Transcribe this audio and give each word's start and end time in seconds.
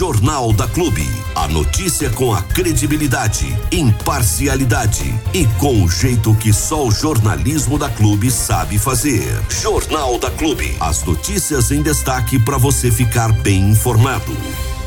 Jornal 0.00 0.50
da 0.54 0.66
Clube. 0.66 1.06
A 1.34 1.46
notícia 1.46 2.08
com 2.08 2.32
a 2.32 2.40
credibilidade, 2.40 3.54
imparcialidade 3.70 5.14
e 5.34 5.44
com 5.58 5.84
o 5.84 5.90
jeito 5.90 6.34
que 6.36 6.54
só 6.54 6.86
o 6.86 6.90
jornalismo 6.90 7.78
da 7.78 7.90
Clube 7.90 8.30
sabe 8.30 8.78
fazer. 8.78 9.28
Jornal 9.50 10.18
da 10.18 10.30
Clube. 10.30 10.74
As 10.80 11.04
notícias 11.04 11.70
em 11.70 11.82
destaque 11.82 12.38
para 12.38 12.56
você 12.56 12.90
ficar 12.90 13.30
bem 13.42 13.72
informado. 13.72 14.32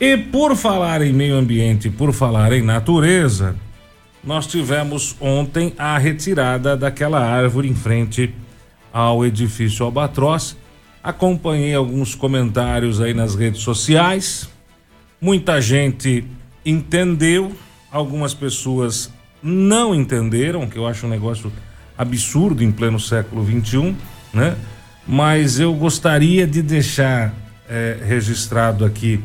E 0.02 0.18
por 0.18 0.56
falar 0.56 1.04
em 1.04 1.14
meio 1.14 1.36
ambiente, 1.36 1.92
por 1.92 2.12
falar 2.12 2.52
em 2.52 2.64
natureza, 2.64 3.56
nós 4.24 4.48
tivemos 4.48 5.16
ontem 5.22 5.76
a 5.78 5.96
retirada 5.96 6.76
daquela 6.76 7.24
árvore 7.24 7.70
em 7.70 7.76
frente 7.76 8.34
ao 8.92 9.24
edifício 9.24 9.86
Albatroz. 9.86 10.58
Acompanhei 11.04 11.76
alguns 11.76 12.16
comentários 12.16 13.00
aí 13.00 13.14
nas 13.14 13.36
redes 13.36 13.62
sociais. 13.62 14.52
Muita 15.24 15.62
gente 15.62 16.26
entendeu, 16.66 17.54
algumas 17.90 18.34
pessoas 18.34 19.10
não 19.42 19.96
entenderam, 19.96 20.68
que 20.68 20.78
eu 20.78 20.86
acho 20.86 21.06
um 21.06 21.10
negócio 21.10 21.50
absurdo 21.98 22.62
em 22.62 22.70
pleno 22.70 23.00
século 23.00 23.42
XXI, 23.46 23.96
né? 24.34 24.58
Mas 25.08 25.62
eu 25.62 25.74
gostaria 25.76 26.46
de 26.46 26.62
deixar 26.62 27.34
é, 27.70 28.00
registrado 28.06 28.84
aqui 28.84 29.22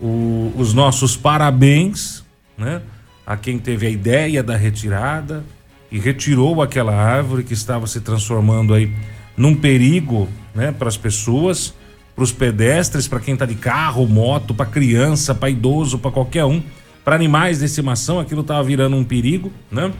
o, 0.00 0.52
os 0.56 0.72
nossos 0.72 1.16
parabéns, 1.16 2.24
né? 2.56 2.80
a 3.26 3.36
quem 3.36 3.58
teve 3.58 3.88
a 3.88 3.90
ideia 3.90 4.40
da 4.40 4.54
retirada 4.54 5.42
e 5.90 5.98
retirou 5.98 6.62
aquela 6.62 6.94
árvore 6.94 7.42
que 7.42 7.54
estava 7.54 7.88
se 7.88 8.00
transformando 8.00 8.72
aí 8.72 8.88
num 9.36 9.56
perigo, 9.56 10.28
né, 10.54 10.70
para 10.70 10.86
as 10.86 10.96
pessoas, 10.96 11.74
para 12.14 12.24
os 12.24 12.32
pedestres, 12.32 13.08
para 13.08 13.20
quem 13.20 13.34
está 13.34 13.44
de 13.44 13.54
carro, 13.54 14.06
moto, 14.06 14.54
para 14.54 14.66
criança, 14.66 15.34
para 15.34 15.50
idoso, 15.50 15.98
para 15.98 16.10
qualquer 16.10 16.44
um, 16.44 16.62
para 17.04 17.16
animais 17.16 17.58
de 17.58 17.64
estimação, 17.64 18.20
aquilo 18.20 18.40
estava 18.40 18.62
virando 18.62 18.96
um 18.96 19.04
perigo, 19.04 19.52
né? 19.70 19.92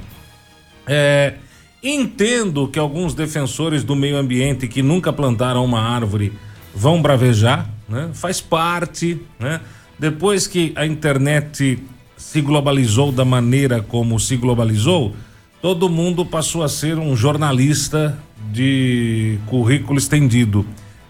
É, 0.86 1.34
entendo 1.82 2.68
que 2.68 2.78
alguns 2.78 3.14
defensores 3.14 3.82
do 3.82 3.96
meio 3.96 4.16
ambiente 4.16 4.68
que 4.68 4.82
nunca 4.82 5.12
plantaram 5.12 5.64
uma 5.64 5.80
árvore 5.80 6.32
vão 6.74 7.02
bravejar, 7.02 7.68
né? 7.88 8.10
Faz 8.14 8.40
parte, 8.40 9.20
né? 9.38 9.60
Depois 9.98 10.46
que 10.46 10.72
a 10.76 10.86
internet 10.86 11.78
se 12.16 12.40
globalizou 12.40 13.12
da 13.12 13.24
maneira 13.24 13.82
como 13.82 14.18
se 14.18 14.36
globalizou, 14.36 15.14
todo 15.60 15.88
mundo 15.88 16.24
passou 16.24 16.62
a 16.62 16.68
ser 16.68 16.98
um 16.98 17.14
jornalista 17.16 18.18
de 18.52 19.38
currículo 19.46 19.98
estendido. 19.98 20.66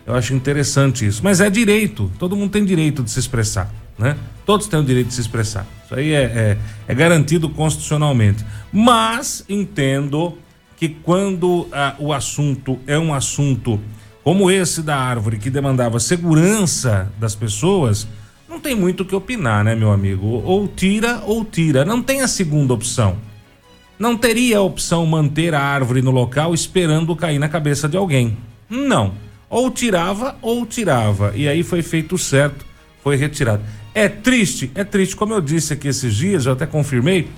Eu 0.07 0.15
acho 0.15 0.35
interessante 0.35 1.07
isso. 1.07 1.23
Mas 1.23 1.41
é 1.41 1.49
direito, 1.49 2.11
todo 2.19 2.37
mundo 2.37 2.51
tem 2.51 2.65
direito 2.65 3.03
de 3.03 3.11
se 3.11 3.19
expressar, 3.19 3.73
né? 3.99 4.17
Todos 4.45 4.67
têm 4.67 4.79
o 4.79 4.85
direito 4.85 5.09
de 5.09 5.15
se 5.15 5.21
expressar. 5.21 5.67
Isso 5.85 5.95
aí 5.95 6.13
é, 6.13 6.23
é, 6.23 6.59
é 6.87 6.95
garantido 6.95 7.49
constitucionalmente. 7.49 8.45
Mas 8.71 9.45
entendo 9.49 10.37
que 10.77 10.89
quando 10.89 11.67
ah, 11.73 11.95
o 11.99 12.13
assunto 12.13 12.79
é 12.87 12.99
um 12.99 13.15
assunto 13.15 13.81
como 14.23 14.51
esse 14.51 14.83
da 14.83 14.97
árvore, 14.97 15.39
que 15.39 15.51
demandava 15.51 16.01
segurança 16.01 17.13
das 17.19 17.35
pessoas, 17.35 18.07
não 18.49 18.59
tem 18.59 18.75
muito 18.75 19.03
o 19.03 19.05
que 19.05 19.15
opinar, 19.15 19.63
né, 19.63 19.75
meu 19.75 19.93
amigo? 19.93 20.43
Ou 20.45 20.67
tira 20.67 21.23
ou 21.27 21.45
tira. 21.45 21.85
Não 21.85 22.03
tem 22.03 22.23
a 22.23 22.29
segunda 22.29 22.73
opção. 22.73 23.17
Não 23.99 24.17
teria 24.17 24.59
a 24.59 24.63
opção 24.63 25.05
manter 25.07 25.55
a 25.55 25.61
árvore 25.61 26.03
no 26.03 26.11
local 26.11 26.55
esperando 26.55 27.15
cair 27.15 27.39
na 27.39 27.49
cabeça 27.49 27.89
de 27.89 27.97
alguém. 27.97 28.37
Não. 28.69 29.13
Ou 29.55 29.71
tirava 29.71 30.37
ou 30.43 30.67
tirava. 30.67 31.33
E 31.37 31.49
aí 31.49 31.63
foi 31.63 31.81
feito 31.81 32.19
certo, 32.19 32.67
foi 33.05 33.15
retirado. 33.15 33.63
É 33.95 34.09
triste, 34.09 34.73
é 34.75 34.83
triste. 34.83 35.15
Como 35.15 35.33
eu 35.33 35.41
disse 35.41 35.73
aqui 35.73 35.87
esses 35.87 36.13
dias, 36.17 36.47
eu 36.47 36.55
até 36.55 36.67
confirmei. 36.67 37.29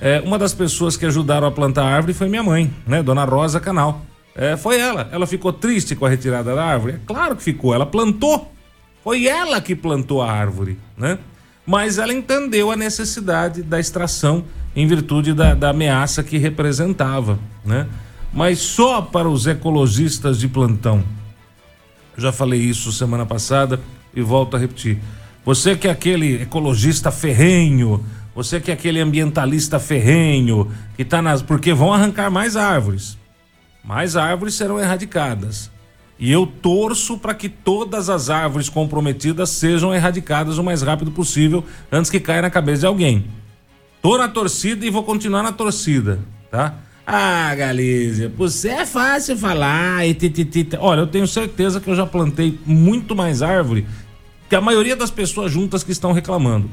É, 0.00 0.20
uma 0.20 0.38
das 0.38 0.54
pessoas 0.54 0.96
que 0.96 1.04
ajudaram 1.04 1.48
a 1.48 1.50
plantar 1.50 1.82
a 1.82 1.88
árvore 1.88 2.14
foi 2.14 2.28
minha 2.28 2.44
mãe, 2.44 2.72
né? 2.86 3.02
Dona 3.02 3.24
Rosa 3.24 3.58
Canal. 3.58 4.06
É, 4.36 4.56
foi 4.56 4.78
ela. 4.78 5.08
Ela 5.10 5.26
ficou 5.26 5.52
triste 5.52 5.96
com 5.96 6.06
a 6.06 6.08
retirada 6.08 6.54
da 6.54 6.64
árvore? 6.64 6.92
É 6.92 7.00
claro 7.04 7.34
que 7.34 7.42
ficou. 7.42 7.74
Ela 7.74 7.86
plantou 7.86 8.54
foi 9.02 9.26
ela 9.26 9.60
que 9.60 9.74
plantou 9.74 10.22
a 10.22 10.32
árvore, 10.32 10.78
né? 10.96 11.18
Mas 11.66 11.98
ela 11.98 12.14
entendeu 12.14 12.70
a 12.70 12.76
necessidade 12.76 13.64
da 13.64 13.80
extração 13.80 14.44
em 14.76 14.86
virtude 14.86 15.34
da, 15.34 15.54
da 15.54 15.70
ameaça 15.70 16.22
que 16.22 16.38
representava, 16.38 17.36
né? 17.64 17.88
Mas 18.32 18.60
só 18.60 19.02
para 19.02 19.28
os 19.28 19.46
ecologistas 19.46 20.38
de 20.38 20.46
plantão. 20.46 21.02
Já 22.16 22.32
falei 22.32 22.60
isso 22.60 22.92
semana 22.92 23.26
passada 23.26 23.80
e 24.14 24.20
volto 24.22 24.56
a 24.56 24.58
repetir. 24.58 24.98
Você 25.44 25.76
que 25.76 25.88
é 25.88 25.90
aquele 25.90 26.42
ecologista 26.42 27.10
ferrenho, 27.10 28.04
você 28.34 28.60
que 28.60 28.70
é 28.70 28.74
aquele 28.74 29.00
ambientalista 29.00 29.78
ferrenho, 29.78 30.70
que 30.96 31.02
está 31.02 31.20
nas. 31.20 31.42
Porque 31.42 31.72
vão 31.72 31.92
arrancar 31.92 32.30
mais 32.30 32.56
árvores. 32.56 33.18
Mais 33.84 34.16
árvores 34.16 34.54
serão 34.54 34.80
erradicadas. 34.80 35.70
E 36.18 36.30
eu 36.30 36.46
torço 36.46 37.18
para 37.18 37.34
que 37.34 37.48
todas 37.48 38.08
as 38.08 38.30
árvores 38.30 38.68
comprometidas 38.68 39.50
sejam 39.50 39.94
erradicadas 39.94 40.58
o 40.58 40.64
mais 40.64 40.80
rápido 40.80 41.10
possível 41.10 41.64
antes 41.90 42.10
que 42.10 42.20
caia 42.20 42.42
na 42.42 42.50
cabeça 42.50 42.80
de 42.80 42.86
alguém. 42.86 43.26
Tô 44.00 44.16
na 44.16 44.28
torcida 44.28 44.86
e 44.86 44.90
vou 44.90 45.02
continuar 45.02 45.42
na 45.42 45.52
torcida, 45.52 46.20
tá? 46.50 46.74
Ah, 47.06 47.54
Galícia, 47.54 48.32
você 48.34 48.70
é 48.70 48.86
fácil 48.86 49.36
falar 49.36 50.06
e 50.06 50.14
tititi. 50.14 50.68
Olha, 50.78 51.00
eu 51.00 51.06
tenho 51.06 51.26
certeza 51.26 51.78
que 51.78 51.88
eu 51.88 51.94
já 51.94 52.06
plantei 52.06 52.58
muito 52.64 53.14
mais 53.14 53.42
árvore 53.42 53.86
que 54.48 54.56
a 54.56 54.60
maioria 54.60 54.96
das 54.96 55.10
pessoas 55.10 55.52
juntas 55.52 55.82
que 55.82 55.92
estão 55.92 56.12
reclamando. 56.12 56.68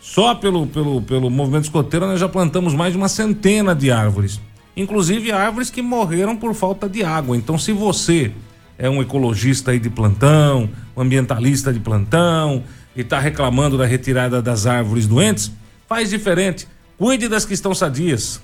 Só 0.00 0.36
pelo, 0.36 0.66
pelo, 0.68 1.02
pelo 1.02 1.28
movimento 1.28 1.64
escoteiro 1.64 2.06
nós 2.06 2.20
já 2.20 2.28
plantamos 2.28 2.74
mais 2.74 2.92
de 2.92 2.98
uma 2.98 3.08
centena 3.08 3.74
de 3.74 3.90
árvores. 3.90 4.40
Inclusive 4.76 5.32
árvores 5.32 5.68
que 5.68 5.82
morreram 5.82 6.36
por 6.36 6.54
falta 6.54 6.88
de 6.88 7.02
água. 7.02 7.36
Então, 7.36 7.58
se 7.58 7.72
você 7.72 8.30
é 8.78 8.88
um 8.88 9.02
ecologista 9.02 9.72
aí 9.72 9.80
de 9.80 9.90
plantão, 9.90 10.68
um 10.96 11.02
ambientalista 11.02 11.72
de 11.72 11.80
plantão 11.80 12.62
e 12.94 13.00
está 13.00 13.18
reclamando 13.18 13.76
da 13.76 13.86
retirada 13.86 14.40
das 14.40 14.66
árvores 14.66 15.06
doentes, 15.08 15.50
faz 15.88 16.10
diferente. 16.10 16.68
Cuide 16.96 17.28
das 17.28 17.44
que 17.44 17.54
estão 17.54 17.74
sadias, 17.74 18.40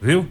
viu? 0.00 0.26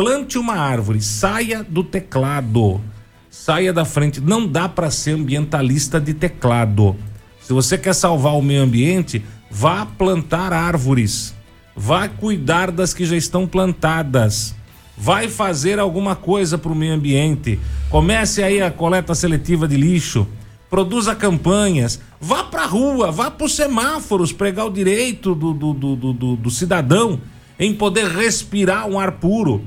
Plante 0.00 0.38
uma 0.38 0.54
árvore, 0.54 1.02
saia 1.02 1.62
do 1.62 1.84
teclado, 1.84 2.80
saia 3.28 3.70
da 3.70 3.84
frente. 3.84 4.18
Não 4.18 4.46
dá 4.46 4.66
para 4.66 4.90
ser 4.90 5.10
ambientalista 5.10 6.00
de 6.00 6.14
teclado. 6.14 6.96
Se 7.42 7.52
você 7.52 7.76
quer 7.76 7.94
salvar 7.94 8.32
o 8.32 8.40
meio 8.40 8.62
ambiente, 8.62 9.22
vá 9.50 9.84
plantar 9.84 10.54
árvores, 10.54 11.34
vá 11.76 12.08
cuidar 12.08 12.70
das 12.70 12.94
que 12.94 13.04
já 13.04 13.14
estão 13.14 13.46
plantadas 13.46 14.54
vai 14.96 15.28
fazer 15.28 15.78
alguma 15.78 16.16
coisa 16.16 16.56
para 16.56 16.72
o 16.72 16.74
meio 16.74 16.94
ambiente. 16.94 17.60
Comece 17.90 18.42
aí 18.42 18.62
a 18.62 18.70
coleta 18.70 19.14
seletiva 19.14 19.68
de 19.68 19.76
lixo, 19.76 20.26
produza 20.70 21.14
campanhas, 21.14 22.00
vá 22.18 22.42
para 22.44 22.62
a 22.62 22.66
rua, 22.66 23.10
vá 23.10 23.30
para 23.30 23.44
os 23.44 23.54
semáforos 23.54 24.32
pregar 24.32 24.64
o 24.64 24.70
direito 24.70 25.34
do, 25.34 25.52
do, 25.52 25.74
do, 25.74 25.96
do, 25.96 26.36
do 26.36 26.50
cidadão 26.50 27.20
em 27.58 27.74
poder 27.74 28.06
respirar 28.06 28.88
um 28.88 28.98
ar 28.98 29.12
puro. 29.12 29.62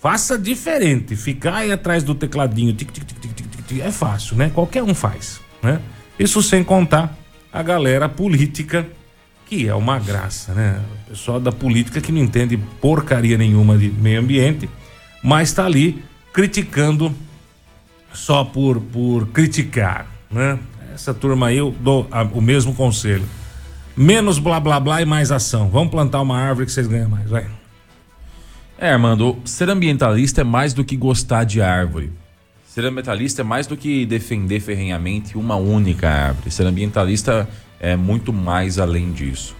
Faça 0.00 0.38
diferente, 0.38 1.14
ficar 1.14 1.56
aí 1.56 1.72
atrás 1.72 2.02
do 2.02 2.14
tecladinho, 2.14 2.72
tic, 2.72 2.90
tic, 2.90 3.06
tic, 3.06 3.80
é 3.80 3.92
fácil, 3.92 4.34
né? 4.34 4.50
Qualquer 4.52 4.82
um 4.82 4.94
faz, 4.94 5.40
né? 5.62 5.80
Isso 6.18 6.42
sem 6.42 6.64
contar 6.64 7.16
a 7.52 7.62
galera 7.62 8.08
política 8.08 8.86
que 9.44 9.68
é 9.68 9.74
uma 9.74 9.98
graça, 9.98 10.54
né? 10.54 10.80
O 11.06 11.10
pessoal 11.10 11.38
da 11.38 11.52
política 11.52 12.00
que 12.00 12.12
não 12.12 12.20
entende 12.20 12.56
porcaria 12.80 13.36
nenhuma 13.36 13.76
de 13.76 13.90
meio 13.90 14.20
ambiente, 14.20 14.70
mas 15.22 15.48
está 15.50 15.66
ali 15.66 16.02
criticando 16.32 17.12
só 18.12 18.42
por, 18.44 18.80
por 18.80 19.26
criticar, 19.28 20.06
né? 20.30 20.58
Essa 20.94 21.12
turma 21.12 21.48
aí 21.48 21.58
eu 21.58 21.74
dou 21.78 22.08
a, 22.10 22.22
o 22.22 22.40
mesmo 22.40 22.74
conselho. 22.74 23.24
Menos 23.96 24.38
blá 24.38 24.58
blá 24.58 24.80
blá 24.80 25.02
e 25.02 25.04
mais 25.04 25.30
ação. 25.30 25.68
Vamos 25.68 25.90
plantar 25.90 26.22
uma 26.22 26.38
árvore 26.38 26.66
que 26.66 26.72
vocês 26.72 26.86
ganham 26.86 27.08
mais, 27.08 27.28
vai. 27.28 27.59
É, 28.82 28.90
Armando, 28.90 29.36
ser 29.44 29.68
ambientalista 29.68 30.40
é 30.40 30.44
mais 30.44 30.72
do 30.72 30.82
que 30.82 30.96
gostar 30.96 31.44
de 31.44 31.60
árvore. 31.60 32.10
Ser 32.66 32.86
ambientalista 32.86 33.42
é 33.42 33.44
mais 33.44 33.66
do 33.66 33.76
que 33.76 34.06
defender 34.06 34.58
ferrenhamente 34.58 35.36
uma 35.36 35.54
única 35.54 36.08
árvore. 36.08 36.50
Ser 36.50 36.64
ambientalista 36.64 37.46
é 37.78 37.94
muito 37.94 38.32
mais 38.32 38.78
além 38.78 39.12
disso. 39.12 39.54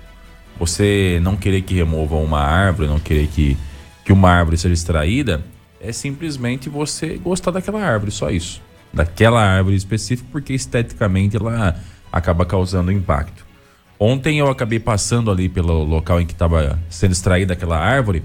Você 0.59 1.21
não 1.23 1.37
querer 1.37 1.61
que 1.61 1.75
remova 1.75 2.17
uma 2.17 2.41
árvore, 2.41 2.89
não 2.89 2.99
querer 2.99 3.27
que, 3.27 3.59
que 4.07 4.11
uma 4.11 4.31
árvore 4.31 4.57
seja 4.57 4.73
extraída, 4.73 5.45
é 5.83 5.93
simplesmente 5.93 6.71
você 6.71 7.19
gostar 7.19 7.51
daquela 7.51 7.83
árvore, 7.83 8.11
só 8.11 8.31
isso. 8.31 8.63
Daquela 8.91 9.45
árvore 9.45 9.77
específica, 9.77 10.31
porque 10.33 10.55
esteticamente 10.55 11.37
ela 11.37 11.79
acaba 12.11 12.47
causando 12.47 12.91
impacto. 12.91 13.45
Ontem 13.99 14.39
eu 14.39 14.49
acabei 14.49 14.81
passando 14.81 15.31
ali 15.31 15.47
pelo 15.47 15.85
local 15.85 16.23
em 16.23 16.27
que 16.27 16.33
estava 16.33 16.79
sendo 16.89 17.13
extraída 17.13 17.53
aquela 17.53 17.79
árvore 17.79 18.23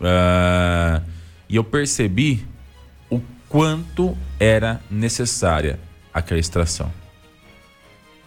uh, 0.00 1.04
e 1.48 1.56
eu 1.56 1.64
percebi 1.64 2.46
o 3.10 3.20
quanto 3.48 4.16
era 4.38 4.80
necessária 4.90 5.78
aquela 6.12 6.40
extração 6.40 6.90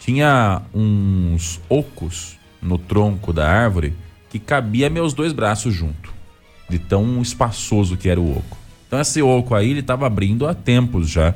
tinha 0.04 0.60
uns 0.74 1.62
ocos 1.66 2.38
no 2.60 2.76
tronco 2.76 3.32
da 3.32 3.48
árvore 3.48 3.94
que 4.28 4.38
cabia 4.38 4.90
meus 4.90 5.14
dois 5.14 5.32
braços 5.32 5.72
junto, 5.72 6.12
de 6.68 6.78
tão 6.78 7.22
espaçoso 7.22 7.96
que 7.96 8.10
era 8.10 8.20
o 8.20 8.36
oco. 8.36 8.58
Então 8.86 9.00
esse 9.00 9.22
oco 9.22 9.54
aí 9.54 9.70
ele 9.70 9.80
estava 9.80 10.06
abrindo 10.06 10.46
há 10.46 10.52
tempos 10.52 11.08
já 11.08 11.34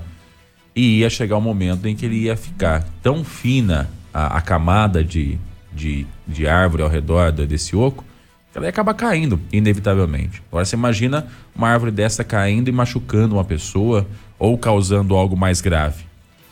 e 0.76 0.98
ia 0.98 1.08
chegar 1.08 1.36
o 1.36 1.38
um 1.38 1.42
momento 1.42 1.88
em 1.88 1.96
que 1.96 2.04
ele 2.04 2.16
ia 2.24 2.36
ficar 2.36 2.86
tão 3.02 3.24
fina 3.24 3.88
a, 4.12 4.36
a 4.36 4.40
camada 4.42 5.02
de, 5.02 5.38
de, 5.72 6.06
de, 6.26 6.46
árvore 6.46 6.82
ao 6.82 6.90
redor 6.90 7.32
desse 7.32 7.74
oco 7.74 8.04
ela 8.54 8.66
ia 8.66 8.70
acabar 8.70 8.94
caindo, 8.94 9.40
inevitavelmente. 9.52 10.42
Agora 10.48 10.64
você 10.64 10.74
imagina 10.74 11.26
uma 11.54 11.68
árvore 11.68 11.90
dessa 11.90 12.24
caindo 12.24 12.68
e 12.68 12.72
machucando 12.72 13.36
uma 13.36 13.44
pessoa 13.44 14.06
ou 14.38 14.56
causando 14.56 15.14
algo 15.14 15.36
mais 15.36 15.60
grave. 15.60 16.04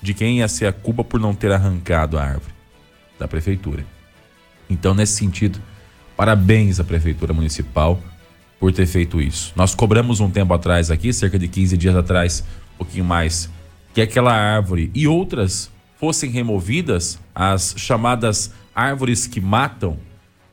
De 0.02 0.12
quem 0.12 0.38
ia 0.38 0.48
ser 0.48 0.66
a 0.66 0.72
culpa 0.72 1.02
por 1.02 1.18
não 1.18 1.34
ter 1.34 1.50
arrancado 1.52 2.18
a 2.18 2.22
árvore? 2.22 2.54
Da 3.18 3.26
prefeitura. 3.26 3.84
Então, 4.68 4.94
nesse 4.94 5.14
sentido, 5.14 5.60
parabéns 6.16 6.78
à 6.78 6.84
prefeitura 6.84 7.32
municipal 7.32 8.00
por 8.58 8.72
ter 8.72 8.86
feito 8.86 9.20
isso. 9.20 9.52
Nós 9.56 9.74
cobramos 9.74 10.20
um 10.20 10.30
tempo 10.30 10.52
atrás 10.52 10.90
aqui, 10.90 11.12
cerca 11.12 11.38
de 11.38 11.48
15 11.48 11.76
dias 11.76 11.96
atrás, 11.96 12.44
um 12.74 12.78
pouquinho 12.78 13.04
mais, 13.04 13.50
que 13.94 14.00
aquela 14.00 14.32
árvore 14.32 14.90
e 14.94 15.06
outras 15.06 15.70
fossem 15.98 16.30
removidas, 16.30 17.18
as 17.34 17.74
chamadas 17.76 18.52
árvores 18.74 19.26
que 19.26 19.40
matam, 19.40 19.98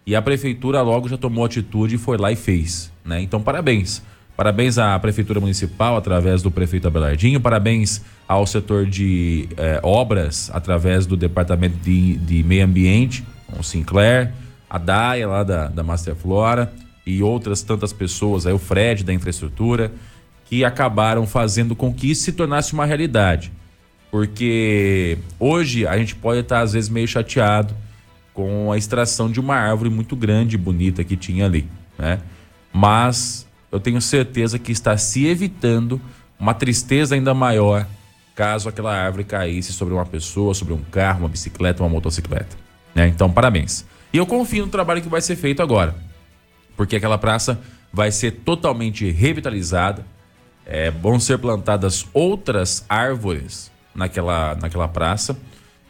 e 0.05 0.15
a 0.15 0.21
prefeitura 0.21 0.81
logo 0.81 1.07
já 1.07 1.17
tomou 1.17 1.45
atitude 1.45 1.95
e 1.95 1.97
foi 1.97 2.17
lá 2.17 2.31
e 2.31 2.35
fez. 2.35 2.91
Né? 3.05 3.21
Então, 3.21 3.41
parabéns. 3.41 4.01
Parabéns 4.35 4.79
à 4.79 4.97
Prefeitura 4.97 5.39
Municipal, 5.39 5.95
através 5.95 6.41
do 6.41 6.49
prefeito 6.49 6.87
Abelardinho, 6.87 7.39
parabéns 7.39 8.01
ao 8.27 8.47
setor 8.47 8.87
de 8.87 9.47
eh, 9.55 9.79
obras, 9.83 10.49
através 10.51 11.05
do 11.05 11.15
Departamento 11.15 11.77
de, 11.77 12.17
de 12.17 12.41
Meio 12.43 12.65
Ambiente, 12.65 13.23
o 13.59 13.61
Sinclair, 13.61 14.33
a 14.67 14.79
Daia 14.79 15.27
lá 15.27 15.43
da, 15.43 15.67
da 15.67 15.83
Master 15.83 16.15
Flora 16.15 16.73
e 17.05 17.21
outras 17.21 17.61
tantas 17.61 17.93
pessoas, 17.93 18.47
aí 18.47 18.53
o 18.53 18.57
Fred 18.57 19.03
da 19.03 19.13
infraestrutura, 19.13 19.91
que 20.45 20.65
acabaram 20.65 21.27
fazendo 21.27 21.75
com 21.75 21.93
que 21.93 22.09
isso 22.09 22.23
se 22.23 22.31
tornasse 22.31 22.73
uma 22.73 22.85
realidade. 22.85 23.51
Porque 24.09 25.17
hoje 25.39 25.85
a 25.85 25.95
gente 25.95 26.15
pode 26.15 26.39
estar, 26.39 26.61
às 26.61 26.73
vezes, 26.73 26.89
meio 26.89 27.07
chateado 27.07 27.75
com 28.33 28.71
a 28.71 28.77
extração 28.77 29.29
de 29.29 29.39
uma 29.39 29.55
árvore 29.55 29.89
muito 29.89 30.15
grande 30.15 30.55
e 30.55 30.57
bonita 30.57 31.03
que 31.03 31.15
tinha 31.15 31.45
ali, 31.45 31.67
né? 31.97 32.19
Mas 32.71 33.47
eu 33.71 33.79
tenho 33.79 34.01
certeza 34.01 34.57
que 34.57 34.71
está 34.71 34.97
se 34.97 35.25
evitando 35.25 36.01
uma 36.39 36.53
tristeza 36.53 37.15
ainda 37.15 37.33
maior 37.33 37.85
caso 38.35 38.67
aquela 38.67 38.95
árvore 38.95 39.23
caísse 39.23 39.71
sobre 39.73 39.93
uma 39.93 40.05
pessoa, 40.05 40.53
sobre 40.53 40.73
um 40.73 40.81
carro, 40.83 41.19
uma 41.19 41.29
bicicleta, 41.29 41.83
uma 41.83 41.89
motocicleta. 41.89 42.57
Né? 42.93 43.07
Então, 43.07 43.31
parabéns. 43.31 43.85
E 44.11 44.17
eu 44.17 44.25
confio 44.25 44.65
no 44.65 44.71
trabalho 44.71 45.01
que 45.01 45.09
vai 45.09 45.21
ser 45.21 45.35
feito 45.35 45.61
agora, 45.61 45.95
porque 46.75 46.95
aquela 46.95 47.17
praça 47.17 47.59
vai 47.91 48.11
ser 48.11 48.31
totalmente 48.31 49.09
revitalizada. 49.11 50.05
É, 50.65 50.89
vão 50.89 51.19
ser 51.19 51.37
plantadas 51.39 52.05
outras 52.13 52.85
árvores 52.87 53.71
naquela, 53.93 54.55
naquela 54.55 54.87
praça. 54.87 55.37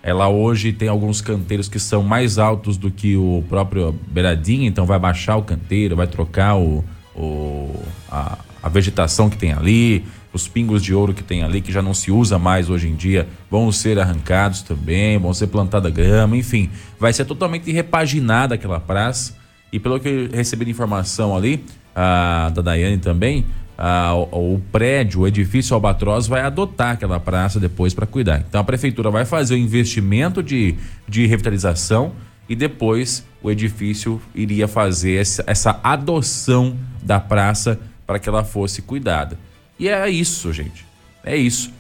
Ela 0.04 0.28
hoje 0.28 0.74
tem 0.74 0.90
alguns 0.90 1.22
canteiros 1.22 1.70
que 1.70 1.80
são 1.80 2.04
mais 2.04 2.38
altos 2.38 2.76
do 2.76 2.92
que 2.92 3.16
o 3.16 3.42
próprio 3.48 3.96
beiradinho, 4.08 4.66
então 4.66 4.86
vai 4.86 5.00
baixar 5.00 5.38
o 5.38 5.42
canteiro, 5.42 5.96
vai 5.96 6.08
trocar 6.08 6.58
o, 6.58 6.84
o, 7.16 7.74
a, 8.12 8.38
a 8.62 8.68
vegetação 8.68 9.30
que 9.30 9.38
tem 9.38 9.54
ali, 9.54 10.06
os 10.34 10.46
pingos 10.46 10.84
de 10.84 10.94
ouro 10.94 11.14
que 11.14 11.24
tem 11.24 11.42
ali, 11.42 11.62
que 11.62 11.72
já 11.72 11.82
não 11.82 11.94
se 11.94 12.12
usa 12.12 12.38
mais 12.38 12.70
hoje 12.70 12.90
em 12.90 12.96
dia, 12.96 13.30
vão 13.50 13.72
ser 13.72 13.98
arrancados 13.98 14.62
também, 14.62 15.18
vão 15.18 15.34
ser 15.34 15.48
plantada 15.48 15.90
grama, 15.90 16.36
enfim, 16.36 16.70
vai 17.00 17.14
ser 17.14 17.24
totalmente 17.24 17.72
repaginada 17.72 18.56
aquela 18.56 18.82
praça. 18.82 19.38
E 19.72 19.80
pelo 19.80 20.02
que 20.02 20.10
eu 20.10 20.30
recebi 20.36 20.66
de 20.66 20.72
informação 20.72 21.34
ali, 21.34 21.64
a, 21.96 22.52
da 22.54 22.62
Daiane 22.62 22.98
também, 22.98 23.46
a, 23.78 24.14
o, 24.16 24.62
prédio, 24.72 25.22
o 25.22 25.28
edifício 25.28 25.74
Albatroz 25.74 26.28
vai 26.28 26.42
adotar 26.42 26.92
aquela 26.92 27.20
praça 27.20 27.60
depois 27.60 27.94
para 27.94 28.06
cuidar. 28.06 28.44
Então 28.48 28.62
a 28.62 28.64
prefeitura 28.64 29.10
vai 29.10 29.26
fazer 29.26 29.56
o 29.56 29.58
investimento 29.58 30.44
de, 30.44 30.76
de 31.08 31.26
revitalização 31.26 32.14
e 32.48 32.56
depois 32.56 33.26
o 33.42 33.50
edifício 33.50 34.22
iria 34.36 34.68
fazer 34.68 35.20
essa, 35.20 35.44
essa 35.48 35.80
adoção 35.84 36.78
da 37.02 37.20
praça 37.20 37.80
para 38.06 38.20
que 38.20 38.30
ela 38.30 38.44
fosse 38.44 38.82
cuidada. 38.82 39.38
E 39.80 39.88
é 39.90 40.10
isso, 40.10 40.54
gente. 40.54 40.86
É 41.24 41.36
isso. 41.36 41.72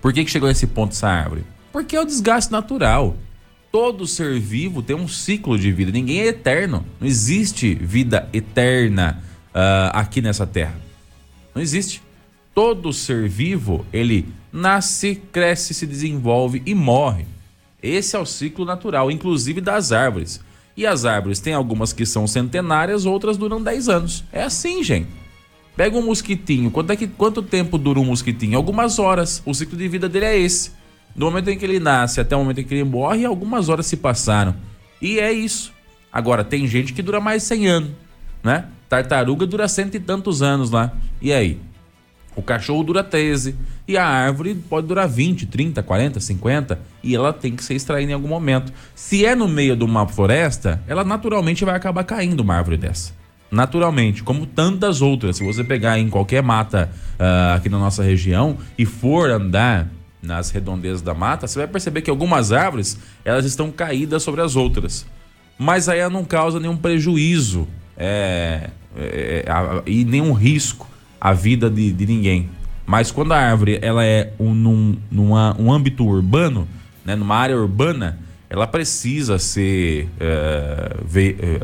Por 0.00 0.12
que, 0.12 0.24
que 0.24 0.30
chegou 0.30 0.48
nesse 0.48 0.66
ponto 0.66 0.92
essa 0.92 1.08
árvore? 1.08 1.44
Porque 1.72 1.96
é 1.96 2.00
o 2.00 2.04
desgaste 2.04 2.50
natural. 2.52 3.16
Todo 3.72 4.06
ser 4.06 4.38
vivo 4.40 4.82
tem 4.82 4.96
um 4.96 5.06
ciclo 5.06 5.58
de 5.58 5.70
vida. 5.70 5.92
Ninguém 5.92 6.20
é 6.20 6.26
eterno. 6.26 6.84
Não 6.98 7.06
existe 7.06 7.74
vida 7.74 8.28
eterna 8.32 9.22
uh, 9.50 9.90
aqui 9.92 10.20
nessa 10.20 10.46
terra. 10.46 10.89
Não 11.54 11.62
existe. 11.62 12.02
Todo 12.54 12.92
ser 12.92 13.28
vivo, 13.28 13.86
ele 13.92 14.28
nasce, 14.52 15.16
cresce, 15.32 15.72
se 15.72 15.86
desenvolve 15.86 16.62
e 16.66 16.74
morre. 16.74 17.26
Esse 17.82 18.16
é 18.16 18.18
o 18.18 18.26
ciclo 18.26 18.64
natural, 18.64 19.10
inclusive 19.10 19.60
das 19.60 19.92
árvores. 19.92 20.40
E 20.76 20.86
as 20.86 21.04
árvores 21.04 21.40
tem 21.40 21.54
algumas 21.54 21.92
que 21.92 22.06
são 22.06 22.26
centenárias, 22.26 23.06
outras 23.06 23.36
duram 23.36 23.62
10 23.62 23.88
anos. 23.88 24.24
É 24.32 24.42
assim, 24.42 24.82
gente. 24.82 25.08
Pega 25.76 25.96
um 25.96 26.02
mosquitinho, 26.02 26.70
quanto, 26.70 26.90
é 26.90 26.96
que, 26.96 27.06
quanto 27.06 27.42
tempo 27.42 27.78
dura 27.78 28.00
um 28.00 28.04
mosquitinho? 28.04 28.56
Algumas 28.56 28.98
horas. 28.98 29.42
O 29.46 29.54
ciclo 29.54 29.78
de 29.78 29.88
vida 29.88 30.08
dele 30.08 30.26
é 30.26 30.38
esse. 30.38 30.72
Do 31.14 31.26
momento 31.26 31.48
em 31.48 31.58
que 31.58 31.64
ele 31.64 31.80
nasce 31.80 32.20
até 32.20 32.36
o 32.36 32.40
momento 32.40 32.60
em 32.60 32.64
que 32.64 32.74
ele 32.74 32.84
morre, 32.84 33.24
algumas 33.24 33.68
horas 33.68 33.86
se 33.86 33.96
passaram. 33.96 34.54
E 35.00 35.18
é 35.18 35.32
isso. 35.32 35.72
Agora, 36.12 36.44
tem 36.44 36.66
gente 36.66 36.92
que 36.92 37.02
dura 37.02 37.20
mais 37.20 37.42
de 37.42 37.48
100 37.48 37.66
anos, 37.68 37.90
né? 38.42 38.66
Tartaruga 38.90 39.46
dura 39.46 39.68
cento 39.68 39.94
e 39.94 40.00
tantos 40.00 40.42
anos 40.42 40.72
lá. 40.72 40.92
E 41.22 41.32
aí? 41.32 41.60
O 42.34 42.42
cachorro 42.42 42.82
dura 42.82 43.04
13 43.04 43.54
e 43.86 43.96
a 43.96 44.04
árvore 44.04 44.54
pode 44.54 44.88
durar 44.88 45.08
20, 45.08 45.46
30, 45.46 45.80
40, 45.80 46.18
50 46.18 46.80
e 47.02 47.14
ela 47.14 47.32
tem 47.32 47.54
que 47.54 47.62
ser 47.62 47.74
extraída 47.74 48.10
em 48.10 48.14
algum 48.14 48.26
momento. 48.26 48.72
Se 48.94 49.24
é 49.24 49.36
no 49.36 49.46
meio 49.46 49.76
de 49.76 49.84
uma 49.84 50.08
floresta, 50.08 50.82
ela 50.88 51.04
naturalmente 51.04 51.64
vai 51.64 51.76
acabar 51.76 52.02
caindo 52.02 52.40
uma 52.40 52.56
árvore 52.56 52.76
dessa. 52.76 53.12
Naturalmente, 53.48 54.24
como 54.24 54.44
tantas 54.44 55.00
outras. 55.00 55.36
Se 55.36 55.44
você 55.44 55.62
pegar 55.62 55.96
em 55.98 56.10
qualquer 56.10 56.42
mata 56.42 56.90
uh, 57.14 57.54
aqui 57.56 57.68
na 57.68 57.78
nossa 57.78 58.02
região 58.02 58.58
e 58.76 58.84
for 58.84 59.30
andar 59.30 59.88
nas 60.20 60.50
redondezas 60.50 61.02
da 61.02 61.14
mata, 61.14 61.46
você 61.46 61.60
vai 61.60 61.68
perceber 61.68 62.02
que 62.02 62.10
algumas 62.10 62.50
árvores 62.50 62.98
elas 63.24 63.44
estão 63.44 63.70
caídas 63.70 64.24
sobre 64.24 64.40
as 64.40 64.56
outras. 64.56 65.06
Mas 65.56 65.88
aí 65.88 66.00
ela 66.00 66.10
não 66.10 66.24
causa 66.24 66.58
nenhum 66.58 66.76
prejuízo 66.76 67.68
é, 68.00 68.70
é, 68.96 69.44
é, 69.46 69.82
e 69.84 70.06
nenhum 70.06 70.32
risco 70.32 70.88
à 71.20 71.34
vida 71.34 71.68
de, 71.68 71.92
de 71.92 72.06
ninguém. 72.06 72.48
Mas 72.86 73.10
quando 73.10 73.32
a 73.32 73.38
árvore 73.38 73.78
ela 73.82 74.04
é 74.04 74.32
um, 74.40 74.54
num, 74.54 74.96
numa, 75.10 75.54
um 75.60 75.70
âmbito 75.70 76.04
urbano, 76.04 76.66
né, 77.04 77.14
numa 77.14 77.36
área 77.36 77.56
urbana, 77.56 78.18
ela 78.48 78.66
precisa 78.66 79.38
ser 79.38 80.08
é, 80.18 80.96
ve, 81.04 81.36
é, 81.38 81.60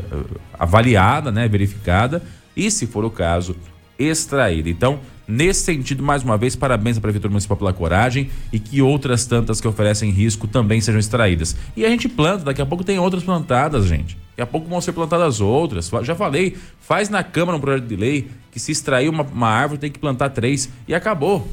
avaliada, 0.57 1.31
né, 1.31 1.47
verificada 1.47 2.21
e, 2.55 2.69
se 2.69 2.85
for 2.85 3.03
o 3.03 3.09
caso, 3.09 3.55
extraída. 3.97 4.69
Então, 4.69 4.99
nesse 5.27 5.61
sentido, 5.61 6.01
mais 6.01 6.23
uma 6.23 6.37
vez, 6.37 6.55
parabéns 6.55 6.97
à 6.97 7.01
Prefeitura 7.01 7.31
Municipal 7.31 7.57
pela 7.57 7.73
coragem 7.73 8.29
e 8.51 8.59
que 8.59 8.81
outras 8.81 9.25
tantas 9.25 9.59
que 9.59 9.67
oferecem 9.67 10.09
risco 10.09 10.47
também 10.47 10.79
sejam 10.79 10.99
extraídas. 10.99 11.55
E 11.75 11.85
a 11.85 11.89
gente 11.89 12.07
planta, 12.07 12.45
daqui 12.45 12.61
a 12.61 12.65
pouco 12.65 12.83
tem 12.83 12.97
outras 12.97 13.23
plantadas, 13.23 13.85
gente. 13.85 14.17
Daqui 14.29 14.41
a 14.41 14.45
pouco 14.45 14.67
vão 14.69 14.79
ser 14.79 14.93
plantadas 14.93 15.41
outras. 15.41 15.91
Já 16.03 16.15
falei, 16.15 16.55
faz 16.79 17.09
na 17.09 17.23
Câmara 17.23 17.57
um 17.57 17.61
projeto 17.61 17.87
de 17.87 17.95
lei 17.95 18.27
que 18.51 18.59
se 18.59 18.71
extrair 18.71 19.09
uma, 19.09 19.23
uma 19.23 19.49
árvore 19.49 19.79
tem 19.79 19.91
que 19.91 19.99
plantar 19.99 20.29
três. 20.29 20.69
E 20.87 20.95
acabou. 20.95 21.47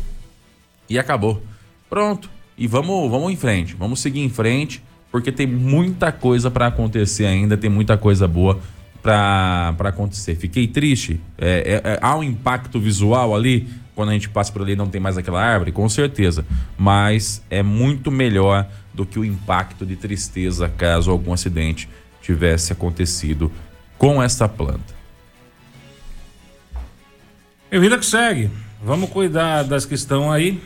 E 0.89 0.99
acabou. 0.99 1.43
Pronto. 1.91 2.31
E 2.57 2.67
vamos, 2.67 3.11
vamos 3.11 3.33
em 3.33 3.37
frente. 3.37 3.75
Vamos 3.75 4.01
seguir 4.01 4.21
em 4.21 4.29
frente, 4.29 4.83
porque 5.11 5.33
tem 5.33 5.47
muita 5.47 6.13
coisa 6.13 6.51
para 6.51 6.69
acontecer 6.69 7.27
ainda, 7.27 7.57
tem 7.57 7.69
muita 7.69 7.97
coisa 7.97 8.29
boa 8.29 8.61
para 9.05 9.77
acontecer. 9.91 10.35
Fiquei 10.35 10.67
triste. 10.67 11.21
É, 11.37 11.83
é, 11.85 11.91
é, 11.93 11.99
há 12.01 12.17
um 12.17 12.23
impacto 12.23 12.81
visual 12.81 13.37
ali 13.37 13.69
quando 13.95 14.09
a 14.09 14.13
gente 14.13 14.31
passa 14.31 14.51
por 14.51 14.63
ali 14.63 14.75
não 14.75 14.89
tem 14.89 15.01
mais 15.01 15.19
aquela 15.19 15.45
árvore, 15.45 15.71
com 15.71 15.87
certeza. 15.91 16.45
Mas 16.79 17.43
é 17.51 17.63
muito 17.63 18.11
melhor 18.11 18.67
do 18.95 19.05
que 19.05 19.19
o 19.19 19.25
impacto 19.25 19.85
de 19.85 19.95
tristeza 19.95 20.71
caso 20.71 21.11
algum 21.11 21.35
acidente 21.35 21.87
tivesse 22.23 22.73
acontecido 22.73 23.53
com 23.99 24.23
essa 24.23 24.49
planta. 24.49 24.95
E 27.71 27.79
vida 27.79 27.99
que 27.99 28.07
segue. 28.07 28.51
Vamos 28.83 29.11
cuidar 29.11 29.65
das 29.65 29.85
que 29.85 29.95
estão 29.95 30.33
aí. 30.33 30.63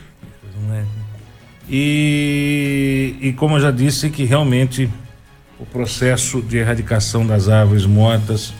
E, 1.69 3.15
e 3.19 3.33
como 3.33 3.57
eu 3.57 3.59
já 3.59 3.71
disse, 3.71 4.09
que 4.09 4.23
realmente 4.23 4.89
o 5.59 5.65
processo 5.65 6.41
de 6.41 6.57
erradicação 6.57 7.25
das 7.25 7.49
árvores 7.49 7.85
mortas 7.85 8.53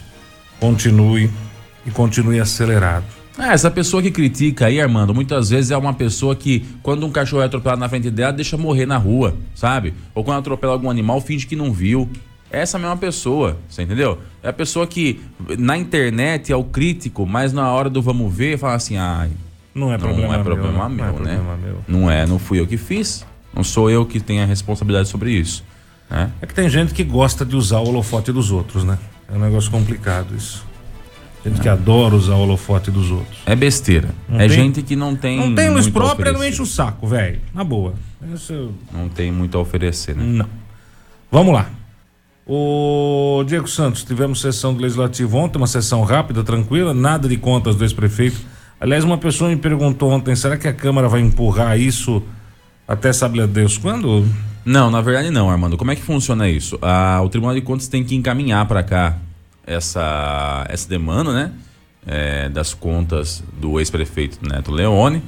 continue 0.60 1.30
e 1.86 1.92
continue 1.92 2.40
acelerado. 2.40 3.06
Ah, 3.38 3.54
essa 3.54 3.72
pessoa 3.72 4.04
que 4.04 4.12
critica 4.12 4.66
aí, 4.66 4.82
Armando, 4.82 5.16
muitas 5.16 5.50
vezes 5.50 5.72
é 5.72 5.78
uma 5.78 5.94
pessoa 5.94 6.36
que, 6.36 6.66
quando 6.84 7.06
um 7.06 7.12
cachorro 7.12 7.42
é 7.42 7.46
atropelado 7.46 7.80
na 7.80 7.88
frente 7.88 8.12
dela, 8.12 8.34
deixa 8.34 8.58
morrer 8.58 8.86
na 8.86 8.98
rua, 8.98 9.34
sabe? 9.56 9.94
Ou 10.14 10.26
quando 10.26 10.40
atropela 10.40 10.74
algum 10.74 10.90
animal, 10.90 11.22
finge 11.22 11.48
que 11.48 11.56
não 11.56 11.72
viu. 11.72 12.10
Essa 12.52 12.78
mesma 12.78 12.98
pessoa, 12.98 13.58
você 13.70 13.84
entendeu? 13.84 14.18
É 14.44 14.50
a 14.50 14.54
pessoa 14.54 14.86
que 14.86 15.22
na 15.58 15.78
internet 15.78 16.52
é 16.52 16.56
o 16.56 16.66
crítico, 16.66 17.26
mas 17.26 17.54
na 17.54 17.72
hora 17.72 17.90
do 17.90 18.02
vamos 18.02 18.34
ver, 18.34 18.58
fala 18.58 18.74
assim, 18.74 18.98
ai. 18.98 19.30
Não 19.74 19.94
é 19.94 19.98
problema, 19.98 20.28
não 20.28 20.34
é 20.34 20.44
problema 20.44 20.90
meu, 20.90 21.06
meu, 21.06 21.14
não 21.14 21.20
é 21.20 21.24
né? 21.24 21.36
problema 21.36 21.58
meu. 21.58 21.78
Não 21.88 22.12
é, 22.12 22.26
não 22.26 22.40
fui 22.40 22.60
eu 22.60 22.68
que 22.68 22.76
fiz. 22.76 23.26
Não 23.54 23.64
sou 23.64 23.90
eu 23.90 24.06
que 24.06 24.20
tenho 24.20 24.44
a 24.44 24.46
responsabilidade 24.46 25.08
sobre 25.08 25.32
isso. 25.32 25.64
Né? 26.10 26.32
É 26.42 26.46
que 26.46 26.54
tem 26.54 26.70
gente 26.70 26.94
que 26.94 27.04
gosta 27.04 27.46
de 27.46 27.56
usar 27.56 27.80
o 27.80 27.88
holofote 27.88 28.32
dos 28.32 28.52
outros, 28.52 28.84
né? 28.84 28.98
É 29.32 29.36
um 29.36 29.40
negócio 29.40 29.70
complicado 29.70 30.36
isso. 30.36 30.66
Gente 31.46 31.62
que 31.62 31.70
adora 31.70 32.16
usar 32.16 32.34
o 32.34 32.40
holofote 32.42 32.92
dos 32.92 33.12
outros. 33.12 33.38
É 33.46 33.56
besteira. 33.56 34.10
Não 34.28 34.36
é 34.42 34.48
tem- 34.48 34.50
gente 34.50 34.82
que 34.82 34.96
não 34.96 35.16
tem. 35.16 35.40
Não 35.40 35.56
tem 35.56 35.70
luz 35.70 35.88
própria, 35.88 36.34
não 36.34 36.44
enche 36.44 36.62
o 36.62 36.66
saco, 36.66 37.08
velho. 37.08 37.40
Na 37.54 37.64
boa. 37.64 37.94
Isso, 38.34 38.74
Não 38.92 39.08
tem 39.08 39.32
muito 39.32 39.58
a 39.58 39.62
oferecer, 39.62 40.16
né? 40.16 40.24
não. 40.26 40.46
Vamos 41.32 41.54
lá. 41.54 41.70
O 42.46 43.44
Diego 43.48 43.68
Santos, 43.68 44.04
tivemos 44.04 44.42
sessão 44.42 44.74
do 44.74 44.82
Legislativo 44.82 45.38
ontem, 45.38 45.58
uma 45.60 45.68
sessão 45.68 46.04
rápida, 46.04 46.44
tranquila, 46.44 46.94
nada 46.94 47.30
de 47.30 47.38
contas 47.38 47.76
do 47.76 47.84
ex-prefeito. 47.86 48.38
Aliás, 48.82 49.04
uma 49.04 49.18
pessoa 49.18 49.50
me 49.50 49.56
perguntou 49.56 50.10
ontem, 50.12 50.36
será 50.36 50.58
que 50.58 50.68
a 50.68 50.74
Câmara 50.74 51.08
vai 51.08 51.22
empurrar 51.22 51.80
isso 51.80 52.24
até 52.88 53.14
sabe 53.14 53.46
Deus 53.46 53.78
quando? 53.78 54.28
Não, 54.66 54.92
na 54.92 55.02
verdade 55.02 55.30
não, 55.32 55.50
Armando. 55.50 55.78
Como 55.78 55.92
é 55.92 55.96
que 55.96 56.02
funciona 56.02 56.50
isso? 56.50 56.78
Ah, 56.82 57.22
o 57.24 57.30
Tribunal 57.30 57.56
de 57.56 57.62
Contas 57.62 57.88
tem 57.88 58.04
que 58.04 58.16
encaminhar 58.16 58.66
para 58.68 58.84
cá 58.84 59.18
essa, 59.66 60.66
essa 60.70 60.88
demanda, 60.90 61.34
né? 61.34 61.52
É, 62.06 62.50
das 62.50 62.74
contas 62.74 63.44
do 63.60 63.80
ex-prefeito 63.80 64.40
Neto 64.48 64.72
Leone. 64.72 65.22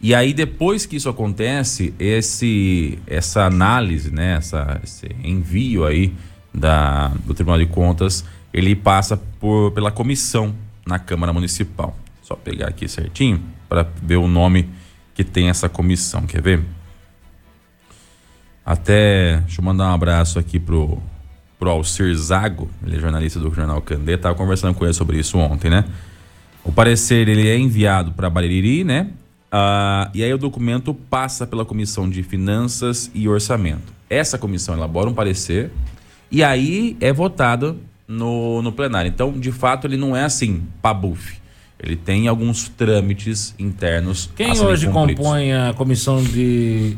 E 0.00 0.14
aí, 0.14 0.34
depois 0.34 0.84
que 0.84 0.96
isso 0.96 1.08
acontece, 1.08 1.94
esse, 1.98 2.98
essa 3.06 3.44
análise, 3.44 4.10
né? 4.10 4.36
Essa, 4.36 4.80
esse 4.82 5.06
envio 5.22 5.84
aí 5.86 6.12
da, 6.52 7.08
do 7.24 7.32
Tribunal 7.32 7.58
de 7.58 7.66
Contas, 7.66 8.24
ele 8.52 8.74
passa 8.74 9.16
por, 9.16 9.70
pela 9.72 9.90
comissão 9.90 10.54
na 10.86 10.98
Câmara 10.98 11.32
Municipal. 11.32 11.96
Só 12.22 12.34
pegar 12.34 12.68
aqui 12.68 12.88
certinho 12.88 13.40
para 13.68 13.86
ver 14.02 14.16
o 14.16 14.26
nome 14.26 14.68
que 15.14 15.24
tem 15.24 15.48
essa 15.48 15.68
comissão. 15.68 16.22
Quer 16.22 16.42
ver? 16.42 16.62
Até, 18.66 19.38
deixa 19.42 19.60
eu 19.60 19.64
mandar 19.64 19.90
um 19.92 19.94
abraço 19.94 20.40
aqui 20.40 20.58
pro, 20.58 20.98
pro 21.56 21.70
Alcir 21.70 22.12
Zago, 22.16 22.68
ele 22.84 22.96
é 22.96 22.98
jornalista 22.98 23.38
do 23.38 23.54
Jornal 23.54 23.80
Candê, 23.80 24.18
tava 24.18 24.34
conversando 24.34 24.74
com 24.74 24.84
ele 24.84 24.92
sobre 24.92 25.20
isso 25.20 25.38
ontem, 25.38 25.70
né? 25.70 25.84
O 26.64 26.72
parecer, 26.72 27.28
ele 27.28 27.48
é 27.48 27.56
enviado 27.56 28.10
para 28.10 28.28
Bariri, 28.28 28.82
né? 28.82 29.06
Ah, 29.52 30.10
e 30.12 30.24
aí 30.24 30.34
o 30.34 30.38
documento 30.38 30.92
passa 30.92 31.46
pela 31.46 31.64
Comissão 31.64 32.10
de 32.10 32.24
Finanças 32.24 33.08
e 33.14 33.28
Orçamento. 33.28 33.94
Essa 34.10 34.36
comissão 34.36 34.74
elabora 34.74 35.08
um 35.08 35.14
parecer 35.14 35.70
e 36.28 36.42
aí 36.42 36.96
é 37.00 37.12
votado 37.12 37.78
no, 38.08 38.62
no 38.62 38.72
plenário. 38.72 39.08
Então, 39.08 39.30
de 39.30 39.52
fato, 39.52 39.86
ele 39.86 39.96
não 39.96 40.16
é 40.16 40.24
assim, 40.24 40.64
pabuf. 40.82 41.40
Ele 41.78 41.94
tem 41.94 42.26
alguns 42.26 42.68
trâmites 42.68 43.54
internos. 43.58 44.28
Quem 44.34 44.58
hoje 44.58 44.88
compõe 44.88 45.52
a 45.52 45.72
comissão 45.74 46.20
de 46.22 46.96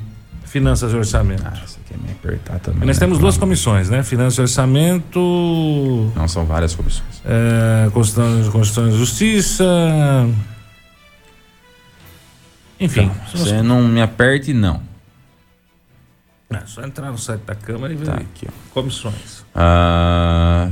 Finanças 0.48 0.92
e 0.92 0.96
Orçamento? 0.96 1.42
Ah, 1.46 1.50
você 1.66 1.78
quer 1.86 1.98
me 1.98 2.10
apertar 2.10 2.58
também. 2.60 2.86
Nós 2.86 2.96
né? 2.96 3.00
temos 3.00 3.18
duas 3.18 3.36
comissões, 3.36 3.90
né? 3.90 4.02
Finanças 4.02 4.38
e 4.38 4.40
Orçamento, 4.40 6.10
Não, 6.16 6.26
são 6.26 6.44
várias 6.46 6.74
comissões. 6.74 7.22
é, 7.24 7.90
Constituição, 7.90 8.50
Constituição 8.52 8.88
e 8.88 8.98
Justiça. 8.98 9.64
Enfim, 12.80 13.10
Você 13.34 13.60
não 13.62 13.82
me 13.82 14.00
aperte, 14.00 14.52
não. 14.54 14.80
é 16.50 16.60
só 16.64 16.82
entrar 16.82 17.10
no 17.10 17.18
site 17.18 17.42
da 17.42 17.54
Câmara 17.54 17.92
e 17.92 17.96
ver 17.96 18.06
Tá 18.06 18.14
aqui, 18.14 18.46
ó. 18.48 18.52
comissões. 18.72 19.44
Ah, 19.54 20.70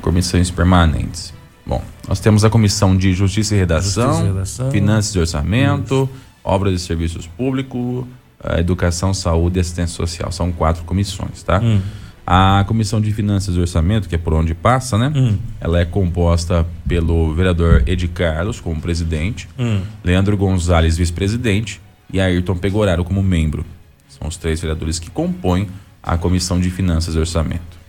Comissões 0.00 0.50
permanentes. 0.50 1.32
Bom, 1.64 1.82
nós 2.08 2.18
temos 2.20 2.44
a 2.44 2.50
Comissão 2.50 2.96
de 2.96 3.12
Justiça 3.12 3.54
e 3.54 3.58
Redação, 3.58 4.08
Justiça 4.08 4.24
e 4.24 4.32
Redação. 4.32 4.70
Finanças 4.70 5.14
e 5.14 5.18
Orçamento, 5.18 6.08
Obras 6.42 6.74
e 6.74 6.78
Serviços 6.84 7.26
Públicos, 7.26 8.04
eh, 8.42 8.60
Educação, 8.60 9.14
Saúde 9.14 9.58
e 9.58 9.60
Assistência 9.60 9.94
Social. 9.96 10.32
São 10.32 10.50
quatro 10.50 10.82
comissões, 10.84 11.42
tá? 11.42 11.60
Hum. 11.62 11.80
A 12.26 12.64
Comissão 12.68 13.00
de 13.00 13.12
Finanças 13.12 13.56
e 13.56 13.60
Orçamento, 13.60 14.08
que 14.08 14.14
é 14.14 14.18
por 14.18 14.32
onde 14.32 14.54
passa, 14.54 14.96
né? 14.98 15.12
Hum. 15.14 15.38
Ela 15.60 15.80
é 15.80 15.84
composta 15.84 16.66
pelo 16.86 17.34
vereador 17.34 17.82
Ed 17.86 18.06
Carlos 18.08 18.60
como 18.60 18.80
presidente, 18.80 19.48
Hum. 19.58 19.80
Leandro 20.04 20.36
Gonzalez, 20.36 20.96
vice-presidente, 20.96 21.80
e 22.12 22.20
Ayrton 22.20 22.56
Pegoraro 22.56 23.04
como 23.04 23.22
membro. 23.22 23.64
São 24.08 24.28
os 24.28 24.36
três 24.36 24.60
vereadores 24.60 24.98
que 24.98 25.10
compõem 25.10 25.68
a 26.02 26.16
Comissão 26.18 26.60
de 26.60 26.70
Finanças 26.70 27.14
e 27.14 27.18
Orçamento. 27.18 27.80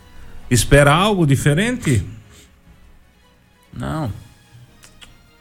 Espera 0.50 0.94
algo 0.94 1.26
diferente? 1.28 2.04
Não. 3.78 4.12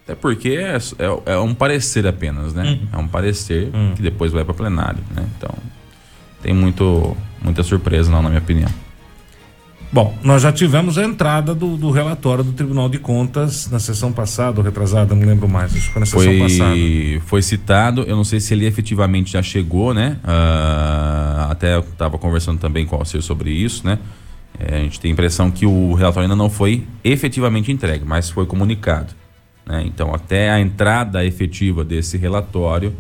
Até 0.05 0.15
porque 0.15 0.49
é, 0.51 0.77
é- 0.77 1.33
é 1.35 1.39
um 1.39 1.55
parecer 1.55 2.07
apenas, 2.07 2.53
né? 2.55 2.79
É 2.93 2.97
um 2.97 3.07
parecer 3.07 3.71
que 3.95 4.03
depois 4.03 4.33
vai 4.33 4.45
para 4.45 4.55
plenário, 4.55 4.99
né? 5.15 5.25
Então, 5.37 5.55
tem 6.43 6.53
muito, 6.53 7.17
muita 7.41 7.63
surpresa, 7.63 8.11
não, 8.11 8.21
na 8.23 8.29
minha 8.29 8.41
opinião. 8.41 8.69
Bom, 9.93 10.17
nós 10.23 10.41
já 10.41 10.51
tivemos 10.51 10.97
a 10.97 11.05
entrada 11.05 11.55
do, 11.55 11.77
do 11.77 11.91
relatório 11.91 12.43
do 12.43 12.53
Tribunal 12.53 12.89
de 12.89 12.99
Contas 12.99 13.69
na 13.71 13.79
sessão 13.79 14.11
passada 14.11 14.59
ou 14.59 14.65
retrasada, 14.65 15.15
não 15.15 15.27
lembro 15.27 15.47
mais. 15.47 15.71
Acho 15.77 15.87
que 15.89 15.93
foi 15.93 16.01
na 16.01 16.07
sessão 16.07 16.39
passada. 16.39 16.77
Foi, 17.27 17.43
citado, 17.43 18.01
eu 18.03 18.17
não 18.17 18.25
sei 18.25 18.41
se 18.41 18.55
ele 18.55 18.65
efetivamente 18.67 19.33
já 19.33 19.43
chegou, 19.43 19.93
né? 19.93 20.17
Ah, 20.25 21.49
até 21.51 21.75
eu 21.75 21.81
estava 21.81 22.17
conversando 22.17 22.59
também 22.59 22.87
com 22.87 22.97
o 22.97 22.99
Alcir 23.01 23.21
sobre 23.23 23.51
isso, 23.51 23.87
né? 23.87 23.99
É, 24.59 24.77
a 24.77 24.79
gente 24.81 25.01
tem 25.01 25.11
a 25.11 25.13
impressão 25.13 25.51
que 25.51 25.67
o 25.67 25.95
relatório 25.95 26.25
ainda 26.27 26.37
não 26.37 26.49
foi 26.51 26.87
efetivamente 27.03 27.73
entregue, 27.73 28.05
mas 28.05 28.31
foi 28.31 28.47
comunicado. 28.47 29.13
né? 29.67 29.83
Então, 29.87 30.15
até 30.15 30.51
a 30.51 30.61
entrada 30.61 31.25
efetiva 31.25 31.85
desse 31.85 32.17
relatório, 32.19 32.95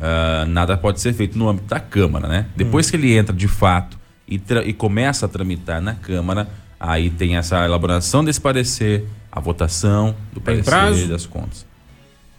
ah, 0.00 0.44
nada 0.48 0.76
pode 0.76 1.00
ser 1.00 1.12
feito 1.12 1.38
no 1.38 1.48
âmbito 1.48 1.68
da 1.68 1.80
Câmara, 1.80 2.26
né? 2.28 2.46
Depois 2.56 2.90
que 2.90 2.96
ele 2.96 3.16
entra 3.16 3.34
de 3.34 3.48
fato 3.48 3.98
e, 4.28 4.40
e 4.64 4.72
começa 4.72 5.26
a 5.26 5.28
tramitar 5.28 5.80
na 5.80 5.94
Câmara, 5.94 6.48
aí 6.78 7.08
tem 7.10 7.36
essa 7.36 7.64
elaboração 7.64 8.24
desse 8.24 8.40
parecer, 8.40 9.06
a 9.32 9.40
votação 9.40 10.14
do 10.32 10.40
Tem 10.40 10.42
parecer 10.62 10.64
prazo? 10.70 11.08
das 11.08 11.24
contas. 11.26 11.64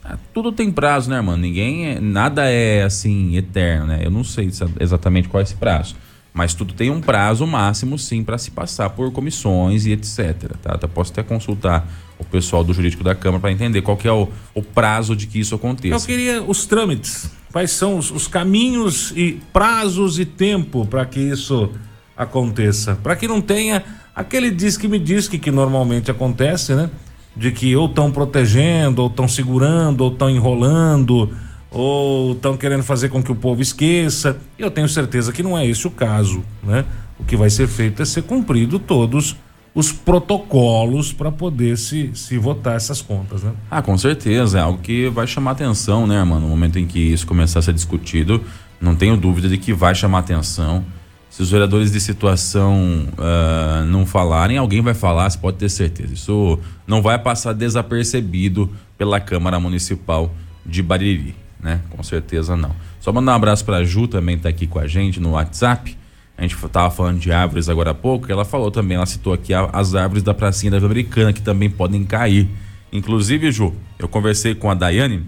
Ah, 0.04 0.18
tudo 0.34 0.52
tem 0.52 0.72
prazo, 0.72 1.10
né, 1.10 1.18
irmão? 1.18 1.36
Ninguém, 1.38 1.88
é- 1.88 2.00
nada 2.00 2.50
é 2.50 2.84
assim 2.84 3.36
eterno, 3.38 3.88
né? 3.88 4.00
Eu 4.04 4.10
não 4.12 4.24
sei 4.24 4.46
exa- 4.48 4.70
exatamente 4.80 5.28
qual 5.28 5.42
é 5.42 5.44
esse 5.44 5.56
prazo, 5.56 5.96
mas 6.38 6.54
tudo 6.54 6.72
tem 6.72 6.92
um 6.92 7.02
prazo 7.02 7.48
máximo, 7.48 7.98
sim, 7.98 8.24
para 8.24 8.38
se 8.38 8.52
passar 8.52 8.92
por 8.92 9.12
comissões 9.12 9.88
e 9.88 9.92
etc. 9.92 10.52
Tá? 10.62 10.76
Até 10.76 10.86
posso 10.86 11.12
até 11.12 11.24
consultar 11.24 11.90
o 12.20 12.24
pessoal 12.24 12.64
do 12.64 12.72
jurídico 12.76 13.04
da 13.04 13.16
Câmara 13.16 13.42
para 13.42 13.52
entender 13.52 13.82
qual 13.82 13.98
que 13.98 14.08
é 14.08 14.12
o, 14.12 14.30
o 14.54 14.62
prazo 14.62 15.16
de 15.16 15.26
que 15.26 15.40
isso 15.40 15.56
Eu 15.56 15.58
aconteça. 15.58 16.06
queria 16.06 16.44
os 16.44 16.68
trâmites. 16.68 17.32
Quais 17.52 17.72
são 17.72 17.98
os, 17.98 18.12
os 18.12 18.28
caminhos 18.28 19.12
e 19.16 19.42
prazos 19.52 20.20
e 20.20 20.26
tempo 20.26 20.86
para 20.86 21.04
que 21.08 21.20
isso 21.20 21.72
aconteça? 22.16 22.96
Para 23.02 23.16
que 23.16 23.28
não 23.28 23.42
tenha 23.42 23.84
aquele 24.16 24.52
diz 24.52 24.78
que 24.78 24.88
me 24.88 25.00
diz 25.00 25.28
que, 25.28 25.40
que 25.40 25.50
normalmente 25.50 26.12
acontece, 26.12 26.76
né? 26.76 26.88
De 27.36 27.52
que 27.52 27.76
ou 27.76 27.88
estão 27.88 28.12
protegendo, 28.12 29.02
ou 29.02 29.08
estão 29.08 29.28
segurando, 29.28 30.02
ou 30.02 30.12
estão 30.12 30.30
enrolando, 30.30 31.32
ou 31.72 32.34
estão 32.34 32.56
querendo 32.56 32.84
fazer 32.84 33.10
com 33.10 33.22
que 33.22 33.32
o 33.32 33.36
povo 33.36 33.62
esqueça. 33.62 34.38
Eu 34.58 34.72
tenho 34.72 34.88
certeza 34.88 35.32
que 35.32 35.44
não 35.44 35.58
é 35.58 35.66
esse 35.66 35.86
o 35.88 35.92
caso, 35.92 36.44
né? 36.64 36.86
O 37.20 37.24
que 37.24 37.36
vai 37.36 37.50
ser 37.50 37.68
feito 37.68 38.02
é 38.02 38.06
ser 38.06 38.24
cumprido 38.24 38.80
todos 38.80 39.36
os 39.74 39.92
protocolos 39.92 41.14
para 41.14 41.32
poder 41.32 41.78
se, 41.78 42.10
se 42.16 42.38
votar 42.38 42.76
essas 42.76 43.02
contas, 43.02 43.44
né? 43.44 43.52
Ah, 43.70 43.82
com 43.82 43.98
certeza, 43.98 44.58
é 44.58 44.62
algo 44.62 44.80
que 44.80 45.08
vai 45.10 45.28
chamar 45.28 45.52
atenção, 45.52 46.08
né, 46.08 46.24
mano? 46.24 46.42
No 46.42 46.48
momento 46.48 46.80
em 46.80 46.88
que 46.88 47.00
isso 47.00 47.28
começar 47.28 47.60
a 47.60 47.62
ser 47.62 47.74
discutido, 47.74 48.44
não 48.82 48.96
tenho 48.96 49.16
dúvida 49.16 49.48
de 49.48 49.58
que 49.58 49.74
vai 49.74 49.94
chamar 49.94 50.20
atenção. 50.20 50.84
Se 51.30 51.44
os 51.44 51.52
vereadores 51.52 51.92
de 51.92 52.00
situação 52.00 53.08
ah, 53.20 53.84
não 53.88 54.04
falarem, 54.06 54.58
alguém 54.58 54.82
vai 54.82 54.96
falar, 54.96 55.30
você 55.30 55.38
pode 55.38 55.58
ter 55.58 55.70
certeza. 55.70 56.14
Isso 56.14 56.58
não 56.88 57.02
vai 57.02 57.20
passar 57.20 57.54
desapercebido 57.54 58.72
pela 58.98 59.20
Câmara 59.20 59.60
Municipal 59.60 60.34
de 60.66 60.82
Bariri, 60.82 61.36
né? 61.68 61.82
Com 61.90 62.02
certeza 62.02 62.56
não. 62.56 62.74
Só 63.02 63.12
mandar 63.12 63.34
um 63.34 63.36
abraço 63.36 63.66
pra 63.66 63.84
Ju, 63.84 64.08
também 64.08 64.38
tá 64.38 64.48
aqui 64.48 64.66
com 64.66 64.80
a 64.80 64.88
gente 64.88 65.20
no 65.20 65.32
WhatsApp. 65.32 65.98
A 66.38 66.42
gente 66.44 66.56
tava 66.70 66.90
falando 66.90 67.20
de 67.20 67.30
árvores 67.32 67.68
agora 67.68 67.92
há 67.92 67.94
pouco, 67.94 68.32
ela 68.32 68.46
falou 68.46 68.72
também, 68.72 68.96
ela 68.96 69.06
citou 69.06 69.34
aqui 69.34 69.54
a- 69.54 69.70
as 69.74 69.96
árvores 69.96 70.24
da 70.24 70.34
pracinha 70.34 70.72
da 70.72 70.78
Vila 70.78 70.92
Americana 70.92 71.34
que 71.34 71.42
também 71.42 71.70
podem 71.70 72.04
cair. 72.06 72.48
Inclusive, 72.94 73.52
Ju, 73.52 73.74
eu 74.00 74.08
conversei 74.08 74.56
com 74.56 74.70
a 74.72 74.74
Daiane 74.74 75.24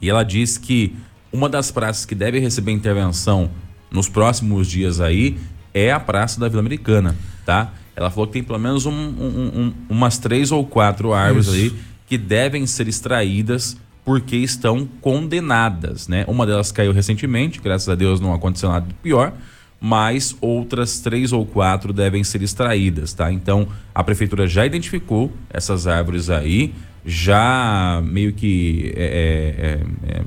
e 0.00 0.08
ela 0.08 0.22
disse 0.22 0.60
que 0.60 0.94
uma 1.32 1.48
das 1.48 1.70
praças 1.72 2.04
que 2.04 2.14
deve 2.14 2.38
receber 2.38 2.70
intervenção 2.70 3.50
nos 3.90 4.08
próximos 4.08 4.68
dias 4.68 5.00
aí 5.00 5.36
é 5.74 5.90
a 5.90 5.98
Praça 5.98 6.38
da 6.38 6.48
Vila 6.48 6.60
Americana, 6.60 7.16
tá? 7.44 7.72
Ela 7.96 8.08
falou 8.10 8.26
que 8.26 8.34
tem 8.34 8.42
pelo 8.44 8.58
menos 8.58 8.86
um, 8.86 8.92
um, 8.92 9.50
um, 9.62 9.72
umas 9.88 10.16
três 10.18 10.52
ou 10.52 10.64
quatro 10.66 11.12
árvores 11.12 11.46
Isso. 11.48 11.54
ali 11.56 11.74
que 12.06 12.16
devem 12.18 12.66
ser 12.66 12.86
extraídas 12.88 13.76
porque 14.10 14.34
estão 14.34 14.88
condenadas, 15.00 16.08
né? 16.08 16.24
Uma 16.26 16.44
delas 16.44 16.72
caiu 16.72 16.92
recentemente, 16.92 17.60
graças 17.60 17.88
a 17.88 17.94
Deus 17.94 18.18
não 18.18 18.34
aconteceu 18.34 18.68
nada 18.68 18.84
pior, 19.00 19.32
mas 19.80 20.36
outras 20.40 20.98
três 20.98 21.32
ou 21.32 21.46
quatro 21.46 21.92
devem 21.92 22.24
ser 22.24 22.42
extraídas, 22.42 23.12
tá? 23.12 23.30
Então 23.30 23.68
a 23.94 24.02
prefeitura 24.02 24.48
já 24.48 24.66
identificou 24.66 25.32
essas 25.48 25.86
árvores 25.86 26.28
aí, 26.28 26.74
já 27.06 28.02
meio 28.04 28.32
que 28.32 28.92
é, 28.96 29.04
é, 29.04 30.10
é, 30.10 30.18
é 30.18 30.22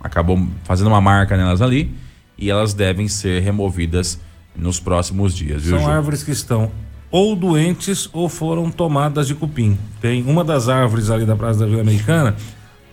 acabou 0.00 0.44
fazendo 0.64 0.88
uma 0.88 1.00
marca 1.00 1.36
nelas 1.36 1.62
ali 1.62 1.94
e 2.36 2.50
elas 2.50 2.74
devem 2.74 3.06
ser 3.06 3.40
removidas 3.40 4.18
nos 4.56 4.80
próximos 4.80 5.32
dias. 5.32 5.62
São 5.62 5.78
viu, 5.78 5.88
árvores 5.88 6.24
que 6.24 6.32
estão 6.32 6.72
ou 7.08 7.36
doentes 7.36 8.10
ou 8.12 8.28
foram 8.28 8.68
tomadas 8.68 9.28
de 9.28 9.36
cupim. 9.36 9.78
Tem 10.00 10.24
uma 10.24 10.42
das 10.42 10.68
árvores 10.68 11.08
ali 11.08 11.24
da 11.24 11.36
Praça 11.36 11.60
da 11.60 11.66
Vila 11.66 11.82
Americana, 11.82 12.34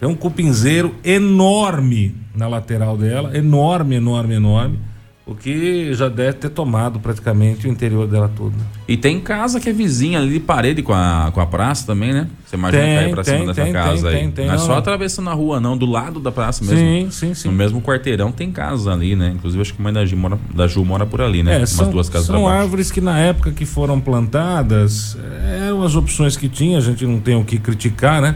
tem 0.06 0.12
um 0.12 0.16
cupinzeiro 0.16 0.94
enorme 1.04 2.16
na 2.36 2.48
lateral 2.48 2.96
dela, 2.96 3.36
enorme, 3.36 3.96
enorme, 3.96 4.36
enorme 4.36 4.80
o 5.26 5.34
que 5.34 5.92
já 5.96 6.08
deve 6.08 6.34
ter 6.34 6.50
tomado 6.50 7.00
praticamente 7.00 7.66
o 7.66 7.72
interior 7.72 8.08
dela 8.08 8.30
toda. 8.36 8.54
E 8.88 8.96
tem 8.96 9.20
casa 9.20 9.60
que 9.60 9.68
é 9.68 9.74
vizinha 9.74 10.20
ali 10.20 10.34
de 10.34 10.40
parede 10.40 10.84
com 10.84 10.94
a, 10.94 11.32
com 11.34 11.42
a 11.42 11.48
praça 11.48 11.88
também, 11.88 12.14
né? 12.14 12.28
Você 12.46 12.56
imagina 12.56 12.84
tem, 12.84 12.96
cair 12.96 13.10
pra 13.10 13.24
tem, 13.24 13.40
cima 13.40 13.54
tem, 13.56 13.66
dessa 13.66 13.74
casa 13.74 14.10
aí. 14.10 14.34
não 14.38 14.54
é 14.54 14.58
só 14.60 14.78
atravessando 14.78 15.32
a 15.32 15.34
rua, 15.34 15.60
não, 15.60 15.76
do 15.76 15.88
lado 15.88 16.20
da 16.20 16.32
praça 16.32 16.64
mesmo. 16.64 16.78
Sim, 16.78 17.08
sim, 17.10 17.34
sim. 17.34 17.48
No 17.48 17.56
mesmo 17.56 17.82
quarteirão 17.82 18.32
tem 18.32 18.52
casa 18.52 18.94
ali, 18.94 19.16
né? 19.16 19.34
Inclusive 19.34 19.60
acho 19.60 19.74
que 19.74 19.82
a 19.82 19.84
mãe 19.84 19.92
da 19.92 20.06
Ju 20.06 20.16
mora, 20.16 20.38
da 20.54 20.68
Ju 20.68 20.86
mora 20.86 21.08
por 21.08 21.20
ali, 21.20 21.42
né? 21.42 21.64
É, 21.64 21.66
são, 21.66 21.86
Umas 21.86 21.94
duas 21.94 22.10
casas 22.10 22.28
São 22.28 22.48
árvores 22.48 22.92
que 22.92 23.02
na 23.02 23.18
época 23.18 23.52
que 23.52 23.66
foram 23.66 24.00
plantadas, 24.00 25.18
eram 25.66 25.82
as 25.82 25.96
opções 25.96 26.38
que 26.38 26.48
tinha, 26.48 26.78
a 26.78 26.82
gente 26.82 27.04
não 27.08 27.20
tem 27.20 27.36
o 27.36 27.44
que 27.44 27.58
criticar, 27.58 28.22
né? 28.22 28.36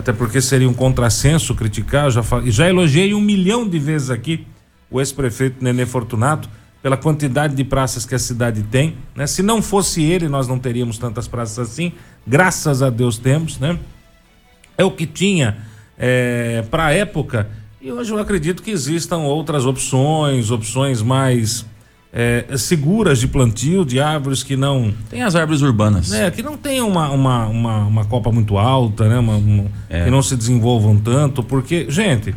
Até 0.00 0.14
porque 0.14 0.40
seria 0.40 0.66
um 0.66 0.72
contrassenso 0.72 1.54
criticar, 1.54 2.10
já, 2.10 2.22
já 2.46 2.66
elogiei 2.66 3.12
um 3.12 3.20
milhão 3.20 3.68
de 3.68 3.78
vezes 3.78 4.08
aqui 4.08 4.46
o 4.90 4.98
ex-prefeito 4.98 5.62
Nenê 5.62 5.84
Fortunato, 5.84 6.48
pela 6.82 6.96
quantidade 6.96 7.54
de 7.54 7.62
praças 7.62 8.06
que 8.06 8.14
a 8.14 8.18
cidade 8.18 8.62
tem. 8.62 8.96
Né? 9.14 9.26
Se 9.26 9.42
não 9.42 9.60
fosse 9.60 10.02
ele, 10.02 10.26
nós 10.26 10.48
não 10.48 10.58
teríamos 10.58 10.96
tantas 10.96 11.28
praças 11.28 11.58
assim. 11.58 11.92
Graças 12.26 12.82
a 12.82 12.88
Deus 12.88 13.18
temos, 13.18 13.58
né? 13.58 13.78
É 14.78 14.82
o 14.82 14.90
que 14.90 15.04
tinha 15.06 15.58
é, 15.98 16.64
para 16.70 16.86
a 16.86 16.92
época. 16.92 17.50
E 17.78 17.92
hoje 17.92 18.10
eu 18.10 18.18
acredito 18.18 18.62
que 18.62 18.70
existam 18.70 19.18
outras 19.18 19.66
opções, 19.66 20.50
opções 20.50 21.02
mais 21.02 21.66
é, 22.12 22.44
seguras 22.56 23.20
de 23.20 23.28
plantio, 23.28 23.84
de 23.84 24.00
árvores 24.00 24.42
que 24.42 24.56
não. 24.56 24.92
Tem 25.08 25.22
as 25.22 25.36
árvores 25.36 25.62
urbanas. 25.62 26.12
É, 26.12 26.30
que 26.30 26.42
não 26.42 26.56
tenham 26.56 26.88
uma, 26.88 27.08
uma, 27.10 27.46
uma, 27.46 27.78
uma 27.86 28.04
copa 28.04 28.32
muito 28.32 28.58
alta, 28.58 29.08
né? 29.08 29.18
Uma, 29.18 29.36
uma, 29.36 29.66
é. 29.88 30.04
Que 30.04 30.10
não 30.10 30.22
se 30.22 30.36
desenvolvam 30.36 30.96
tanto, 30.96 31.42
porque, 31.42 31.86
gente, 31.88 32.34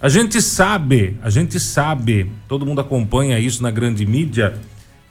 a 0.00 0.08
gente 0.08 0.42
sabe, 0.42 1.16
a 1.22 1.30
gente 1.30 1.60
sabe, 1.60 2.30
todo 2.48 2.66
mundo 2.66 2.80
acompanha 2.80 3.38
isso 3.38 3.62
na 3.62 3.70
grande 3.70 4.04
mídia, 4.04 4.54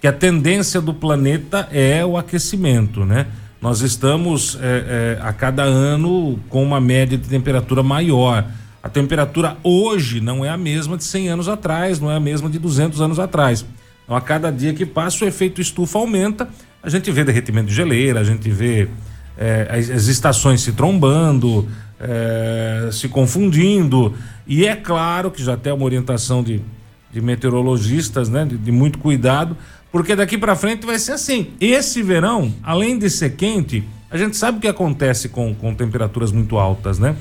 que 0.01 0.07
a 0.07 0.11
tendência 0.11 0.81
do 0.81 0.93
planeta 0.93 1.69
é 1.71 2.05
o 2.05 2.17
aquecimento, 2.17 3.05
né? 3.05 3.27
Nós 3.61 3.81
estamos 3.81 4.57
é, 4.59 5.17
é, 5.19 5.21
a 5.21 5.31
cada 5.31 5.63
ano 5.63 6.39
com 6.49 6.63
uma 6.63 6.81
média 6.81 7.17
de 7.17 7.29
temperatura 7.29 7.83
maior. 7.83 8.43
A 8.81 8.89
temperatura 8.89 9.55
hoje 9.63 10.19
não 10.19 10.43
é 10.43 10.49
a 10.49 10.57
mesma 10.57 10.97
de 10.97 11.03
100 11.03 11.29
anos 11.29 11.47
atrás, 11.47 11.99
não 11.99 12.09
é 12.11 12.15
a 12.15 12.19
mesma 12.19 12.49
de 12.49 12.57
200 12.57 12.99
anos 12.99 13.19
atrás. 13.19 13.63
Então, 14.11 14.17
a 14.17 14.21
cada 14.21 14.51
dia 14.51 14.73
que 14.73 14.85
passa, 14.85 15.23
o 15.23 15.27
efeito 15.29 15.61
estufa 15.61 15.97
aumenta. 15.97 16.49
A 16.83 16.89
gente 16.89 17.09
vê 17.11 17.23
derretimento 17.23 17.69
de 17.69 17.73
geleira, 17.73 18.19
a 18.19 18.23
gente 18.25 18.49
vê 18.49 18.89
é, 19.37 19.69
as, 19.71 19.89
as, 19.89 20.07
estações 20.07 20.59
se 20.59 20.73
trombando, 20.73 21.65
é, 21.97 22.89
se 22.91 23.07
confundindo. 23.07 24.13
E 24.45 24.67
é 24.67 24.75
claro 24.75 25.31
que 25.31 25.41
já 25.41 25.55
tem 25.55 25.71
uma 25.71 25.85
orientação 25.85 26.43
de, 26.43 26.61
de 27.09 27.21
meteorologistas, 27.21 28.27
né? 28.27 28.43
De, 28.43 28.57
de 28.57 28.69
muito 28.69 28.99
cuidado, 28.99 29.55
porque 29.93 30.13
daqui 30.13 30.37
para 30.37 30.57
frente 30.57 30.85
vai 30.85 30.99
ser 30.99 31.13
assim. 31.13 31.51
Esse 31.61 32.03
verão, 32.03 32.53
além 32.63 32.99
de 32.99 33.09
ser 33.09 33.37
quente, 33.37 33.81
a 34.09 34.17
gente 34.17 34.35
sabe 34.35 34.57
o 34.57 34.61
que 34.61 34.67
acontece 34.67 35.29
com, 35.29 35.55
com 35.55 35.73
temperaturas 35.73 36.33
muito 36.33 36.57
altas, 36.57 36.99
né? 36.99 37.15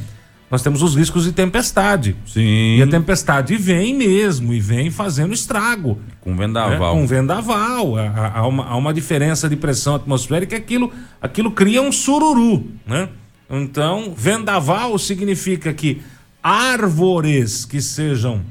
Nós 0.50 0.62
temos 0.62 0.82
os 0.82 0.96
riscos 0.96 1.24
de 1.24 1.32
tempestade. 1.32 2.16
Sim. 2.26 2.76
E 2.76 2.82
a 2.82 2.86
tempestade 2.86 3.56
vem 3.56 3.94
mesmo, 3.94 4.52
e 4.52 4.58
vem 4.58 4.90
fazendo 4.90 5.32
estrago. 5.32 6.00
Com 6.20 6.36
vendaval. 6.36 6.94
Né? 6.94 7.00
Com 7.00 7.06
vendaval. 7.06 7.96
Há, 7.96 8.32
há, 8.34 8.46
uma, 8.46 8.64
há 8.64 8.76
uma 8.76 8.92
diferença 8.92 9.48
de 9.48 9.54
pressão 9.54 9.94
atmosférica, 9.94 10.56
aquilo, 10.56 10.92
aquilo 11.22 11.52
cria 11.52 11.80
um 11.80 11.92
sururu, 11.92 12.66
né? 12.84 13.08
Então, 13.48 14.12
vendaval 14.16 14.98
significa 14.98 15.72
que 15.72 16.02
árvores 16.42 17.64
que 17.64 17.80
sejam 17.80 18.42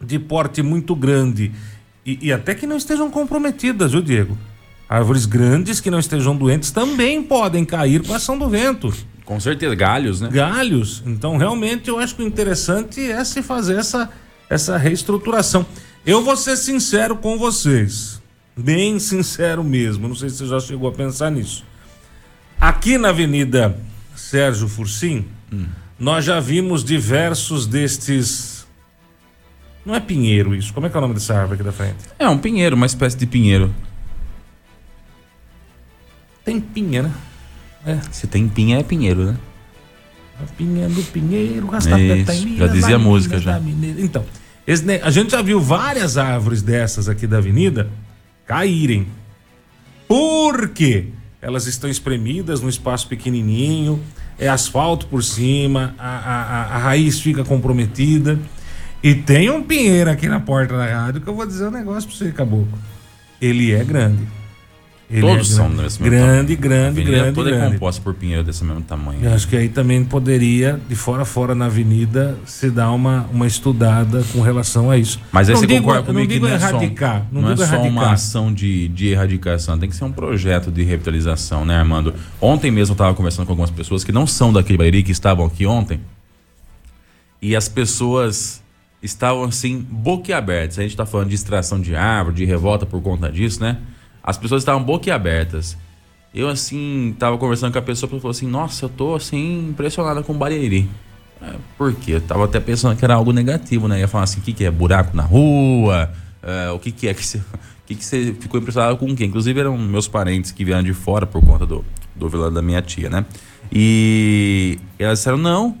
de 0.00 0.18
porte 0.18 0.62
muito 0.62 0.94
grande 0.94 1.52
e, 2.04 2.18
e, 2.22 2.32
até 2.32 2.54
que 2.54 2.66
não 2.66 2.76
estejam 2.76 3.10
comprometidas, 3.10 3.92
viu, 3.92 4.00
Diego? 4.00 4.38
Árvores 4.88 5.26
grandes 5.26 5.80
que 5.80 5.90
não 5.90 5.98
estejam 5.98 6.34
doentes 6.34 6.70
também 6.70 7.22
podem 7.22 7.64
cair 7.64 8.02
com 8.02 8.12
a 8.12 8.16
ação 8.16 8.38
do 8.38 8.48
vento. 8.48 8.92
Com 9.30 9.38
certeza, 9.38 9.76
galhos, 9.76 10.20
né? 10.20 10.28
Galhos. 10.28 11.04
Então, 11.06 11.36
realmente, 11.36 11.88
eu 11.88 12.00
acho 12.00 12.16
que 12.16 12.22
o 12.24 12.26
interessante 12.26 13.00
é 13.00 13.22
se 13.22 13.44
fazer 13.44 13.78
essa, 13.78 14.10
essa 14.48 14.76
reestruturação. 14.76 15.64
Eu 16.04 16.24
vou 16.24 16.36
ser 16.36 16.56
sincero 16.56 17.14
com 17.14 17.38
vocês. 17.38 18.20
Bem 18.56 18.98
sincero 18.98 19.62
mesmo. 19.62 20.08
Não 20.08 20.16
sei 20.16 20.30
se 20.30 20.38
você 20.38 20.46
já 20.46 20.58
chegou 20.58 20.88
a 20.88 20.92
pensar 20.92 21.30
nisso. 21.30 21.64
Aqui 22.60 22.98
na 22.98 23.10
Avenida 23.10 23.78
Sérgio 24.16 24.66
Fursim, 24.66 25.24
hum. 25.52 25.66
nós 25.96 26.24
já 26.24 26.40
vimos 26.40 26.82
diversos 26.82 27.68
destes. 27.68 28.66
Não 29.86 29.94
é 29.94 30.00
pinheiro 30.00 30.56
isso. 30.56 30.74
Como 30.74 30.88
é 30.88 30.90
que 30.90 30.96
é 30.96 30.98
o 30.98 31.02
nome 31.02 31.14
dessa 31.14 31.36
árvore 31.36 31.54
aqui 31.54 31.62
da 31.62 31.72
frente? 31.72 31.98
É 32.18 32.28
um 32.28 32.36
pinheiro, 32.36 32.74
uma 32.74 32.86
espécie 32.86 33.16
de 33.16 33.26
pinheiro. 33.26 33.72
Tem 36.44 36.60
pinha, 36.60 37.04
né? 37.04 37.14
É. 37.84 37.98
Se 38.10 38.26
tem 38.26 38.48
pinha, 38.48 38.78
é 38.78 38.82
pinheiro, 38.82 39.24
né? 39.24 39.36
A 40.42 40.46
pinha 40.56 40.88
do 40.88 41.02
pinheiro, 41.04 41.66
gasta 41.66 42.00
Isso, 42.00 42.56
Já 42.56 42.66
dizia 42.66 42.96
a 42.96 42.98
música 42.98 43.38
já. 43.38 43.60
Então, 43.98 44.24
esse, 44.66 44.84
a 45.02 45.10
gente 45.10 45.32
já 45.32 45.42
viu 45.42 45.60
várias 45.60 46.16
árvores 46.16 46.62
dessas 46.62 47.08
aqui 47.08 47.26
da 47.26 47.38
avenida 47.38 47.90
caírem. 48.46 49.06
Por 50.08 50.70
quê? 50.70 51.08
elas 51.42 51.66
estão 51.66 51.88
espremidas 51.88 52.60
num 52.60 52.68
espaço 52.68 53.08
pequenininho, 53.08 54.00
é 54.38 54.48
asfalto 54.48 55.06
por 55.06 55.24
cima, 55.24 55.94
a, 55.98 56.08
a, 56.08 56.62
a 56.76 56.78
raiz 56.78 57.20
fica 57.20 57.44
comprometida. 57.44 58.38
E 59.02 59.14
tem 59.14 59.50
um 59.50 59.62
pinheiro 59.62 60.10
aqui 60.10 60.28
na 60.28 60.40
porta 60.40 60.76
da 60.76 60.84
rádio 60.84 61.22
que 61.22 61.28
eu 61.28 61.34
vou 61.34 61.46
dizer 61.46 61.68
um 61.68 61.70
negócio 61.70 62.08
pra 62.08 62.18
você, 62.18 62.32
caboclo. 62.32 62.78
Ele 63.40 63.72
é 63.72 63.82
grande. 63.82 64.26
Ele 65.10 65.22
Todos 65.22 65.50
é 65.50 65.54
são 65.56 65.68
desse 65.70 66.00
mesmo 66.00 66.04
grande, 66.04 66.54
grande, 66.54 67.02
grande, 67.02 67.34
toda 67.34 67.50
grande. 67.50 67.66
é 67.66 67.70
composta 67.72 68.00
por 68.00 68.14
pinheiro 68.14 68.44
desse 68.44 68.64
mesmo 68.64 68.80
tamanho. 68.82 69.18
Eu 69.24 69.34
acho 69.34 69.48
que 69.48 69.56
aí 69.56 69.68
também 69.68 70.04
poderia, 70.04 70.80
de 70.88 70.94
fora 70.94 71.22
a 71.22 71.24
fora 71.24 71.52
na 71.52 71.66
avenida, 71.66 72.38
se 72.46 72.70
dar 72.70 72.92
uma, 72.92 73.28
uma 73.32 73.44
estudada 73.44 74.22
com 74.32 74.40
relação 74.40 74.88
a 74.88 74.96
isso. 74.96 75.18
Mas 75.32 75.48
aí 75.48 75.54
não 75.54 75.60
você 75.60 75.66
digo, 75.66 75.80
concorda 75.80 76.04
comigo 76.04 76.20
não 76.20 76.28
digo 76.28 76.46
que 76.46 76.52
não 76.52 76.58
erradicar, 76.58 77.16
é 77.16 77.18
só, 77.18 77.26
não, 77.32 77.42
não 77.42 77.50
é 77.50 77.56
só 77.56 77.82
uma 77.82 78.12
ação 78.12 78.54
de, 78.54 78.86
de 78.86 79.08
erradicação, 79.08 79.76
tem 79.76 79.88
que 79.88 79.96
ser 79.96 80.04
um 80.04 80.12
projeto 80.12 80.70
de 80.70 80.84
revitalização, 80.84 81.64
né, 81.64 81.76
Armando? 81.76 82.14
Ontem 82.40 82.70
mesmo 82.70 82.92
eu 82.92 82.94
estava 82.94 83.12
conversando 83.12 83.46
com 83.46 83.52
algumas 83.52 83.70
pessoas 83.70 84.04
que 84.04 84.12
não 84.12 84.28
são 84.28 84.52
daquele 84.52 84.78
Bariri, 84.78 85.02
que 85.02 85.10
estavam 85.10 85.44
aqui 85.44 85.66
ontem, 85.66 86.00
e 87.42 87.56
as 87.56 87.68
pessoas 87.68 88.62
estavam 89.02 89.42
assim, 89.42 89.84
boquiabertas. 89.90 90.78
A 90.78 90.82
gente 90.82 90.92
está 90.92 91.04
falando 91.06 91.30
de 91.30 91.34
extração 91.34 91.80
de 91.80 91.96
árvore, 91.96 92.36
de 92.36 92.44
revolta 92.44 92.86
por 92.86 93.02
conta 93.02 93.28
disso, 93.28 93.60
né? 93.60 93.78
As 94.22 94.36
pessoas 94.38 94.62
estavam 94.62 94.82
boquiabertas. 94.82 95.76
Eu, 96.32 96.48
assim, 96.48 97.14
tava 97.18 97.36
conversando 97.38 97.72
com 97.72 97.78
a 97.78 97.82
pessoa 97.82 98.08
e 98.08 98.20
falou 98.20 98.30
assim: 98.30 98.46
Nossa, 98.46 98.84
eu 98.84 98.88
tô, 98.88 99.14
assim, 99.14 99.68
impressionada 99.70 100.22
com 100.22 100.32
o 100.32 100.36
Bariri. 100.36 100.88
É, 101.42 101.54
por 101.76 101.94
quê? 101.94 102.12
Eu 102.12 102.20
tava 102.20 102.44
até 102.44 102.60
pensando 102.60 102.96
que 102.96 103.04
era 103.04 103.14
algo 103.14 103.32
negativo, 103.32 103.88
né? 103.88 103.98
Ia 103.98 104.08
falar 104.08 104.24
assim: 104.24 104.40
o 104.40 104.42
que, 104.42 104.52
que 104.52 104.64
é? 104.64 104.70
Buraco 104.70 105.16
na 105.16 105.22
rua? 105.22 106.10
É, 106.42 106.70
o 106.70 106.78
que, 106.78 106.92
que 106.92 107.08
é 107.08 107.14
que 107.14 107.24
você. 107.24 107.40
Que, 107.90 107.96
que 107.96 108.04
você 108.04 108.32
ficou 108.38 108.60
impressionado 108.60 108.96
com 108.96 109.16
quem? 109.16 109.26
Inclusive 109.26 109.58
eram 109.58 109.76
meus 109.76 110.06
parentes 110.06 110.52
que 110.52 110.64
vieram 110.64 110.80
de 110.80 110.94
fora 110.94 111.26
por 111.26 111.44
conta 111.44 111.66
do, 111.66 111.84
do 112.14 112.28
velório 112.28 112.54
da 112.54 112.62
minha 112.62 112.80
tia, 112.80 113.10
né? 113.10 113.26
E 113.72 114.78
elas 114.96 115.18
disseram: 115.18 115.36
não, 115.36 115.76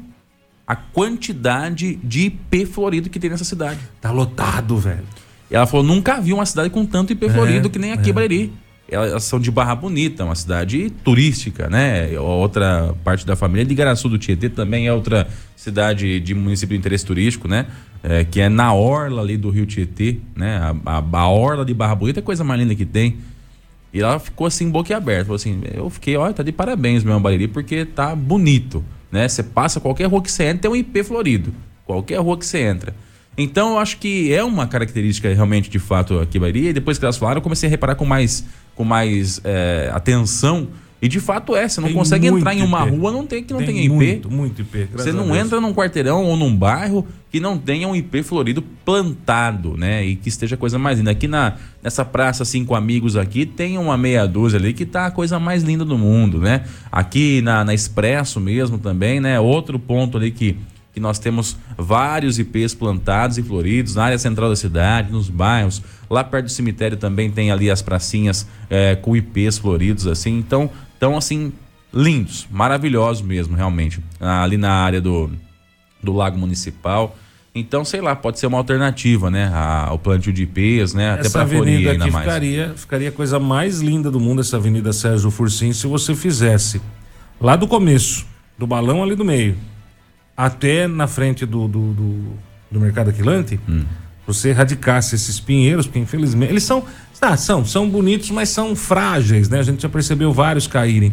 a 0.66 0.74
quantidade 0.74 1.94
de 2.02 2.26
IP 2.26 2.66
florido 2.66 3.08
que 3.08 3.20
tem 3.20 3.30
nessa 3.30 3.44
cidade. 3.44 3.78
Tá 4.00 4.10
lotado, 4.10 4.76
velho. 4.76 5.04
Ela 5.50 5.66
falou: 5.66 5.84
nunca 5.84 6.20
vi 6.20 6.32
uma 6.32 6.46
cidade 6.46 6.70
com 6.70 6.84
tanto 6.86 7.12
IP 7.12 7.28
florido 7.28 7.66
é, 7.66 7.70
que 7.70 7.78
nem 7.78 7.92
aqui, 7.92 8.10
é. 8.10 8.12
Bariri. 8.12 8.52
Elas 8.90 9.22
são 9.22 9.38
de 9.38 9.52
Barra 9.52 9.74
Bonita, 9.76 10.24
uma 10.24 10.34
cidade 10.34 10.90
turística, 11.04 11.70
né? 11.70 12.18
outra 12.18 12.92
parte 13.04 13.24
da 13.24 13.36
família 13.36 13.64
de 13.64 13.70
Igaraçu 13.72 14.08
do 14.08 14.18
Tietê 14.18 14.48
também 14.48 14.88
é 14.88 14.92
outra 14.92 15.28
cidade 15.54 16.18
de 16.18 16.34
município 16.34 16.74
de 16.74 16.80
interesse 16.80 17.06
turístico, 17.06 17.46
né? 17.46 17.66
É, 18.02 18.24
que 18.24 18.40
é 18.40 18.48
na 18.48 18.74
orla 18.74 19.22
ali 19.22 19.36
do 19.36 19.48
Rio 19.48 19.64
Tietê, 19.64 20.18
né? 20.34 20.56
A, 20.56 20.96
a, 20.96 21.18
a, 21.20 21.28
orla 21.28 21.64
de 21.64 21.72
Barra 21.72 21.94
Bonita 21.94 22.18
é 22.18 22.22
a 22.22 22.24
coisa 22.24 22.42
mais 22.42 22.60
linda 22.60 22.74
que 22.74 22.84
tem. 22.84 23.18
E 23.92 24.00
ela 24.00 24.18
ficou 24.18 24.46
assim, 24.48 24.68
boquiaberta. 24.68 25.26
Falou 25.26 25.36
assim: 25.36 25.62
eu 25.72 25.88
fiquei, 25.88 26.16
olha, 26.16 26.32
tá 26.32 26.42
de 26.42 26.50
parabéns, 26.50 27.04
meu 27.04 27.18
Bariri, 27.20 27.46
porque 27.46 27.84
tá 27.84 28.16
bonito. 28.16 28.84
né? 29.12 29.28
Você 29.28 29.44
passa 29.44 29.78
qualquer 29.78 30.06
rua 30.06 30.20
que 30.20 30.32
você 30.32 30.44
entra, 30.44 30.62
tem 30.62 30.70
um 30.70 30.74
IP 30.76 31.04
florido. 31.04 31.54
Qualquer 31.86 32.18
rua 32.18 32.36
que 32.36 32.46
você 32.46 32.58
entra. 32.58 32.92
Então, 33.38 33.70
eu 33.72 33.78
acho 33.78 33.96
que 33.98 34.32
é 34.32 34.44
uma 34.44 34.66
característica 34.66 35.32
realmente, 35.32 35.70
de 35.70 35.78
fato, 35.78 36.18
aqui 36.18 36.38
Bahia. 36.38 36.70
E 36.70 36.72
depois 36.72 36.98
que 36.98 37.04
elas 37.04 37.16
falaram, 37.16 37.38
eu 37.38 37.42
comecei 37.42 37.68
a 37.68 37.70
reparar 37.70 37.94
com 37.94 38.04
mais, 38.04 38.44
com 38.74 38.84
mais 38.84 39.40
é, 39.44 39.90
atenção. 39.92 40.68
E 41.02 41.08
de 41.08 41.18
fato 41.18 41.56
é, 41.56 41.66
você 41.66 41.80
não 41.80 41.88
Tem 41.88 41.96
consegue 41.96 42.26
entrar 42.26 42.52
em 42.54 42.62
uma 42.62 42.86
IP. 42.86 42.96
rua 42.96 43.10
não 43.10 43.26
tem, 43.26 43.42
que 43.42 43.54
não 43.54 43.60
Tem 43.60 43.68
tenha 43.68 43.80
IP. 43.80 43.88
muito, 43.88 44.30
muito 44.30 44.60
IP, 44.60 44.88
Você 44.92 45.12
não 45.12 45.34
entra 45.34 45.58
num 45.58 45.72
quarteirão 45.72 46.26
ou 46.26 46.36
num 46.36 46.54
bairro 46.54 47.06
que 47.32 47.40
não 47.40 47.56
tenha 47.56 47.88
um 47.88 47.96
IP 47.96 48.22
florido 48.22 48.60
plantado, 48.84 49.78
né? 49.78 50.04
E 50.04 50.14
que 50.14 50.28
esteja 50.28 50.56
a 50.56 50.58
coisa 50.58 50.78
mais 50.78 50.98
linda. 50.98 51.10
Aqui 51.10 51.26
na, 51.26 51.54
nessa 51.82 52.04
praça 52.04 52.44
Cinco 52.44 52.74
Amigos 52.74 53.16
aqui, 53.16 53.46
tem 53.46 53.78
uma 53.78 53.96
meia 53.96 54.26
dúzia 54.26 54.58
ali 54.58 54.74
que 54.74 54.84
tá 54.84 55.06
a 55.06 55.10
coisa 55.10 55.38
mais 55.38 55.62
linda 55.62 55.86
do 55.86 55.96
mundo, 55.96 56.38
né? 56.38 56.64
Aqui 56.92 57.40
na, 57.40 57.64
na 57.64 57.72
Expresso 57.72 58.38
mesmo 58.38 58.76
também, 58.76 59.20
né? 59.20 59.40
Outro 59.40 59.78
ponto 59.78 60.18
ali 60.18 60.30
que, 60.30 60.58
que 61.00 61.02
nós 61.02 61.18
temos 61.18 61.56
vários 61.78 62.38
IPs 62.38 62.74
plantados 62.74 63.38
e 63.38 63.42
floridos 63.42 63.94
na 63.94 64.04
área 64.04 64.18
central 64.18 64.50
da 64.50 64.56
cidade, 64.56 65.10
nos 65.10 65.30
bairros. 65.30 65.82
Lá 66.10 66.22
perto 66.22 66.44
do 66.46 66.50
cemitério 66.50 66.96
também 66.98 67.30
tem 67.30 67.50
ali 67.50 67.70
as 67.70 67.80
pracinhas 67.80 68.46
é, 68.68 68.94
com 68.94 69.16
IPs 69.16 69.56
floridos, 69.58 70.06
assim. 70.06 70.38
Então, 70.38 70.70
então 70.96 71.16
assim, 71.16 71.52
lindos, 71.92 72.46
maravilhosos 72.50 73.22
mesmo, 73.22 73.56
realmente. 73.56 74.00
Ali 74.20 74.58
na 74.58 74.70
área 74.72 75.00
do, 75.00 75.30
do 76.02 76.12
Lago 76.12 76.38
Municipal. 76.38 77.16
Então, 77.54 77.84
sei 77.84 78.00
lá, 78.00 78.14
pode 78.14 78.38
ser 78.38 78.46
uma 78.46 78.58
alternativa, 78.58 79.28
né? 79.30 79.50
A- 79.52 79.90
o 79.92 79.98
plantio 79.98 80.32
de 80.32 80.42
IPs, 80.44 80.94
né? 80.94 81.12
Até 81.12 81.26
Essa 81.26 81.40
avenida 81.40 81.92
aqui 81.92 82.10
mais. 82.10 82.24
ficaria, 82.24 82.72
ficaria 82.76 83.08
a 83.08 83.12
coisa 83.12 83.40
mais 83.40 83.80
linda 83.80 84.08
do 84.10 84.20
mundo, 84.20 84.40
essa 84.40 84.56
Avenida 84.56 84.92
Sérgio 84.92 85.30
Fursim, 85.32 85.72
se 85.72 85.86
você 85.88 86.14
fizesse 86.14 86.80
lá 87.40 87.56
do 87.56 87.66
começo, 87.66 88.24
do 88.56 88.66
balão 88.68 89.02
ali 89.02 89.16
do 89.16 89.24
meio, 89.24 89.56
até 90.46 90.86
na 90.88 91.06
frente 91.06 91.44
do, 91.44 91.68
do, 91.68 91.92
do, 91.92 92.24
do 92.70 92.80
Mercado 92.80 93.10
Aquilante, 93.10 93.58
Hum. 93.68 93.82
você 94.26 94.50
erradicasse 94.50 95.14
esses 95.14 95.38
pinheiros, 95.40 95.86
porque 95.86 95.98
infelizmente 95.98 96.50
eles 96.50 96.62
são, 96.62 96.84
tá, 97.20 97.36
são, 97.36 97.64
são 97.64 97.88
bonitos, 97.88 98.30
mas 98.30 98.48
são 98.48 98.74
frágeis, 98.76 99.48
né? 99.48 99.58
A 99.58 99.62
gente 99.62 99.82
já 99.82 99.88
percebeu 99.88 100.32
vários 100.32 100.66
caírem 100.66 101.12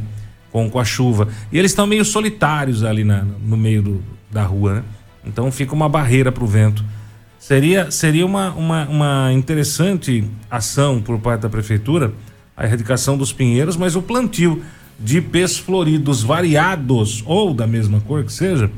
com, 0.51 0.69
com 0.69 0.79
a 0.79 0.85
chuva. 0.85 1.27
E 1.51 1.57
eles 1.59 1.71
estão 1.71 1.85
meio 1.87 2.05
solitários 2.05 2.83
ali 2.83 3.03
na, 3.03 3.23
no 3.23 3.57
meio 3.57 3.81
do- 3.81 4.03
da 4.31 4.43
rua, 4.43 4.75
né? 4.75 4.83
Então 5.25 5.51
fica 5.51 5.73
uma 5.73 5.89
barreira 5.89 6.31
para 6.31 6.43
o 6.43 6.47
vento. 6.47 6.83
Seria, 7.39 7.91
seria 7.91 8.25
uma, 8.25 8.51
uma, 8.53 8.85
uma 8.87 9.33
interessante 9.33 10.23
ação 10.49 11.01
por 11.01 11.19
parte 11.19 11.41
da 11.41 11.49
prefeitura 11.49 12.13
a 12.55 12.65
erradicação 12.65 13.17
dos 13.17 13.31
pinheiros, 13.33 13.75
mas 13.77 13.95
o 13.95 14.01
plantio 14.01 14.61
de 14.99 15.17
ipês 15.19 15.57
floridos 15.57 16.23
variados 16.23 17.23
ou 17.25 17.53
da 17.53 17.67
mesma 17.67 17.99
cor 18.01 18.23
que 18.23 18.33
seja, 18.33 18.69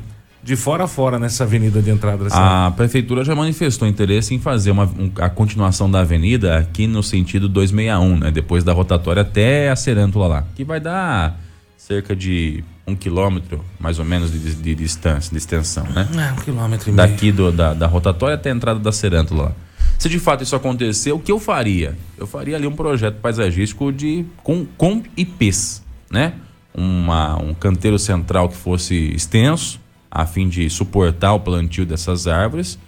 de 0.42 0.56
fora 0.56 0.84
a 0.84 0.86
fora 0.88 1.18
nessa 1.18 1.44
avenida 1.44 1.82
de 1.82 1.90
entrada 1.90 2.24
da 2.24 2.30
cidade. 2.30 2.66
A 2.66 2.70
prefeitura 2.70 3.22
já 3.24 3.34
manifestou 3.34 3.86
interesse 3.86 4.34
em 4.34 4.38
fazer 4.38 4.70
uma, 4.70 4.84
um- 4.84 5.10
a 5.20 5.28
continuação 5.28 5.90
da 5.90 6.00
avenida 6.00 6.56
aqui 6.58 6.86
no 6.86 7.02
sentido 7.02 7.48
261, 7.48 8.16
né? 8.18 8.30
Depois 8.30 8.64
da 8.64 8.72
rotatória 8.72 9.22
até 9.22 9.70
a 9.70 9.76
Cerântula 9.76 10.26
lá, 10.26 10.44
que 10.56 10.64
vai 10.64 10.80
dar 10.80 11.38
cerca 11.76 12.14
de 12.16 12.64
um 12.86 12.94
quilômetro, 12.96 13.64
mais 13.78 13.98
ou 13.98 14.04
menos, 14.04 14.32
de, 14.32 14.54
de 14.54 14.74
distância, 14.74 15.30
de 15.30 15.36
extensão, 15.38 15.84
né? 15.84 16.08
Ah, 16.16 16.34
um 16.38 16.42
quilômetro 16.42 16.90
e 16.90 16.92
meio. 16.92 17.08
daqui 17.08 17.30
do, 17.30 17.52
da, 17.52 17.74
da 17.74 17.86
rotatória 17.86 18.34
até 18.34 18.50
a 18.50 18.54
entrada 18.54 18.80
da 18.80 18.92
Cerântula 18.92 19.42
lá. 19.44 19.52
Se 19.98 20.08
de 20.08 20.18
fato 20.18 20.42
isso 20.42 20.56
acontecer, 20.56 21.12
o 21.12 21.18
que 21.18 21.30
eu 21.30 21.38
faria? 21.38 21.96
Eu 22.16 22.26
faria 22.26 22.56
ali 22.56 22.66
um 22.66 22.74
projeto 22.74 23.16
paisagístico 23.20 23.92
de, 23.92 24.24
com, 24.42 24.64
com 24.78 25.02
IPs, 25.16 25.82
né? 26.10 26.32
Uma, 26.74 27.36
um 27.42 27.52
canteiro 27.52 27.98
central 27.98 28.48
que 28.48 28.56
fosse 28.56 28.94
extenso, 29.14 29.78
a 30.10 30.26
fim 30.26 30.48
de 30.48 30.68
suportar 30.68 31.32
o 31.34 31.40
plantio 31.40 31.86
dessas 31.86 32.26
árvores 32.26 32.78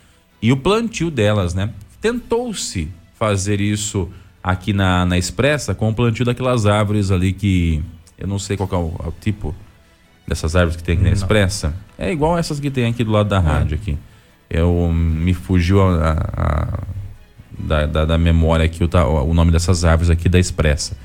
e 0.40 0.50
o 0.52 0.56
plantio 0.56 1.10
delas, 1.10 1.54
né? 1.54 1.70
Tentou-se 2.00 2.88
fazer 3.18 3.60
isso 3.60 4.08
aqui 4.42 4.72
na, 4.72 5.06
na 5.06 5.16
Expressa 5.16 5.74
com 5.74 5.88
o 5.88 5.94
plantio 5.94 6.24
daquelas 6.24 6.66
árvores 6.66 7.10
ali 7.12 7.32
que 7.32 7.80
eu 8.18 8.26
não 8.26 8.38
sei 8.38 8.56
qual 8.56 8.68
é 8.72 8.76
o, 8.76 9.04
é 9.04 9.08
o 9.08 9.14
tipo 9.20 9.54
dessas 10.26 10.56
árvores 10.56 10.76
que 10.76 10.82
tem 10.82 10.94
aqui 10.96 11.04
na 11.04 11.10
Expressa. 11.10 11.74
É 11.96 12.10
igual 12.10 12.36
essas 12.36 12.58
que 12.58 12.70
tem 12.70 12.86
aqui 12.86 13.04
do 13.04 13.12
lado 13.12 13.28
da 13.28 13.38
rádio 13.38 13.76
aqui. 13.80 13.96
Eu 14.50 14.90
me 14.92 15.32
fugiu 15.32 15.80
a, 15.80 16.10
a- 16.10 16.42
a- 16.42 16.78
da, 17.58 17.86
da, 17.86 18.04
da 18.04 18.18
memória 18.18 18.64
aqui 18.64 18.82
o, 18.82 18.88
o 19.24 19.32
nome 19.34 19.52
dessas 19.52 19.84
árvores 19.84 20.10
aqui 20.10 20.28
da 20.28 20.38
Expressa. 20.40 20.96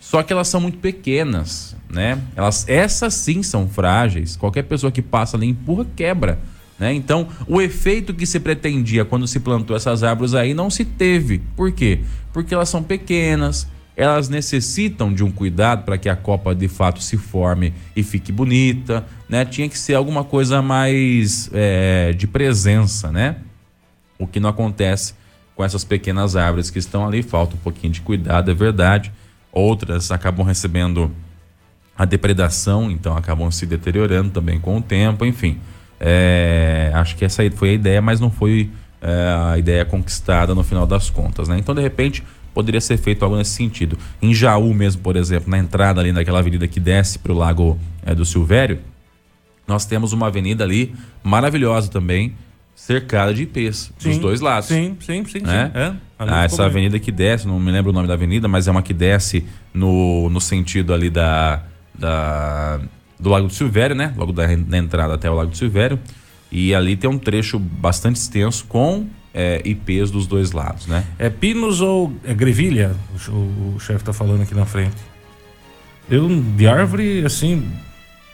Só 0.00 0.22
que 0.22 0.32
elas 0.32 0.48
são 0.48 0.60
muito 0.60 0.78
pequenas, 0.78 1.76
né? 1.88 2.18
Elas, 2.34 2.66
essas 2.66 3.12
sim 3.14 3.42
são 3.42 3.68
frágeis. 3.68 4.34
Qualquer 4.34 4.62
pessoa 4.62 4.90
que 4.90 5.02
passa 5.02 5.36
ali 5.36 5.46
empurra, 5.46 5.86
quebra. 5.94 6.38
Né? 6.78 6.94
Então, 6.94 7.28
o 7.46 7.60
efeito 7.60 8.14
que 8.14 8.24
se 8.24 8.40
pretendia 8.40 9.04
quando 9.04 9.28
se 9.28 9.38
plantou 9.38 9.76
essas 9.76 10.02
árvores 10.02 10.32
aí 10.32 10.54
não 10.54 10.70
se 10.70 10.86
teve. 10.86 11.42
Por 11.54 11.70
quê? 11.70 12.00
Porque 12.32 12.54
elas 12.54 12.70
são 12.70 12.82
pequenas, 12.82 13.68
elas 13.94 14.30
necessitam 14.30 15.12
de 15.12 15.22
um 15.22 15.30
cuidado 15.30 15.84
para 15.84 15.98
que 15.98 16.08
a 16.08 16.16
copa 16.16 16.54
de 16.54 16.68
fato 16.68 17.02
se 17.02 17.18
forme 17.18 17.74
e 17.94 18.02
fique 18.02 18.32
bonita, 18.32 19.04
né? 19.28 19.44
Tinha 19.44 19.68
que 19.68 19.78
ser 19.78 19.94
alguma 19.94 20.24
coisa 20.24 20.62
mais 20.62 21.50
é, 21.52 22.14
de 22.14 22.26
presença, 22.26 23.12
né? 23.12 23.36
O 24.18 24.26
que 24.26 24.40
não 24.40 24.48
acontece 24.48 25.12
com 25.54 25.62
essas 25.62 25.84
pequenas 25.84 26.34
árvores 26.34 26.70
que 26.70 26.78
estão 26.78 27.06
ali, 27.06 27.22
falta 27.22 27.54
um 27.56 27.58
pouquinho 27.58 27.92
de 27.92 28.00
cuidado, 28.00 28.50
é 28.50 28.54
verdade. 28.54 29.12
Outras 29.52 30.10
acabam 30.10 30.46
recebendo 30.46 31.10
a 31.96 32.04
depredação, 32.04 32.90
então 32.90 33.16
acabam 33.16 33.50
se 33.50 33.66
deteriorando 33.66 34.30
também 34.30 34.58
com 34.58 34.78
o 34.78 34.82
tempo, 34.82 35.24
enfim. 35.24 35.58
É, 35.98 36.90
acho 36.94 37.16
que 37.16 37.24
essa 37.24 37.42
foi 37.50 37.70
a 37.70 37.72
ideia, 37.72 38.00
mas 38.00 38.20
não 38.20 38.30
foi 38.30 38.70
é, 39.02 39.52
a 39.52 39.58
ideia 39.58 39.84
conquistada 39.84 40.54
no 40.54 40.62
final 40.62 40.86
das 40.86 41.10
contas, 41.10 41.48
né? 41.48 41.58
Então, 41.58 41.74
de 41.74 41.82
repente, 41.82 42.22
poderia 42.54 42.80
ser 42.80 42.96
feito 42.96 43.24
algo 43.24 43.36
nesse 43.36 43.50
sentido. 43.50 43.98
Em 44.20 44.32
Jaú 44.32 44.72
mesmo, 44.72 45.02
por 45.02 45.16
exemplo, 45.16 45.50
na 45.50 45.58
entrada 45.58 46.00
ali 46.00 46.12
naquela 46.12 46.38
avenida 46.38 46.66
que 46.66 46.80
desce 46.80 47.18
para 47.18 47.32
o 47.32 47.36
Lago 47.36 47.78
é, 48.04 48.14
do 48.14 48.24
Silvério, 48.24 48.78
nós 49.66 49.84
temos 49.84 50.12
uma 50.12 50.26
avenida 50.26 50.64
ali 50.64 50.94
maravilhosa 51.22 51.90
também, 51.90 52.34
cercada 52.80 53.34
de 53.34 53.42
IPs, 53.42 53.92
dos 54.02 54.14
Sim, 54.14 54.20
dois 54.20 54.40
lados. 54.40 54.68
Sim, 54.68 54.96
sim, 55.00 55.22
sim. 55.24 55.40
sim. 55.40 55.46
né? 55.46 55.70
É, 55.74 55.86
ali 56.18 56.30
ah, 56.32 56.44
essa 56.44 56.56
bem. 56.56 56.66
avenida 56.66 56.98
que 56.98 57.12
desce, 57.12 57.46
não 57.46 57.60
me 57.60 57.70
lembro 57.70 57.90
o 57.90 57.92
nome 57.92 58.08
da 58.08 58.14
avenida, 58.14 58.48
mas 58.48 58.66
é 58.66 58.70
uma 58.70 58.82
que 58.82 58.94
desce 58.94 59.44
no, 59.72 60.30
no 60.30 60.40
sentido 60.40 60.94
ali 60.94 61.10
da, 61.10 61.62
da 61.96 62.80
do 63.18 63.28
Lago 63.28 63.48
do 63.48 63.52
Silvério, 63.52 63.94
né? 63.94 64.14
Logo 64.16 64.32
da, 64.32 64.46
da 64.46 64.78
entrada 64.78 65.14
até 65.14 65.30
o 65.30 65.34
Lago 65.34 65.50
do 65.50 65.56
Silvério. 65.58 66.00
E 66.50 66.74
ali 66.74 66.96
tem 66.96 67.08
um 67.08 67.18
trecho 67.18 67.58
bastante 67.58 68.16
extenso 68.16 68.64
com 68.64 69.06
é, 69.34 69.60
IPs 69.62 70.10
dos 70.10 70.26
dois 70.26 70.52
lados, 70.52 70.86
né? 70.86 71.04
É 71.18 71.28
pinos 71.28 71.82
ou 71.82 72.12
é 72.24 72.32
grevilha? 72.32 72.96
O, 73.28 73.74
o 73.76 73.78
chefe 73.78 74.02
tá 74.02 74.12
falando 74.14 74.42
aqui 74.42 74.54
na 74.54 74.64
frente. 74.64 74.96
Eu, 76.10 76.26
de 76.28 76.66
árvore, 76.66 77.24
assim, 77.26 77.70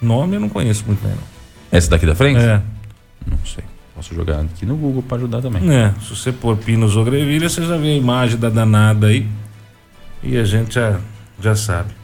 nome 0.00 0.36
eu 0.36 0.40
não 0.40 0.48
conheço 0.48 0.84
muito 0.86 1.02
bem. 1.02 1.10
não. 1.12 1.36
Essa 1.70 1.90
daqui 1.90 2.06
da 2.06 2.14
frente? 2.14 2.40
É, 2.40 2.62
Não 3.26 3.38
sei. 3.44 3.64
Posso 3.96 4.14
jogar 4.14 4.40
aqui 4.40 4.66
no 4.66 4.76
Google 4.76 5.02
para 5.02 5.16
ajudar 5.16 5.40
também. 5.40 5.74
é, 5.74 5.94
se 6.02 6.10
você 6.14 6.30
pôr 6.30 6.54
pinos 6.58 6.94
ou 6.96 7.04
grevilha, 7.04 7.48
você 7.48 7.64
já 7.64 7.78
vê 7.78 7.88
a 7.88 7.96
imagem 7.96 8.38
da 8.38 8.50
danada 8.50 9.06
aí. 9.06 9.26
E 10.22 10.36
a 10.36 10.44
gente 10.44 10.74
já, 10.74 11.00
já 11.40 11.56
sabe. 11.56 11.94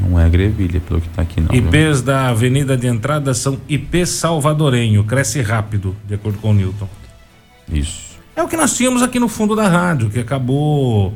Não 0.00 0.18
é 0.18 0.26
grevilha, 0.30 0.80
pelo 0.80 1.00
que 1.00 1.08
tá 1.10 1.20
aqui, 1.20 1.40
não. 1.40 1.48
viu? 1.48 1.66
IPs 1.66 2.00
da 2.00 2.28
avenida 2.28 2.74
de 2.74 2.86
entrada 2.86 3.34
são 3.34 3.58
IP 3.68 4.06
salvadorenho, 4.06 5.04
cresce 5.04 5.42
rápido, 5.42 5.94
de 6.06 6.14
acordo 6.14 6.38
com 6.38 6.50
o 6.50 6.54
Newton. 6.54 6.88
Isso. 7.70 8.16
É 8.34 8.42
o 8.42 8.48
que 8.48 8.56
nós 8.56 8.74
tínhamos 8.74 9.02
aqui 9.02 9.18
no 9.18 9.28
fundo 9.28 9.54
da 9.54 9.68
rádio, 9.68 10.08
que 10.08 10.20
acabou. 10.20 11.12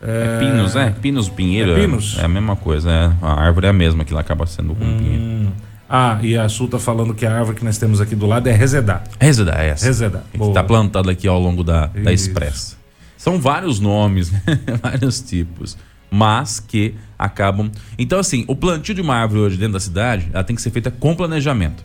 É 0.00 0.38
pinos, 0.38 0.74
né? 0.74 0.94
Pinos, 1.02 1.28
pinheiro. 1.28 1.72
É 1.72 1.80
pinos? 1.80 2.16
É 2.18 2.24
a 2.24 2.28
mesma 2.28 2.54
coisa, 2.54 2.90
é. 2.90 3.12
A 3.20 3.42
árvore 3.42 3.66
é 3.66 3.70
a 3.70 3.72
mesma, 3.72 4.04
que 4.04 4.12
ela 4.12 4.20
acaba 4.20 4.46
sendo 4.46 4.74
com 4.74 4.84
pinheiro. 4.98 5.22
Hum. 5.22 5.52
Ah, 5.88 6.18
e 6.22 6.36
a 6.36 6.48
Sul 6.48 6.68
tá 6.68 6.78
falando 6.78 7.14
que 7.14 7.26
a 7.26 7.36
árvore 7.36 7.58
que 7.58 7.64
nós 7.64 7.78
temos 7.78 8.00
aqui 8.00 8.14
do 8.14 8.26
lado 8.26 8.48
é 8.48 8.52
resedá. 8.52 9.02
Reseda, 9.20 9.54
é 9.58 9.68
essa. 9.68 10.22
Que 10.32 10.38
Boa. 10.38 10.50
está 10.50 10.64
plantada 10.64 11.10
aqui 11.10 11.28
ao 11.28 11.38
longo 11.38 11.62
da, 11.62 11.86
da 11.86 12.12
expressa. 12.12 12.76
São 13.16 13.40
vários 13.40 13.80
nomes, 13.80 14.30
né? 14.32 14.42
vários 14.82 15.20
tipos, 15.20 15.76
mas 16.10 16.60
que 16.60 16.94
acabam. 17.18 17.70
Então, 17.98 18.18
assim, 18.18 18.44
o 18.48 18.56
plantio 18.56 18.94
de 18.94 19.00
uma 19.00 19.14
árvore 19.14 19.40
hoje 19.40 19.56
dentro 19.56 19.74
da 19.74 19.80
cidade, 19.80 20.28
ela 20.32 20.44
tem 20.44 20.56
que 20.56 20.62
ser 20.62 20.70
feita 20.70 20.90
com 20.90 21.14
planejamento. 21.14 21.84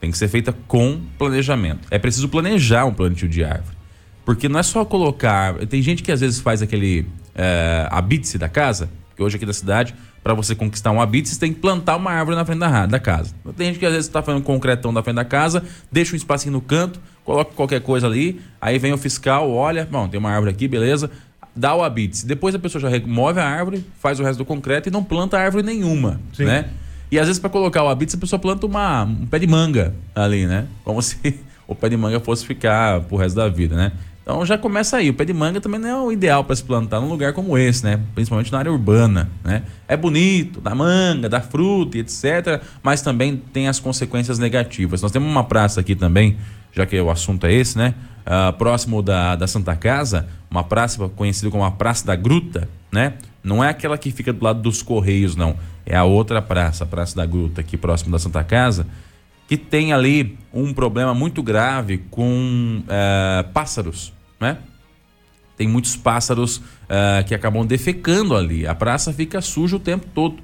Tem 0.00 0.10
que 0.10 0.18
ser 0.18 0.28
feita 0.28 0.54
com 0.66 1.00
planejamento. 1.18 1.88
É 1.90 1.98
preciso 1.98 2.28
planejar 2.28 2.84
um 2.84 2.94
plantio 2.94 3.28
de 3.28 3.42
árvore. 3.44 3.76
Porque 4.24 4.48
não 4.48 4.60
é 4.60 4.62
só 4.62 4.84
colocar. 4.84 5.54
Tem 5.66 5.82
gente 5.82 6.02
que 6.02 6.12
às 6.12 6.20
vezes 6.20 6.38
faz 6.38 6.62
aquele 6.62 7.06
é, 7.34 7.88
habite 7.90 8.36
da 8.38 8.48
casa, 8.48 8.90
que 9.16 9.22
hoje 9.22 9.36
aqui 9.36 9.46
da 9.46 9.52
cidade, 9.52 9.94
para 10.28 10.34
você 10.34 10.54
conquistar 10.54 10.90
um 10.90 11.00
habite, 11.00 11.30
você 11.30 11.40
tem 11.40 11.54
que 11.54 11.58
plantar 11.58 11.96
uma 11.96 12.10
árvore 12.10 12.36
na 12.36 12.44
frente 12.44 12.58
da, 12.58 12.84
da 12.84 12.98
casa. 12.98 13.34
Tem 13.56 13.68
gente 13.68 13.78
que 13.78 13.86
às 13.86 13.92
vezes 13.92 14.06
está 14.06 14.22
fazendo 14.22 14.42
um 14.42 14.44
concretão 14.44 14.92
da 14.92 15.02
frente 15.02 15.16
da 15.16 15.24
casa, 15.24 15.64
deixa 15.90 16.12
um 16.12 16.16
espacinho 16.16 16.52
no 16.52 16.60
canto, 16.60 17.00
coloca 17.24 17.52
qualquer 17.54 17.80
coisa 17.80 18.06
ali, 18.06 18.38
aí 18.60 18.78
vem 18.78 18.92
o 18.92 18.98
fiscal, 18.98 19.50
olha, 19.50 19.88
bom, 19.90 20.06
tem 20.06 20.20
uma 20.20 20.28
árvore 20.28 20.50
aqui, 20.50 20.68
beleza. 20.68 21.10
dá 21.56 21.74
o 21.74 21.82
habite. 21.82 22.26
Depois 22.26 22.54
a 22.54 22.58
pessoa 22.58 22.82
já 22.82 22.90
remove 22.90 23.40
a 23.40 23.48
árvore, 23.48 23.82
faz 24.00 24.20
o 24.20 24.22
resto 24.22 24.36
do 24.36 24.44
concreto 24.44 24.90
e 24.90 24.92
não 24.92 25.02
planta 25.02 25.38
árvore 25.38 25.62
nenhuma, 25.62 26.20
Sim. 26.34 26.44
né? 26.44 26.66
E 27.10 27.18
às 27.18 27.26
vezes 27.26 27.40
para 27.40 27.48
colocar 27.48 27.82
o 27.82 27.88
habite 27.88 28.14
a 28.14 28.18
pessoa 28.18 28.38
planta 28.38 28.66
uma, 28.66 29.04
um 29.04 29.24
pé 29.24 29.38
de 29.38 29.46
manga 29.46 29.94
ali, 30.14 30.44
né? 30.44 30.66
Como 30.84 31.00
se 31.00 31.40
o 31.66 31.74
pé 31.74 31.88
de 31.88 31.96
manga 31.96 32.20
fosse 32.20 32.44
ficar 32.44 33.00
pro 33.00 33.16
resto 33.16 33.36
da 33.36 33.48
vida, 33.48 33.74
né? 33.74 33.92
Então 34.28 34.44
já 34.44 34.58
começa 34.58 34.98
aí. 34.98 35.08
O 35.08 35.14
pé 35.14 35.24
de 35.24 35.32
manga 35.32 35.58
também 35.58 35.80
não 35.80 35.88
é 35.88 35.96
o 35.96 36.12
ideal 36.12 36.44
para 36.44 36.54
se 36.54 36.62
plantar 36.62 37.00
num 37.00 37.08
lugar 37.08 37.32
como 37.32 37.56
esse, 37.56 37.82
né? 37.82 37.98
Principalmente 38.14 38.52
na 38.52 38.58
área 38.58 38.70
urbana, 38.70 39.30
né? 39.42 39.62
É 39.88 39.96
bonito, 39.96 40.60
dá 40.60 40.74
manga, 40.74 41.30
dá 41.30 41.40
fruta 41.40 41.96
etc. 41.96 42.62
Mas 42.82 43.00
também 43.00 43.38
tem 43.38 43.68
as 43.68 43.80
consequências 43.80 44.38
negativas. 44.38 45.00
Nós 45.00 45.10
temos 45.10 45.30
uma 45.30 45.44
praça 45.44 45.80
aqui 45.80 45.96
também, 45.96 46.36
já 46.74 46.84
que 46.84 47.00
o 47.00 47.08
assunto 47.08 47.46
é 47.46 47.54
esse, 47.54 47.78
né? 47.78 47.94
Uh, 48.26 48.52
próximo 48.52 49.00
da, 49.00 49.34
da 49.34 49.46
Santa 49.46 49.74
Casa, 49.74 50.28
uma 50.50 50.62
praça 50.62 51.08
conhecida 51.08 51.50
como 51.50 51.64
a 51.64 51.70
Praça 51.70 52.06
da 52.06 52.14
Gruta, 52.14 52.68
né? 52.92 53.14
Não 53.42 53.64
é 53.64 53.70
aquela 53.70 53.96
que 53.96 54.10
fica 54.10 54.30
do 54.30 54.44
lado 54.44 54.60
dos 54.60 54.82
Correios, 54.82 55.36
não. 55.36 55.56
É 55.86 55.96
a 55.96 56.04
outra 56.04 56.42
praça, 56.42 56.84
a 56.84 56.86
Praça 56.86 57.16
da 57.16 57.24
Gruta, 57.24 57.62
aqui 57.62 57.78
próximo 57.78 58.12
da 58.12 58.18
Santa 58.18 58.44
Casa, 58.44 58.86
que 59.48 59.56
tem 59.56 59.94
ali 59.94 60.36
um 60.52 60.74
problema 60.74 61.14
muito 61.14 61.42
grave 61.42 61.96
com 62.10 62.82
uh, 62.82 63.52
pássaros 63.54 64.17
né? 64.40 64.58
Tem 65.56 65.66
muitos 65.66 65.96
pássaros 65.96 66.58
uh, 66.58 67.24
que 67.26 67.34
acabam 67.34 67.66
defecando 67.66 68.36
ali. 68.36 68.66
A 68.66 68.74
praça 68.74 69.12
fica 69.12 69.40
suja 69.40 69.76
o 69.76 69.80
tempo 69.80 70.06
todo. 70.14 70.38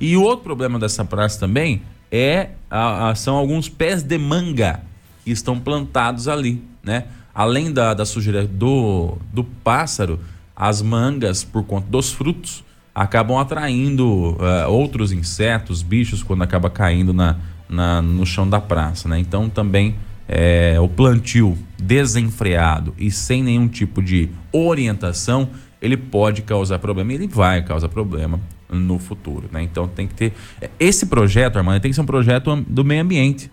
E 0.00 0.16
outro 0.16 0.44
problema 0.44 0.78
dessa 0.78 1.04
praça 1.04 1.40
também 1.40 1.82
é 2.12 2.50
a, 2.70 3.08
a, 3.08 3.14
são 3.14 3.36
alguns 3.36 3.68
pés 3.68 4.02
de 4.02 4.18
manga 4.18 4.82
que 5.24 5.30
estão 5.30 5.58
plantados 5.58 6.28
ali, 6.28 6.62
né? 6.82 7.04
Além 7.34 7.72
da, 7.72 7.94
da 7.94 8.04
sujeira 8.04 8.46
do, 8.46 9.16
do 9.32 9.44
pássaro, 9.44 10.20
as 10.54 10.82
mangas, 10.82 11.44
por 11.44 11.64
conta 11.64 11.86
dos 11.88 12.12
frutos, 12.12 12.64
acabam 12.94 13.38
atraindo 13.38 14.32
uh, 14.32 14.68
outros 14.68 15.12
insetos, 15.12 15.82
bichos, 15.82 16.22
quando 16.22 16.42
acaba 16.42 16.68
caindo 16.68 17.14
na, 17.14 17.36
na, 17.68 18.02
no 18.02 18.26
chão 18.26 18.48
da 18.48 18.60
praça, 18.60 19.08
né? 19.08 19.18
Então 19.18 19.48
também 19.48 19.94
é, 20.28 20.78
o 20.78 20.88
plantio 20.88 21.56
desenfreado 21.78 22.94
e 22.98 23.10
sem 23.10 23.42
nenhum 23.42 23.66
tipo 23.66 24.02
de 24.02 24.28
orientação, 24.52 25.48
ele 25.80 25.96
pode 25.96 26.42
causar 26.42 26.78
problema 26.78 27.12
e 27.12 27.14
ele 27.14 27.26
vai 27.26 27.64
causar 27.64 27.88
problema 27.88 28.38
no 28.68 28.98
futuro, 28.98 29.48
né? 29.50 29.62
Então 29.62 29.88
tem 29.88 30.06
que 30.06 30.14
ter 30.14 30.32
esse 30.78 31.06
projeto, 31.06 31.56
Armando, 31.56 31.80
tem 31.80 31.90
que 31.90 31.94
ser 31.94 32.02
um 32.02 32.06
projeto 32.06 32.54
do 32.68 32.84
meio 32.84 33.00
ambiente. 33.00 33.50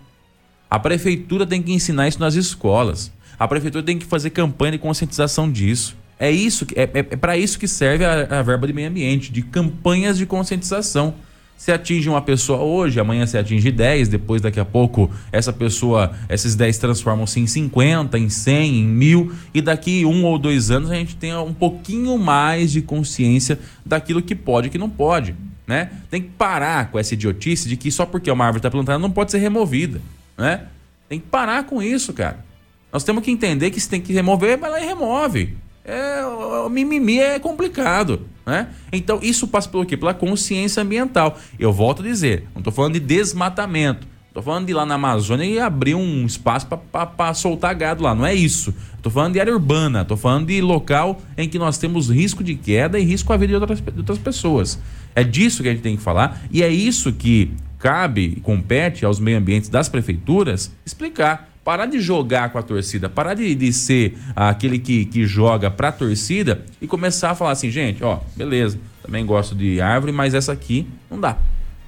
A 0.68 0.78
prefeitura 0.78 1.46
tem 1.46 1.62
que 1.62 1.72
ensinar 1.72 2.08
isso 2.08 2.20
nas 2.20 2.34
escolas. 2.34 3.10
A 3.38 3.48
prefeitura 3.48 3.82
tem 3.82 3.98
que 3.98 4.04
fazer 4.04 4.30
campanha 4.30 4.72
de 4.72 4.78
conscientização 4.78 5.50
disso. 5.50 5.96
É 6.18 6.30
isso, 6.30 6.66
é, 6.74 6.82
é, 6.82 6.98
é 6.98 7.02
para 7.02 7.36
isso 7.36 7.58
que 7.58 7.68
serve 7.68 8.04
a, 8.04 8.40
a 8.40 8.42
verba 8.42 8.66
de 8.66 8.72
meio 8.72 8.88
ambiente, 8.88 9.30
de 9.30 9.42
campanhas 9.42 10.18
de 10.18 10.26
conscientização. 10.26 11.14
Se 11.56 11.72
atinge 11.72 12.08
uma 12.08 12.20
pessoa 12.20 12.58
hoje, 12.60 13.00
amanhã 13.00 13.26
se 13.26 13.38
atinge 13.38 13.72
10, 13.72 14.08
depois 14.08 14.42
daqui 14.42 14.60
a 14.60 14.64
pouco 14.64 15.10
essa 15.32 15.52
pessoa, 15.52 16.12
esses 16.28 16.54
10 16.54 16.78
transformam-se 16.78 17.40
em 17.40 17.46
50, 17.46 18.18
em 18.18 18.28
100, 18.28 18.76
em 18.76 18.84
mil, 18.84 19.32
e 19.54 19.62
daqui 19.62 20.04
um 20.04 20.24
ou 20.24 20.38
dois 20.38 20.70
anos 20.70 20.90
a 20.90 20.94
gente 20.94 21.16
tenha 21.16 21.40
um 21.40 21.54
pouquinho 21.54 22.18
mais 22.18 22.70
de 22.70 22.82
consciência 22.82 23.58
daquilo 23.84 24.20
que 24.20 24.34
pode 24.34 24.68
e 24.68 24.70
que 24.70 24.78
não 24.78 24.90
pode. 24.90 25.34
Né? 25.66 25.90
Tem 26.10 26.22
que 26.22 26.28
parar 26.28 26.90
com 26.90 26.98
essa 26.98 27.14
idiotice 27.14 27.68
de 27.68 27.76
que 27.76 27.90
só 27.90 28.06
porque 28.06 28.30
uma 28.30 28.44
árvore 28.44 28.60
está 28.60 28.70
plantada 28.70 28.98
não 28.98 29.10
pode 29.10 29.30
ser 29.30 29.38
removida. 29.38 30.00
Né? 30.38 30.66
Tem 31.08 31.18
que 31.18 31.26
parar 31.26 31.64
com 31.64 31.82
isso, 31.82 32.12
cara. 32.12 32.44
Nós 32.92 33.02
temos 33.02 33.24
que 33.24 33.30
entender 33.30 33.70
que 33.70 33.80
se 33.80 33.88
tem 33.88 34.00
que 34.00 34.12
remover, 34.12 34.58
vai 34.58 34.70
lá 34.70 34.80
e 34.80 34.86
remove. 34.86 35.56
É, 35.84 36.24
o 36.24 36.68
mimimi 36.68 37.18
é 37.18 37.38
complicado. 37.38 38.26
Né? 38.46 38.68
Então, 38.92 39.18
isso 39.20 39.48
passa 39.48 39.68
pelo 39.68 39.84
quê? 39.84 39.96
Pela 39.96 40.14
consciência 40.14 40.80
ambiental. 40.82 41.36
Eu 41.58 41.72
volto 41.72 42.00
a 42.00 42.04
dizer, 42.04 42.46
não 42.54 42.60
estou 42.60 42.72
falando 42.72 42.92
de 42.92 43.00
desmatamento. 43.00 44.06
Estou 44.28 44.44
falando 44.44 44.66
de 44.66 44.72
ir 44.72 44.74
lá 44.74 44.84
na 44.84 44.96
Amazônia 44.96 45.44
e 45.44 45.58
abrir 45.58 45.94
um 45.94 46.26
espaço 46.26 46.66
para 46.66 47.32
soltar 47.32 47.74
gado 47.74 48.04
lá. 48.04 48.14
Não 48.14 48.24
é 48.24 48.34
isso. 48.34 48.72
Estou 48.94 49.10
falando 49.10 49.32
de 49.32 49.40
área 49.40 49.52
urbana. 49.52 50.02
Estou 50.02 50.16
falando 50.16 50.46
de 50.46 50.60
local 50.60 51.20
em 51.38 51.48
que 51.48 51.58
nós 51.58 51.78
temos 51.78 52.10
risco 52.10 52.44
de 52.44 52.54
queda 52.54 52.98
e 53.00 53.02
risco 53.02 53.32
à 53.32 53.36
vida 53.38 53.54
de 53.54 53.58
outras, 53.58 53.80
de 53.80 53.98
outras 53.98 54.18
pessoas. 54.18 54.78
É 55.14 55.24
disso 55.24 55.62
que 55.62 55.70
a 55.70 55.72
gente 55.72 55.82
tem 55.82 55.96
que 55.96 56.02
falar 56.02 56.42
e 56.52 56.62
é 56.62 56.68
isso 56.68 57.14
que 57.14 57.50
cabe, 57.78 58.38
compete 58.42 59.06
aos 59.06 59.18
meio 59.18 59.38
ambientes 59.38 59.70
das 59.70 59.88
prefeituras 59.88 60.70
explicar 60.84 61.48
parar 61.66 61.86
de 61.86 61.98
jogar 61.98 62.50
com 62.50 62.58
a 62.58 62.62
torcida, 62.62 63.08
parar 63.08 63.34
de, 63.34 63.52
de 63.52 63.72
ser 63.72 64.16
aquele 64.36 64.78
que, 64.78 65.04
que 65.04 65.26
joga 65.26 65.68
pra 65.68 65.90
torcida 65.90 66.64
e 66.80 66.86
começar 66.86 67.32
a 67.32 67.34
falar 67.34 67.50
assim, 67.50 67.72
gente, 67.72 68.04
ó, 68.04 68.20
beleza, 68.36 68.78
também 69.02 69.26
gosto 69.26 69.52
de 69.52 69.80
árvore, 69.80 70.12
mas 70.12 70.32
essa 70.32 70.52
aqui 70.52 70.86
não 71.10 71.18
dá. 71.18 71.36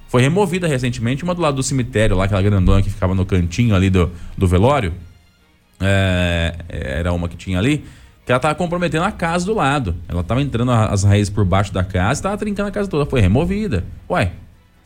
Foi 0.09 0.21
removida 0.21 0.67
recentemente 0.67 1.23
uma 1.23 1.33
do 1.33 1.41
lado 1.41 1.55
do 1.55 1.63
cemitério, 1.63 2.17
lá, 2.17 2.25
aquela 2.25 2.41
grandona 2.41 2.81
que 2.81 2.89
ficava 2.89 3.15
no 3.15 3.25
cantinho 3.25 3.73
ali 3.73 3.89
do, 3.89 4.11
do 4.37 4.45
velório. 4.45 4.93
É, 5.79 6.55
era 6.67 7.13
uma 7.13 7.29
que 7.29 7.37
tinha 7.37 7.57
ali, 7.57 7.85
que 8.25 8.33
ela 8.33 8.39
tava 8.39 8.55
comprometendo 8.55 9.05
a 9.05 9.13
casa 9.13 9.45
do 9.45 9.53
lado. 9.53 9.95
Ela 10.09 10.25
tava 10.25 10.41
entrando 10.41 10.73
as 10.73 11.05
raízes 11.05 11.29
por 11.29 11.45
baixo 11.45 11.73
da 11.73 11.85
casa 11.85 12.19
e 12.19 12.23
tava 12.23 12.37
trincando 12.37 12.67
a 12.67 12.71
casa 12.71 12.89
toda. 12.89 13.05
Foi 13.05 13.21
removida. 13.21 13.85
Ué, 14.09 14.33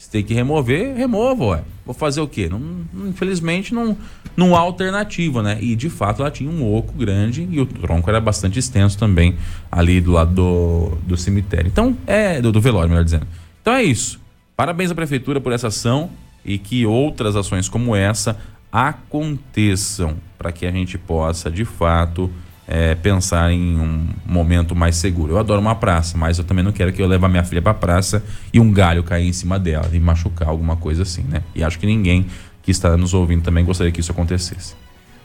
se 0.04 0.10
tem 0.10 0.22
que 0.22 0.34
remover, 0.34 0.98
remova, 0.98 1.46
ué. 1.46 1.64
Vou 1.86 1.96
fazer 1.96 2.20
o 2.20 2.28
quê? 2.28 2.50
Não, 2.50 2.62
infelizmente 3.08 3.74
não, 3.74 3.98
não 4.36 4.54
há 4.54 4.60
alternativa, 4.60 5.42
né? 5.42 5.58
E 5.62 5.78
de 5.78 5.90
fato 5.90 6.22
ela 6.22 6.30
tinha 6.30 6.50
um 6.50 6.76
oco 6.76 6.92
grande 6.92 7.48
e 7.50 7.58
o 7.58 7.66
tronco 7.66 8.10
era 8.10 8.20
bastante 8.20 8.60
extenso 8.60 8.98
também 8.98 9.38
ali 9.72 10.02
do 10.02 10.12
lado 10.12 10.34
do, 10.34 10.98
do 11.08 11.16
cemitério. 11.16 11.70
Então, 11.70 11.98
é. 12.06 12.42
Do, 12.42 12.52
do 12.52 12.60
velório, 12.60 12.90
melhor 12.90 13.06
dizendo. 13.06 13.26
Então 13.62 13.74
é 13.76 13.84
isso. 13.84 14.20
Parabéns 14.58 14.92
à 14.92 14.96
prefeitura 14.96 15.40
por 15.40 15.54
essa 15.54 15.68
ação 15.68 16.10
e 16.44 16.58
que 16.58 16.86
outras 16.86 17.38
ações 17.38 17.70
como 17.70 17.96
essa 17.96 18.38
aconteçam 18.70 20.18
para 20.38 20.52
que 20.52 20.66
a 20.66 20.72
gente 20.72 20.98
possa 20.98 21.50
de 21.50 21.64
fato 21.64 22.30
é, 22.68 22.96
pensar 22.96 23.52
em 23.52 23.80
um 23.80 24.08
momento 24.26 24.76
mais 24.76 24.96
seguro. 24.96 25.34
Eu 25.34 25.40
adoro 25.40 25.60
uma 25.60 25.76
praça, 25.76 26.18
mas 26.18 26.38
eu 26.38 26.44
também 26.44 26.64
não 26.64 26.72
quero 26.72 26.94
que 26.94 27.02
eu 27.02 27.08
leve 27.08 27.26
a 27.26 27.30
minha 27.30 27.44
filha 27.44 27.62
para 27.62 27.72
a 27.72 27.76
praça 27.76 28.24
e 28.54 28.60
um 28.60 28.72
galho 28.72 29.04
cair 29.04 29.28
em 29.28 29.34
cima 29.34 29.60
dela 29.60 29.90
e 29.92 30.00
machucar 30.00 30.48
alguma 30.48 30.76
coisa 30.76 31.04
assim, 31.04 31.24
né? 31.24 31.44
E 31.54 31.64
acho 31.64 31.78
que 31.78 31.86
ninguém 31.86 32.26
que 32.62 32.72
está 32.72 32.96
nos 32.96 33.14
ouvindo 33.14 33.44
também 33.44 33.66
gostaria 33.66 33.92
que 33.92 34.00
isso 34.00 34.12
acontecesse. 34.12 34.76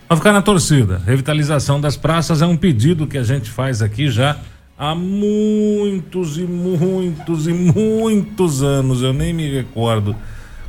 Vai 0.09 0.19
ficar 0.19 0.33
na 0.33 0.43
torcida. 0.43 1.01
Revitalização 1.07 1.81
das 1.81 1.97
praças 1.97 2.43
é 2.43 2.47
um 2.47 2.57
pedido 2.57 3.07
que 3.07 3.19
a 3.19 3.23
gente 3.23 3.51
faz 3.51 3.83
aqui 3.83 4.11
já 4.11 4.39
há 4.77 4.95
muitos 4.95 6.39
e 6.39 6.43
muitos 6.43 7.47
e 7.47 7.53
muitos 7.53 8.63
anos. 8.63 9.03
Eu 9.03 9.13
nem 9.13 9.33
me 9.33 9.53
recordo 9.53 10.17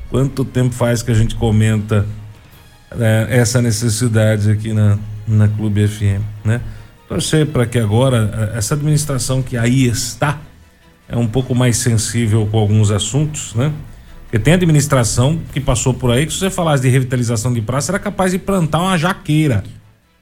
quanto 0.10 0.43
tempo 0.43 0.73
faz 0.75 1.01
que 1.01 1.12
a 1.12 1.15
gente 1.15 1.36
comenta 1.36 2.05
é, 2.91 3.27
essa 3.29 3.62
necessidade 3.62 4.51
aqui 4.51 4.73
na, 4.73 4.97
na 5.29 5.47
Clube 5.47 5.87
FM, 5.87 6.21
né? 6.43 6.61
Torcer 7.07 7.47
para 7.47 7.65
que 7.65 7.79
agora 7.79 8.51
eh, 8.53 8.57
essa 8.57 8.75
administração 8.75 9.41
que 9.41 9.57
aí 9.57 9.87
está 9.87 10.39
é 11.07 11.17
um 11.17 11.27
pouco 11.27 11.55
mais 11.55 11.77
sensível 11.77 12.47
com 12.51 12.59
alguns 12.59 12.91
assuntos, 12.91 13.55
né? 13.55 13.73
Porque 14.23 14.37
tem 14.37 14.53
administração 14.53 15.39
que 15.51 15.59
passou 15.59 15.91
por 15.91 16.11
aí 16.11 16.25
que 16.27 16.31
se 16.31 16.37
você 16.37 16.51
falasse 16.51 16.83
de 16.83 16.89
revitalização 16.89 17.51
de 17.51 17.61
praça 17.61 17.91
era 17.91 17.97
capaz 17.97 18.31
de 18.31 18.37
plantar 18.37 18.79
uma 18.79 18.95
jaqueira 18.95 19.63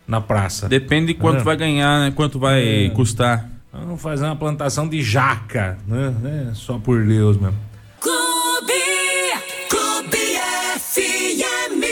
na 0.07 0.21
praça. 0.21 0.69
Depende 0.69 1.07
de 1.07 1.13
quanto 1.15 1.41
é. 1.41 1.43
vai 1.43 1.57
ganhar, 1.57 1.99
né? 1.99 2.11
Quanto 2.15 2.39
vai 2.39 2.85
é. 2.85 2.89
custar. 2.91 3.49
Vamos 3.73 4.01
fazer 4.01 4.23
uma 4.23 4.35
plantação 4.35 4.87
de 4.87 5.03
jaca, 5.03 5.77
né? 5.85 6.49
É 6.49 6.53
só 6.53 6.79
por 6.79 7.05
Deus 7.05 7.35
mesmo. 7.35 7.57
Clube, 7.99 8.73
Clube 9.69 10.17
FM. 10.79 11.83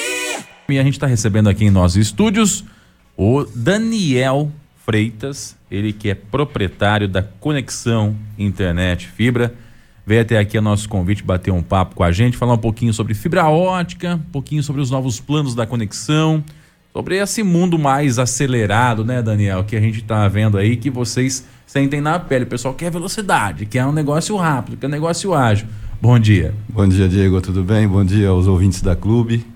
E 0.70 0.80
a 0.80 0.84
gente 0.84 0.94
está 0.94 1.06
recebendo 1.06 1.50
aqui 1.50 1.66
em 1.66 1.70
nossos 1.70 1.98
estúdios 1.98 2.64
o 3.18 3.46
Daniel 3.56 4.52
Freitas, 4.86 5.56
ele 5.72 5.92
que 5.92 6.10
é 6.10 6.16
proprietário 6.16 7.08
da 7.08 7.24
Conexão 7.24 8.16
Internet 8.38 9.08
Fibra, 9.08 9.54
veio 10.06 10.22
até 10.22 10.38
aqui 10.38 10.58
a 10.58 10.62
nosso 10.62 10.88
convite 10.88 11.24
bater 11.24 11.52
um 11.52 11.64
papo 11.64 11.96
com 11.96 12.04
a 12.04 12.12
gente, 12.12 12.38
falar 12.38 12.54
um 12.54 12.60
pouquinho 12.60 12.94
sobre 12.94 13.14
fibra 13.14 13.48
ótica, 13.48 14.16
um 14.16 14.32
pouquinho 14.32 14.62
sobre 14.62 14.82
os 14.82 14.92
novos 14.92 15.20
planos 15.20 15.56
da 15.56 15.66
conexão, 15.66 16.44
sobre 16.94 17.18
esse 17.18 17.42
mundo 17.42 17.80
mais 17.80 18.20
acelerado, 18.20 19.04
né, 19.04 19.22
Daniel, 19.22 19.64
que 19.64 19.76
a 19.76 19.82
gente 19.82 20.02
está 20.02 20.28
vendo 20.28 20.58
aí, 20.58 20.78
que 20.78 20.90
vocês 20.90 21.46
sentem 21.66 22.00
na 22.00 22.20
pele. 22.20 22.46
O 22.46 22.48
pessoal 22.48 22.74
quer 22.74 22.92
velocidade, 22.92 23.66
quer 23.66 23.86
um 23.86 23.92
negócio 23.92 24.36
rápido, 24.38 24.78
quer 24.78 24.88
um 24.88 24.92
negócio 24.92 25.34
ágil. 25.34 25.68
Bom 26.02 26.20
dia. 26.20 26.54
Bom 26.70 26.88
dia, 26.88 27.10
Diego, 27.10 27.42
tudo 27.42 27.64
bem? 27.64 27.88
Bom 27.88 28.06
dia 28.06 28.30
aos 28.30 28.46
ouvintes 28.46 28.82
da 28.82 28.96
Clube. 28.96 29.55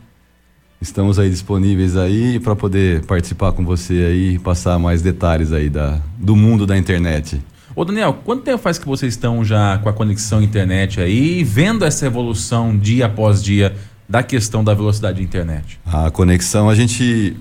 Estamos 0.81 1.19
aí 1.19 1.29
disponíveis 1.29 1.97
aí 1.97 2.39
para 2.39 2.55
poder 2.55 3.05
participar 3.05 3.51
com 3.51 3.65
você 3.65 3.93
aí 3.93 4.35
e 4.35 4.39
passar 4.39 4.79
mais 4.79 5.01
detalhes 5.01 5.51
aí 5.51 5.69
da, 5.69 6.01
do 6.17 6.37
mundo 6.37 6.65
da 6.65 6.77
internet. 6.77 7.41
Ô 7.75 7.83
Daniel, 7.83 8.13
quanto 8.23 8.43
tempo 8.43 8.57
faz 8.57 8.79
que 8.79 8.87
vocês 8.87 9.13
estão 9.13 9.43
já 9.43 9.77
com 9.77 9.89
a 9.89 9.93
conexão 9.93 10.41
internet 10.41 11.01
aí, 11.01 11.43
vendo 11.43 11.83
essa 11.83 12.05
evolução 12.05 12.77
dia 12.77 13.07
após 13.07 13.43
dia 13.43 13.75
da 14.07 14.23
questão 14.23 14.63
da 14.63 14.73
velocidade 14.73 15.17
de 15.17 15.23
internet? 15.23 15.79
A 15.85 16.09
conexão 16.09 16.69
a 16.69 16.75
gente 16.75 17.35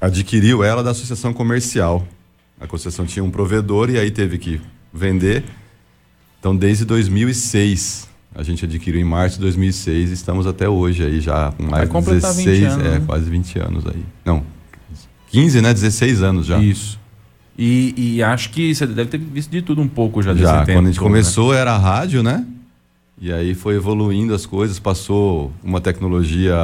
adquiriu 0.00 0.64
ela 0.64 0.82
da 0.82 0.90
associação 0.90 1.34
comercial. 1.34 2.06
A 2.58 2.66
concessão 2.66 3.04
tinha 3.04 3.22
um 3.22 3.30
provedor 3.30 3.90
e 3.90 3.98
aí 3.98 4.10
teve 4.10 4.38
que 4.38 4.60
vender. 4.92 5.44
Então, 6.38 6.56
desde 6.56 6.86
2006, 6.86 8.09
a 8.34 8.42
gente 8.42 8.64
adquiriu 8.64 9.00
em 9.00 9.04
março 9.04 9.36
de 9.36 9.42
2006 9.42 10.10
e 10.10 10.12
estamos 10.12 10.46
até 10.46 10.68
hoje 10.68 11.04
aí 11.04 11.20
já 11.20 11.52
com 11.52 11.64
mais 11.64 11.88
de 11.88 12.00
16, 12.00 12.64
anos, 12.64 12.86
é, 12.86 12.90
né? 12.90 13.02
quase 13.04 13.28
20 13.28 13.58
anos 13.58 13.86
aí. 13.86 14.04
Não, 14.24 14.42
15, 15.30 15.60
né? 15.60 15.72
16 15.72 16.22
anos 16.22 16.46
já. 16.46 16.58
Isso. 16.58 16.98
E, 17.58 17.94
e, 17.96 18.22
acho 18.22 18.50
que 18.50 18.74
você 18.74 18.86
deve 18.86 19.10
ter 19.10 19.18
visto 19.18 19.50
de 19.50 19.60
tudo 19.60 19.82
um 19.82 19.88
pouco 19.88 20.22
já, 20.22 20.34
já 20.34 20.64
tempo. 20.64 20.78
Quando 20.78 20.86
a 20.86 20.88
gente 20.88 20.98
todo, 20.98 21.06
começou 21.08 21.52
né? 21.52 21.58
era 21.58 21.76
rádio, 21.76 22.22
né? 22.22 22.46
E 23.20 23.30
aí 23.30 23.54
foi 23.54 23.74
evoluindo 23.74 24.34
as 24.34 24.46
coisas, 24.46 24.78
passou 24.78 25.52
uma 25.62 25.78
tecnologia 25.78 26.56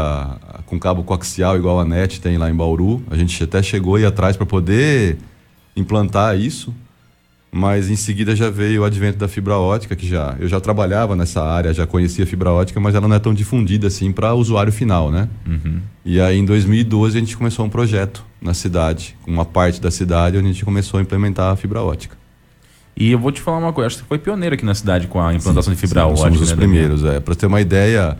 com 0.64 0.78
cabo 0.80 1.02
coaxial 1.04 1.54
igual 1.54 1.78
a 1.78 1.84
NET 1.84 2.18
tem 2.18 2.38
lá 2.38 2.50
em 2.50 2.54
Bauru. 2.54 3.02
A 3.10 3.16
gente 3.16 3.44
até 3.44 3.62
chegou 3.62 3.96
aí 3.96 4.06
atrás 4.06 4.38
para 4.38 4.46
poder 4.46 5.18
implantar 5.76 6.38
isso, 6.38 6.72
mas 7.56 7.88
em 7.88 7.96
seguida 7.96 8.36
já 8.36 8.50
veio 8.50 8.82
o 8.82 8.84
advento 8.84 9.16
da 9.16 9.26
fibra 9.26 9.56
ótica, 9.56 9.96
que 9.96 10.06
já 10.06 10.36
eu 10.38 10.46
já 10.46 10.60
trabalhava 10.60 11.16
nessa 11.16 11.42
área, 11.42 11.72
já 11.72 11.86
conhecia 11.86 12.24
a 12.24 12.26
fibra 12.26 12.52
ótica, 12.52 12.78
mas 12.78 12.94
ela 12.94 13.08
não 13.08 13.16
é 13.16 13.18
tão 13.18 13.32
difundida 13.32 13.86
assim 13.86 14.12
para 14.12 14.34
usuário 14.34 14.70
final, 14.70 15.10
né? 15.10 15.26
Uhum. 15.46 15.80
E 16.04 16.20
aí 16.20 16.36
em 16.36 16.44
2012 16.44 17.16
a 17.16 17.20
gente 17.20 17.34
começou 17.34 17.64
um 17.64 17.70
projeto 17.70 18.22
na 18.42 18.52
cidade, 18.52 19.16
com 19.22 19.30
uma 19.30 19.46
parte 19.46 19.80
da 19.80 19.90
cidade 19.90 20.36
onde 20.36 20.46
a 20.46 20.52
gente 20.52 20.66
começou 20.66 20.98
a 20.98 21.02
implementar 21.02 21.50
a 21.50 21.56
fibra 21.56 21.80
ótica. 21.80 22.14
E 22.94 23.10
eu 23.10 23.18
vou 23.18 23.32
te 23.32 23.40
falar 23.40 23.56
uma 23.56 23.72
coisa, 23.72 23.86
acho 23.86 23.96
que 23.96 24.02
você 24.02 24.08
foi 24.08 24.18
pioneiro 24.18 24.54
aqui 24.54 24.64
na 24.64 24.74
cidade 24.74 25.06
com 25.06 25.18
a 25.18 25.32
implantação 25.32 25.72
sim, 25.72 25.80
de 25.80 25.86
fibra 25.86 26.02
sim, 26.02 26.08
ótica. 26.08 26.24
Somos 26.24 26.42
os 26.42 26.50
né, 26.50 26.56
primeiros, 26.56 27.04
é. 27.04 27.20
Para 27.20 27.34
ter 27.34 27.46
uma 27.46 27.60
ideia, 27.62 28.18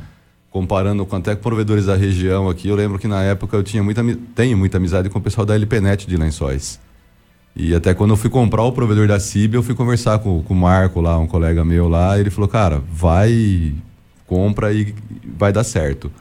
comparando 0.51 1.05
com 1.05 1.15
até 1.15 1.35
provedores 1.35 1.85
da 1.85 1.95
região 1.95 2.49
aqui, 2.49 2.69
eu 2.69 2.75
lembro 2.75 2.99
que 2.99 3.07
na 3.07 3.23
época 3.23 3.55
eu 3.55 3.63
tinha 3.63 3.83
muita, 3.83 4.03
tenho 4.35 4.57
muita 4.57 4.79
amizade 4.79 5.11
com 5.11 5.19
o 5.19 5.23
pessoal 5.23 5.45
da 5.45 5.55
LPNet 5.55 6.07
de 6.07 6.17
Lençóis. 6.17 6.81
E 7.57 7.75
até 7.75 7.95
quando 7.95 8.11
eu 8.11 8.17
fui 8.19 8.29
comprar 8.29 8.63
o 8.65 8.73
provedor 8.73 9.09
da 9.09 9.19
CIB, 9.19 9.57
eu 9.57 9.63
fui 9.63 9.75
conversar 9.75 10.19
com, 10.19 10.43
com 10.43 10.53
o 10.53 10.57
Marco 10.57 11.01
lá, 11.01 11.19
um 11.19 11.27
colega 11.27 11.65
meu 11.65 11.89
lá, 11.89 12.19
e 12.19 12.21
ele 12.21 12.31
falou, 12.31 12.49
cara, 12.49 12.83
vai, 12.93 13.73
compra 14.27 14.75
e 14.75 14.95
vai 15.39 15.53
dar 15.53 15.65
certo. 15.65 16.13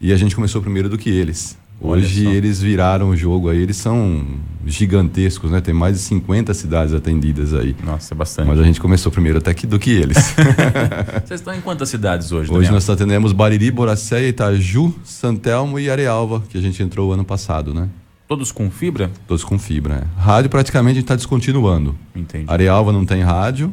E 0.00 0.12
a 0.12 0.16
gente 0.16 0.36
começou 0.36 0.62
primeiro 0.62 0.88
do 0.88 0.96
que 0.96 1.10
eles. 1.10 1.58
Hoje 1.80 2.26
eles 2.28 2.62
viraram 2.62 3.08
o 3.08 3.16
jogo 3.16 3.48
aí, 3.48 3.60
eles 3.60 3.76
são 3.76 4.24
gigantescos, 4.64 5.50
né? 5.50 5.60
Tem 5.60 5.74
mais 5.74 5.96
de 5.96 6.02
50 6.02 6.54
cidades 6.54 6.94
atendidas 6.94 7.52
aí. 7.52 7.74
Nossa, 7.84 8.14
é 8.14 8.16
bastante. 8.16 8.46
Mas 8.46 8.60
a 8.60 8.62
gente 8.62 8.80
começou 8.80 9.10
primeiro 9.10 9.38
até 9.38 9.52
que, 9.52 9.66
do 9.66 9.80
que 9.80 9.90
eles. 9.90 10.16
Vocês 11.26 11.40
estão 11.40 11.52
em 11.52 11.60
quantas 11.60 11.88
cidades 11.88 12.30
hoje, 12.30 12.50
Hoje 12.50 12.52
Daniel? 12.52 12.74
nós 12.74 12.88
atendemos 12.88 13.32
Bariri, 13.32 13.72
Boracéia, 13.72 14.28
Itaju, 14.28 14.94
Santelmo 15.02 15.80
e 15.80 15.90
Arealva, 15.90 16.40
que 16.48 16.56
a 16.56 16.60
gente 16.60 16.80
entrou 16.80 17.12
ano 17.12 17.24
passado, 17.24 17.74
né? 17.74 17.88
Todos 18.32 18.50
com 18.50 18.70
fibra? 18.70 19.10
Todos 19.28 19.44
com 19.44 19.58
fibra, 19.58 19.96
é. 19.96 20.18
Rádio 20.18 20.48
praticamente 20.48 20.92
a 20.92 20.94
gente 20.94 21.04
está 21.04 21.14
descontinuando. 21.14 21.94
Entendi. 22.16 22.46
Arealva 22.48 22.90
não 22.90 23.04
tem 23.04 23.20
rádio. 23.20 23.70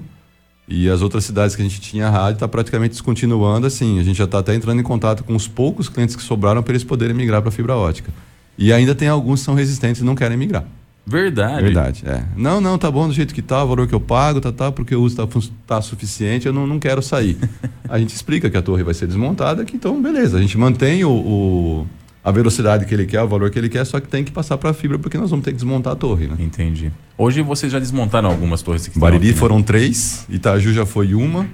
E 0.68 0.90
as 0.90 1.02
outras 1.02 1.24
cidades 1.24 1.56
que 1.56 1.62
a 1.62 1.66
gente 1.66 1.80
tinha 1.80 2.10
rádio 2.10 2.34
está 2.34 2.46
praticamente 2.46 2.92
descontinuando, 2.92 3.66
assim. 3.66 4.02
A 4.02 4.04
gente 4.04 4.18
já 4.18 4.26
está 4.26 4.40
até 4.40 4.54
entrando 4.54 4.82
em 4.82 4.84
contato 4.84 5.24
com 5.24 5.34
os 5.34 5.48
poucos 5.48 5.88
clientes 5.88 6.14
que 6.14 6.22
sobraram 6.22 6.62
para 6.62 6.74
eles 6.74 6.84
poderem 6.84 7.16
migrar 7.16 7.42
para 7.42 7.52
fibra 7.52 7.74
ótica. 7.74 8.12
E 8.58 8.74
ainda 8.74 8.94
tem 8.94 9.08
alguns 9.08 9.40
que 9.40 9.46
são 9.46 9.56
resistentes 9.56 10.02
e 10.02 10.04
não 10.04 10.14
querem 10.14 10.36
migrar. 10.36 10.66
Verdade. 11.08 11.62
Verdade, 11.62 12.04
é. 12.06 12.26
Não, 12.36 12.60
não, 12.60 12.78
tá 12.78 12.92
bom 12.92 13.08
do 13.08 13.14
jeito 13.14 13.34
que 13.34 13.42
tá, 13.42 13.64
o 13.64 13.68
valor 13.70 13.88
que 13.88 13.96
eu 13.96 14.02
pago, 14.02 14.42
tá, 14.42 14.52
tá, 14.52 14.74
porque 14.74 14.94
o 14.94 15.02
uso 15.02 15.16
tá, 15.16 15.40
tá 15.66 15.82
suficiente, 15.82 16.48
eu 16.48 16.52
não, 16.52 16.68
não 16.68 16.80
quero 16.80 17.02
sair. 17.02 17.38
a 17.88 17.98
gente 17.98 18.14
explica 18.14 18.50
que 18.50 18.58
a 18.58 18.62
torre 18.62 18.84
vai 18.84 18.94
ser 18.94 19.08
desmontada, 19.08 19.64
que 19.64 19.78
então, 19.78 20.02
beleza, 20.02 20.38
a 20.38 20.42
gente 20.42 20.58
mantém 20.58 21.06
o, 21.06 21.12
o 21.12 21.88
a 22.24 22.32
velocidade 22.32 22.86
que 22.86 22.94
ele 22.94 23.06
quer, 23.06 23.22
o 23.22 23.28
valor 23.28 23.50
que 23.50 23.58
ele 23.58 23.70
quer, 23.70 23.86
só 23.86 24.00
que 24.00 24.08
tem 24.08 24.24
que 24.24 24.32
passar 24.32 24.58
para 24.58 24.72
a 24.72 24.74
fibra 24.74 25.00
porque 25.00 25.18
nós 25.18 25.30
vamos 25.30 25.46
ter 25.46 25.52
que 25.52 25.58
desmontar 25.58 25.94
a 25.94 25.96
torre, 25.96 26.28
né? 26.28 26.36
Entendi. 26.40 26.92
Hoje 27.18 27.42
vocês 27.42 27.72
já 27.72 27.80
desmontaram 27.80 28.30
algumas 28.30 28.62
torres 28.62 28.88
que 28.88 29.00
Bariri 29.00 29.30
aqui, 29.30 29.34
né? 29.34 29.40
foram 29.40 29.62
três, 29.64 30.26
Itaju 30.30 30.74
já 30.74 30.86
foi 30.86 31.14
uma. 31.14 31.48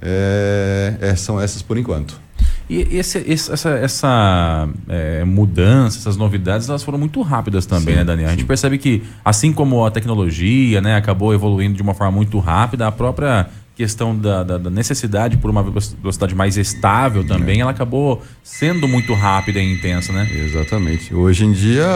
É, 0.00 0.96
é, 1.00 1.16
são 1.16 1.40
essas 1.40 1.62
por 1.62 1.76
enquanto. 1.76 2.20
E 2.70 2.98
esse, 2.98 3.18
esse, 3.26 3.50
essa, 3.50 3.70
essa 3.70 4.68
é, 4.88 5.24
mudança, 5.24 5.98
essas 5.98 6.16
novidades, 6.16 6.68
elas 6.68 6.82
foram 6.82 6.98
muito 6.98 7.22
rápidas 7.22 7.64
também, 7.64 7.94
sim, 7.94 8.00
né, 8.00 8.04
Daniel? 8.04 8.28
A 8.28 8.30
gente 8.32 8.42
sim. 8.42 8.46
percebe 8.46 8.76
que, 8.76 9.02
assim 9.24 9.52
como 9.52 9.84
a 9.86 9.90
tecnologia 9.90 10.80
né, 10.80 10.94
acabou 10.96 11.32
evoluindo 11.32 11.74
de 11.74 11.82
uma 11.82 11.94
forma 11.94 12.12
muito 12.12 12.38
rápida, 12.38 12.86
a 12.86 12.92
própria 12.92 13.48
questão 13.78 14.18
da, 14.18 14.42
da, 14.42 14.58
da, 14.58 14.70
necessidade 14.70 15.36
por 15.36 15.48
uma 15.48 15.62
velocidade 15.62 16.34
mais 16.34 16.56
estável 16.56 17.24
também, 17.24 17.58
é. 17.58 17.60
ela 17.60 17.70
acabou 17.70 18.20
sendo 18.42 18.88
muito 18.88 19.14
rápida 19.14 19.60
e 19.60 19.72
intensa, 19.72 20.12
né? 20.12 20.28
Exatamente. 20.32 21.14
Hoje 21.14 21.44
em 21.44 21.52
dia, 21.52 21.86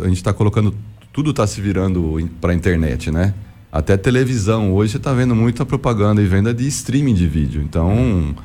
a 0.00 0.06
gente 0.06 0.18
está 0.18 0.32
colocando. 0.32 0.72
Tudo 1.12 1.30
está 1.30 1.44
se 1.44 1.60
virando 1.60 2.30
para 2.40 2.52
a 2.52 2.54
internet, 2.54 3.10
né? 3.10 3.34
Até 3.72 3.96
televisão. 3.96 4.72
Hoje 4.72 4.92
você 4.92 4.98
está 4.98 5.12
vendo 5.12 5.34
muita 5.34 5.66
propaganda 5.66 6.22
e 6.22 6.26
venda 6.26 6.54
de 6.54 6.64
streaming 6.68 7.14
de 7.14 7.26
vídeo. 7.26 7.60
Então, 7.60 8.36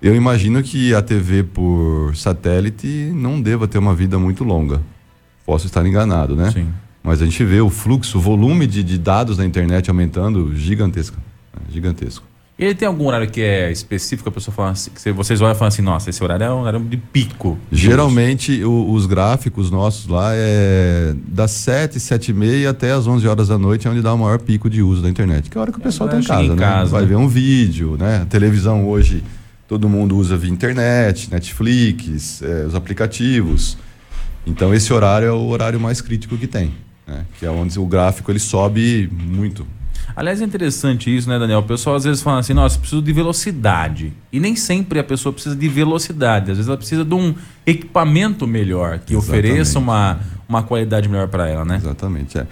eu 0.00 0.16
imagino 0.16 0.62
que 0.62 0.94
a 0.94 1.02
TV 1.02 1.42
por 1.42 2.16
satélite 2.16 3.12
não 3.14 3.38
deva 3.38 3.68
ter 3.68 3.76
uma 3.76 3.94
vida 3.94 4.18
muito 4.18 4.44
longa. 4.44 4.80
Posso 5.44 5.66
estar 5.66 5.84
enganado, 5.84 6.34
né? 6.34 6.50
Sim. 6.50 6.68
Mas 7.02 7.20
a 7.20 7.26
gente 7.26 7.44
vê 7.44 7.60
o 7.60 7.68
fluxo, 7.68 8.16
o 8.16 8.20
volume 8.20 8.66
de, 8.66 8.82
de 8.82 8.96
dados 8.96 9.36
na 9.36 9.44
internet 9.44 9.90
aumentando 9.90 10.56
gigantesco 10.56 11.18
gigantesco. 11.70 12.24
E 12.56 12.64
ele 12.64 12.74
tem 12.74 12.86
algum 12.86 13.06
horário 13.08 13.28
que 13.28 13.42
é 13.42 13.72
específico, 13.72 14.28
a 14.28 14.32
pessoa 14.32 14.54
fala 14.54 14.70
assim, 14.70 14.88
que 14.92 15.10
vocês 15.10 15.40
olham 15.40 15.52
e 15.52 15.54
falam 15.56 15.68
assim, 15.68 15.82
nossa, 15.82 16.08
esse 16.08 16.22
horário 16.22 16.44
é 16.44 16.50
um 16.50 16.60
horário 16.60 16.78
de 16.78 16.96
pico. 16.96 17.58
Geralmente 17.72 18.62
o, 18.62 18.92
os 18.92 19.06
gráficos 19.06 19.72
nossos 19.72 20.06
lá 20.06 20.30
é 20.32 21.14
das 21.26 21.50
7, 21.50 21.98
7 21.98 22.30
e 22.30 22.34
meia 22.34 22.70
até 22.70 22.92
as 22.92 23.08
11 23.08 23.26
horas 23.26 23.48
da 23.48 23.58
noite, 23.58 23.88
é 23.88 23.90
onde 23.90 24.00
dá 24.00 24.14
o 24.14 24.18
maior 24.18 24.38
pico 24.38 24.70
de 24.70 24.82
uso 24.82 25.02
da 25.02 25.10
internet, 25.10 25.50
que 25.50 25.56
é 25.56 25.58
a 25.58 25.62
hora 25.62 25.72
que 25.72 25.78
o 25.78 25.80
é, 25.80 25.84
pessoal 25.84 26.08
está 26.08 26.20
em 26.20 26.22
casa, 26.22 26.44
em 26.44 26.50
né? 26.50 26.56
Casa, 26.56 26.90
Vai 26.92 27.02
né? 27.02 27.08
ver 27.08 27.16
um 27.16 27.26
vídeo, 27.26 27.96
né? 27.98 28.22
A 28.22 28.26
televisão 28.26 28.88
hoje 28.88 29.24
todo 29.66 29.88
mundo 29.88 30.16
usa 30.16 30.36
via 30.36 30.50
internet, 30.50 31.32
Netflix, 31.32 32.40
é, 32.40 32.66
os 32.66 32.76
aplicativos. 32.76 33.76
Então 34.46 34.72
esse 34.72 34.92
horário 34.92 35.26
é 35.26 35.32
o 35.32 35.48
horário 35.48 35.80
mais 35.80 36.00
crítico 36.00 36.38
que 36.38 36.46
tem, 36.46 36.72
né? 37.04 37.24
que 37.36 37.44
é 37.44 37.50
onde 37.50 37.76
o 37.80 37.86
gráfico 37.86 38.30
ele 38.30 38.38
sobe 38.38 39.10
muito. 39.12 39.66
Aliás, 40.16 40.40
é 40.40 40.44
interessante 40.44 41.14
isso, 41.14 41.28
né, 41.28 41.38
Daniel? 41.38 41.58
O 41.58 41.64
pessoal 41.64 41.96
às 41.96 42.04
vezes 42.04 42.22
fala 42.22 42.38
assim, 42.38 42.54
nossa, 42.54 42.78
preciso 42.78 43.02
de 43.02 43.12
velocidade. 43.12 44.12
E 44.32 44.38
nem 44.38 44.54
sempre 44.54 44.98
a 44.98 45.04
pessoa 45.04 45.32
precisa 45.32 45.56
de 45.56 45.68
velocidade. 45.68 46.52
Às 46.52 46.58
vezes 46.58 46.68
ela 46.68 46.76
precisa 46.76 47.04
de 47.04 47.14
um 47.14 47.34
equipamento 47.66 48.46
melhor, 48.46 49.00
que 49.00 49.14
Exatamente. 49.14 49.46
ofereça 49.46 49.78
uma, 49.78 50.20
uma 50.48 50.62
qualidade 50.62 51.08
melhor 51.08 51.28
para 51.28 51.48
ela, 51.48 51.64
né? 51.64 51.76
Exatamente, 51.76 52.38
é. 52.38 52.46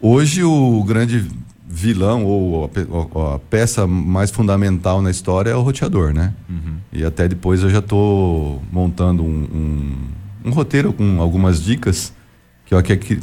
Hoje 0.00 0.42
o 0.42 0.82
grande 0.84 1.24
vilão 1.68 2.24
ou 2.24 2.70
a, 3.34 3.38
peça 3.38 3.86
mais 3.86 4.30
fundamental 4.30 5.02
na 5.02 5.10
história 5.10 5.50
é 5.50 5.54
o 5.54 5.60
roteador, 5.60 6.12
né? 6.14 6.32
Uhum. 6.48 6.76
E 6.92 7.04
até 7.04 7.28
depois 7.28 7.62
eu 7.62 7.70
já 7.70 7.80
estou 7.80 8.62
montando 8.72 9.22
um, 9.22 9.46
um, 10.44 10.48
um 10.48 10.50
roteiro 10.50 10.92
com 10.92 11.20
algumas 11.20 11.62
dicas 11.62 12.12
que 12.68 12.74
eu 12.74 12.78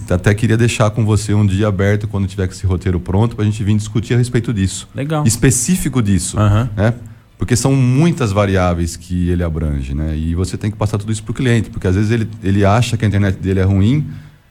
até 0.09 0.33
queria 0.33 0.57
deixar 0.57 0.89
com 0.89 1.05
você 1.05 1.31
um 1.31 1.45
dia 1.45 1.67
aberto 1.67 2.07
quando 2.07 2.27
tiver 2.27 2.47
com 2.47 2.53
esse 2.53 2.65
roteiro 2.65 2.99
pronto 2.99 3.35
para 3.35 3.45
a 3.45 3.47
gente 3.47 3.63
vir 3.63 3.77
discutir 3.77 4.15
a 4.15 4.17
respeito 4.17 4.51
disso. 4.51 4.89
Legal. 4.95 5.23
Específico 5.23 6.01
disso, 6.01 6.35
uhum. 6.39 6.67
né? 6.75 6.95
Porque 7.37 7.55
são 7.55 7.73
muitas 7.73 8.31
variáveis 8.31 8.95
que 8.95 9.29
ele 9.29 9.43
abrange, 9.43 9.93
né? 9.93 10.17
E 10.17 10.33
você 10.33 10.57
tem 10.57 10.71
que 10.71 10.77
passar 10.77 10.97
tudo 10.97 11.11
isso 11.11 11.21
para 11.21 11.31
o 11.31 11.35
cliente, 11.35 11.69
porque 11.69 11.85
às 11.85 11.93
vezes 11.93 12.09
ele, 12.09 12.27
ele 12.43 12.65
acha 12.65 12.97
que 12.97 13.05
a 13.05 13.07
internet 13.07 13.37
dele 13.37 13.59
é 13.59 13.63
ruim, 13.63 14.07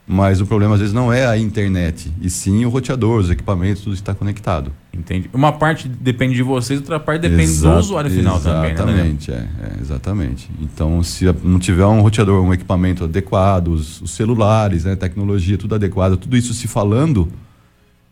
mas 0.07 0.41
o 0.41 0.47
problema 0.47 0.75
às 0.75 0.81
vezes 0.81 0.95
não 0.95 1.11
é 1.11 1.27
a 1.27 1.39
internet, 1.39 2.13
e 2.21 2.29
sim 2.29 2.65
o 2.65 2.69
roteador, 2.69 3.21
os 3.21 3.31
equipamentos, 3.31 3.83
tudo 3.83 3.95
está 3.95 4.15
conectado. 4.15 4.71
Entendi. 4.93 5.31
Uma 5.33 5.53
parte 5.53 5.89
depende 5.89 6.35
de 6.35 6.43
vocês, 6.43 6.79
outra 6.79 7.01
parte 7.01 7.23
depende 7.23 7.45
Exa 7.45 7.71
do 7.71 7.79
usuário 7.79 8.11
final 8.11 8.39
também, 8.39 8.63
né? 8.63 8.73
Exatamente, 8.75 9.31
é, 9.33 9.35
é, 9.35 9.81
exatamente. 9.81 10.51
Então, 10.61 11.03
se 11.03 11.25
não 11.43 11.59
tiver 11.59 11.87
um 11.87 12.03
roteador, 12.03 12.45
um 12.45 12.53
equipamento 12.53 13.05
adequado, 13.05 13.69
os, 13.69 14.03
os 14.03 14.11
celulares, 14.11 14.85
né, 14.85 14.95
tecnologia, 14.95 15.57
tudo 15.57 15.75
adequado, 15.75 16.19
tudo 16.19 16.37
isso 16.37 16.53
se 16.53 16.69
falando, 16.69 17.29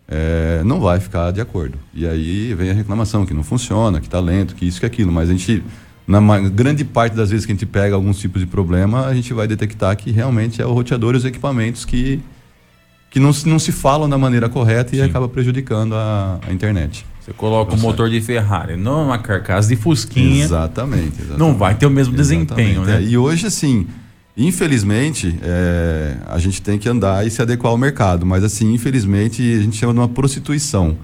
é, 0.08 0.62
não 0.64 0.80
vai 0.80 0.98
ficar 0.98 1.30
de 1.30 1.40
acordo. 1.40 1.78
E 1.92 2.06
aí 2.06 2.54
vem 2.54 2.70
a 2.70 2.74
reclamação 2.74 3.26
que 3.26 3.34
não 3.34 3.42
funciona, 3.42 4.00
que 4.00 4.06
está 4.06 4.18
lento, 4.18 4.54
que 4.54 4.66
isso, 4.66 4.80
que 4.80 4.86
aquilo. 4.86 5.12
Mas 5.12 5.28
a 5.28 5.32
gente 5.32 5.62
na 6.06 6.20
grande 6.48 6.84
parte 6.84 7.14
das 7.14 7.30
vezes 7.30 7.46
que 7.46 7.52
a 7.52 7.54
gente 7.54 7.66
pega 7.66 7.94
alguns 7.94 8.18
tipos 8.18 8.40
de 8.40 8.46
problema, 8.46 9.06
a 9.06 9.14
gente 9.14 9.32
vai 9.32 9.46
detectar 9.46 9.96
que 9.96 10.10
realmente 10.10 10.60
é 10.60 10.66
o 10.66 10.72
roteador 10.72 11.14
e 11.14 11.18
os 11.18 11.24
equipamentos 11.24 11.84
que, 11.84 12.20
que 13.10 13.20
não, 13.20 13.30
não 13.46 13.58
se 13.58 13.72
falam 13.72 14.08
da 14.08 14.18
maneira 14.18 14.48
correta 14.48 14.94
e 14.94 14.98
Sim. 14.98 15.04
acaba 15.04 15.28
prejudicando 15.28 15.94
a, 15.94 16.40
a 16.46 16.52
internet. 16.52 17.06
Você 17.20 17.32
coloca 17.32 17.72
um 17.72 17.78
motor 17.78 18.10
de 18.10 18.20
Ferrari, 18.20 18.76
não 18.76 19.04
uma 19.04 19.18
carcaça 19.18 19.68
de 19.68 19.76
Fusquinha. 19.76 20.44
Exatamente. 20.44 21.20
exatamente 21.20 21.38
não 21.38 21.56
vai 21.56 21.76
ter 21.76 21.86
o 21.86 21.90
mesmo 21.90 22.16
desempenho, 22.16 22.82
né? 22.82 22.96
É, 22.96 23.02
e 23.02 23.16
hoje, 23.16 23.46
assim, 23.46 23.86
infelizmente, 24.36 25.38
é, 25.40 26.16
a 26.26 26.38
gente 26.40 26.60
tem 26.60 26.80
que 26.80 26.88
andar 26.88 27.24
e 27.24 27.30
se 27.30 27.40
adequar 27.40 27.70
ao 27.70 27.78
mercado. 27.78 28.26
Mas, 28.26 28.42
assim, 28.42 28.74
infelizmente, 28.74 29.40
a 29.40 29.62
gente 29.62 29.76
chama 29.76 29.92
de 29.92 30.00
uma 30.00 30.08
prostituição. 30.08 30.98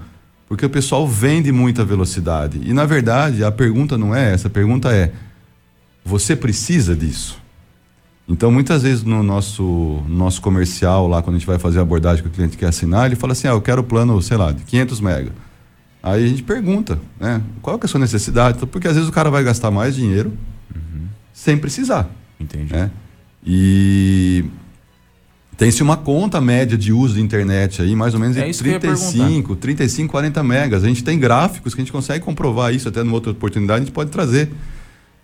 Porque 0.49 0.65
o 0.65 0.69
pessoal 0.69 1.07
vende 1.07 1.51
muita 1.51 1.85
velocidade. 1.85 2.59
E 2.63 2.73
na 2.73 2.83
verdade, 2.83 3.43
a 3.43 3.51
pergunta 3.51 3.99
não 3.99 4.15
é 4.15 4.33
essa, 4.33 4.47
a 4.47 4.51
pergunta 4.51 4.91
é: 4.91 5.13
você 6.03 6.35
precisa 6.35 6.95
disso? 6.95 7.39
Então, 8.27 8.51
muitas 8.51 8.81
vezes 8.81 9.03
no 9.03 9.23
nosso, 9.23 10.03
nosso 10.07 10.41
comercial, 10.41 11.07
lá 11.07 11.21
quando 11.21 11.35
a 11.35 11.39
gente 11.39 11.47
vai 11.47 11.59
fazer 11.59 11.79
a 11.79 11.83
abordagem 11.83 12.23
que 12.23 12.29
o 12.29 12.31
cliente 12.31 12.57
quer 12.57 12.67
assinar, 12.67 13.05
ele 13.05 13.15
fala 13.15 13.33
assim: 13.33 13.47
ah, 13.47 13.51
eu 13.51 13.61
quero 13.61 13.81
o 13.81 13.83
plano, 13.83 14.19
sei 14.23 14.37
lá, 14.37 14.51
de 14.51 14.63
500 14.63 14.99
mega. 15.01 15.31
Aí 16.01 16.25
a 16.25 16.27
gente 16.27 16.41
pergunta, 16.41 16.99
né? 17.19 17.41
Qual 17.61 17.77
é 17.79 17.85
a 17.85 17.87
sua 17.87 17.99
necessidade? 17.99 18.57
Então, 18.57 18.67
porque 18.67 18.87
às 18.87 18.95
vezes 18.95 19.07
o 19.07 19.11
cara 19.11 19.29
vai 19.29 19.43
gastar 19.43 19.69
mais 19.69 19.95
dinheiro 19.95 20.33
uhum. 20.73 21.07
sem 21.31 21.57
precisar. 21.57 22.09
Entendi. 22.39 22.73
Né? 22.73 22.89
E 23.45 24.45
tem-se 25.59 25.83
uma 25.83 25.97
conta 25.97 26.39
média 26.39 26.77
de 26.77 26.93
uso 26.93 27.15
de 27.15 27.21
internet 27.21 27.81
aí, 27.81 27.93
mais 27.93 28.13
ou 28.13 28.19
menos 28.19 28.37
é 28.37 28.47
em 28.47 28.53
35, 28.53 29.57
35, 29.57 30.09
40 30.09 30.41
megas. 30.41 30.85
A 30.85 30.87
gente 30.87 31.03
tem 31.03 31.19
gráficos 31.19 31.75
que 31.75 31.81
a 31.81 31.83
gente 31.83 31.91
consegue 31.91 32.23
comprovar 32.23 32.73
isso 32.73 32.87
até 32.87 33.03
numa 33.03 33.15
outra 33.15 33.33
oportunidade, 33.33 33.81
a 33.81 33.83
gente 33.83 33.93
pode 33.93 34.09
trazer. 34.09 34.49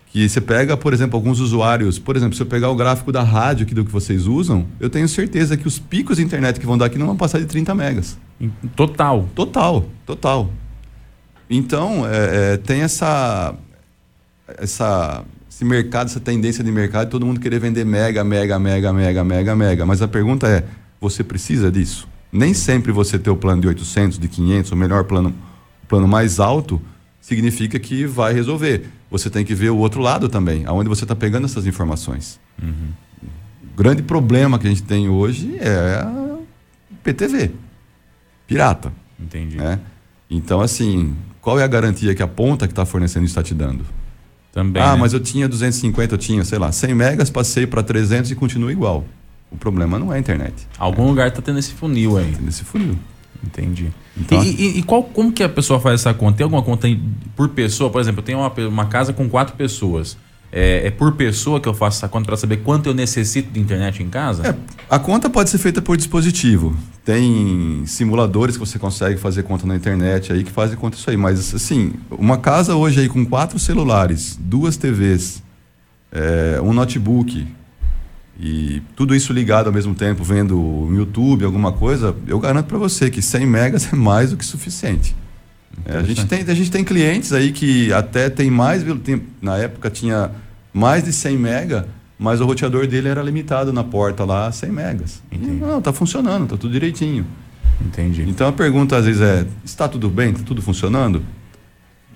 Que 0.07 0.27
você 0.27 0.41
pega, 0.41 0.75
por 0.75 0.93
exemplo, 0.93 1.15
alguns 1.15 1.39
usuários, 1.39 1.97
por 1.97 2.17
exemplo, 2.17 2.35
se 2.35 2.41
eu 2.41 2.45
pegar 2.45 2.69
o 2.69 2.75
gráfico 2.75 3.13
da 3.13 3.23
rádio 3.23 3.65
aqui 3.65 3.73
do 3.73 3.85
que 3.85 3.91
vocês 3.91 4.27
usam, 4.27 4.65
eu 4.77 4.89
tenho 4.89 5.07
certeza 5.07 5.55
que 5.55 5.67
os 5.67 5.79
picos 5.79 6.17
de 6.17 6.23
internet 6.23 6.59
que 6.59 6.65
vão 6.65 6.77
dar 6.77 6.87
aqui 6.87 6.97
não 6.97 7.07
vão 7.07 7.15
passar 7.15 7.39
de 7.39 7.45
30 7.45 7.73
megas. 7.73 8.17
Total. 8.75 9.29
Total, 9.33 9.85
total. 10.05 10.49
Então, 11.49 12.05
é, 12.05 12.53
é, 12.53 12.57
tem 12.57 12.81
essa, 12.81 13.55
essa, 14.57 15.23
esse 15.55 15.63
mercado, 15.63 16.07
essa 16.07 16.19
tendência 16.19 16.61
de 16.61 16.69
mercado, 16.69 17.09
todo 17.09 17.25
mundo 17.25 17.39
querer 17.39 17.59
vender 17.59 17.85
mega, 17.85 18.25
mega, 18.25 18.59
mega, 18.59 18.91
mega, 18.91 19.23
mega, 19.23 19.55
mega. 19.55 19.85
Mas 19.85 20.01
a 20.01 20.07
pergunta 20.07 20.49
é, 20.49 20.65
você 20.99 21.23
precisa 21.23 21.71
disso? 21.71 22.09
Nem 22.29 22.53
sempre 22.53 22.91
você 22.91 23.17
ter 23.17 23.29
o 23.29 23.37
plano 23.37 23.61
de 23.61 23.67
800, 23.69 24.19
de 24.19 24.27
500, 24.27 24.73
o 24.73 24.75
melhor 24.75 25.05
plano, 25.05 25.33
o 25.81 25.87
plano 25.87 26.09
mais 26.09 26.41
alto, 26.41 26.81
significa 27.21 27.79
que 27.79 28.05
vai 28.05 28.33
resolver. 28.33 28.89
Você 29.09 29.29
tem 29.29 29.45
que 29.45 29.55
ver 29.55 29.69
o 29.69 29.77
outro 29.77 30.01
lado 30.01 30.27
também, 30.27 30.65
aonde 30.65 30.89
você 30.89 31.05
está 31.05 31.15
pegando 31.15 31.45
essas 31.45 31.65
informações. 31.65 32.37
Uhum. 32.61 32.89
O 33.23 33.77
grande 33.77 34.03
problema 34.03 34.59
que 34.59 34.67
a 34.67 34.69
gente 34.69 34.83
tem 34.83 35.07
hoje 35.07 35.55
é 35.57 36.01
a 36.01 36.37
PTV, 37.01 37.51
pirata. 38.45 38.91
Entendi. 39.17 39.55
Né? 39.55 39.79
Então, 40.29 40.59
assim, 40.59 41.15
qual 41.39 41.57
é 41.57 41.63
a 41.63 41.67
garantia 41.67 42.13
que 42.13 42.21
a 42.21 42.27
ponta 42.27 42.67
que 42.67 42.73
está 42.73 42.85
fornecendo 42.85 43.25
está 43.25 43.41
te 43.41 43.53
dando? 43.53 43.85
Também. 44.55 44.81
Ah, 44.81 44.93
né? 44.93 45.01
mas 45.01 45.11
eu 45.11 45.19
tinha 45.19 45.49
250, 45.49 46.13
eu 46.13 46.17
tinha, 46.17 46.45
sei 46.45 46.57
lá, 46.57 46.71
100 46.71 46.95
megas, 46.95 47.29
passei 47.29 47.67
para 47.67 47.83
300 47.83 48.31
e 48.31 48.35
continua 48.35 48.71
igual. 48.71 49.03
O 49.51 49.57
problema 49.57 49.99
não 49.99 50.13
é 50.13 50.15
a 50.15 50.19
internet. 50.19 50.65
Algum 50.79 51.05
lugar 51.07 51.27
está 51.27 51.41
tendo 51.41 51.59
esse 51.59 51.73
funil 51.73 52.17
aí. 52.17 52.31
Tem 52.31 52.47
esse 52.47 52.63
funil. 52.63 52.97
Entendi. 53.43 53.91
Então, 54.17 54.41
e, 54.41 54.47
e, 54.47 54.79
e, 54.79 54.83
qual, 54.83 55.03
como 55.03 55.33
que 55.33 55.43
a 55.43 55.49
pessoa 55.49 55.77
faz 55.77 55.99
essa 55.99 56.13
conta? 56.13 56.37
Tem 56.37 56.45
alguma 56.45 56.63
conta 56.63 56.87
por 57.35 57.49
pessoa? 57.49 57.89
Por 57.89 57.99
exemplo, 57.99 58.21
eu 58.21 58.23
tenho 58.23 58.39
uma, 58.39 58.51
uma 58.69 58.85
casa 58.85 59.11
com 59.11 59.27
quatro 59.27 59.57
pessoas. 59.57 60.17
É, 60.57 60.87
é, 60.87 60.89
por 60.89 61.11
pessoa 61.11 61.59
que 61.59 61.67
eu 61.67 61.73
faço 61.73 61.97
essa 61.97 62.07
conta 62.07 62.27
para 62.27 62.37
saber 62.37 62.61
quanto 62.63 62.87
eu 62.87 62.93
necessito 62.93 63.51
de 63.51 63.59
internet 63.59 64.01
em 64.01 64.07
casa? 64.07 64.47
É, 64.47 64.55
a 64.89 64.97
conta 64.97 65.29
pode 65.29 65.49
ser 65.49 65.57
feita 65.57 65.81
por 65.81 65.97
dispositivo. 65.97 66.73
Tem 67.03 67.83
simuladores 67.85 68.55
que 68.55 68.65
você 68.65 68.79
consegue 68.79 69.19
fazer 69.19 69.43
conta 69.43 69.67
na 69.67 69.75
internet 69.75 70.31
aí 70.31 70.45
que 70.45 70.51
fazem 70.51 70.77
conta 70.77 70.95
isso 70.95 71.09
aí. 71.09 71.17
Mas 71.17 71.53
assim, 71.53 71.91
uma 72.09 72.37
casa 72.37 72.73
hoje 72.73 73.01
aí 73.01 73.09
com 73.09 73.25
quatro 73.25 73.59
celulares, 73.59 74.39
duas 74.39 74.77
TVs, 74.77 75.43
é, 76.09 76.61
um 76.61 76.71
notebook, 76.71 77.45
e 78.39 78.81
tudo 78.95 79.13
isso 79.13 79.33
ligado 79.33 79.67
ao 79.67 79.73
mesmo 79.73 79.93
tempo, 79.93 80.23
vendo 80.23 80.57
o 80.57 80.89
YouTube, 80.95 81.43
alguma 81.43 81.73
coisa, 81.73 82.15
eu 82.25 82.39
garanto 82.39 82.67
para 82.67 82.77
você 82.77 83.09
que 83.09 83.21
100 83.21 83.45
megas 83.45 83.91
é 83.93 83.95
mais 83.97 84.31
do 84.31 84.37
que 84.37 84.45
suficiente. 84.45 85.13
É, 85.85 85.97
a, 85.97 86.03
gente 86.03 86.25
tem, 86.25 86.41
a 86.43 86.53
gente 86.53 86.71
tem 86.71 86.85
clientes 86.85 87.33
aí 87.33 87.51
que 87.51 87.91
até 87.91 88.29
tem 88.29 88.49
mais, 88.49 88.85
tem, 89.03 89.21
na 89.41 89.57
época 89.57 89.89
tinha 89.89 90.31
mais 90.75 91.05
de 91.05 91.13
100 91.13 91.37
mega, 91.37 91.87
mas 92.19 92.41
o 92.41 92.45
roteador 92.45 92.85
dele 92.85 93.07
era 93.07 93.23
limitado 93.23 93.71
na 93.71 93.81
porta 93.81 94.25
lá 94.25 94.47
a 94.47 94.51
100 94.51 94.71
megas. 94.71 95.23
E, 95.31 95.37
não, 95.37 95.81
tá 95.81 95.93
funcionando, 95.93 96.49
tá 96.49 96.57
tudo 96.57 96.73
direitinho. 96.73 97.25
Entendi. 97.79 98.23
Então 98.27 98.49
a 98.49 98.51
pergunta 98.51 98.97
às 98.97 99.05
vezes 99.05 99.21
é: 99.21 99.47
está 99.63 99.87
tudo 99.87 100.09
bem? 100.09 100.31
Está 100.31 100.43
tudo 100.43 100.61
funcionando? 100.61 101.23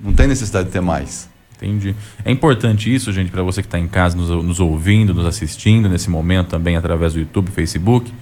Não 0.01 0.11
tem 0.11 0.27
necessidade 0.27 0.67
de 0.67 0.73
ter 0.73 0.81
mais. 0.81 1.29
Entendi. 1.55 1.95
É 2.25 2.31
importante 2.31 2.93
isso, 2.93 3.13
gente, 3.13 3.31
para 3.31 3.43
você 3.43 3.61
que 3.61 3.67
está 3.67 3.79
em 3.79 3.87
casa 3.87 4.17
nos, 4.17 4.29
nos, 4.29 4.59
ouvindo, 4.59 5.13
nos 5.13 5.25
assistindo 5.25 5.87
nesse 5.87 6.09
momento 6.09 6.47
também 6.47 6.75
através 6.75 7.13
do 7.13 7.19
YouTube, 7.19 7.51
Facebook, 7.51 8.13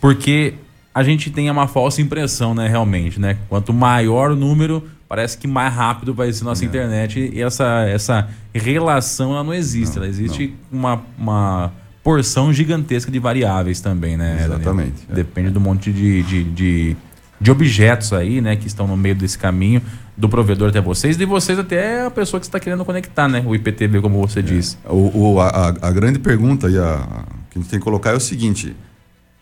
porque 0.00 0.54
a 0.94 1.02
gente 1.02 1.30
tem 1.30 1.50
uma 1.50 1.66
falsa 1.66 2.00
impressão, 2.00 2.54
né, 2.54 2.66
realmente, 2.66 3.18
né? 3.18 3.38
Quanto 3.48 3.72
maior 3.72 4.30
o 4.30 4.36
número, 4.36 4.86
parece 5.12 5.36
que 5.36 5.46
mais 5.46 5.74
rápido 5.74 6.14
vai 6.14 6.32
ser 6.32 6.42
nossa 6.42 6.64
é. 6.64 6.66
internet 6.66 7.30
e 7.34 7.42
essa, 7.42 7.82
essa 7.86 8.30
relação 8.54 9.32
ela 9.32 9.44
não 9.44 9.52
existe. 9.52 9.96
Não, 9.96 10.04
ela 10.04 10.08
existe 10.10 10.54
uma, 10.72 11.02
uma 11.18 11.70
porção 12.02 12.50
gigantesca 12.50 13.12
de 13.12 13.18
variáveis 13.18 13.78
também, 13.82 14.16
né? 14.16 14.40
Exatamente. 14.42 15.06
É. 15.10 15.14
Depende 15.14 15.50
do 15.50 15.60
monte 15.60 15.92
de, 15.92 16.22
de, 16.22 16.44
de, 16.44 16.96
de 17.38 17.50
objetos 17.50 18.14
aí, 18.14 18.40
né, 18.40 18.56
que 18.56 18.66
estão 18.66 18.86
no 18.86 18.96
meio 18.96 19.14
desse 19.14 19.36
caminho 19.36 19.82
do 20.16 20.30
provedor 20.30 20.70
até 20.70 20.80
vocês, 20.80 21.14
de 21.14 21.26
vocês 21.26 21.58
até 21.58 22.06
a 22.06 22.10
pessoa 22.10 22.40
que 22.40 22.46
está 22.46 22.58
querendo 22.58 22.82
conectar, 22.82 23.28
né? 23.28 23.44
O 23.46 23.54
IPTV, 23.54 24.00
como 24.00 24.18
você 24.26 24.38
é. 24.38 24.42
disse. 24.42 24.78
O, 24.86 25.32
o 25.34 25.40
a, 25.40 25.74
a, 25.78 25.90
grande 25.90 26.18
pergunta 26.20 26.70
e 26.70 26.78
a, 26.78 27.26
que 27.50 27.58
a 27.58 27.60
gente 27.60 27.68
tem 27.68 27.78
que 27.78 27.84
colocar 27.84 28.12
é 28.12 28.16
o 28.16 28.20
seguinte: 28.20 28.74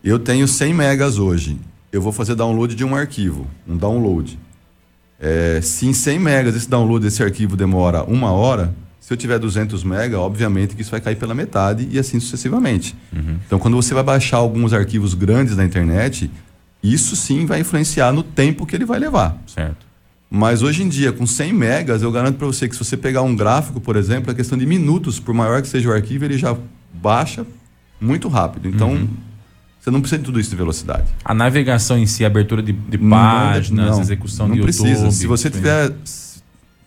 eu 0.02 0.18
tenho 0.18 0.48
100 0.48 0.74
megas 0.74 1.16
hoje, 1.16 1.60
eu 1.92 2.02
vou 2.02 2.10
fazer 2.10 2.34
download 2.34 2.74
de 2.74 2.84
um 2.84 2.96
arquivo, 2.96 3.46
um 3.68 3.76
download. 3.76 4.36
É, 5.20 5.60
se 5.62 5.86
em 5.86 5.92
100 5.92 6.18
megas 6.18 6.56
esse 6.56 6.68
download 6.68 7.04
desse 7.04 7.22
arquivo 7.22 7.56
demora 7.56 8.02
uma 8.04 8.32
hora, 8.32 8.74
se 8.98 9.12
eu 9.12 9.16
tiver 9.16 9.38
200 9.38 9.84
megas, 9.84 10.18
obviamente 10.18 10.74
que 10.74 10.82
isso 10.82 10.90
vai 10.90 11.00
cair 11.00 11.16
pela 11.16 11.34
metade 11.34 11.86
e 11.90 11.98
assim 11.98 12.18
sucessivamente. 12.18 12.96
Uhum. 13.14 13.36
Então, 13.46 13.58
quando 13.58 13.76
você 13.76 13.92
vai 13.92 14.02
baixar 14.02 14.38
alguns 14.38 14.72
arquivos 14.72 15.12
grandes 15.12 15.56
na 15.56 15.64
internet, 15.64 16.30
isso 16.82 17.14
sim 17.16 17.44
vai 17.44 17.60
influenciar 17.60 18.12
no 18.12 18.22
tempo 18.22 18.64
que 18.64 18.74
ele 18.74 18.86
vai 18.86 18.98
levar. 18.98 19.36
Certo. 19.46 19.90
Mas 20.30 20.62
hoje 20.62 20.84
em 20.84 20.88
dia, 20.88 21.12
com 21.12 21.26
100 21.26 21.52
megas, 21.52 22.02
eu 22.02 22.12
garanto 22.12 22.36
para 22.36 22.46
você 22.46 22.68
que 22.68 22.74
se 22.76 22.84
você 22.84 22.96
pegar 22.96 23.22
um 23.22 23.34
gráfico, 23.34 23.80
por 23.80 23.96
exemplo, 23.96 24.30
a 24.30 24.34
questão 24.34 24.56
de 24.56 24.64
minutos, 24.64 25.18
por 25.18 25.34
maior 25.34 25.60
que 25.60 25.68
seja 25.68 25.88
o 25.88 25.92
arquivo, 25.92 26.24
ele 26.24 26.38
já 26.38 26.56
baixa 26.94 27.44
muito 28.00 28.28
rápido. 28.28 28.68
Então, 28.68 28.92
uhum. 28.92 29.08
Você 29.80 29.90
não 29.90 30.00
precisa 30.00 30.18
de 30.18 30.24
tudo 30.24 30.38
isso 30.38 30.50
de 30.50 30.56
velocidade. 30.56 31.04
A 31.24 31.32
navegação 31.32 31.98
em 31.98 32.06
si, 32.06 32.22
a 32.22 32.26
abertura 32.26 32.62
de, 32.62 32.72
de 32.72 32.98
páginas, 32.98 33.96
não, 33.96 34.00
execução 34.00 34.46
não 34.46 34.54
de 34.54 34.62
precisa. 34.62 34.88
YouTube. 34.88 35.12
Se 35.12 35.26
você 35.26 35.48
tiver, 35.48 35.92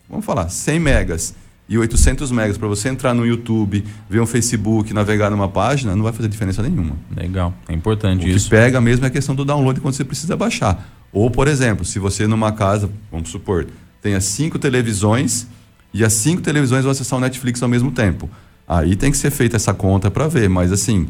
vamos 0.07 0.23
falar, 0.23 0.47
100 0.47 0.79
megas 0.79 1.33
e 1.67 1.75
800 1.75 2.31
megas 2.31 2.55
para 2.55 2.67
você 2.67 2.89
entrar 2.89 3.15
no 3.15 3.25
YouTube, 3.25 3.83
ver 4.07 4.19
um 4.19 4.27
Facebook, 4.27 4.93
navegar 4.93 5.31
numa 5.31 5.47
página, 5.47 5.95
não 5.95 6.03
vai 6.03 6.13
fazer 6.13 6.29
diferença 6.29 6.61
nenhuma. 6.61 6.95
Legal, 7.15 7.51
é 7.67 7.73
importante 7.73 8.25
o 8.25 8.29
isso. 8.29 8.45
O 8.45 8.49
que 8.49 8.55
pega 8.55 8.79
mesmo 8.79 9.05
é 9.05 9.07
a 9.07 9.11
questão 9.11 9.33
do 9.33 9.43
download 9.43 9.81
quando 9.81 9.95
você 9.95 10.03
precisa 10.03 10.37
baixar. 10.37 10.87
Ou, 11.11 11.31
por 11.31 11.47
exemplo, 11.47 11.83
se 11.83 11.97
você 11.97 12.27
numa 12.27 12.51
casa, 12.51 12.89
vamos 13.11 13.29
supor, 13.29 13.65
tenha 14.03 14.21
cinco 14.21 14.59
televisões 14.59 15.47
e 15.91 16.03
as 16.03 16.13
cinco 16.13 16.43
televisões 16.43 16.83
vão 16.83 16.91
acessar 16.91 17.17
o 17.17 17.21
Netflix 17.21 17.63
ao 17.63 17.69
mesmo 17.69 17.91
tempo. 17.91 18.29
Aí 18.67 18.95
tem 18.95 19.09
que 19.09 19.17
ser 19.17 19.31
feita 19.31 19.55
essa 19.55 19.73
conta 19.73 20.11
para 20.11 20.27
ver, 20.27 20.49
mas 20.49 20.71
assim, 20.71 21.07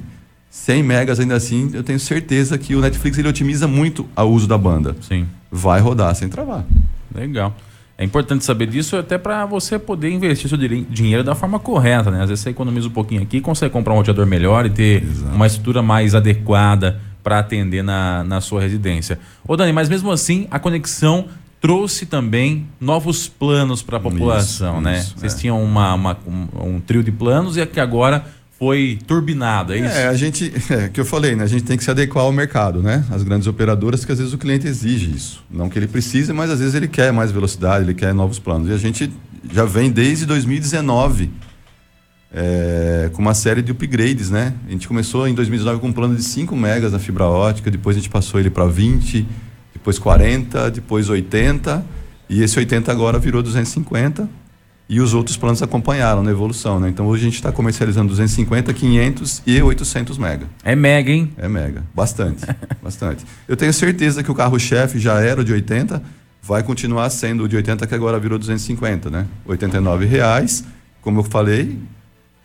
100 0.54 0.84
megas 0.84 1.20
ainda 1.20 1.34
assim, 1.34 1.72
eu 1.74 1.82
tenho 1.82 1.99
certeza 1.99 2.60
que 2.60 2.76
o 2.76 2.80
Netflix 2.80 3.18
ele 3.18 3.28
otimiza 3.28 3.68
muito 3.68 4.08
o 4.16 4.22
uso 4.22 4.47
da 4.47 4.56
banda. 4.56 4.95
Sim. 5.01 5.26
Vai 5.51 5.82
rodar 5.82 6.14
sem 6.14 6.30
travar. 6.30 6.64
Legal. 7.14 7.56
É 7.97 8.06
importante 8.06 8.45
saber 8.45 8.68
disso 8.68 8.95
até 8.95 9.18
para 9.18 9.47
você 9.47 9.80
poder 9.80 10.12
investir 10.12 10.47
seu 10.47 10.58
dinheiro 10.58 11.24
da 11.24 11.34
forma 11.34 11.58
correta, 11.58 12.12
né? 12.12 12.22
Às 12.22 12.30
vezes 12.30 12.43
você 12.43 12.51
economiza 12.51 12.88
um 12.88 12.91
pouquinho 12.91 13.24
aqui, 13.24 13.41
consegue 13.41 13.74
comprar 13.74 13.95
um 13.95 13.97
roteador 13.97 14.28
melhor 14.28 14.68
e 14.68 14.70
ter 14.70 15.01
Exato. 15.01 15.36
uma 15.36 15.47
estrutura 15.47 15.82
mais 15.82 16.14
adequada 16.14 17.01
para 17.24 17.39
atender 17.39 17.84
na, 17.84 18.24
na 18.24 18.39
sua 18.39 18.62
residência. 18.62 19.18
Ô 19.47 19.58
Dani, 19.58 19.74
mas 19.74 19.89
mesmo 19.89 20.12
assim, 20.12 20.47
a 20.51 20.60
conexão 20.60 21.30
trouxe 21.60 22.06
também 22.06 22.68
novos 22.80 23.28
planos 23.28 23.82
para 23.82 23.97
a 23.97 23.99
população, 23.99 24.76
isso, 24.76 24.82
né? 24.84 24.97
Isso, 24.99 25.14
Vocês 25.18 25.34
é. 25.34 25.38
tinham 25.38 25.64
uma, 25.64 25.95
uma 25.95 26.18
um, 26.28 26.76
um, 26.76 26.80
trio 26.80 27.01
de 27.01 27.12
planos 27.12 27.58
e 27.58 27.66
que 27.66 27.80
agora 27.80 28.24
foi 28.64 28.97
turbinado, 29.05 29.74
é 29.74 29.80
isso? 29.80 29.97
É, 29.97 30.07
a 30.07 30.14
gente, 30.14 30.53
é 30.72 30.88
que 30.88 30.97
eu 30.97 31.03
falei, 31.03 31.36
né? 31.36 31.43
A 31.43 31.47
gente 31.47 31.66
tem 31.66 31.76
que 31.76 31.84
se 31.84 31.91
adequar 31.91 32.24
ao 32.24 32.32
mercado, 32.32 32.82
né? 32.82 33.03
As 33.11 33.22
grandes 33.22 33.45
operadoras, 33.45 34.05
que 34.05 34.11
às 34.14 34.18
vezes 34.20 34.34
o 34.34 34.38
cliente 34.38 34.66
exige 34.66 35.14
isso. 35.14 35.43
Não 35.51 35.68
que 35.68 35.78
ele 35.78 35.88
precise, 35.88 36.32
mas 36.32 36.49
às 36.49 36.59
vezes 36.59 36.74
ele 36.74 36.88
quer 36.88 37.11
mais 37.11 37.30
velocidade, 37.30 37.84
ele 37.84 37.93
quer 37.93 38.14
novos 38.14 38.39
planos. 38.39 38.70
E 38.70 38.72
a 38.72 38.78
gente 38.78 39.11
já 39.51 39.66
vem 39.66 39.91
desde 39.91 40.26
2019 40.26 41.30
é, 42.34 43.09
com 43.11 43.22
uma 43.22 43.34
série 43.34 43.61
de 43.61 43.74
upgrades, 43.74 44.30
né? 44.30 44.53
A 44.66 44.72
gente 44.72 44.88
começou 44.88 45.28
em 45.28 45.34
2019 45.34 45.82
com 45.82 45.88
um 45.89 45.93
plano 45.93 46.16
de 46.16 46.24
5 46.24 46.55
megas 46.55 46.93
na 46.93 46.99
fibra 46.99 47.26
ótica, 47.26 47.70
depois 47.70 47.97
a 47.97 47.99
gente 47.99 48.09
passou 48.09 48.39
ele 48.39 48.49
para 48.49 48.66
20, 48.66 49.28
depois 49.74 49.99
40, 49.99 50.72
depois 50.72 51.09
80, 51.09 51.86
e 52.30 52.41
esse 52.41 52.57
80 52.57 52.89
agora 52.89 53.20
virou 53.20 53.43
250, 53.43 54.30
e 54.88 54.99
os 54.99 55.13
outros 55.13 55.38
planos 55.38 55.61
acompanharam 55.61 56.21
na 56.23 56.31
evolução, 56.31 56.79
né? 56.79 56.89
Então 56.89 57.07
hoje 57.07 57.23
a 57.23 57.25
gente 57.25 57.36
está 57.36 57.51
comercializando 57.51 58.09
250, 58.09 58.73
500 58.73 59.41
e 59.45 59.61
800 59.61 60.17
mega. 60.17 60.47
É 60.63 60.75
mega, 60.75 61.11
hein? 61.11 61.31
É 61.38 61.47
mega, 61.47 61.84
bastante, 61.93 62.45
bastante. 62.84 63.25
Eu 63.47 63.55
tenho 63.55 63.73
certeza 63.73 64.23
que 64.23 64.31
o 64.31 64.36
carro-chefe 64.36 64.99
já 64.99 65.19
era 65.19 65.41
o 65.41 65.43
de 65.43 65.53
80, 65.53 66.01
vai 66.41 66.61
continuar 66.61 67.09
sendo 67.09 67.43
o 67.43 67.47
de 67.47 67.55
80 67.55 67.88
que 67.88 67.95
agora 67.95 68.19
virou 68.19 68.38
250, 68.38 69.09
né? 69.09 69.25
R$ 69.47 70.05
reais, 70.05 70.65
como 71.01 71.19
eu 71.19 71.23
falei, 71.23 71.79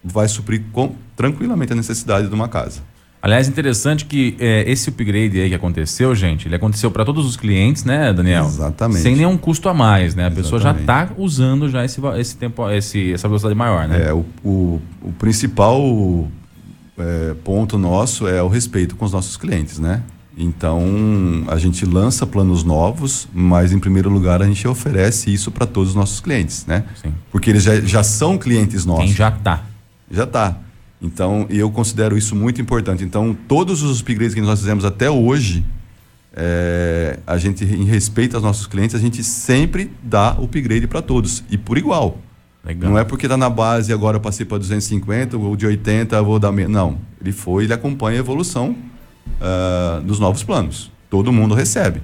vai 0.02 0.28
suprir 0.28 0.62
com, 0.72 0.94
tranquilamente 1.16 1.72
a 1.72 1.76
necessidade 1.76 2.28
de 2.28 2.34
uma 2.34 2.48
casa. 2.48 2.80
Aliás, 3.20 3.48
interessante 3.48 4.04
que 4.04 4.36
é, 4.38 4.70
esse 4.70 4.90
upgrade 4.90 5.40
aí 5.40 5.48
que 5.48 5.54
aconteceu, 5.54 6.14
gente, 6.14 6.46
ele 6.46 6.54
aconteceu 6.54 6.90
para 6.90 7.04
todos 7.04 7.26
os 7.26 7.36
clientes, 7.36 7.84
né, 7.84 8.12
Daniel? 8.12 8.44
Exatamente. 8.44 9.00
Sem 9.00 9.16
nenhum 9.16 9.36
custo 9.36 9.68
a 9.68 9.74
mais, 9.74 10.14
né? 10.14 10.24
A 10.24 10.26
Exatamente. 10.26 10.44
pessoa 10.44 10.60
já 10.60 10.72
está 10.72 11.10
usando 11.16 11.68
já 11.68 11.84
esse, 11.84 12.00
esse 12.16 12.36
tempo, 12.36 12.70
esse, 12.70 13.12
essa 13.12 13.26
velocidade 13.26 13.56
maior, 13.56 13.88
né? 13.88 14.06
É, 14.08 14.12
o, 14.12 14.24
o, 14.44 14.80
o 15.02 15.12
principal 15.18 16.28
é, 16.96 17.34
ponto 17.42 17.76
nosso 17.76 18.28
é 18.28 18.40
o 18.40 18.48
respeito 18.48 18.94
com 18.94 19.04
os 19.04 19.12
nossos 19.12 19.36
clientes, 19.36 19.80
né? 19.80 20.02
Então, 20.40 21.44
a 21.48 21.58
gente 21.58 21.84
lança 21.84 22.24
planos 22.24 22.62
novos, 22.62 23.26
mas 23.34 23.72
em 23.72 23.80
primeiro 23.80 24.08
lugar 24.08 24.40
a 24.40 24.46
gente 24.46 24.68
oferece 24.68 25.34
isso 25.34 25.50
para 25.50 25.66
todos 25.66 25.90
os 25.90 25.94
nossos 25.96 26.20
clientes, 26.20 26.64
né? 26.64 26.84
Sim. 27.02 27.12
Porque 27.32 27.50
eles 27.50 27.64
já, 27.64 27.80
já 27.80 28.04
são 28.04 28.38
clientes 28.38 28.86
nossos. 28.86 29.06
Quem 29.06 29.12
já 29.12 29.32
tá. 29.32 29.64
Já 30.08 30.22
está. 30.22 30.56
Então, 31.00 31.46
eu 31.48 31.70
considero 31.70 32.16
isso 32.18 32.34
muito 32.34 32.60
importante. 32.60 33.04
Então, 33.04 33.36
todos 33.46 33.82
os 33.82 34.00
upgrades 34.00 34.34
que 34.34 34.40
nós 34.40 34.58
fizemos 34.58 34.84
até 34.84 35.08
hoje, 35.08 35.64
é, 36.34 37.18
a 37.26 37.36
gente, 37.38 37.64
em 37.64 37.84
respeito 37.84 38.34
aos 38.34 38.42
nossos 38.42 38.66
clientes, 38.66 38.96
a 38.96 38.98
gente 38.98 39.22
sempre 39.22 39.90
dá 40.02 40.30
upgrade 40.30 40.86
para 40.86 41.00
todos. 41.00 41.44
E 41.50 41.56
por 41.56 41.78
igual. 41.78 42.18
Legal. 42.64 42.90
Não 42.90 42.98
é 42.98 43.04
porque 43.04 43.26
está 43.26 43.36
na 43.36 43.48
base 43.48 43.92
agora 43.92 44.16
eu 44.16 44.20
passei 44.20 44.44
para 44.44 44.58
250 44.58 45.36
ou 45.38 45.56
de 45.56 45.66
80 45.66 46.16
eu 46.16 46.24
vou 46.24 46.38
dar 46.38 46.52
menos. 46.52 46.72
Não. 46.72 46.98
Ele 47.20 47.32
foi, 47.32 47.64
ele 47.64 47.72
acompanha 47.72 48.18
a 48.18 48.20
evolução 48.20 48.76
ah, 49.40 50.00
dos 50.04 50.18
novos 50.18 50.42
planos. 50.42 50.90
Todo 51.08 51.32
mundo 51.32 51.54
recebe. 51.54 52.02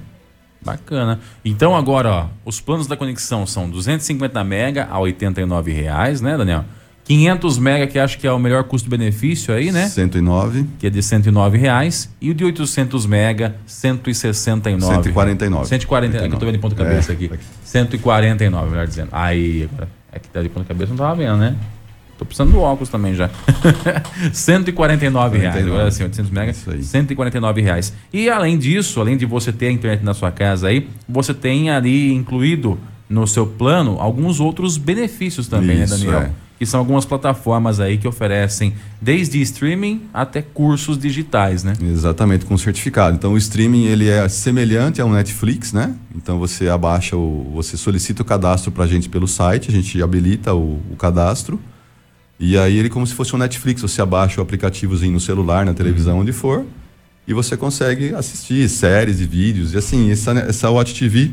Bacana. 0.61 1.19
Então 1.43 1.75
agora, 1.75 2.09
ó, 2.09 2.27
os 2.43 2.59
planos 2.59 2.87
da 2.87 2.97
conexão 2.97 3.45
são 3.45 3.69
250 3.69 4.43
mega 4.43 4.87
a 4.89 4.99
89 4.99 5.71
reais, 5.71 6.21
né, 6.21 6.35
Daniel? 6.35 6.65
500 7.05 7.59
mega 7.59 7.85
que 7.87 7.99
acho 7.99 8.17
que 8.17 8.25
é 8.25 8.31
o 8.31 8.39
melhor 8.39 8.63
custo-benefício 8.63 9.53
aí, 9.53 9.71
né? 9.71 9.87
109. 9.87 10.65
Que 10.79 10.87
é 10.87 10.89
de 10.89 11.01
109 11.03 11.57
reais 11.57 12.09
e 12.19 12.31
o 12.31 12.33
de 12.33 12.43
800 12.43 13.05
mega 13.05 13.55
169. 13.65 15.03
149. 15.03 15.67
140, 15.67 16.17
é 16.17 16.27
que 16.27 16.33
eu 16.35 16.39
tô 16.39 16.45
vendo 16.45 16.55
de 16.55 16.59
ponta 16.61 16.75
cabeça 16.75 17.11
É. 17.11 17.15
aqui. 17.15 17.29
149, 17.63 18.69
melhor 18.71 18.87
dizendo. 18.87 19.09
Aí, 19.11 19.69
agora, 19.71 19.87
é 20.11 20.17
que 20.19 20.27
tá 20.29 20.41
de 20.41 20.49
ponta 20.49 20.65
cabeça 20.67 20.89
não 20.89 20.97
tava 20.97 21.15
vendo, 21.15 21.37
né? 21.37 21.55
Tô 22.17 22.25
precisando 22.25 22.51
do 22.53 22.59
óculos 22.61 22.89
também 22.89 23.13
já. 23.13 23.29
149 24.33 25.37
reais. 25.37 25.53
49. 25.55 25.75
Agora 25.77 25.91
sim, 25.91 26.03
800 26.03 26.31
mega, 26.31 26.51
Isso 26.51 26.71
aí. 26.71 26.81
149 26.83 27.61
reais. 27.61 27.93
E 28.11 28.29
além 28.29 28.57
disso, 28.57 28.99
além 29.01 29.17
de 29.17 29.25
você 29.25 29.51
ter 29.51 29.67
a 29.67 29.71
internet 29.71 30.03
na 30.03 30.13
sua 30.13 30.31
casa 30.31 30.67
aí, 30.69 30.87
você 31.07 31.33
tem 31.33 31.69
ali 31.69 32.13
incluído 32.13 32.79
no 33.09 33.27
seu 33.27 33.45
plano 33.45 33.97
alguns 33.99 34.39
outros 34.39 34.77
benefícios 34.77 35.47
também, 35.47 35.83
Isso, 35.83 35.93
né, 35.97 36.05
Daniel? 36.05 36.21
é. 36.21 36.44
Que 36.57 36.65
são 36.65 36.79
algumas 36.79 37.03
plataformas 37.03 37.79
aí 37.79 37.97
que 37.97 38.07
oferecem 38.07 38.73
desde 39.01 39.41
streaming 39.41 40.03
até 40.13 40.41
cursos 40.41 40.97
digitais, 40.97 41.63
né? 41.63 41.73
Exatamente, 41.81 42.45
com 42.45 42.57
certificado. 42.57 43.15
Então 43.15 43.33
o 43.33 43.37
streaming 43.37 43.85
ele 43.85 44.07
é 44.07 44.27
semelhante 44.29 45.01
ao 45.01 45.09
Netflix, 45.09 45.73
né? 45.73 45.93
Então 46.15 46.39
você 46.39 46.69
abaixa 46.69 47.17
o, 47.17 47.51
você 47.53 47.75
solicita 47.75 48.21
o 48.21 48.25
cadastro 48.25 48.71
para 48.71 48.85
a 48.85 48.87
gente 48.87 49.09
pelo 49.09 49.27
site, 49.27 49.69
a 49.69 49.73
gente 49.73 50.01
habilita 50.01 50.53
o, 50.53 50.79
o 50.91 50.95
cadastro 50.95 51.59
e 52.39 52.57
aí 52.57 52.77
ele 52.77 52.89
como 52.89 53.05
se 53.05 53.13
fosse 53.13 53.35
um 53.35 53.39
Netflix, 53.39 53.81
você 53.81 54.01
abaixa 54.01 54.39
o 54.39 54.43
aplicativozinho 54.43 55.13
no 55.13 55.19
celular, 55.19 55.65
na 55.65 55.73
televisão, 55.73 56.19
onde 56.19 56.31
for 56.31 56.65
e 57.27 57.33
você 57.33 57.57
consegue 57.57 58.13
assistir 58.13 58.69
séries 58.69 59.19
e 59.19 59.25
vídeos 59.25 59.73
e 59.73 59.77
assim 59.77 60.11
essa 60.11 60.31
essa 60.31 60.69
Watch 60.69 60.93
TV 60.93 61.31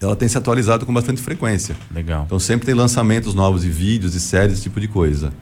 ela 0.00 0.16
tem 0.16 0.28
se 0.28 0.38
atualizado 0.38 0.86
com 0.86 0.94
bastante 0.94 1.20
frequência. 1.20 1.76
Legal. 1.94 2.24
Então 2.24 2.38
sempre 2.38 2.66
tem 2.66 2.74
lançamentos 2.74 3.34
novos 3.34 3.62
de 3.62 3.70
vídeos 3.70 4.14
e 4.14 4.20
séries, 4.20 4.54
esse 4.54 4.62
tipo 4.62 4.80
de 4.80 4.88
coisa. 4.88 5.32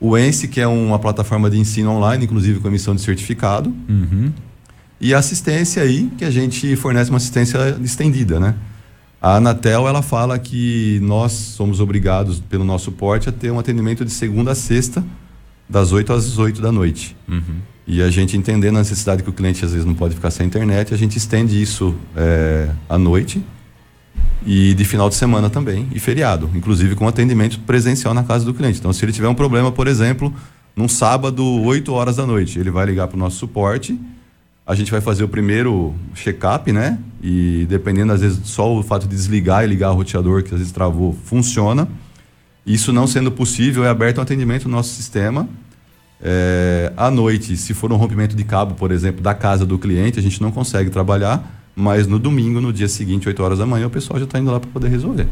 O 0.00 0.16
Ence, 0.16 0.48
que 0.48 0.60
é 0.60 0.66
uma 0.66 0.98
plataforma 0.98 1.48
de 1.48 1.58
ensino 1.58 1.90
online, 1.90 2.24
inclusive 2.24 2.58
com 2.58 2.68
emissão 2.68 2.94
de 2.94 3.02
certificado. 3.02 3.72
Uhum. 3.88 4.32
E 5.00 5.14
a 5.14 5.18
assistência 5.18 5.82
aí, 5.82 6.10
que 6.18 6.24
a 6.24 6.30
gente 6.30 6.74
fornece 6.74 7.10
uma 7.10 7.18
assistência 7.18 7.78
estendida, 7.82 8.40
né? 8.40 8.54
A 9.22 9.36
Anatel, 9.36 9.86
ela 9.86 10.02
fala 10.02 10.38
que 10.38 10.98
nós 11.02 11.32
somos 11.32 11.78
obrigados, 11.80 12.40
pelo 12.40 12.64
nosso 12.64 12.90
porte, 12.90 13.28
a 13.28 13.32
ter 13.32 13.50
um 13.50 13.58
atendimento 13.58 14.04
de 14.04 14.10
segunda 14.10 14.52
a 14.52 14.54
sexta, 14.54 15.04
das 15.68 15.92
8 15.92 16.12
às 16.12 16.24
18 16.24 16.60
da 16.60 16.72
noite. 16.72 17.14
Uhum. 17.28 17.60
E 17.86 18.02
a 18.02 18.10
gente 18.10 18.36
entendendo 18.36 18.76
a 18.76 18.78
necessidade 18.78 19.22
que 19.22 19.28
o 19.28 19.32
cliente 19.32 19.64
às 19.64 19.72
vezes 19.72 19.86
não 19.86 19.94
pode 19.94 20.14
ficar 20.14 20.30
sem 20.30 20.46
internet, 20.46 20.92
a 20.94 20.96
gente 20.96 21.16
estende 21.16 21.60
isso 21.60 21.94
é, 22.16 22.70
à 22.88 22.96
noite 22.96 23.42
e 24.44 24.74
de 24.74 24.84
final 24.84 25.08
de 25.08 25.14
semana 25.14 25.50
também, 25.50 25.88
e 25.92 25.98
feriado, 25.98 26.50
inclusive 26.54 26.94
com 26.94 27.06
atendimento 27.06 27.60
presencial 27.60 28.14
na 28.14 28.22
casa 28.22 28.44
do 28.44 28.54
cliente. 28.54 28.78
Então, 28.78 28.92
se 28.92 29.04
ele 29.04 29.12
tiver 29.12 29.28
um 29.28 29.34
problema, 29.34 29.70
por 29.70 29.86
exemplo, 29.86 30.32
num 30.74 30.88
sábado, 30.88 31.44
8 31.44 31.92
horas 31.92 32.16
da 32.16 32.26
noite, 32.26 32.58
ele 32.58 32.70
vai 32.70 32.86
ligar 32.86 33.08
para 33.08 33.16
o 33.16 33.18
nosso 33.18 33.36
suporte, 33.36 33.98
a 34.66 34.74
gente 34.74 34.90
vai 34.90 35.00
fazer 35.00 35.24
o 35.24 35.28
primeiro 35.28 35.94
check-up, 36.14 36.70
né? 36.70 36.98
E 37.22 37.66
dependendo, 37.68 38.12
às 38.12 38.20
vezes, 38.20 38.40
só 38.44 38.72
o 38.72 38.82
fato 38.82 39.08
de 39.08 39.16
desligar 39.16 39.64
e 39.64 39.66
ligar 39.66 39.90
o 39.90 39.94
roteador, 39.94 40.42
que 40.42 40.54
às 40.54 40.58
vezes 40.58 40.72
travou, 40.72 41.12
funciona. 41.24 41.88
Isso 42.64 42.92
não 42.92 43.06
sendo 43.06 43.32
possível, 43.32 43.84
é 43.84 43.88
aberto 43.88 44.18
um 44.18 44.22
atendimento 44.22 44.68
no 44.68 44.76
nosso 44.76 44.94
sistema. 44.94 45.48
É, 46.22 46.92
à 46.96 47.10
noite, 47.10 47.56
se 47.56 47.74
for 47.74 47.92
um 47.92 47.96
rompimento 47.96 48.36
de 48.36 48.44
cabo, 48.44 48.74
por 48.74 48.92
exemplo, 48.92 49.20
da 49.20 49.34
casa 49.34 49.66
do 49.66 49.78
cliente, 49.78 50.18
a 50.18 50.22
gente 50.22 50.40
não 50.40 50.52
consegue 50.52 50.88
trabalhar, 50.88 51.59
mas 51.80 52.06
no 52.06 52.18
domingo, 52.18 52.60
no 52.60 52.72
dia 52.72 52.88
seguinte, 52.88 53.26
8 53.26 53.42
horas 53.42 53.58
da 53.58 53.66
manhã, 53.66 53.86
o 53.86 53.90
pessoal 53.90 54.18
já 54.18 54.24
está 54.24 54.38
indo 54.38 54.50
lá 54.50 54.60
para 54.60 54.70
poder 54.70 54.88
resolver. 54.88 55.26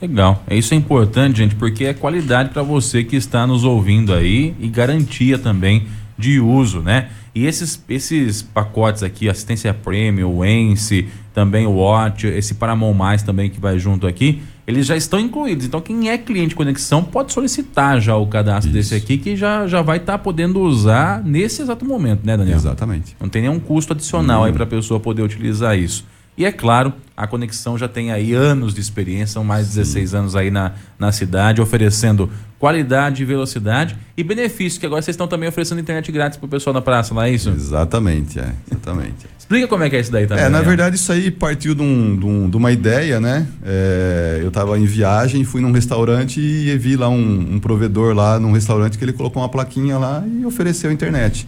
Legal. 0.00 0.42
É 0.46 0.56
Isso 0.56 0.72
é 0.72 0.76
importante, 0.76 1.38
gente, 1.38 1.54
porque 1.54 1.84
é 1.84 1.92
qualidade 1.92 2.50
para 2.50 2.62
você 2.62 3.04
que 3.04 3.16
está 3.16 3.46
nos 3.46 3.64
ouvindo 3.64 4.14
aí 4.14 4.54
e 4.58 4.68
garantia 4.68 5.38
também 5.38 5.86
de 6.16 6.40
uso, 6.40 6.80
né? 6.80 7.10
E 7.34 7.46
esses, 7.46 7.82
esses 7.88 8.42
pacotes 8.42 9.02
aqui, 9.02 9.28
assistência 9.28 9.72
premium, 9.72 10.38
o 10.38 10.44
Ence, 10.44 11.06
também 11.32 11.66
o 11.66 11.72
Watch, 11.72 12.26
esse 12.26 12.54
Paramount 12.54 12.94
Mais 12.94 13.22
também 13.22 13.48
que 13.48 13.60
vai 13.60 13.78
junto 13.78 14.06
aqui, 14.06 14.42
eles 14.70 14.86
já 14.86 14.96
estão 14.96 15.18
incluídos. 15.20 15.66
Então, 15.66 15.80
quem 15.80 16.08
é 16.10 16.16
cliente 16.18 16.50
de 16.50 16.54
conexão 16.54 17.02
pode 17.04 17.32
solicitar 17.32 18.00
já 18.00 18.16
o 18.16 18.26
cadastro 18.26 18.72
desse 18.72 18.94
aqui, 18.94 19.18
que 19.18 19.36
já, 19.36 19.66
já 19.66 19.82
vai 19.82 19.98
estar 19.98 20.18
podendo 20.18 20.60
usar 20.60 21.22
nesse 21.24 21.62
exato 21.62 21.84
momento, 21.84 22.20
né, 22.24 22.36
Daniel? 22.36 22.56
Exatamente. 22.56 23.16
Não 23.20 23.28
tem 23.28 23.42
nenhum 23.42 23.60
custo 23.60 23.92
adicional 23.92 24.40
Uhum. 24.40 24.46
aí 24.46 24.52
para 24.52 24.64
a 24.64 24.66
pessoa 24.66 24.98
poder 24.98 25.22
utilizar 25.22 25.78
isso. 25.78 26.04
E 26.36 26.44
é 26.44 26.52
claro, 26.52 26.94
a 27.16 27.26
Conexão 27.26 27.76
já 27.76 27.86
tem 27.86 28.12
aí 28.12 28.32
anos 28.32 28.72
de 28.72 28.80
experiência, 28.80 29.34
são 29.34 29.44
mais 29.44 29.68
de 29.68 29.74
16 29.74 30.14
anos 30.14 30.34
aí 30.36 30.50
na, 30.50 30.72
na 30.98 31.12
cidade, 31.12 31.60
oferecendo 31.60 32.30
qualidade, 32.58 33.24
velocidade 33.24 33.96
e 34.16 34.22
benefícios, 34.22 34.78
que 34.78 34.86
agora 34.86 35.02
vocês 35.02 35.14
estão 35.14 35.26
também 35.28 35.48
oferecendo 35.48 35.80
internet 35.80 36.10
grátis 36.10 36.38
pro 36.38 36.48
pessoal 36.48 36.72
da 36.72 36.80
praça, 36.80 37.12
não 37.12 37.20
é 37.22 37.30
isso? 37.30 37.50
Exatamente, 37.50 38.38
é. 38.38 38.52
Exatamente. 38.70 39.26
Explica 39.38 39.66
como 39.68 39.82
é 39.82 39.90
que 39.90 39.96
é 39.96 40.00
isso 40.00 40.12
daí 40.12 40.26
também. 40.26 40.44
É, 40.44 40.48
na 40.48 40.58
Daniel. 40.58 40.68
verdade, 40.68 40.96
isso 40.96 41.12
aí 41.12 41.30
partiu 41.30 41.74
de, 41.74 41.82
um- 41.82 42.16
de 42.16 42.24
um- 42.24 42.48
de 42.48 42.56
uma 42.56 42.70
ideia, 42.72 43.20
né? 43.20 43.46
É, 43.62 44.38
eu 44.40 44.48
estava 44.48 44.78
em 44.78 44.84
viagem, 44.86 45.42
fui 45.44 45.60
num 45.60 45.72
restaurante 45.72 46.40
e 46.40 46.76
vi 46.78 46.96
lá 46.96 47.08
um, 47.10 47.54
um 47.54 47.58
provedor 47.60 48.14
lá 48.14 48.38
num 48.38 48.52
restaurante 48.52 48.96
que 48.96 49.04
ele 49.04 49.12
colocou 49.12 49.42
uma 49.42 49.48
plaquinha 49.48 49.98
lá 49.98 50.24
e 50.26 50.46
ofereceu 50.46 50.90
internet. 50.92 51.46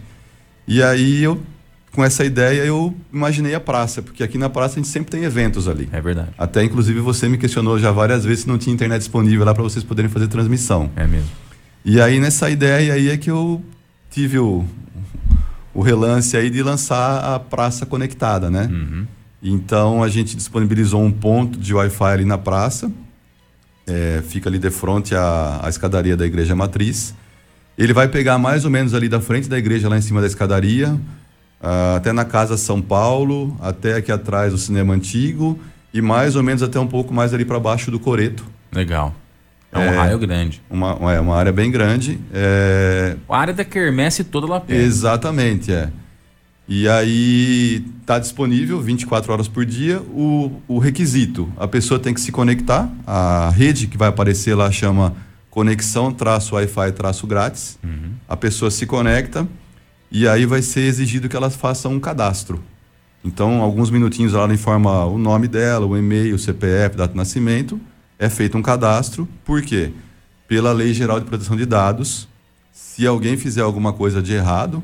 E 0.66 0.83
aí 0.83 1.22
eu, 1.22 1.41
com 1.93 2.03
essa 2.03 2.24
ideia, 2.24 2.64
eu 2.64 2.95
imaginei 3.12 3.55
a 3.55 3.61
praça, 3.61 4.01
porque 4.01 4.22
aqui 4.22 4.38
na 4.38 4.49
praça 4.49 4.74
a 4.74 4.76
gente 4.82 4.88
sempre 4.88 5.11
tem 5.11 5.24
eventos 5.24 5.68
ali. 5.68 5.88
É 5.93 6.01
verdade. 6.01 6.30
Até 6.38 6.64
inclusive 6.64 7.01
você 7.01 7.28
me 7.28 7.36
questionou 7.36 7.78
já 7.78 7.93
várias 7.93 8.24
vezes 8.24 8.40
se 8.40 8.49
não 8.49 8.57
tinha 8.57 8.72
internet 8.72 9.01
disponível 9.01 9.45
lá 9.45 9.53
para 9.53 9.62
vocês 9.62 9.84
poderem 9.84 10.11
fazer 10.11 10.26
transmissão. 10.28 10.90
É 10.97 11.07
mesmo. 11.07 11.28
E 11.84 12.01
aí 12.01 12.18
nessa 12.18 12.49
ideia 12.49 12.95
aí 12.95 13.11
é 13.11 13.16
que 13.18 13.30
eu 13.30 13.62
tive 14.11 14.38
o, 14.38 14.64
o 15.74 15.82
relance 15.82 16.34
aí 16.34 16.49
de 16.49 16.62
lançar 16.62 17.34
a 17.34 17.38
praça 17.38 17.84
conectada, 17.84 18.51
né? 18.51 18.70
Uhum. 18.72 19.07
Então 19.43 20.03
a 20.03 20.09
gente 20.09 20.34
disponibilizou 20.34 21.03
um 21.03 21.12
ponto 21.12 21.59
de 21.59 21.74
Wi-Fi 21.74 22.05
ali 22.05 22.24
na 22.24 22.38
praça, 22.38 22.90
é, 23.86 24.22
fica 24.26 24.49
ali 24.49 24.59
de 24.59 24.70
frente 24.70 25.14
à, 25.14 25.61
à 25.62 25.68
escadaria 25.68 26.16
da 26.16 26.24
igreja 26.24 26.57
matriz. 26.57 27.14
Ele 27.76 27.93
vai 27.93 28.09
pegar 28.09 28.38
mais 28.38 28.64
ou 28.64 28.70
menos 28.70 28.95
ali 28.95 29.09
da 29.09 29.20
frente 29.20 29.49
da 29.49 29.59
igreja, 29.59 29.88
lá 29.88 29.99
em 29.99 30.03
cima 30.03 30.20
da 30.20 30.26
escadaria, 30.26 30.99
ah, 31.62 31.96
até 31.96 32.12
na 32.12 32.24
Casa 32.24 32.56
São 32.56 32.82
Paulo, 32.82 33.56
até 33.60 33.94
aqui 33.94 34.10
atrás 34.10 34.52
do 34.52 34.58
cinema 34.58 34.92
antigo 34.94 35.58
e 35.94 36.00
mais 36.02 36.34
ou 36.36 36.42
menos 36.42 36.62
até 36.62 36.78
um 36.80 36.86
pouco 36.86 37.12
mais 37.14 37.32
ali 37.32 37.44
para 37.44 37.60
baixo 37.60 37.90
do 37.90 38.00
Coreto. 38.00 38.44
Legal. 38.74 39.14
É 39.70 39.78
um 39.78 39.82
É. 39.82 39.96
raio 39.96 40.18
grande. 40.18 40.60
Uma, 40.68 40.98
é 41.14 41.20
uma 41.20 41.36
área 41.36 41.52
bem 41.52 41.70
grande. 41.70 42.18
é, 42.32 43.16
A 43.28 43.38
área 43.38 43.54
da 43.54 43.64
quermesse 43.64 44.22
toda 44.24 44.46
lá 44.46 44.60
perto. 44.60 44.78
Exatamente, 44.80 45.72
é. 45.72 45.88
E 46.68 46.88
aí 46.88 47.84
está 48.00 48.18
disponível 48.18 48.80
24 48.80 49.32
horas 49.32 49.48
por 49.48 49.64
dia 49.64 50.00
o, 50.00 50.50
o 50.68 50.78
requisito. 50.78 51.50
A 51.56 51.66
pessoa 51.66 51.98
tem 51.98 52.14
que 52.14 52.20
se 52.20 52.30
conectar. 52.32 52.88
A 53.06 53.50
rede 53.54 53.86
que 53.86 53.96
vai 53.96 54.08
aparecer 54.08 54.54
lá 54.54 54.70
chama 54.70 55.14
conexão 55.50 56.12
traço 56.12 56.54
Wi-Fi 56.54 56.92
traço 56.92 57.26
grátis. 57.26 57.78
Uhum. 57.82 58.12
A 58.28 58.36
pessoa 58.36 58.70
se 58.70 58.86
conecta 58.86 59.46
e 60.12 60.28
aí 60.28 60.44
vai 60.44 60.60
ser 60.60 60.82
exigido 60.82 61.26
que 61.26 61.34
ela 61.34 61.48
faça 61.48 61.88
um 61.88 61.98
cadastro. 61.98 62.62
Então, 63.24 63.62
alguns 63.62 63.90
minutinhos 63.90 64.34
ela 64.34 64.52
informa 64.52 65.06
o 65.06 65.16
nome 65.16 65.48
dela, 65.48 65.86
o 65.86 65.96
e-mail, 65.96 66.34
o 66.34 66.38
CPF, 66.38 66.96
data 66.96 67.12
de 67.12 67.16
nascimento. 67.16 67.80
É 68.18 68.28
feito 68.28 68.58
um 68.58 68.62
cadastro. 68.62 69.26
Por 69.42 69.62
quê? 69.62 69.90
Pela 70.46 70.70
Lei 70.72 70.92
Geral 70.92 71.18
de 71.18 71.24
Proteção 71.24 71.56
de 71.56 71.64
Dados, 71.64 72.28
Se 72.72 73.06
alguém 73.06 73.36
fizer 73.36 73.60
alguma 73.62 73.92
coisa 73.92 74.22
de 74.22 74.32
errado, 74.32 74.82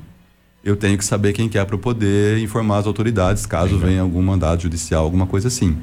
eu 0.62 0.76
tenho 0.76 0.96
que 0.96 1.04
saber 1.04 1.32
quem 1.32 1.48
que 1.48 1.58
é 1.58 1.64
para 1.64 1.78
poder 1.78 2.38
informar 2.38 2.78
as 2.78 2.86
autoridades 2.86 3.46
caso 3.46 3.74
Legal. 3.74 3.88
venha 3.88 4.02
algum 4.02 4.22
mandado 4.22 4.62
judicial, 4.62 5.04
alguma 5.04 5.26
coisa 5.26 5.48
assim. 5.48 5.76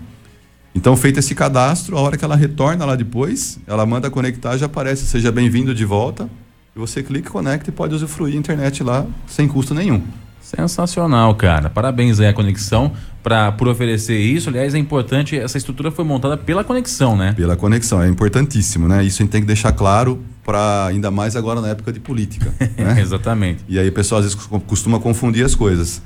Então, 0.73 0.95
feito 0.95 1.19
esse 1.19 1.33
cadastro, 1.33 1.97
a 1.97 2.01
hora 2.01 2.17
que 2.17 2.25
ela 2.25 2.35
retorna 2.35 2.85
lá 2.85 2.95
depois, 2.95 3.59
ela 3.65 3.85
manda 3.85 4.09
conectar, 4.09 4.57
já 4.57 4.65
aparece, 4.65 5.05
seja 5.05 5.31
bem-vindo 5.31 5.73
de 5.73 5.85
volta. 5.85 6.29
E 6.75 6.79
você 6.79 7.01
clica, 7.01 7.29
conecta 7.29 7.69
e 7.69 7.73
pode 7.73 7.95
usufruir 7.95 8.35
a 8.35 8.37
internet 8.37 8.83
lá 8.83 9.07
sem 9.25 9.47
custo 9.47 9.73
nenhum. 9.73 10.03
Sensacional, 10.41 11.33
cara. 11.35 11.69
Parabéns 11.69 12.19
aí 12.19 12.27
a 12.27 12.33
conexão 12.33 12.91
para 13.23 13.49
por 13.53 13.69
oferecer 13.69 14.19
isso. 14.19 14.49
Aliás, 14.49 14.75
é 14.75 14.77
importante, 14.77 15.37
essa 15.37 15.57
estrutura 15.57 15.89
foi 15.89 16.03
montada 16.03 16.35
pela 16.35 16.65
conexão, 16.65 17.15
né? 17.15 17.31
Pela 17.31 17.55
conexão, 17.55 18.03
é 18.03 18.09
importantíssimo, 18.09 18.89
né? 18.89 19.05
Isso 19.05 19.21
a 19.21 19.23
gente 19.23 19.31
tem 19.31 19.39
que 19.39 19.47
deixar 19.47 19.71
claro 19.71 20.21
para 20.43 20.87
ainda 20.87 21.09
mais 21.09 21.37
agora 21.37 21.61
na 21.61 21.69
época 21.69 21.93
de 21.93 21.99
política. 22.01 22.53
né? 22.77 22.99
Exatamente. 22.99 23.63
E 23.69 23.79
aí 23.79 23.87
o 23.87 23.93
pessoal 23.93 24.19
às 24.19 24.25
vezes 24.25 24.47
costuma 24.67 24.99
confundir 24.99 25.45
as 25.45 25.55
coisas. 25.55 26.01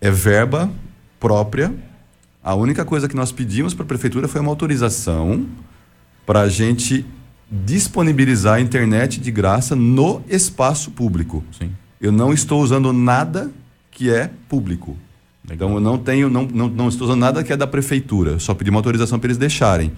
É 0.00 0.08
verba 0.08 0.70
própria. 1.18 1.74
A 2.44 2.54
única 2.54 2.84
coisa 2.84 3.08
que 3.08 3.16
nós 3.16 3.32
pedimos 3.32 3.74
para 3.74 3.82
a 3.82 3.88
prefeitura 3.88 4.28
foi 4.28 4.40
uma 4.40 4.50
autorização 4.50 5.46
para 6.24 6.42
a 6.42 6.48
gente 6.48 7.04
disponibilizar 7.52 8.54
a 8.54 8.60
internet 8.60 9.20
de 9.20 9.30
graça 9.30 9.76
no 9.76 10.22
espaço 10.26 10.90
público. 10.90 11.44
Sim. 11.58 11.70
Eu 12.00 12.10
não 12.10 12.32
estou 12.32 12.62
usando 12.62 12.92
nada 12.92 13.50
que 13.90 14.10
é 14.10 14.30
público. 14.48 14.96
Legal. 15.46 15.68
Então 15.68 15.74
eu 15.74 15.80
não 15.80 15.98
tenho, 15.98 16.30
não, 16.30 16.44
não, 16.44 16.68
não 16.68 16.88
estou 16.88 17.06
usando 17.06 17.20
nada 17.20 17.44
que 17.44 17.52
é 17.52 17.56
da 17.56 17.66
prefeitura. 17.66 18.38
Só 18.38 18.54
pedi 18.54 18.70
uma 18.70 18.78
autorização 18.78 19.18
para 19.18 19.26
eles 19.26 19.36
deixarem. 19.36 19.92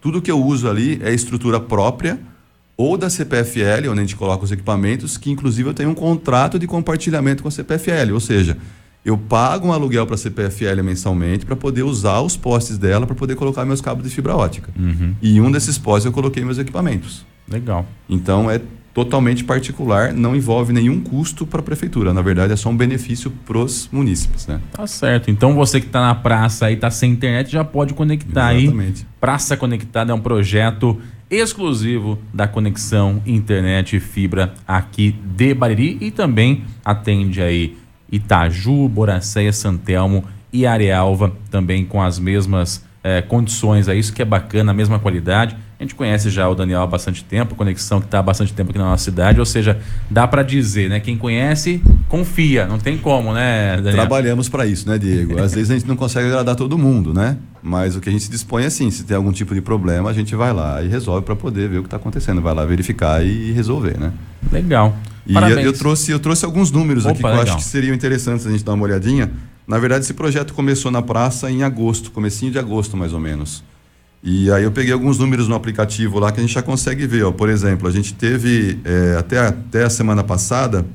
Tudo 0.00 0.22
que 0.22 0.30
eu 0.30 0.40
uso 0.40 0.68
ali 0.68 1.00
é 1.02 1.12
estrutura 1.12 1.58
própria 1.58 2.20
ou 2.76 2.96
da 2.96 3.10
CPFL, 3.10 3.88
onde 3.90 4.00
a 4.00 4.02
gente 4.02 4.16
coloca 4.16 4.44
os 4.44 4.52
equipamentos, 4.52 5.16
que 5.16 5.30
inclusive 5.30 5.68
eu 5.68 5.74
tenho 5.74 5.90
um 5.90 5.94
contrato 5.94 6.58
de 6.58 6.66
compartilhamento 6.66 7.42
com 7.42 7.48
a 7.48 7.52
CPFL. 7.52 8.12
Ou 8.12 8.20
seja, 8.20 8.56
eu 9.04 9.18
pago 9.18 9.68
um 9.68 9.72
aluguel 9.72 10.06
para 10.06 10.14
a 10.14 10.18
CPFL 10.18 10.82
mensalmente 10.82 11.44
para 11.44 11.54
poder 11.54 11.82
usar 11.82 12.20
os 12.20 12.36
postes 12.36 12.78
dela 12.78 13.06
para 13.06 13.14
poder 13.14 13.34
colocar 13.34 13.64
meus 13.64 13.80
cabos 13.80 14.02
de 14.02 14.10
fibra 14.10 14.34
ótica. 14.34 14.70
Uhum. 14.78 15.14
E 15.20 15.36
em 15.36 15.40
um 15.40 15.50
desses 15.50 15.76
postes 15.76 16.06
eu 16.06 16.12
coloquei 16.12 16.42
meus 16.42 16.58
equipamentos. 16.58 17.26
Legal. 17.46 17.86
Então 18.08 18.50
é 18.50 18.60
totalmente 18.94 19.42
particular, 19.42 20.12
não 20.12 20.36
envolve 20.36 20.72
nenhum 20.72 21.00
custo 21.00 21.44
para 21.44 21.58
a 21.58 21.62
prefeitura. 21.62 22.14
Na 22.14 22.22
verdade, 22.22 22.52
é 22.52 22.56
só 22.56 22.70
um 22.70 22.76
benefício 22.76 23.30
para 23.44 23.58
os 23.58 23.88
munícipes. 23.92 24.46
Né? 24.46 24.60
Tá 24.72 24.86
certo. 24.86 25.30
Então 25.30 25.52
você 25.54 25.80
que 25.80 25.86
está 25.86 26.00
na 26.00 26.14
praça 26.14 26.70
e 26.70 26.74
está 26.74 26.90
sem 26.90 27.10
internet 27.10 27.50
já 27.50 27.64
pode 27.64 27.92
conectar 27.92 28.54
Exatamente. 28.54 29.00
aí. 29.02 29.06
Praça 29.20 29.56
Conectada 29.56 30.12
é 30.12 30.14
um 30.14 30.20
projeto 30.20 30.98
exclusivo 31.28 32.18
da 32.32 32.46
conexão 32.46 33.20
internet 33.26 33.96
e 33.96 34.00
fibra 34.00 34.54
aqui 34.66 35.16
de 35.24 35.52
Bariri 35.52 35.98
e 36.00 36.10
também 36.12 36.62
atende 36.84 37.42
aí 37.42 37.76
Itaju, 38.14 38.88
Boracéia, 38.88 39.52
Santelmo 39.52 40.24
e 40.52 40.66
Arealva 40.66 41.32
também 41.50 41.84
com 41.84 42.00
as 42.00 42.18
mesmas 42.18 42.84
eh, 43.02 43.22
condições. 43.22 43.88
É 43.88 43.94
isso 43.94 44.12
que 44.12 44.22
é 44.22 44.24
bacana, 44.24 44.70
a 44.70 44.74
mesma 44.74 45.00
qualidade. 45.00 45.56
A 45.78 45.82
gente 45.82 45.94
conhece 45.94 46.30
já 46.30 46.48
o 46.48 46.54
Daniel 46.54 46.82
há 46.82 46.86
bastante 46.86 47.24
tempo, 47.24 47.56
conexão 47.56 48.00
que 48.00 48.06
está 48.06 48.20
há 48.20 48.22
bastante 48.22 48.52
tempo 48.52 48.70
aqui 48.70 48.78
na 48.78 48.84
nossa 48.84 49.04
cidade, 49.04 49.40
ou 49.40 49.46
seja, 49.46 49.78
dá 50.08 50.26
para 50.26 50.42
dizer, 50.42 50.88
né? 50.88 51.00
Quem 51.00 51.18
conhece, 51.18 51.82
confia, 52.08 52.64
não 52.64 52.78
tem 52.78 52.96
como, 52.96 53.32
né, 53.32 53.76
Daniel? 53.76 53.94
Trabalhamos 53.94 54.48
para 54.48 54.66
isso, 54.66 54.88
né, 54.88 54.98
Diego? 54.98 55.40
Às 55.42 55.52
vezes 55.52 55.72
a 55.72 55.74
gente 55.74 55.86
não 55.86 55.96
consegue 55.96 56.28
agradar 56.28 56.54
todo 56.54 56.78
mundo, 56.78 57.12
né? 57.12 57.36
Mas 57.60 57.96
o 57.96 58.00
que 58.00 58.08
a 58.08 58.12
gente 58.12 58.24
se 58.24 58.30
dispõe 58.30 58.62
é 58.62 58.66
assim, 58.66 58.88
se 58.90 59.02
tem 59.04 59.16
algum 59.16 59.32
tipo 59.32 59.52
de 59.52 59.60
problema, 59.60 60.10
a 60.10 60.12
gente 60.12 60.36
vai 60.36 60.52
lá 60.52 60.80
e 60.80 60.86
resolve 60.86 61.24
para 61.24 61.34
poder 61.34 61.68
ver 61.68 61.78
o 61.78 61.82
que 61.82 61.88
está 61.88 61.96
acontecendo, 61.96 62.40
vai 62.40 62.54
lá 62.54 62.64
verificar 62.64 63.24
e 63.24 63.50
resolver, 63.50 63.98
né? 63.98 64.12
Legal. 64.52 64.96
E 65.26 65.34
eu, 65.34 65.58
eu, 65.58 65.72
trouxe, 65.72 66.12
eu 66.12 66.20
trouxe 66.20 66.44
alguns 66.44 66.70
números 66.70 67.04
Opa, 67.04 67.12
aqui 67.12 67.20
que 67.20 67.26
legal. 67.26 67.46
eu 67.46 67.52
acho 67.52 67.56
que 67.56 67.64
seriam 67.64 67.94
interessantes 67.94 68.46
a 68.46 68.50
gente 68.50 68.62
dar 68.62 68.74
uma 68.74 68.84
olhadinha. 68.84 69.32
Na 69.66 69.78
verdade, 69.78 70.04
esse 70.04 70.14
projeto 70.14 70.52
começou 70.52 70.90
na 70.90 71.00
praça 71.00 71.50
em 71.50 71.62
agosto, 71.62 72.10
comecinho 72.10 72.52
de 72.52 72.58
agosto 72.58 72.96
mais 72.96 73.12
ou 73.12 73.18
menos. 73.18 73.64
E 74.26 74.50
aí 74.50 74.64
eu 74.64 74.72
peguei 74.72 74.90
alguns 74.90 75.18
números 75.18 75.46
no 75.46 75.54
aplicativo 75.54 76.18
lá 76.18 76.32
que 76.32 76.40
a 76.40 76.42
gente 76.42 76.54
já 76.54 76.62
consegue 76.62 77.06
ver. 77.06 77.24
Ó. 77.24 77.30
Por 77.30 77.50
exemplo, 77.50 77.86
a 77.86 77.90
gente 77.90 78.14
teve, 78.14 78.80
é, 78.82 79.16
até, 79.18 79.38
até 79.38 79.84
a 79.84 79.90
semana 79.90 80.24
passada, 80.24 80.86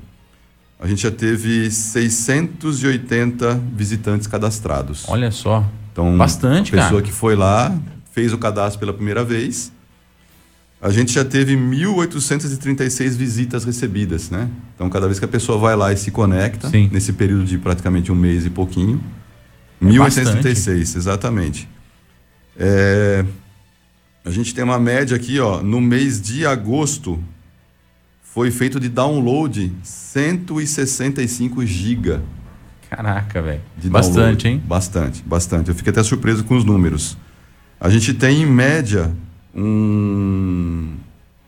a 0.79 0.87
gente 0.87 1.03
já 1.03 1.11
teve 1.11 1.69
680 1.69 3.61
visitantes 3.75 4.25
cadastrados. 4.25 5.05
Olha 5.07 5.29
só. 5.29 5.63
Então, 5.91 6.17
Bastante, 6.17 6.73
a 6.73 6.81
pessoa 6.81 7.01
cara. 7.01 7.03
que 7.03 7.11
foi 7.11 7.35
lá, 7.35 7.77
fez 8.11 8.33
o 8.33 8.37
cadastro 8.39 8.79
pela 8.79 8.93
primeira 8.93 9.23
vez. 9.23 9.71
A 10.81 10.89
gente 10.89 11.11
já 11.11 11.23
teve 11.23 11.55
1.836 11.55 13.09
visitas 13.11 13.63
recebidas, 13.63 14.31
né? 14.31 14.49
Então, 14.73 14.89
cada 14.89 15.05
vez 15.05 15.19
que 15.19 15.25
a 15.25 15.27
pessoa 15.27 15.57
vai 15.59 15.75
lá 15.75 15.93
e 15.93 15.97
se 15.97 16.09
conecta, 16.09 16.69
Sim. 16.69 16.89
nesse 16.91 17.13
período 17.13 17.43
de 17.43 17.59
praticamente 17.59 18.11
um 18.11 18.15
mês 18.15 18.43
e 18.43 18.49
pouquinho, 18.49 18.99
É 19.81 19.85
1.836, 19.85 20.95
exatamente. 20.95 21.67
É, 22.59 23.23
a 24.25 24.29
gente 24.29 24.53
tem 24.53 24.63
uma 24.63 24.77
média 24.77 25.15
aqui, 25.15 25.39
ó, 25.39 25.61
no 25.61 25.79
mês 25.79 26.21
de 26.21 26.45
agosto, 26.45 27.17
foi 28.21 28.51
feito 28.51 28.79
de 28.79 28.89
download 28.89 29.71
165 29.81 31.65
giga 31.65 32.21
Caraca, 32.89 33.39
velho. 33.41 33.61
Bastante, 33.85 34.15
download. 34.15 34.47
hein? 34.47 34.63
Bastante, 34.65 35.23
bastante. 35.23 35.69
Eu 35.69 35.75
fiquei 35.75 35.91
até 35.91 36.01
surpreso 36.01 36.43
com 36.43 36.57
os 36.57 36.65
números. 36.65 37.15
A 37.79 37.87
gente 37.87 38.15
tem, 38.15 38.41
em 38.41 38.45
média, 38.47 39.11
um, 39.55 40.95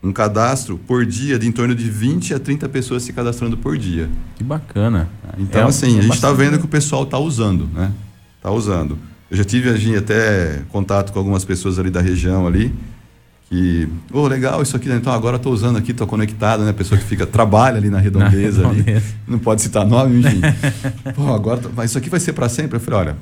um 0.02 0.12
cadastro 0.12 0.78
por 0.78 1.04
dia 1.04 1.38
de 1.40 1.48
em 1.48 1.52
torno 1.52 1.74
de 1.74 1.90
20 1.90 2.34
a 2.34 2.38
30 2.38 2.68
pessoas 2.68 3.02
se 3.02 3.12
cadastrando 3.12 3.56
por 3.56 3.76
dia. 3.76 4.08
Que 4.36 4.44
bacana. 4.44 5.08
Então, 5.36 5.62
É, 5.62 5.64
assim, 5.64 5.98
a 5.98 6.02
gente 6.02 6.14
está 6.14 6.32
vendo 6.32 6.58
que 6.58 6.64
o 6.64 6.68
pessoal 6.68 7.02
está 7.02 7.18
usando, 7.18 7.68
né? 7.74 7.92
Está 8.36 8.52
usando. 8.52 8.96
Eu 9.32 9.38
já 9.38 9.44
tive 9.44 9.70
assim, 9.70 9.96
até 9.96 10.60
contato 10.68 11.10
com 11.10 11.18
algumas 11.18 11.42
pessoas 11.42 11.78
ali 11.78 11.88
da 11.88 12.02
região 12.02 12.46
ali, 12.46 12.70
que, 13.48 13.88
oh, 14.12 14.28
legal 14.28 14.60
isso 14.60 14.76
aqui, 14.76 14.90
né? 14.90 14.96
então 14.96 15.10
agora 15.10 15.36
estou 15.36 15.54
usando 15.54 15.78
aqui, 15.78 15.92
estou 15.92 16.06
conectado, 16.06 16.64
né? 16.64 16.70
A 16.70 16.74
pessoa 16.74 17.00
que 17.00 17.06
fica, 17.06 17.26
trabalha 17.26 17.78
ali 17.78 17.88
na 17.88 17.96
redondeza, 17.98 18.60
Na 18.60 18.68
ali, 18.68 18.82
redondeza. 18.82 19.14
não 19.26 19.38
pode 19.38 19.62
citar 19.62 19.86
nome, 19.86 20.20
enfim. 20.20 20.42
Pô, 21.16 21.32
agora, 21.32 21.62
mas 21.74 21.88
isso 21.88 21.96
aqui 21.96 22.10
vai 22.10 22.20
ser 22.20 22.34
para 22.34 22.46
sempre? 22.50 22.76
Eu 22.76 22.80
falei, 22.80 23.00
olha, 23.00 23.16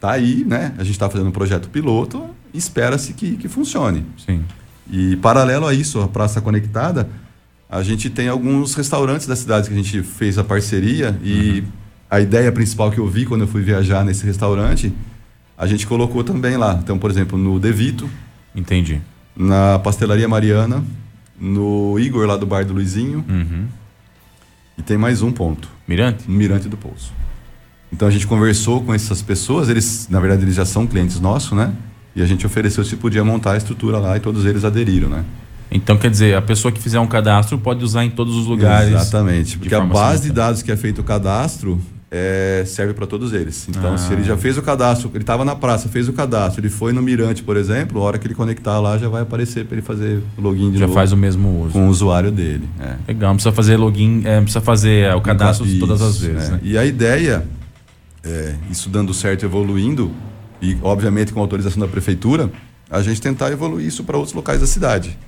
tá 0.00 0.12
aí, 0.12 0.46
né? 0.46 0.72
A 0.78 0.82
gente 0.82 0.92
está 0.92 1.10
fazendo 1.10 1.28
um 1.28 1.32
projeto 1.32 1.68
piloto, 1.68 2.24
espera-se 2.54 3.12
que, 3.12 3.36
que 3.36 3.46
funcione. 3.46 4.02
Sim. 4.24 4.42
E 4.90 5.16
paralelo 5.16 5.66
a 5.66 5.74
isso, 5.74 6.00
a 6.00 6.08
Praça 6.08 6.40
Conectada, 6.40 7.06
a 7.68 7.82
gente 7.82 8.08
tem 8.08 8.28
alguns 8.28 8.74
restaurantes 8.74 9.26
da 9.26 9.36
cidade 9.36 9.68
que 9.68 9.74
a 9.74 9.76
gente 9.76 10.02
fez 10.02 10.38
a 10.38 10.44
parceria 10.44 11.14
e 11.22 11.62
a 12.10 12.18
ideia 12.18 12.50
principal 12.50 12.90
que 12.90 12.98
eu 12.98 13.06
vi 13.06 13.26
quando 13.26 13.42
eu 13.42 13.48
fui 13.48 13.60
viajar 13.60 14.06
nesse 14.06 14.24
restaurante, 14.24 14.90
a 15.56 15.66
gente 15.66 15.86
colocou 15.86 16.22
também 16.24 16.56
lá. 16.56 16.78
Então, 16.82 16.98
por 16.98 17.10
exemplo, 17.10 17.38
no 17.38 17.58
Devito, 17.60 18.08
Entendi. 18.54 19.00
na 19.36 19.78
Pastelaria 19.78 20.28
Mariana, 20.28 20.84
no 21.40 21.98
Igor 21.98 22.26
lá 22.26 22.36
do 22.36 22.46
Bar 22.46 22.64
do 22.64 22.72
Luizinho 22.74 23.24
Uhum. 23.28 23.66
e 24.78 24.82
tem 24.82 24.96
mais 24.96 25.22
um 25.22 25.32
ponto, 25.32 25.68
Mirante? 25.86 26.24
no 26.28 26.36
Mirante 26.36 26.68
do 26.68 26.76
Pouso. 26.76 27.12
Então 27.92 28.08
a 28.08 28.10
gente 28.10 28.26
conversou 28.26 28.82
com 28.82 28.92
essas 28.92 29.22
pessoas, 29.22 29.68
eles, 29.68 30.08
na 30.10 30.18
verdade, 30.20 30.42
eles 30.42 30.54
já 30.56 30.64
são 30.64 30.86
clientes 30.86 31.20
nossos, 31.20 31.52
né? 31.52 31.72
E 32.16 32.22
a 32.22 32.26
gente 32.26 32.44
ofereceu 32.46 32.84
se 32.84 32.96
podia 32.96 33.24
montar 33.24 33.52
a 33.52 33.56
estrutura 33.56 33.98
lá 33.98 34.16
e 34.16 34.20
todos 34.20 34.44
eles 34.44 34.64
aderiram, 34.64 35.08
né? 35.08 35.24
Então, 35.70 35.96
quer 35.96 36.10
dizer, 36.10 36.36
a 36.36 36.42
pessoa 36.42 36.70
que 36.70 36.80
fizer 36.80 37.00
um 37.00 37.06
cadastro 37.06 37.58
pode 37.58 37.84
usar 37.84 38.04
em 38.04 38.10
todos 38.10 38.36
os 38.36 38.46
lugares. 38.46 38.92
Exatamente, 38.92 39.58
porque 39.58 39.74
a 39.74 39.80
base 39.80 40.24
de 40.24 40.32
dados 40.32 40.62
que 40.62 40.70
é 40.70 40.76
feito 40.76 41.00
o 41.00 41.04
cadastro 41.04 41.80
é, 42.16 42.62
serve 42.64 42.94
para 42.94 43.08
todos 43.08 43.32
eles. 43.32 43.66
Então, 43.68 43.94
Ah. 43.94 43.98
se 43.98 44.12
ele 44.12 44.22
já 44.22 44.36
fez 44.36 44.56
o 44.56 44.62
cadastro, 44.62 45.10
ele 45.12 45.24
estava 45.24 45.44
na 45.44 45.56
praça, 45.56 45.88
fez 45.88 46.08
o 46.08 46.12
cadastro, 46.12 46.60
ele 46.60 46.68
foi 46.68 46.92
no 46.92 47.02
Mirante, 47.02 47.42
por 47.42 47.56
exemplo, 47.56 48.00
a 48.00 48.04
hora 48.04 48.18
que 48.18 48.26
ele 48.28 48.34
conectar 48.36 48.78
lá 48.78 48.96
já 48.96 49.08
vai 49.08 49.22
aparecer 49.22 49.64
para 49.64 49.74
ele 49.78 49.82
fazer 49.84 50.22
o 50.38 50.40
login 50.40 50.70
de 50.70 50.78
Já 50.78 50.86
novo 50.86 50.94
faz 50.94 51.10
o 51.10 51.16
mesmo 51.16 51.62
uso. 51.64 51.72
com 51.72 51.86
o 51.86 51.90
usuário 51.90 52.30
dele. 52.30 52.68
É. 52.78 52.94
Legal, 53.08 53.30
não 53.30 53.34
precisa 53.36 53.52
fazer 53.52 53.76
login, 53.76 54.22
é, 54.24 54.40
precisa 54.40 54.60
fazer 54.60 55.06
é, 55.06 55.14
o 55.16 55.20
cadastro 55.20 55.66
Isso, 55.66 55.80
todas 55.80 56.00
as 56.00 56.16
vezes, 56.20 56.48
é. 56.50 56.52
né? 56.52 56.60
E 56.62 56.78
a 56.78 56.84
ideia, 56.86 57.44
é, 58.22 58.54
isso 58.70 58.88
dando 58.88 59.12
certo, 59.12 59.42
e 59.42 59.46
evoluindo, 59.46 60.12
e 60.62 60.76
obviamente 60.82 61.32
com 61.32 61.40
autorização 61.40 61.80
da 61.80 61.88
prefeitura, 61.88 62.48
a 62.88 63.02
gente 63.02 63.20
tentar 63.20 63.50
evoluir 63.50 63.88
isso 63.88 64.04
para 64.04 64.16
outros 64.16 64.34
locais 64.34 64.60
da 64.60 64.68
cidade. 64.68 65.18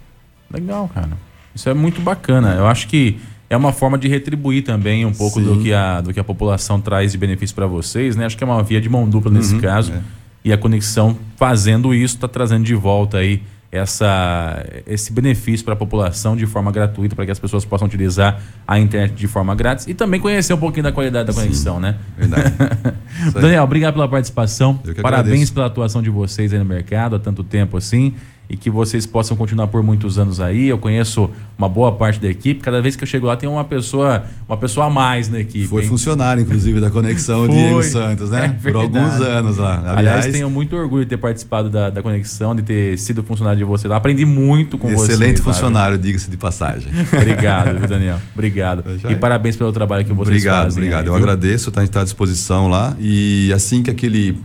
Legal, 0.53 0.89
cara. 0.95 1.11
Isso 1.53 1.69
é 1.69 1.75
muito 1.75 2.01
bacana. 2.01 2.55
Eu 2.55 2.67
acho 2.69 2.87
que 2.87 3.19
é 3.49 3.57
uma 3.57 3.73
forma 3.73 3.97
de 3.99 4.09
retribuir 4.09 4.65
também 4.65 5.05
um 5.07 5.13
pouco 5.13 5.41
Sim. 5.41 5.47
do 5.47 5.61
que, 5.63 5.73
a, 5.73 6.01
do 6.01 6.13
que 6.13 6.19
a 6.21 6.25
população 6.25 6.81
traz 6.81 7.13
de 7.13 7.19
benefício 7.19 7.55
para 7.55 7.67
vocês, 7.67 8.17
né? 8.17 8.27
Acho 8.27 8.37
que 8.37 8.43
é 8.45 8.47
uma 8.47 8.63
via 8.63 8.81
de 8.81 8.89
mão 8.89 9.09
dupla 9.09 9.31
nesse 9.31 9.55
Uhum, 9.55 9.61
caso. 9.61 9.93
é. 9.93 10.01
E 10.45 10.53
a 10.53 10.59
conexão 10.59 11.17
fazendo 11.37 11.93
isso 11.95 12.15
está 12.15 12.29
trazendo 12.29 12.65
de 12.65 12.75
volta 12.75 13.19
aí 13.19 13.43
essa, 13.73 14.65
esse 14.87 15.13
benefício 15.13 15.65
para 15.65 15.75
a 15.75 15.77
população 15.77 16.37
de 16.37 16.47
forma 16.47 16.71
gratuita, 16.71 17.15
para 17.17 17.25
que 17.27 17.33
as 17.33 17.39
pessoas 17.39 17.65
possam 17.65 17.87
utilizar 17.87 18.41
a 18.67 18.79
internet 18.79 19.15
de 19.15 19.27
forma 19.27 19.55
grátis 19.55 19.87
e 19.89 19.95
também 19.95 20.21
conhecer 20.21 20.55
um 20.55 20.59
pouquinho 20.59 20.85
da 20.85 20.93
qualidade 20.93 21.27
da 21.27 21.33
Sim. 21.33 21.41
conexão, 21.41 21.81
né? 21.81 21.97
Verdade. 22.17 22.55
Daniel, 23.35 23.65
obrigado 23.65 23.95
pela 23.95 24.09
participação. 24.09 24.77
Parabéns 25.03 25.25
agradeço. 25.25 25.55
pela 25.55 25.67
atuação 25.67 26.01
de 26.03 26.11
vocês 26.11 26.53
aí 26.53 26.59
no 26.59 26.65
mercado 26.65 27.17
há 27.17 27.19
tanto 27.19 27.43
tempo 27.43 27.77
assim. 27.77 28.15
E 28.49 28.57
que 28.57 28.71
vocês 28.71 29.07
possam 29.07 29.37
continuar 29.37 29.67
por 29.67 29.83
muitos 29.83 30.19
anos 30.19 30.41
aí. 30.41 30.69
Eu 30.69 30.79
conheço 30.79 31.31
uma 31.59 31.69
boa 31.69 31.93
parte 31.93 32.21
da 32.21 32.29
equipe. 32.29 32.61
Cada 32.61 32.81
vez 32.81 32.95
que 32.95 33.03
eu 33.03 33.07
chego 33.07 33.27
lá 33.27 33.37
tem 33.37 33.49
uma 33.49 33.65
pessoa, 33.65 34.25
uma 34.49 34.57
pessoa 34.57 34.87
a 34.87 34.91
mais 34.91 35.29
na 35.29 35.41
equipe. 35.41 35.67
Foi 35.67 35.83
hein? 35.83 35.89
funcionário, 35.89 36.43
inclusive, 36.43 36.81
da 36.81 36.91
Conexão. 36.91 37.49
Diego 37.49 37.83
Santos, 37.83 38.31
né? 38.31 38.57
É 38.65 38.71
por 38.71 38.77
alguns 38.77 39.21
anos 39.21 39.57
lá. 39.57 39.79
Aliás, 39.79 39.99
Aliás, 39.99 40.27
tenho 40.27 40.49
muito 40.49 40.77
orgulho 40.77 41.05
de 41.05 41.11
ter 41.11 41.17
participado 41.17 41.69
da, 41.69 41.91
da 41.91 42.03
conexão, 42.03 42.55
de 42.55 42.63
ter 42.63 42.99
sido 42.99 43.23
funcionário 43.23 43.59
de 43.59 43.65
você 43.65 43.89
lá. 43.89 43.97
Aprendi 43.97 44.25
muito 44.25 44.79
com 44.79 44.89
você. 44.89 45.13
excelente 45.13 45.41
funcionário, 45.41 45.99
diga-se 45.99 46.31
de 46.31 46.37
passagem. 46.37 46.93
Obrigado, 47.13 47.79
viu, 47.79 47.89
Daniel. 47.89 48.19
Obrigado. 48.35 48.85
E 49.09 49.13
é. 49.13 49.17
parabéns 49.17 49.57
pelo 49.57 49.73
trabalho 49.73 50.05
que 50.05 50.13
vocês 50.13 50.29
Obrigado, 50.37 50.65
fazem. 50.65 50.79
obrigado. 50.79 51.03
aí, 51.03 51.09
Eu 51.09 51.15
viu? 51.15 51.23
agradeço, 51.23 51.71
tá, 51.71 51.81
a 51.81 51.85
gente 51.85 51.91
está 51.91 52.03
à 52.03 52.05
disposição 52.05 52.69
lá. 52.69 52.97
E 53.01 53.53
assim 53.53 53.83
que 53.83 53.91
aquele 53.91 54.39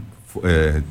é, 0.44 0.82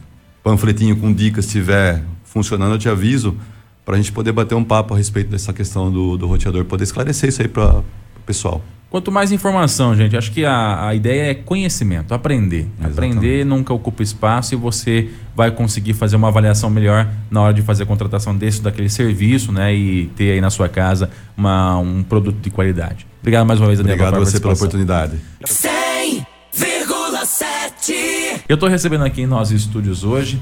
panfletinho 0.43 0.97
com 0.97 1.13
dicas 1.13 1.45
estiver 1.47 2.03
funcionando, 2.31 2.73
eu 2.73 2.79
te 2.79 2.89
aviso 2.89 3.37
para 3.85 3.97
a 3.97 3.99
gente 3.99 4.13
poder 4.13 4.33
bater 4.33 4.55
um 4.55 4.65
papo 4.65 4.95
a 4.95 4.97
respeito 4.97 5.31
dessa 5.31 5.53
questão 5.53 5.91
do, 5.91 6.17
do 6.17 6.27
roteador, 6.27 6.65
poder 6.65 6.85
esclarecer 6.85 7.29
isso 7.29 7.43
aí 7.43 7.49
para 7.49 7.79
o 7.79 7.85
pessoal. 8.25 8.63
Quanto 8.89 9.13
mais 9.13 9.31
informação, 9.31 9.95
gente, 9.95 10.17
acho 10.17 10.33
que 10.33 10.45
a, 10.45 10.89
a 10.89 10.95
ideia 10.97 11.31
é 11.31 11.35
conhecimento, 11.35 12.13
aprender. 12.13 12.69
Exatamente. 12.79 12.93
Aprender 12.93 13.47
nunca 13.47 13.73
ocupa 13.73 14.03
espaço 14.03 14.55
e 14.55 14.57
você 14.57 15.11
vai 15.35 15.53
conseguir 15.53 15.95
fazer 15.95 16.17
uma 16.17 16.27
avaliação 16.27 16.69
melhor 16.69 17.09
na 17.31 17.41
hora 17.41 17.55
de 17.55 17.63
fazer 17.63 17.85
a 17.85 17.87
contratação 17.87 18.37
desse 18.37 18.59
ou 18.59 18.65
daquele 18.65 18.89
serviço, 18.89 19.53
né? 19.53 19.73
E 19.73 20.07
ter 20.17 20.33
aí 20.33 20.41
na 20.41 20.51
sua 20.51 20.69
casa 20.69 21.09
uma, 21.37 21.79
um 21.79 22.03
produto 22.03 22.41
de 22.41 22.51
qualidade. 22.51 23.07
Obrigado 23.21 23.47
mais 23.47 23.61
uma 23.61 23.69
vez, 23.69 23.79
Daniel. 23.79 23.95
Obrigado 23.95 24.17
a 24.17 24.25
você 24.25 24.41
pela 24.41 24.55
oportunidade. 24.55 25.21
100,7 25.45 28.41
Eu 28.49 28.55
estou 28.55 28.69
recebendo 28.69 29.05
aqui 29.05 29.23
em 29.23 29.27
nossos 29.27 29.53
estúdios 29.53 30.03
hoje 30.03 30.41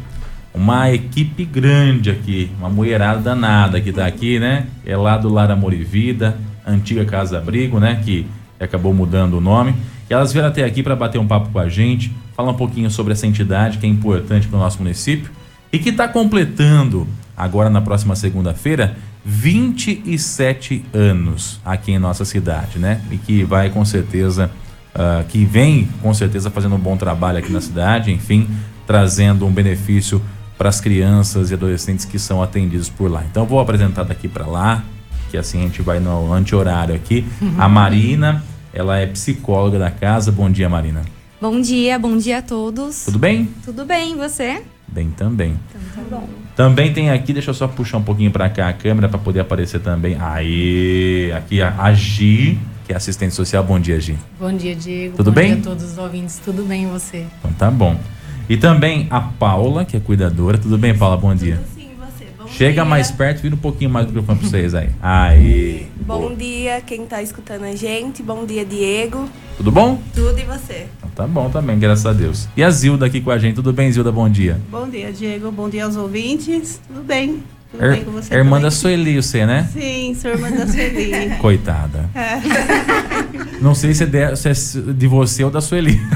uma 0.54 0.90
equipe 0.92 1.44
grande 1.44 2.10
aqui, 2.10 2.50
uma 2.58 2.68
mulherada 2.68 3.20
danada 3.20 3.80
que 3.80 3.90
está 3.90 4.06
aqui, 4.06 4.38
né? 4.38 4.66
É 4.84 4.96
lá 4.96 5.16
do 5.16 5.28
Lar 5.28 5.50
Amor 5.50 5.72
e 5.72 5.84
Vida, 5.84 6.36
antiga 6.66 7.04
Casa 7.04 7.38
Abrigo, 7.38 7.78
né? 7.78 8.00
Que 8.04 8.26
acabou 8.58 8.92
mudando 8.92 9.34
o 9.34 9.40
nome. 9.40 9.74
E 10.08 10.12
elas 10.12 10.32
vieram 10.32 10.48
até 10.48 10.64
aqui 10.64 10.82
para 10.82 10.96
bater 10.96 11.18
um 11.18 11.26
papo 11.26 11.50
com 11.50 11.58
a 11.58 11.68
gente, 11.68 12.12
falar 12.34 12.50
um 12.50 12.54
pouquinho 12.54 12.90
sobre 12.90 13.12
essa 13.12 13.26
entidade 13.26 13.78
que 13.78 13.86
é 13.86 13.88
importante 13.88 14.48
para 14.48 14.56
o 14.56 14.60
nosso 14.60 14.78
município 14.78 15.30
e 15.72 15.78
que 15.78 15.90
está 15.90 16.08
completando 16.08 17.06
agora 17.36 17.68
na 17.68 17.80
próxima 17.80 18.16
segunda-feira 18.16 18.96
27 19.24 20.84
anos 20.94 21.60
aqui 21.64 21.92
em 21.92 21.98
nossa 21.98 22.24
cidade, 22.24 22.78
né? 22.78 23.02
E 23.10 23.18
que 23.18 23.44
vai 23.44 23.68
com 23.68 23.84
certeza 23.84 24.50
ah, 24.94 25.22
que 25.28 25.44
vem 25.44 25.88
com 26.02 26.12
certeza 26.14 26.50
fazendo 26.50 26.74
um 26.74 26.78
bom 26.78 26.96
trabalho 26.96 27.38
aqui 27.38 27.52
na 27.52 27.60
cidade, 27.60 28.10
enfim, 28.10 28.48
trazendo 28.86 29.46
um 29.46 29.52
benefício 29.52 30.20
para 30.58 30.68
as 30.68 30.80
crianças 30.80 31.52
e 31.52 31.54
adolescentes 31.54 32.04
que 32.04 32.18
são 32.18 32.42
atendidos 32.42 32.90
por 32.90 33.08
lá. 33.08 33.24
Então 33.30 33.44
eu 33.44 33.48
vou 33.48 33.60
apresentar 33.60 34.02
daqui 34.02 34.26
para 34.26 34.44
lá, 34.44 34.84
que 35.30 35.38
assim 35.38 35.60
a 35.60 35.62
gente 35.62 35.80
vai 35.80 36.00
no 36.00 36.32
anti-horário 36.32 36.94
aqui. 36.94 37.24
A 37.56 37.68
Marina, 37.70 38.42
ela 38.74 38.98
é 38.98 39.06
psicóloga 39.06 39.78
da 39.78 39.90
casa. 39.90 40.32
Bom 40.32 40.50
dia, 40.50 40.68
Marina. 40.68 41.02
Bom 41.40 41.60
dia, 41.60 41.96
bom 41.98 42.16
dia 42.16 42.38
a 42.38 42.42
todos. 42.42 43.04
Tudo 43.04 43.18
bem? 43.20 43.48
Tudo 43.64 43.84
bem, 43.84 44.12
e 44.12 44.16
você? 44.16 44.60
Bem 44.88 45.10
também. 45.10 45.54
Então 45.68 45.80
tá 45.94 46.10
bom. 46.10 46.28
Também 46.56 46.92
tem 46.92 47.10
aqui, 47.10 47.32
deixa 47.32 47.50
eu 47.50 47.54
só 47.54 47.68
puxar 47.68 47.98
um 47.98 48.02
pouquinho 48.02 48.32
para 48.32 48.50
cá 48.50 48.68
a 48.68 48.72
câmera 48.72 49.08
para 49.08 49.18
poder 49.20 49.40
aparecer 49.40 49.78
também. 49.80 50.16
Aí, 50.18 51.30
aqui 51.36 51.62
a, 51.62 51.72
a 51.80 51.94
Gi, 51.94 52.58
que 52.84 52.92
é 52.92 52.96
assistente 52.96 53.32
social. 53.34 53.62
Bom 53.62 53.78
dia, 53.78 54.00
Gi. 54.00 54.18
Bom 54.40 54.52
dia, 54.52 54.74
Diego. 54.74 55.16
Tudo 55.16 55.30
Bom 55.30 55.36
bem? 55.36 55.52
dia 55.52 55.60
a 55.60 55.62
todos 55.62 55.84
os 55.84 55.98
ouvintes. 55.98 56.40
Tudo 56.44 56.64
bem 56.64 56.84
e 56.84 56.86
você? 56.86 57.26
Então 57.38 57.52
tá 57.52 57.70
bom. 57.70 57.96
E 58.48 58.56
também 58.56 59.06
a 59.10 59.20
Paula, 59.20 59.84
que 59.84 59.96
é 59.96 60.00
cuidadora. 60.00 60.56
Tudo 60.58 60.78
bem, 60.78 60.96
Paula? 60.96 61.16
Bom 61.16 61.34
dia. 61.34 61.60
Sim, 61.74 61.90
você. 61.98 62.26
Bom 62.38 62.46
Chega 62.48 62.72
dia. 62.74 62.84
mais 62.84 63.10
perto, 63.10 63.42
vira 63.42 63.54
um 63.54 63.58
pouquinho 63.58 63.90
mais 63.90 64.06
do 64.06 64.08
microfone 64.12 64.38
pra 64.38 64.48
vocês 64.48 64.74
aí. 64.74 64.88
Aí. 65.02 65.86
Bom 66.00 66.20
Boa. 66.20 66.34
dia, 66.36 66.80
quem 66.80 67.04
tá 67.04 67.22
escutando 67.22 67.64
a 67.64 67.76
gente. 67.76 68.22
Bom 68.22 68.46
dia, 68.46 68.64
Diego. 68.64 69.28
Tudo 69.58 69.70
bom? 69.70 70.00
Tudo 70.14 70.38
e 70.38 70.44
você? 70.44 70.86
Então 70.98 71.10
tá 71.14 71.26
bom 71.26 71.50
também, 71.50 71.78
graças 71.78 72.06
a 72.06 72.12
Deus. 72.14 72.48
E 72.56 72.62
a 72.62 72.70
Zilda 72.70 73.04
aqui 73.06 73.20
com 73.20 73.30
a 73.30 73.36
gente. 73.38 73.56
Tudo 73.56 73.72
bem, 73.72 73.92
Zilda? 73.92 74.10
Bom 74.10 74.28
dia. 74.30 74.58
Bom 74.70 74.88
dia, 74.88 75.12
Diego. 75.12 75.50
Bom 75.52 75.68
dia 75.68 75.84
aos 75.84 75.96
ouvintes. 75.96 76.80
Tudo 76.88 77.02
bem? 77.02 77.42
Tudo 77.70 77.84
Ir- 77.84 77.90
bem 77.90 78.04
com 78.04 78.12
você? 78.12 78.34
irmã 78.34 78.50
também? 78.56 78.62
da 78.62 78.70
Sueli, 78.70 79.16
você, 79.20 79.44
né? 79.44 79.68
Sim, 79.70 80.16
sou 80.18 80.30
irmã 80.30 80.50
da 80.50 80.66
Sueli. 80.66 81.10
Coitada. 81.38 82.08
É. 82.14 82.38
Não 83.60 83.74
sei 83.74 83.92
se 83.92 84.04
é, 84.04 84.06
de, 84.06 84.36
se 84.36 84.48
é 84.48 84.92
de 84.92 85.06
você 85.06 85.44
ou 85.44 85.50
da 85.50 85.60
Sueli. 85.60 86.00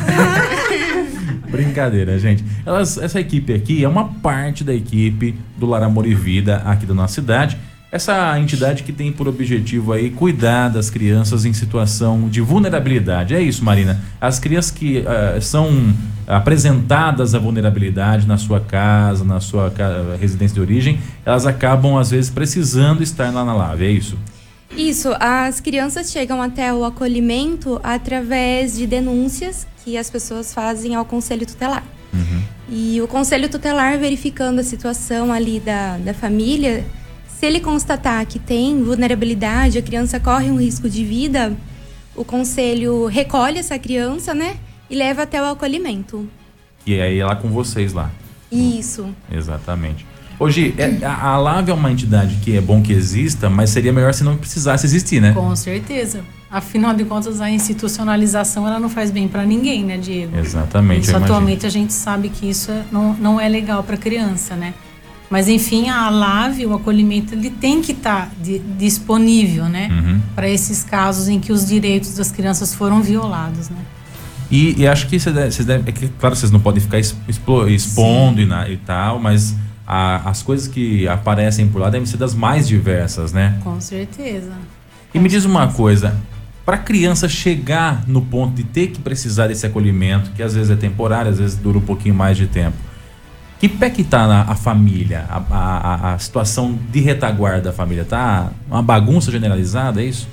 Brincadeira, 1.64 2.18
gente. 2.18 2.44
Elas, 2.64 2.98
essa 2.98 3.20
equipe 3.20 3.52
aqui 3.52 3.84
é 3.84 3.88
uma 3.88 4.04
parte 4.04 4.64
da 4.64 4.74
equipe 4.74 5.34
do 5.56 5.66
Lar 5.66 5.82
Amor 5.82 6.06
e 6.06 6.14
Vida 6.14 6.56
aqui 6.64 6.86
da 6.86 6.94
nossa 6.94 7.14
cidade. 7.14 7.56
Essa 7.90 8.38
entidade 8.38 8.84
que 8.84 8.92
tem 8.92 9.12
por 9.12 9.28
objetivo 9.28 9.92
aí 9.92 10.10
cuidar 10.10 10.68
das 10.68 10.88
crianças 10.88 11.44
em 11.44 11.52
situação 11.52 12.28
de 12.28 12.40
vulnerabilidade. 12.40 13.34
É 13.34 13.40
isso, 13.40 13.62
Marina. 13.62 14.00
As 14.18 14.38
crianças 14.38 14.70
que 14.70 15.04
ah, 15.06 15.38
são 15.40 15.92
apresentadas 16.26 17.34
à 17.34 17.38
vulnerabilidade 17.38 18.26
na 18.26 18.38
sua 18.38 18.60
casa, 18.60 19.24
na 19.24 19.40
sua 19.40 19.72
residência 20.18 20.54
de 20.54 20.60
origem, 20.60 21.00
elas 21.24 21.46
acabam 21.46 21.98
às 21.98 22.10
vezes 22.10 22.30
precisando 22.30 23.02
estar 23.02 23.30
lá 23.30 23.44
na 23.44 23.52
Lave. 23.52 23.84
É 23.84 23.90
isso? 23.90 24.16
Isso, 24.76 25.10
as 25.20 25.60
crianças 25.60 26.10
chegam 26.10 26.40
até 26.40 26.72
o 26.72 26.84
acolhimento 26.84 27.80
através 27.82 28.76
de 28.76 28.86
denúncias 28.86 29.66
que 29.84 29.96
as 29.96 30.08
pessoas 30.08 30.54
fazem 30.54 30.94
ao 30.94 31.04
conselho 31.04 31.46
tutelar. 31.46 31.84
E 32.74 33.02
o 33.02 33.06
conselho 33.06 33.50
tutelar, 33.50 33.98
verificando 33.98 34.60
a 34.60 34.62
situação 34.62 35.30
ali 35.30 35.60
da, 35.60 35.98
da 35.98 36.14
família, 36.14 36.86
se 37.28 37.44
ele 37.44 37.60
constatar 37.60 38.24
que 38.24 38.38
tem 38.38 38.82
vulnerabilidade, 38.82 39.76
a 39.76 39.82
criança 39.82 40.18
corre 40.18 40.50
um 40.50 40.58
risco 40.58 40.88
de 40.88 41.04
vida, 41.04 41.54
o 42.16 42.24
conselho 42.24 43.04
recolhe 43.06 43.58
essa 43.58 43.78
criança, 43.78 44.32
né? 44.32 44.56
E 44.88 44.94
leva 44.94 45.24
até 45.24 45.42
o 45.42 45.44
acolhimento. 45.44 46.26
E 46.86 46.98
aí 46.98 47.18
é 47.18 47.26
lá 47.26 47.36
com 47.36 47.48
vocês 47.50 47.92
lá. 47.92 48.10
Isso. 48.50 49.14
Exatamente. 49.30 50.06
Hoje, 50.42 50.74
é, 50.76 51.04
a, 51.06 51.28
a 51.28 51.36
Lave 51.36 51.70
é 51.70 51.74
uma 51.74 51.90
entidade 51.90 52.36
que 52.42 52.56
é 52.56 52.60
bom 52.60 52.82
que 52.82 52.92
exista, 52.92 53.48
mas 53.48 53.70
seria 53.70 53.92
melhor 53.92 54.12
se 54.12 54.24
não 54.24 54.36
precisasse 54.36 54.84
existir, 54.86 55.20
né? 55.20 55.32
Com 55.32 55.54
certeza. 55.54 56.20
Afinal 56.50 56.92
de 56.94 57.04
contas, 57.04 57.40
a 57.40 57.48
institucionalização 57.50 58.66
ela 58.66 58.78
não 58.80 58.88
faz 58.88 59.10
bem 59.10 59.26
para 59.28 59.44
ninguém, 59.44 59.84
né, 59.84 59.96
Diego? 59.96 60.36
Exatamente. 60.36 61.04
Isso 61.08 61.16
atualmente 61.16 61.64
a 61.66 61.70
gente 61.70 61.92
sabe 61.92 62.28
que 62.28 62.48
isso 62.50 62.70
é- 62.70 62.82
não, 62.92 63.14
não 63.14 63.40
é 63.40 63.48
legal 63.48 63.82
para 63.82 63.96
criança, 63.96 64.54
né? 64.54 64.74
Mas 65.30 65.48
enfim, 65.48 65.88
a 65.88 66.10
LAVE, 66.10 66.66
o 66.66 66.74
acolhimento, 66.74 67.34
ele 67.34 67.48
tem 67.48 67.80
que 67.80 67.92
estar 67.92 68.30
disponível, 68.78 69.64
né? 69.66 69.88
Uhum. 69.90 70.20
Para 70.34 70.48
esses 70.48 70.82
casos 70.84 71.28
em 71.28 71.40
que 71.40 71.52
os 71.52 71.66
direitos 71.66 72.14
das 72.16 72.30
crianças 72.30 72.74
foram 72.74 73.00
violados, 73.00 73.70
né? 73.70 73.78
E, 74.50 74.82
e 74.82 74.86
acho 74.86 75.06
que 75.08 75.18
vocês 75.18 75.34
devem, 75.34 75.50
vocês 75.50 75.66
devem- 75.66 75.84
é 75.86 75.92
que, 75.92 76.08
claro, 76.20 76.36
vocês 76.36 76.52
não 76.52 76.60
podem 76.60 76.82
ficar 76.82 76.98
expo- 76.98 77.66
expondo 77.68 78.40
e, 78.40 78.44
na- 78.44 78.68
e 78.68 78.76
tal, 78.76 79.18
mas 79.18 79.54
a- 79.86 80.28
as 80.28 80.42
coisas 80.42 80.68
que 80.68 81.06
aparecem 81.08 81.68
por 81.68 81.80
lá 81.80 81.90
devem 81.90 82.06
ser 82.06 82.16
das 82.16 82.34
mais 82.34 82.66
diversas, 82.68 83.32
né? 83.32 83.58
Com 83.64 83.80
certeza. 83.80 84.52
E 85.14 85.18
me 85.18 85.28
diz 85.28 85.44
uma 85.44 85.68
coisa, 85.68 86.16
para 86.64 86.78
criança 86.78 87.28
chegar 87.28 88.04
no 88.06 88.22
ponto 88.22 88.54
de 88.54 88.62
ter 88.64 88.88
que 88.88 89.00
precisar 89.00 89.48
desse 89.48 89.66
acolhimento, 89.66 90.30
que 90.30 90.42
às 90.42 90.54
vezes 90.54 90.70
é 90.70 90.76
temporário, 90.76 91.30
às 91.30 91.38
vezes 91.38 91.56
dura 91.56 91.78
um 91.78 91.82
pouquinho 91.82 92.14
mais 92.14 92.36
de 92.36 92.46
tempo, 92.46 92.76
que 93.58 93.68
pé 93.68 93.90
que 93.90 94.02
tá 94.04 94.26
na, 94.26 94.42
a 94.42 94.54
família, 94.54 95.24
a, 95.28 95.36
a, 95.50 95.94
a- 96.10 96.14
a 96.14 96.18
situação 96.18 96.78
de 96.90 97.00
retaguarda 97.00 97.62
da 97.70 97.72
família? 97.72 98.04
Tá 98.04 98.50
uma 98.68 98.82
bagunça 98.82 99.30
generalizada, 99.30 100.02
é 100.02 100.06
isso? 100.06 100.28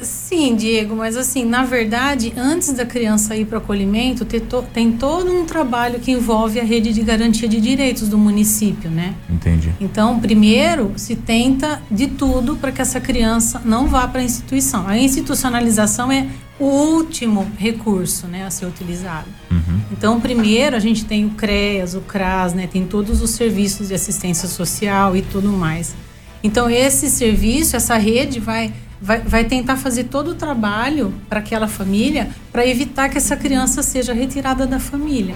Sim, 0.00 0.54
Diego, 0.54 0.94
mas 0.94 1.16
assim, 1.16 1.44
na 1.44 1.64
verdade, 1.64 2.32
antes 2.36 2.72
da 2.72 2.86
criança 2.86 3.36
ir 3.36 3.46
para 3.46 3.58
o 3.58 3.62
acolhimento, 3.62 4.24
tem 4.72 4.92
todo 4.92 5.32
um 5.32 5.44
trabalho 5.44 5.98
que 5.98 6.12
envolve 6.12 6.60
a 6.60 6.64
rede 6.64 6.92
de 6.92 7.02
garantia 7.02 7.48
de 7.48 7.60
direitos 7.60 8.08
do 8.08 8.16
município, 8.16 8.90
né? 8.90 9.14
Entendi. 9.28 9.72
Então, 9.80 10.20
primeiro, 10.20 10.92
se 10.96 11.16
tenta 11.16 11.82
de 11.90 12.06
tudo 12.06 12.56
para 12.56 12.70
que 12.70 12.80
essa 12.80 13.00
criança 13.00 13.60
não 13.64 13.88
vá 13.88 14.06
para 14.06 14.20
a 14.20 14.24
instituição. 14.24 14.86
A 14.86 14.96
institucionalização 14.96 16.12
é 16.12 16.28
o 16.58 16.64
último 16.64 17.46
recurso 17.56 18.26
né, 18.26 18.44
a 18.44 18.50
ser 18.50 18.66
utilizado. 18.66 19.28
Uhum. 19.50 19.80
Então, 19.92 20.20
primeiro, 20.20 20.74
a 20.74 20.80
gente 20.80 21.04
tem 21.04 21.24
o 21.24 21.30
CREAS, 21.30 21.94
o 21.94 22.00
CRAS, 22.00 22.52
né, 22.52 22.66
tem 22.66 22.84
todos 22.84 23.22
os 23.22 23.30
serviços 23.30 23.88
de 23.88 23.94
assistência 23.94 24.48
social 24.48 25.16
e 25.16 25.22
tudo 25.22 25.48
mais. 25.52 25.94
Então, 26.42 26.68
esse 26.68 27.08
serviço, 27.10 27.76
essa 27.76 27.96
rede 27.96 28.40
vai, 28.40 28.72
vai, 29.00 29.20
vai 29.20 29.44
tentar 29.44 29.76
fazer 29.76 30.04
todo 30.04 30.32
o 30.32 30.34
trabalho 30.34 31.12
para 31.28 31.38
aquela 31.40 31.68
família 31.68 32.28
para 32.52 32.66
evitar 32.66 33.08
que 33.08 33.18
essa 33.18 33.36
criança 33.36 33.82
seja 33.82 34.12
retirada 34.12 34.66
da 34.66 34.78
família. 34.80 35.34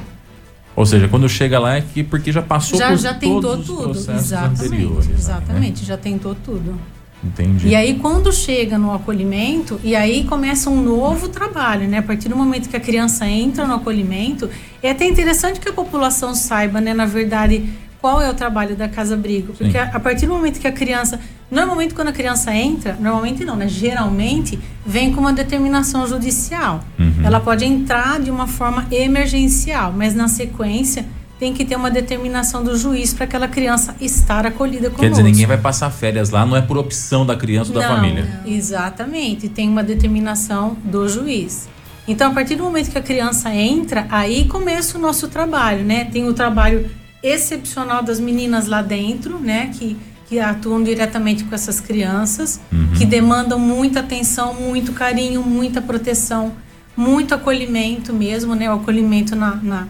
Ou 0.74 0.86
seja, 0.86 1.06
quando 1.06 1.28
chega 1.28 1.58
lá 1.58 1.76
é 1.76 1.80
que 1.82 2.02
porque 2.02 2.32
já 2.32 2.40
passou 2.42 2.78
Já, 2.78 2.88
por 2.88 2.96
já 2.98 3.12
tentou 3.14 3.40
todos 3.42 3.68
os 3.68 3.76
tudo. 3.76 3.82
processos 3.90 4.24
Exatamente, 4.26 4.64
anteriores. 4.66 5.06
né? 5.08 5.14
exatamente, 5.18 5.84
já 5.84 5.96
tentou 5.96 6.34
tudo. 6.34 6.80
Entendi. 7.24 7.68
E 7.68 7.76
aí, 7.76 7.94
quando 8.00 8.32
chega 8.32 8.76
no 8.76 8.92
acolhimento, 8.92 9.78
e 9.84 9.94
aí 9.94 10.24
começa 10.24 10.68
um 10.68 10.82
novo 10.82 11.28
trabalho, 11.28 11.86
né? 11.86 11.98
A 11.98 12.02
partir 12.02 12.28
do 12.28 12.34
momento 12.34 12.68
que 12.68 12.76
a 12.76 12.80
criança 12.80 13.28
entra 13.28 13.64
no 13.64 13.74
acolhimento, 13.74 14.50
é 14.82 14.90
até 14.90 15.06
interessante 15.06 15.60
que 15.60 15.68
a 15.68 15.72
população 15.72 16.34
saiba, 16.34 16.80
né, 16.80 16.92
na 16.92 17.06
verdade, 17.06 17.64
qual 18.02 18.20
é 18.20 18.28
o 18.28 18.34
trabalho 18.34 18.74
da 18.74 18.88
Casa 18.88 19.14
Abrigo? 19.14 19.52
Porque 19.52 19.78
a, 19.78 19.84
a 19.84 20.00
partir 20.00 20.26
do 20.26 20.34
momento 20.34 20.58
que 20.58 20.66
a 20.66 20.72
criança. 20.72 21.20
Normalmente, 21.48 21.94
quando 21.94 22.08
a 22.08 22.12
criança 22.12 22.52
entra, 22.52 22.96
normalmente 22.98 23.44
não, 23.44 23.54
né? 23.54 23.68
Geralmente, 23.68 24.58
vem 24.84 25.12
com 25.12 25.20
uma 25.20 25.32
determinação 25.32 26.06
judicial. 26.06 26.82
Ela 27.22 27.38
pode 27.38 27.64
entrar 27.64 28.18
de 28.18 28.30
uma 28.30 28.46
forma 28.46 28.86
emergencial, 28.90 29.92
mas 29.94 30.14
na 30.14 30.28
sequência 30.28 31.04
tem 31.38 31.52
que 31.52 31.64
ter 31.64 31.76
uma 31.76 31.90
determinação 31.90 32.64
do 32.64 32.76
juiz 32.76 33.12
para 33.12 33.24
aquela 33.24 33.46
criança 33.46 33.94
estar 34.00 34.46
acolhida 34.46 34.90
conosco. 34.90 35.00
Quer 35.00 35.10
dizer, 35.10 35.22
ninguém 35.22 35.46
vai 35.46 35.58
passar 35.58 35.90
férias 35.90 36.30
lá, 36.30 36.46
não 36.46 36.56
é 36.56 36.62
por 36.62 36.78
opção 36.78 37.26
da 37.26 37.36
criança 37.36 37.70
ou 37.70 37.80
da 37.80 37.88
Não, 37.88 37.96
família. 37.96 38.40
Exatamente, 38.46 39.48
tem 39.48 39.68
uma 39.68 39.82
determinação 39.82 40.76
do 40.84 41.08
juiz. 41.08 41.68
Então, 42.08 42.30
a 42.30 42.34
partir 42.34 42.56
do 42.56 42.64
momento 42.64 42.90
que 42.90 42.98
a 42.98 43.02
criança 43.02 43.54
entra, 43.54 44.06
aí 44.08 44.46
começa 44.46 44.96
o 44.96 45.00
nosso 45.00 45.28
trabalho, 45.28 45.84
né? 45.84 46.04
Tem 46.06 46.26
o 46.26 46.32
trabalho 46.32 46.88
excepcional 47.22 48.02
das 48.02 48.18
meninas 48.18 48.66
lá 48.66 48.82
dentro, 48.82 49.38
né? 49.38 49.70
Que, 49.74 49.96
que 50.28 50.38
atuam 50.40 50.82
diretamente 50.82 51.44
com 51.44 51.54
essas 51.54 51.78
crianças, 51.80 52.60
que 52.96 53.04
demandam 53.04 53.58
muita 53.58 54.00
atenção, 54.00 54.54
muito 54.54 54.92
carinho, 54.92 55.42
muita 55.42 55.80
proteção, 55.82 56.52
muito 56.96 57.34
acolhimento 57.34 58.12
mesmo, 58.12 58.54
né? 58.54 58.70
O 58.70 58.74
acolhimento 58.76 59.36
na, 59.36 59.56
na- 59.56 59.88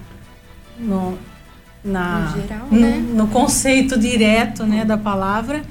no, 0.78 1.16
na, 1.85 2.18
No 2.35 2.41
geral, 2.43 2.66
no, 2.70 2.80
né? 2.80 3.05
no 3.14 3.26
conceito 3.28 3.99
direto 3.99 4.64
né, 4.64 4.85
da 4.85 4.97
palavra. 4.99 5.62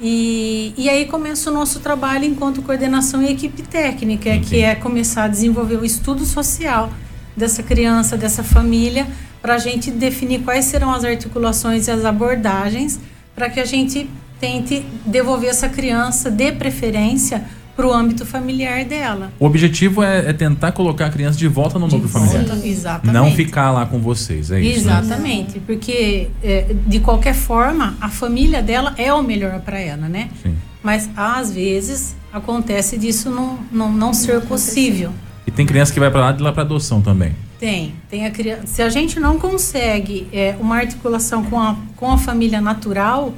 E, 0.00 0.74
e 0.76 0.90
aí 0.90 1.06
começa 1.06 1.50
o 1.50 1.54
nosso 1.54 1.80
trabalho 1.80 2.24
enquanto 2.24 2.60
coordenação 2.62 3.22
e 3.22 3.30
equipe 3.32 3.62
técnica, 3.62 4.38
que 4.40 4.60
é 4.60 4.74
começar 4.74 5.24
a 5.24 5.28
desenvolver 5.28 5.76
o 5.76 5.84
estudo 5.84 6.24
social 6.26 6.90
dessa 7.36 7.62
criança, 7.62 8.16
dessa 8.16 8.42
família, 8.42 9.06
para 9.42 9.54
a 9.54 9.58
gente 9.58 9.90
definir 9.90 10.40
quais 10.40 10.64
serão 10.64 10.92
as 10.92 11.04
articulações 11.04 11.86
e 11.86 11.90
as 11.90 12.04
abordagens 12.04 12.98
para 13.34 13.50
que 13.50 13.60
a 13.60 13.64
gente 13.64 14.08
tente 14.40 14.84
devolver 15.04 15.50
essa 15.50 15.68
criança, 15.68 16.30
de 16.30 16.52
preferência, 16.52 17.44
para 17.76 17.86
o 17.86 17.92
âmbito 17.92 18.24
familiar 18.24 18.86
dela. 18.86 19.30
O 19.38 19.44
objetivo 19.44 20.02
é, 20.02 20.30
é 20.30 20.32
tentar 20.32 20.72
colocar 20.72 21.06
a 21.06 21.10
criança 21.10 21.38
de 21.38 21.46
volta 21.46 21.78
no 21.78 21.86
núcleo 21.86 22.08
familiar. 22.08 22.42
Exatamente. 22.64 23.12
Não 23.12 23.30
ficar 23.32 23.70
lá 23.70 23.84
com 23.84 23.98
vocês, 23.98 24.50
é 24.50 24.58
isso. 24.60 24.86
né? 24.86 24.98
Exatamente, 24.98 25.60
porque 25.60 26.30
é, 26.42 26.74
de 26.86 27.00
qualquer 27.00 27.34
forma 27.34 27.94
a 28.00 28.08
família 28.08 28.62
dela 28.62 28.94
é 28.96 29.12
o 29.12 29.22
melhor 29.22 29.60
para 29.60 29.78
ela, 29.78 30.08
né? 30.08 30.30
Sim. 30.42 30.54
Mas 30.82 31.10
às 31.14 31.52
vezes 31.52 32.16
acontece 32.32 32.96
disso 32.96 33.28
não, 33.28 33.58
não, 33.70 33.92
não 33.92 34.14
ser 34.14 34.40
possível. 34.40 35.12
E 35.46 35.50
tem 35.50 35.64
criança 35.64 35.92
que 35.92 36.00
vai 36.00 36.10
pra 36.10 36.20
lá 36.20 36.32
de 36.32 36.42
lá 36.42 36.52
pra 36.52 36.62
adoção 36.62 37.00
também. 37.00 37.34
Tem, 37.58 37.94
tem 38.10 38.26
a 38.26 38.30
criança. 38.30 38.66
Se 38.66 38.82
a 38.82 38.88
gente 38.88 39.18
não 39.18 39.38
consegue 39.38 40.26
é, 40.32 40.56
uma 40.60 40.76
articulação 40.76 41.44
com 41.44 41.58
a, 41.58 41.76
com 41.96 42.10
a 42.10 42.18
família 42.18 42.60
natural, 42.60 43.32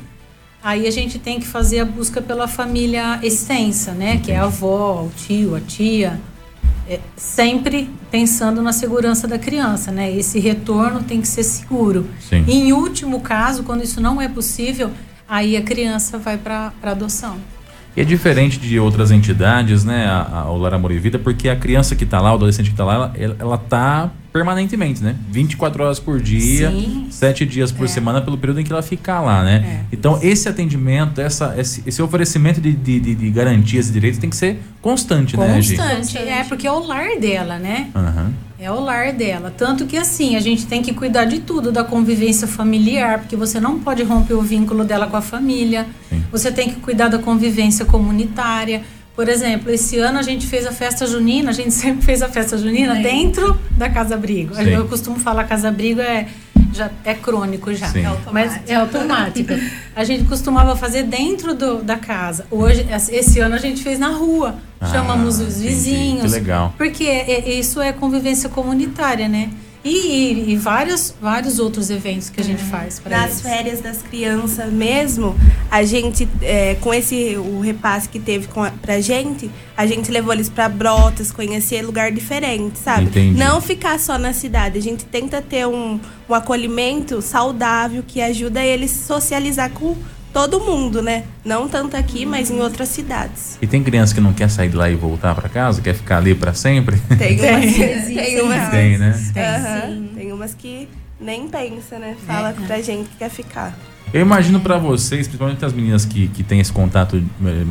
aí 0.63 0.87
a 0.87 0.91
gente 0.91 1.19
tem 1.19 1.39
que 1.39 1.47
fazer 1.47 1.81
a 1.81 1.85
busca 1.85 2.21
pela 2.21 2.49
família 2.49 3.21
extensa, 3.23 3.93
né? 3.93 4.19
Que 4.19 4.33
é 4.33 4.39
a 4.39 4.45
avó, 4.45 5.05
o 5.05 5.13
tio, 5.17 5.55
a 5.55 5.61
tia. 5.61 6.21
É, 6.89 6.99
sempre 7.17 7.91
pensando 8.11 8.63
na 8.63 8.73
segurança 8.73 9.29
da 9.29 9.39
criança, 9.39 9.93
né? 9.93 10.11
Esse 10.11 10.41
retorno 10.41 11.03
tem 11.03 11.21
que 11.21 11.29
ser 11.29 11.43
seguro. 11.45 12.09
Sim. 12.19 12.45
Em 12.49 12.73
último 12.73 13.21
caso, 13.21 13.63
quando 13.63 13.85
isso 13.85 14.01
não 14.01 14.21
é 14.21 14.29
possível, 14.29 14.91
aí 15.29 15.57
a 15.57 15.63
criança 15.63 16.19
vai 16.19 16.39
para 16.39 16.73
adoção. 16.83 17.37
E 17.97 18.01
é 18.01 18.05
diferente 18.05 18.61
de 18.61 18.79
outras 18.79 19.11
entidades, 19.11 19.85
né, 19.85 20.07
a, 20.07 20.43
a, 20.45 20.51
o 20.53 20.57
Lar 20.59 20.75
Amor 20.75 20.93
e 20.93 20.99
Vida, 20.99 21.19
porque 21.19 21.49
a 21.49 21.57
criança 21.57 21.97
que 21.97 22.07
tá 22.07 22.21
lá, 22.21 22.31
o 22.31 22.35
adolescente 22.35 22.71
que 22.71 22.77
tá 22.77 22.85
lá, 22.85 23.11
ela, 23.17 23.37
ela, 23.41 23.59
tá 23.59 24.11
permanentemente, 24.33 25.03
né? 25.03 25.17
24 25.31 25.83
horas 25.83 25.99
por 25.99 26.21
dia, 26.21 26.71
Sim. 26.71 27.09
7 27.11 27.45
dias 27.45 27.73
por 27.73 27.87
É. 27.87 27.89
semana, 27.89 28.21
pelo 28.21 28.39
período 28.39 28.61
em 28.61 28.65
que 28.65 28.71
ela 28.73 28.83
ficar 28.83 29.21
lá, 29.21 29.43
né? 29.43 29.83
É. 29.83 29.85
Então, 29.91 30.17
esse 30.23 30.49
atendimento, 30.49 31.21
essa, 31.21 31.55
esse, 31.59 31.83
esse 31.85 32.01
oferecimento 32.01 32.61
de, 32.61 32.73
de, 32.73 33.01
de- 33.01 33.15
de 33.17 33.31
garantias 33.31 33.89
e 33.89 33.93
direitos 33.93 34.21
tem 34.21 34.31
que 34.31 34.37
ser 34.37 34.61
constante, 34.81 35.37
né, 35.37 35.61
Gi? 35.61 35.77
Constante. 35.77 36.19
É, 36.19 36.45
porque 36.45 36.69
é 36.69 36.73
o 36.73 36.79
lar 36.87 37.19
dela, 37.21 37.59
né? 37.59 37.89
Aham. 37.97 38.33
É 38.61 38.71
o 38.71 38.81
lar 38.81 39.13
dela. 39.13 39.55
Tanto 39.57 39.87
que 39.87 39.97
assim, 39.97 40.35
a 40.35 40.41
gente 40.41 40.67
tem 40.67 40.83
que 40.83 40.93
cuidar 40.93 41.27
de 41.27 41.39
tudo, 41.39 41.71
da 41.71 41.85
convivência 41.85 42.47
familiar, 42.49 43.21
porque 43.21 43.37
você 43.37 43.61
não 43.61 43.79
pode 43.79 44.03
romper 44.03 44.35
o 44.35 44.43
vínculo 44.43 44.85
dela 44.85 45.07
com 45.07 45.17
a 45.17 45.23
família. 45.23 45.87
Sim. 46.09 46.25
Você 46.33 46.51
tem 46.51 46.69
que 46.69 46.81
cuidar 46.81 47.07
da 47.07 47.19
convivência 47.19 47.85
comunitária. 47.85 48.83
Por 49.15 49.29
exemplo, 49.29 49.71
esse 49.71 49.99
ano 49.99 50.19
a 50.19 50.23
gente 50.23 50.47
fez 50.47 50.67
a 50.67 50.73
festa 50.73 51.07
junina, 51.07 51.51
a 51.51 51.53
gente 51.53 51.71
sempre 51.75 52.05
fez 52.05 52.21
a 52.21 52.29
festa 52.29 52.59
junina 52.59 52.97
dentro 52.97 53.57
da 53.77 53.89
Casa 53.89 54.17
Abrigo. 54.17 54.55
Sim. 54.57 54.71
Eu 54.71 54.89
costumo 54.89 55.21
falar 55.21 55.45
Casa 55.45 55.69
Abrigo 55.69 56.01
é 56.01 56.27
já 56.79 56.91
é 57.05 57.13
crônico 57.15 57.75
já. 57.75 57.89
Sim. 57.89 58.07
É 58.07 58.17
Mas 58.33 58.59
é 58.67 58.75
automático. 58.77 59.53
A 59.95 60.05
gente 60.05 60.25
costumava 60.25 60.77
fazer 60.77 61.03
dentro 61.03 61.55
do, 61.55 61.83
da 61.83 61.97
casa. 61.97 62.47
Hoje, 62.51 62.87
esse 63.11 63.41
ano 63.41 63.55
a 63.57 63.59
gente 63.59 63.83
fez 63.83 63.99
na 63.99 64.09
rua. 64.09 64.55
Ah, 64.81 64.87
Chamamos 64.87 65.41
os 65.41 65.57
entendi. 65.59 65.69
vizinhos. 65.69 66.23
Que 66.23 66.29
legal. 66.29 66.73
Porque 66.79 67.05
é- 67.05 67.31
é- 67.51 67.55
isso 67.59 67.81
é 67.83 67.93
convivência 67.93 68.49
comunitária, 68.49 69.29
né? 69.29 69.51
E, 69.89 70.33
e- 70.51 70.53
e 70.53 70.57
vários, 70.57 71.15
vários 71.21 71.59
outros 71.59 71.89
eventos 71.91 72.29
que 72.29 72.41
a 72.41 72.45
gente 72.45 72.63
faz 72.65 72.99
para 72.99 73.17
Nas 73.17 73.27
eles. 73.31 73.41
férias 73.41 73.81
das 73.81 74.03
crianças 74.03 74.73
mesmo, 74.73 75.35
a 75.71 75.83
gente, 75.85 76.29
é, 76.43 76.75
com 76.81 76.93
esse 76.93 77.37
o 77.37 77.61
repasse 77.61 78.09
que 78.09 78.19
teve 78.19 78.47
com 78.49 78.63
a, 78.63 78.71
pra 78.71 79.01
gente, 79.01 79.51
a 79.77 79.87
gente 79.87 80.11
levou 80.11 80.33
eles 80.33 80.49
pra 80.49 80.69
Brotas, 80.69 81.33
conhecer 81.33 81.83
lugar 81.83 82.13
diferente, 82.13 82.79
sabe? 82.79 83.05
Entendi. 83.07 83.39
Não 83.39 83.61
ficar 83.61 83.99
só 83.99 84.19
na 84.19 84.33
cidade. 84.33 84.77
A 84.79 84.83
gente 84.83 85.05
tenta 85.05 85.41
ter 85.41 85.67
um, 85.67 85.99
um 86.29 86.35
acolhimento 86.35 87.23
saudável 87.23 88.03
que 88.07 88.21
ajuda 88.21 88.63
eles 88.63 88.91
a 88.93 89.07
socializar 89.15 89.71
com 89.71 89.97
todo 90.33 90.61
mundo, 90.61 91.03
né? 91.03 91.25
Não 91.45 91.69
tanto 91.69 91.97
aqui, 91.97 92.25
mas 92.27 92.51
em 92.51 92.61
outras 92.61 92.89
cidades. 92.89 93.59
E 93.61 93.67
tem 93.67 93.83
criança 93.83 94.15
que 94.15 94.21
não 94.21 94.33
quer 94.33 94.49
sair 94.49 94.69
de 94.69 94.77
lá 94.77 94.91
e 94.91 94.95
voltar 94.95 95.35
pra 95.35 95.49
casa, 95.49 95.81
quer 95.81 95.95
ficar 95.95 96.19
ali 96.19 96.35
pra 96.35 96.55
sempre? 96.55 96.99
Tem 97.19 97.39
umas, 97.41 97.75
tem 97.75 98.41
umas, 98.43 98.69
Tem, 98.71 98.99
né? 98.99 99.33
Aham, 99.37 100.09
tem 100.15 100.33
umas 100.33 100.55
que 100.55 100.89
nem 101.21 101.49
pensa, 101.49 101.99
né? 101.99 102.17
Fala 102.27 102.55
pra 102.67 102.81
gente 102.81 103.09
que 103.09 103.17
quer 103.17 103.31
ficar. 103.31 103.77
Eu 104.13 104.23
imagino 104.23 104.59
pra 104.61 104.79
vocês, 104.79 105.27
principalmente 105.27 105.63
as 105.65 105.73
meninas 105.73 106.07
que, 106.07 106.29
que 106.29 106.43
têm 106.43 106.61
esse 106.61 106.73
contato 106.73 107.17
eh, 107.17 107.65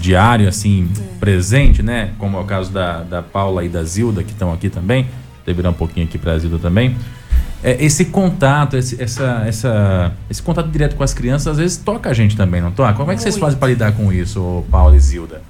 diário, 0.00 0.48
assim, 0.48 0.88
presente, 1.20 1.82
né? 1.82 2.12
Como 2.18 2.38
é 2.38 2.40
o 2.40 2.44
caso 2.44 2.72
da, 2.72 3.02
da 3.02 3.22
Paula 3.22 3.64
e 3.64 3.68
da 3.68 3.84
Zilda, 3.84 4.22
que 4.22 4.30
estão 4.32 4.50
aqui 4.50 4.70
também. 4.70 5.06
Vou 5.44 5.54
virar 5.54 5.68
um 5.70 5.74
pouquinho 5.74 6.06
aqui 6.06 6.16
pra 6.16 6.38
Zilda 6.38 6.58
também. 6.58 6.96
É, 7.64 7.82
esse 7.82 8.04
contato, 8.04 8.76
esse, 8.76 9.02
essa, 9.02 9.42
essa, 9.46 10.12
esse 10.28 10.42
contato 10.42 10.68
direto 10.68 10.96
com 10.96 11.02
as 11.02 11.14
crianças, 11.14 11.46
às 11.46 11.56
vezes 11.56 11.78
toca 11.78 12.10
a 12.10 12.12
gente 12.12 12.36
também, 12.36 12.60
não 12.60 12.70
toca? 12.70 12.92
Como 12.92 13.10
é 13.10 13.14
que 13.14 13.22
vocês 13.22 13.36
Muito. 13.36 13.44
fazem 13.46 13.58
pra 13.58 13.68
lidar 13.68 13.92
com 13.92 14.12
isso, 14.12 14.62
Paula 14.70 14.94
e 14.94 15.00
Zilda? 15.00 15.40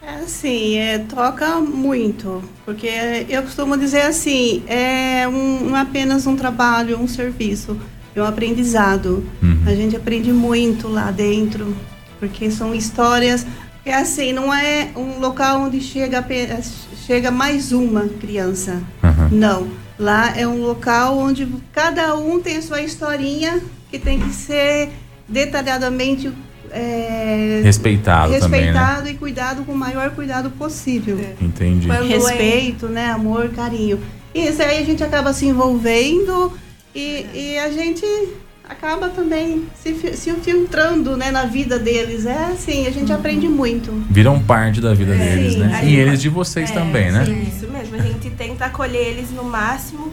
É 0.00 0.14
assim, 0.22 0.76
é, 0.78 0.98
toca 0.98 1.56
muito, 1.56 2.40
porque 2.64 2.88
eu 3.28 3.42
costumo 3.42 3.76
dizer 3.76 4.02
assim, 4.02 4.62
é 4.68 5.26
um, 5.26 5.70
não 5.70 5.76
é 5.76 5.80
apenas 5.80 6.28
um 6.28 6.36
trabalho, 6.36 6.96
um 6.96 7.08
serviço, 7.08 7.76
é 8.14 8.22
um 8.22 8.24
aprendizado. 8.24 9.24
Uhum. 9.42 9.62
A 9.66 9.74
gente 9.74 9.96
aprende 9.96 10.32
muito 10.32 10.86
lá 10.86 11.10
dentro, 11.10 11.76
porque 12.20 12.52
são 12.52 12.72
histórias 12.72 13.44
que 13.82 13.90
assim, 13.90 14.32
não 14.32 14.54
é 14.54 14.90
um 14.94 15.18
local 15.18 15.62
onde 15.62 15.80
chega, 15.80 16.24
chega 17.04 17.32
mais 17.32 17.72
uma 17.72 18.06
criança. 18.20 18.80
Aham. 19.02 19.28
Não. 19.32 19.89
Lá 20.00 20.34
é 20.34 20.48
um 20.48 20.62
local 20.62 21.18
onde 21.18 21.46
cada 21.72 22.16
um 22.16 22.40
tem 22.40 22.56
a 22.56 22.62
sua 22.62 22.80
historinha 22.80 23.60
que 23.90 23.98
tem 23.98 24.18
que 24.18 24.32
ser 24.32 24.88
detalhadamente 25.28 26.32
é, 26.70 27.60
Respeitado, 27.62 28.32
também, 28.38 28.60
né? 28.60 28.66
respeitado 28.72 29.08
e 29.10 29.14
cuidado 29.14 29.62
com 29.62 29.72
o 29.72 29.76
maior 29.76 30.10
cuidado 30.12 30.50
possível. 30.52 31.20
Entendi. 31.38 31.86
Quando 31.86 32.06
Respeito, 32.06 32.86
né? 32.86 33.10
Amor, 33.10 33.50
carinho. 33.50 34.00
E 34.34 34.46
isso 34.46 34.62
aí 34.62 34.78
a 34.78 34.84
gente 34.84 35.04
acaba 35.04 35.34
se 35.34 35.44
envolvendo 35.44 36.50
e, 36.94 37.26
e 37.34 37.58
a 37.58 37.70
gente 37.70 38.06
acaba 38.70 39.08
também 39.08 39.66
se, 39.74 39.92
se 40.16 40.32
filtrando 40.34 41.16
né, 41.16 41.30
na 41.32 41.44
vida 41.44 41.78
deles. 41.78 42.24
É 42.24 42.46
assim, 42.52 42.86
a 42.86 42.90
gente 42.90 43.12
aprende 43.12 43.48
muito. 43.48 43.90
Viram 44.08 44.40
parte 44.40 44.80
da 44.80 44.94
vida 44.94 45.12
deles, 45.12 45.54
sim. 45.54 45.58
né? 45.58 45.80
E 45.84 45.96
eles 45.96 46.22
de 46.22 46.28
vocês 46.28 46.70
É, 46.70 46.74
também, 46.74 47.10
né? 47.10 47.24
sim, 47.26 47.42
Isso 47.42 47.68
mesmo. 47.68 47.96
A 47.96 47.98
gente 47.98 48.30
tenta 48.30 48.66
acolher 48.66 49.08
eles 49.08 49.30
no 49.32 49.42
máximo, 49.42 50.12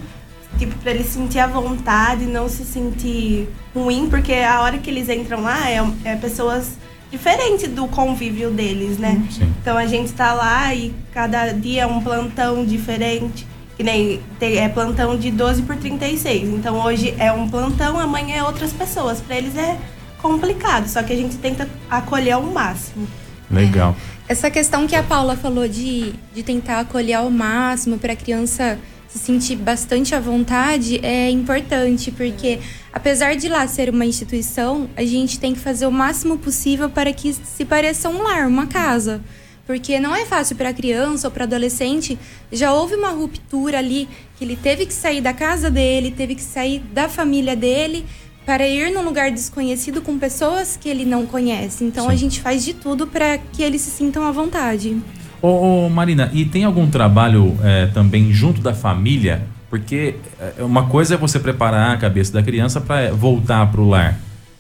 tipo, 0.58 0.76
pra 0.80 0.91
eles 0.91 1.05
sentir 1.05 1.39
a 1.39 1.47
vontade, 1.47 2.26
não 2.26 2.49
se 2.49 2.66
sentir 2.66 3.47
ruim, 3.76 4.08
porque 4.10 4.34
a 4.34 4.62
hora 4.62 4.80
que 4.80 4.89
eles 4.89 5.08
entram 5.08 5.41
lá 5.41 5.70
é, 5.70 5.86
é 6.03 6.16
pessoas 6.16 6.72
diferentes 7.12 7.70
do 7.70 7.88
convívio 7.88 8.49
deles, 8.49 8.97
né? 8.97 9.22
Sim. 9.30 9.53
Então 9.62 9.78
a 9.78 9.86
gente 9.86 10.12
tá 10.14 10.34
lá 10.34 10.74
e 10.74 10.93
cada 11.14 11.51
dia 11.51 11.84
é 11.84 11.86
um 11.86 12.01
plantão 12.01 12.66
diferente. 12.66 13.45
Que 13.78 13.84
nem 13.84 14.19
tem, 14.39 14.57
é 14.57 14.67
plantão 14.67 15.15
de 15.17 15.30
12 15.30 15.61
por 15.61 15.78
36. 15.78 16.49
Então 16.49 16.84
hoje 16.84 17.15
é 17.17 17.32
um 17.32 17.47
plantão, 17.47 17.99
amanhã 17.99 18.38
é 18.38 18.43
outras 18.43 18.73
pessoas. 18.73 19.21
Pra 19.21 19.38
eles 19.38 19.55
é 19.55 19.78
complicado, 20.21 20.88
só 20.88 21.03
que 21.03 21.13
a 21.13 21.15
gente 21.15 21.38
tenta 21.38 21.69
acolher 21.89 22.32
ao 22.32 22.41
máximo. 22.41 23.07
Legal. 23.49 23.95
Essa 24.28 24.49
questão 24.51 24.86
que 24.88 24.95
a 24.95 25.03
Paula 25.03 25.38
falou 25.38 25.67
de, 25.67 26.13
de 26.34 26.43
tentar 26.43 26.82
acolher 26.82 27.13
ao 27.13 27.30
máximo 27.30 27.97
para 27.97 28.13
a 28.13 28.15
criança 28.15 28.78
se 29.07 29.17
sentir 29.17 29.55
bastante 29.55 30.13
à 30.13 30.19
vontade 30.19 30.99
é 31.03 31.30
importante, 31.30 32.11
porque 32.11 32.59
apesar 32.91 33.36
de 33.36 33.47
lá 33.47 33.65
ser 33.67 33.89
uma 33.89 34.05
instituição, 34.05 34.89
a 34.95 35.03
gente 35.03 35.39
tem 35.39 35.53
que 35.53 35.59
fazer 35.59 35.86
o 35.86 35.91
máximo 35.91 36.38
possível 36.38 36.89
para 36.89 37.11
que 37.13 37.34
se 37.34 37.63
pareça 37.63 38.09
um 38.09 38.21
lar, 38.21 38.47
uma 38.47 38.67
casa. 38.67 39.21
Porque 39.68 39.99
não 39.99 40.15
é 40.15 40.26
fácil 40.26 40.55
para 40.55 40.74
criança 40.74 41.28
ou 41.28 41.32
para 41.32 41.43
adolescente. 41.43 42.18
Já 42.51 42.74
houve 42.74 42.95
uma 42.95 43.09
ruptura 43.09 43.78
ali, 43.78 44.07
que 44.38 44.45
ele 44.45 44.55
teve 44.55 44.86
que 44.86 44.93
sair 44.93 45.20
da 45.20 45.34
casa 45.34 45.70
dele, 45.70 46.09
teve 46.09 46.36
que 46.36 46.41
sair 46.41 46.80
da 46.80 47.09
família 47.09 47.53
dele 47.53 48.05
para 48.45 48.65
ir 48.65 48.93
num 48.93 49.03
lugar 49.03 49.30
desconhecido 49.30 50.01
com 50.01 50.18
pessoas 50.18 50.78
que 50.78 50.88
ele 50.88 51.03
não 51.03 51.26
conhece. 51.26 51.84
Então 51.84 52.05
Sim. 52.05 52.11
a 52.13 52.15
gente 52.15 52.39
faz 52.39 52.63
de 52.63 52.74
tudo 52.74 53.05
para 53.05 53.38
que 53.38 53.61
eles 53.61 53.82
se 53.82 53.91
sintam 53.91 54.24
à 54.24 54.32
vontade. 54.32 54.95
Ô, 55.41 55.49
ô, 55.86 55.89
Marina, 55.89 56.32
e 56.34 56.45
tem 56.45 56.63
algum 56.63 56.89
trabalho 56.89 57.57
é, 57.61 57.88
também 57.88 58.32
junto 58.32 58.61
da 58.61 58.74
família? 58.74 59.41
Porque 59.70 60.15
é, 60.39 60.63
uma 60.63 60.88
coisa 60.88 61.15
é 61.15 61.18
você 61.18 61.39
preparar 61.39 61.93
a 61.93 61.97
cabeça 61.97 62.32
da 62.32 62.41
criança 62.41 62.80
para 62.80 63.11
voltar 63.11 63.70
para 63.70 63.82
o 63.82 63.89
lar. 63.89 64.18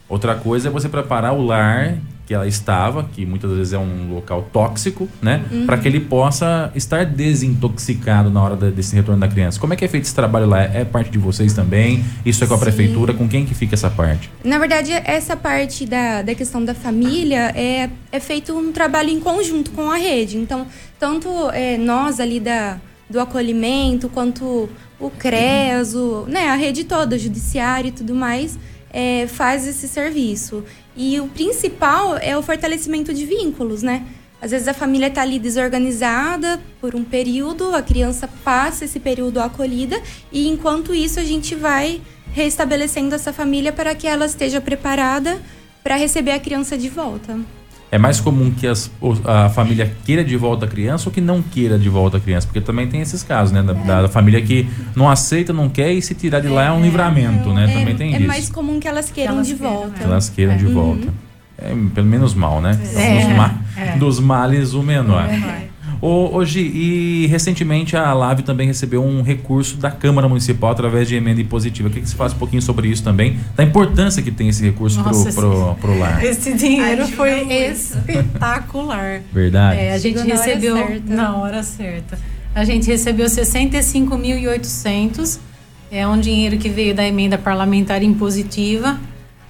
Outra 0.09 0.35
coisa 0.35 0.67
é 0.67 0.71
você 0.71 0.89
preparar 0.89 1.33
o 1.33 1.45
lar 1.45 1.97
que 2.27 2.33
ela 2.33 2.45
estava, 2.45 3.05
que 3.05 3.25
muitas 3.25 3.49
vezes 3.51 3.71
é 3.71 3.77
um 3.79 4.13
local 4.13 4.49
tóxico, 4.51 5.07
né? 5.21 5.45
Para 5.65 5.77
que 5.77 5.87
ele 5.87 6.01
possa 6.01 6.69
estar 6.75 7.05
desintoxicado 7.05 8.29
na 8.29 8.43
hora 8.43 8.55
desse 8.69 8.93
retorno 8.93 9.21
da 9.21 9.29
criança. 9.29 9.57
Como 9.57 9.73
é 9.73 9.77
que 9.77 9.85
é 9.85 9.87
feito 9.87 10.03
esse 10.03 10.13
trabalho 10.13 10.45
lá? 10.45 10.61
É 10.61 10.83
parte 10.83 11.09
de 11.09 11.17
vocês 11.17 11.53
também? 11.53 12.03
Isso 12.25 12.43
é 12.43 12.47
com 12.47 12.53
a 12.53 12.57
Sim. 12.57 12.63
prefeitura? 12.63 13.13
Com 13.13 13.29
quem 13.29 13.45
que 13.45 13.55
fica 13.55 13.75
essa 13.75 13.89
parte? 13.89 14.29
Na 14.43 14.59
verdade, 14.59 14.91
essa 14.91 15.37
parte 15.37 15.85
da, 15.85 16.21
da 16.21 16.35
questão 16.35 16.63
da 16.65 16.73
família 16.73 17.53
é, 17.55 17.89
é 18.11 18.19
feito 18.19 18.53
um 18.53 18.73
trabalho 18.73 19.09
em 19.09 19.21
conjunto 19.21 19.71
com 19.71 19.89
a 19.89 19.95
rede. 19.95 20.37
Então, 20.37 20.67
tanto 20.99 21.29
é, 21.51 21.77
nós 21.77 22.19
ali 22.19 22.41
da, 22.41 22.77
do 23.09 23.21
acolhimento, 23.21 24.09
quanto 24.09 24.69
o 24.99 25.09
CREAS, 25.09 25.95
o, 25.95 26.25
né, 26.27 26.49
a 26.49 26.55
rede 26.55 26.83
toda, 26.83 27.15
o 27.15 27.19
judiciário 27.19 27.87
e 27.87 27.91
tudo 27.91 28.13
mais, 28.13 28.59
é, 28.91 29.27
faz 29.27 29.67
esse 29.67 29.87
serviço. 29.87 30.63
E 30.95 31.19
o 31.19 31.27
principal 31.27 32.17
é 32.17 32.37
o 32.37 32.41
fortalecimento 32.41 33.13
de 33.13 33.25
vínculos, 33.25 33.83
né? 33.83 34.05
Às 34.41 34.51
vezes 34.51 34.67
a 34.67 34.73
família 34.73 35.07
está 35.07 35.23
ali 35.23 35.39
desorganizada 35.39 36.59
por 36.79 36.95
um 36.95 37.03
período, 37.03 37.75
a 37.75 37.81
criança 37.81 38.29
passa 38.43 38.85
esse 38.85 38.99
período 38.99 39.39
acolhida 39.39 39.99
e 40.31 40.47
enquanto 40.47 40.93
isso 40.93 41.19
a 41.19 41.23
gente 41.23 41.55
vai 41.55 42.01
restabelecendo 42.33 43.15
essa 43.15 43.33
família 43.33 43.73
para 43.73 43.95
que 43.95 44.05
ela 44.05 44.25
esteja 44.27 44.61
preparada 44.61 45.41
para 45.83 45.95
receber 45.95 46.31
a 46.31 46.39
criança 46.39 46.77
de 46.77 46.87
volta. 46.87 47.39
É 47.89 47.97
mais 47.97 48.19
comum 48.19 48.51
que 48.51 48.67
as- 48.67 48.91
a 49.25 49.47
família 49.49 49.89
queira 50.05 50.23
de 50.23 50.35
volta 50.35 50.65
a 50.65 50.67
criança 50.67 51.07
ou 51.07 51.13
que 51.13 51.21
não 51.21 51.41
queira 51.41 51.79
de 51.79 51.87
volta 51.87 52.17
a 52.17 52.19
criança? 52.19 52.45
Porque 52.45 52.59
também 52.59 52.85
tem 52.87 52.99
esses 52.99 53.23
casos, 53.23 53.53
né? 53.53 53.63
Da, 53.63 54.01
da 54.01 54.09
família 54.09 54.41
que 54.41 54.67
não 54.95 55.09
aceita, 55.09 55.53
não 55.53 55.69
quer 55.69 55.93
e 55.93 56.01
se 56.01 56.13
tirar 56.13 56.41
de 56.41 56.49
lá 56.49 56.65
é 56.65 56.71
um 56.71 56.81
livramento, 56.81 57.53
né? 57.53 57.67
também 57.67 57.95
tem 57.95 58.13
é 58.13 58.17
isso. 58.17 58.27
mais 58.27 58.49
comum 58.49 58.79
que 58.79 58.87
elas 58.87 59.09
queiram 59.09 59.35
elas 59.35 59.47
de 59.47 59.55
volta. 59.55 59.91
Que 59.99 60.03
elas 60.03 60.27
queiram 60.29 60.57
de 60.57 60.65
volta. 60.65 61.07
É, 61.57 61.73
pelo 61.95 62.07
menos 62.07 62.33
mal, 62.35 62.61
né? 62.61 62.77
É, 62.95 63.15
dos, 63.25 63.35
ma- 63.35 63.55
é. 63.77 63.97
dos 63.97 64.19
males, 64.19 64.73
o 64.73 64.83
menor. 64.83 65.23
Ô, 65.25 65.76
ô 66.01 66.43
Gi, 66.45 66.59
e 66.59 67.27
recentemente 67.27 67.95
a 67.97 68.13
Lave 68.13 68.43
também 68.43 68.67
recebeu 68.67 69.03
um 69.03 69.21
recurso 69.21 69.77
da 69.77 69.89
Câmara 69.89 70.27
Municipal 70.27 70.71
através 70.71 71.07
de 71.07 71.15
emenda 71.15 71.41
impositiva. 71.41 71.89
Queria 71.89 72.03
que 72.03 72.09
você 72.09 72.15
falasse 72.15 72.35
um 72.35 72.39
pouquinho 72.39 72.61
sobre 72.61 72.87
isso 72.87 73.03
também, 73.03 73.37
da 73.55 73.63
importância 73.63 74.21
que 74.21 74.31
tem 74.31 74.47
esse 74.49 74.63
recurso 74.63 75.01
Nossa, 75.01 75.31
pro, 75.33 75.49
pro, 75.49 75.75
pro 75.75 75.97
lar. 75.99 76.23
Esse 76.23 76.53
dinheiro 76.53 77.01
Ajuda 77.03 77.17
foi 77.17 77.35
muito. 77.43 77.51
espetacular. 77.53 79.21
Verdade? 79.33 79.79
É, 79.79 79.93
a 79.93 79.97
gente 79.97 80.19
Chegou 80.19 80.29
na 80.29 80.35
hora 80.39 80.45
recebeu 80.45 80.75
certa. 80.75 81.15
na 81.15 81.35
hora 81.37 81.63
certa. 81.63 82.19
A 82.53 82.63
gente 82.63 82.87
recebeu 82.87 83.25
65.800. 83.27 85.39
É 85.91 86.07
um 86.07 86.19
dinheiro 86.19 86.57
que 86.57 86.69
veio 86.69 86.93
da 86.93 87.03
emenda 87.05 87.37
parlamentar 87.37 88.03
impositiva. 88.03 88.99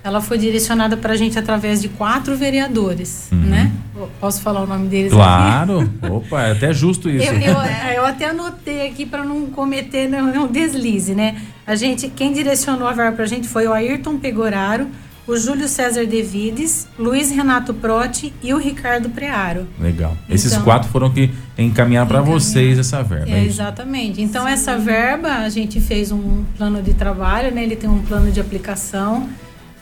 Ela 0.04 0.22
foi 0.22 0.38
direcionada 0.38 0.96
para 0.96 1.14
a 1.14 1.18
gente 1.18 1.38
através 1.40 1.82
de 1.82 1.90
quatro 1.90 2.38
vereadores, 2.38 3.28
né? 3.32 3.72
Posso 4.20 4.42
falar 4.42 4.62
o 4.62 4.68
nome 4.68 4.88
deles 4.88 5.12
aqui? 5.12 5.22
Claro. 5.22 5.90
Opa, 6.12 6.44
é 6.44 6.52
até 6.52 6.74
justo 6.74 7.10
isso. 7.10 7.26
Eu, 7.32 7.40
eu, 7.40 7.58
eu 7.96 8.06
até 8.06 8.30
anotei 8.30 8.88
aqui 8.88 9.06
para 9.06 9.24
não 9.24 9.48
cometer 9.48 10.08
nenhum 10.10 10.48
deslize, 10.48 11.14
né? 11.14 11.36
A 11.66 11.76
gente, 11.76 12.08
quem 12.10 12.32
direcionou 12.34 12.88
a 12.88 12.94
verba 12.94 13.12
para 13.14 13.26
a 13.26 13.28
gente 13.28 13.48
foi 13.48 13.68
o 13.68 13.74
Ayrton 13.74 14.18
Pegoraro, 14.18 14.88
o 15.28 15.36
Júlio 15.36 15.68
César 15.68 16.06
Devides, 16.06 16.88
Luiz 16.98 17.30
Renato 17.30 17.74
Protti 17.74 18.34
e 18.42 18.54
o 18.54 18.58
Ricardo 18.58 19.10
Prearo. 19.10 19.68
Legal. 19.78 20.16
Esses 20.30 20.54
Então- 20.54 20.64
quatro 20.64 20.90
foram 20.90 21.10
que 21.10 21.30
encaminharam 21.58 22.08
para 22.08 22.22
vocês 22.22 22.80
essa 22.80 23.04
verba. 23.04 23.30
É, 23.30 23.40
é 23.40 23.44
exatamente. 23.44 24.22
Então, 24.22 24.48
essa 24.48 24.78
verba, 24.78 25.30
a 25.40 25.50
gente 25.50 25.82
fez 25.82 26.14
um 26.14 26.46
plano 26.58 26.82
de 26.82 26.94
trabalho, 26.94 27.54
né? 27.54 27.62
Ele 27.64 27.76
tem 27.76 27.90
um 27.90 28.02
plano 28.02 28.32
de 28.32 28.40
aplicação. 28.40 29.28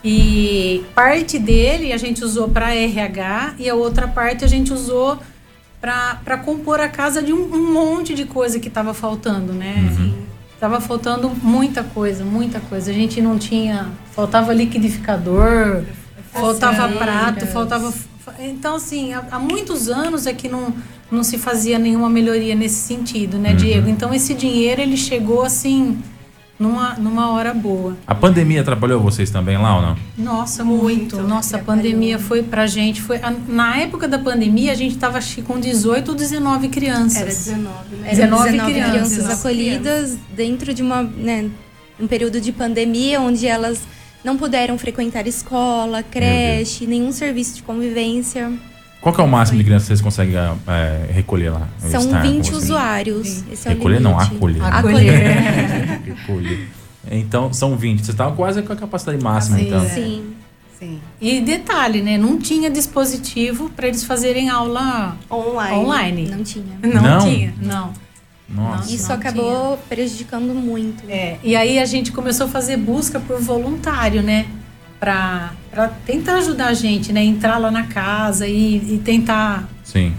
E 0.08 0.86
parte 0.94 1.40
dele 1.40 1.92
a 1.92 1.98
gente 1.98 2.24
usou 2.24 2.48
para 2.48 2.76
RH 2.76 3.56
e 3.58 3.68
a 3.68 3.74
outra 3.74 4.08
parte 4.08 4.46
a 4.46 4.48
gente 4.48 4.72
usou 4.72 5.18
para 5.82 6.38
compor 6.38 6.80
a 6.80 6.88
casa 6.88 7.24
de 7.24 7.34
um, 7.34 7.52
um 7.52 7.74
monte 7.74 8.14
de 8.14 8.26
coisa 8.26 8.60
que 8.60 8.68
estava 8.68 8.94
faltando, 8.94 9.52
né? 9.52 9.74
Tava 10.60 10.80
faltando 10.80 11.32
muita 11.42 11.84
coisa, 11.84 12.24
muita 12.24 12.60
coisa. 12.60 12.92
A 12.92 12.94
gente 12.94 13.20
não 13.20 13.40
tinha. 13.40 13.92
Faltava 14.12 14.54
liquidificador, 14.54 15.84
faltava 16.32 16.88
prato, 16.96 17.48
faltava. 17.48 17.92
Então, 18.40 18.76
assim, 18.76 19.12
há, 19.14 19.24
há 19.32 19.40
muitos 19.40 19.90
anos 19.90 20.28
é 20.28 20.34
que 20.34 20.48
não, 20.48 20.74
não 21.12 21.24
se 21.24 21.40
fazia 21.40 21.80
nenhuma 21.80 22.10
melhoria 22.10 22.54
nesse 22.54 22.82
sentido, 22.82 23.38
né, 23.38 23.54
Diego? 23.54 23.90
Então, 23.90 24.14
esse 24.14 24.36
dinheiro 24.36 24.82
ele 24.82 24.98
chegou 24.98 25.44
assim 25.44 26.00
numa, 26.58 26.94
numa 26.96 27.32
hora 27.32 27.54
boa. 27.54 27.98
A 28.08 28.16
pandemia 28.16 28.62
atrapalhou 28.62 29.02
vocês 29.02 29.30
também 29.30 29.58
lá 29.58 29.76
ou 29.76 29.82
não? 29.82 29.98
Nossa, 30.18 30.64
muito. 30.64 31.22
Nossa, 31.22 31.58
a 31.58 31.60
pandemia 31.60 32.18
foi 32.18 32.42
pra 32.44 32.66
gente. 32.68 33.02
Foi, 33.02 33.18
a- 33.18 33.34
na 33.48 33.78
época 33.78 34.08
da 34.08 34.18
pandemia, 34.18 34.72
a 34.72 34.76
gente 34.76 34.98
tava 34.98 35.20
com 35.46 35.60
18 35.60 36.10
ou 36.10 36.16
19 36.16 36.70
crianças. 36.70 37.18
Era 37.18 37.26
19, 37.26 37.96
né? 37.98 38.08
Eram 38.08 38.16
19 38.38 38.52
19 38.52 38.74
crianças, 38.74 39.14
crianças. 39.14 39.40
acolhidas 39.40 40.18
dentro 40.36 40.74
de 40.74 40.82
uma, 40.82 41.04
né, 41.04 41.50
um 42.00 42.08
período 42.08 42.40
de 42.42 42.52
pandemia 42.52 43.20
onde 43.22 43.46
elas 43.48 43.82
não 44.24 44.38
puderam 44.38 44.78
frequentar 44.78 45.28
escola, 45.28 46.02
creche, 46.04 46.88
nenhum 46.88 47.12
serviço 47.12 47.56
de 47.58 47.64
convivência. 47.64 48.52
Qual 49.06 49.14
que 49.14 49.22
é 49.22 49.24
o 49.24 49.28
máximo 49.28 49.60
de 49.60 49.64
crianças 49.64 49.84
que 49.84 49.90
vocês 49.90 50.02
conseguem 50.02 50.34
é, 50.36 51.12
recolher 51.12 51.52
lá? 51.52 51.68
São 51.78 52.02
Estar 52.02 52.24
com 52.24 52.28
20 52.28 52.44
vocês? 52.46 52.64
usuários. 52.64 53.44
Esse 53.52 53.68
é 53.68 53.72
o 53.72 53.74
Recolher 53.76 54.02
não, 54.02 54.20
acolher. 54.20 54.64
Acolher. 54.64 56.02
Recolher. 56.04 56.68
Então, 57.12 57.54
são 57.54 57.78
20. 57.78 58.00
Vocês 58.00 58.10
estavam 58.10 58.36
quase 58.36 58.64
com 58.64 58.74
a 58.74 58.76
capacidade 58.76 59.24
máxima, 59.24 59.60
Sim, 59.60 59.68
então. 59.68 59.84
é. 59.84 59.90
Sim. 59.90 60.24
Sim. 60.80 61.00
E 61.22 61.40
detalhe, 61.40 62.02
né? 62.02 62.18
Não 62.18 62.40
tinha 62.40 62.68
dispositivo 62.68 63.70
para 63.70 63.88
eles 63.88 64.04
fazerem 64.04 64.50
aula 64.50 65.16
Online. 65.32 65.76
online. 65.78 66.28
Não 66.28 66.44
tinha. 66.44 66.80
Não, 66.82 67.02
Não? 67.04 67.20
tinha, 67.20 67.54
não. 67.62 67.94
Nossa. 68.50 68.92
Isso 68.92 69.10
Não 69.10 69.16
acabou 69.18 69.78
prejudicando 69.88 70.52
muito. 70.56 71.04
É, 71.08 71.38
e 71.44 71.56
aí 71.56 71.78
a 71.78 71.86
gente 71.86 72.12
começou 72.12 72.48
a 72.48 72.50
fazer 72.50 72.78
busca 72.78 73.20
por 73.20 73.40
voluntário, 73.40 74.24
né? 74.24 74.48
Pra, 75.06 75.52
pra 75.70 75.88
tentar 76.04 76.38
ajudar 76.38 76.68
a 76.70 76.74
gente, 76.74 77.14
né? 77.14 77.24
Entrar 77.24 77.60
lá 77.60 77.70
na 77.70 77.84
casa 77.84 78.48
e, 78.48 78.96
e 78.96 79.02
tentar. 79.04 79.70
Sim. 79.84 80.14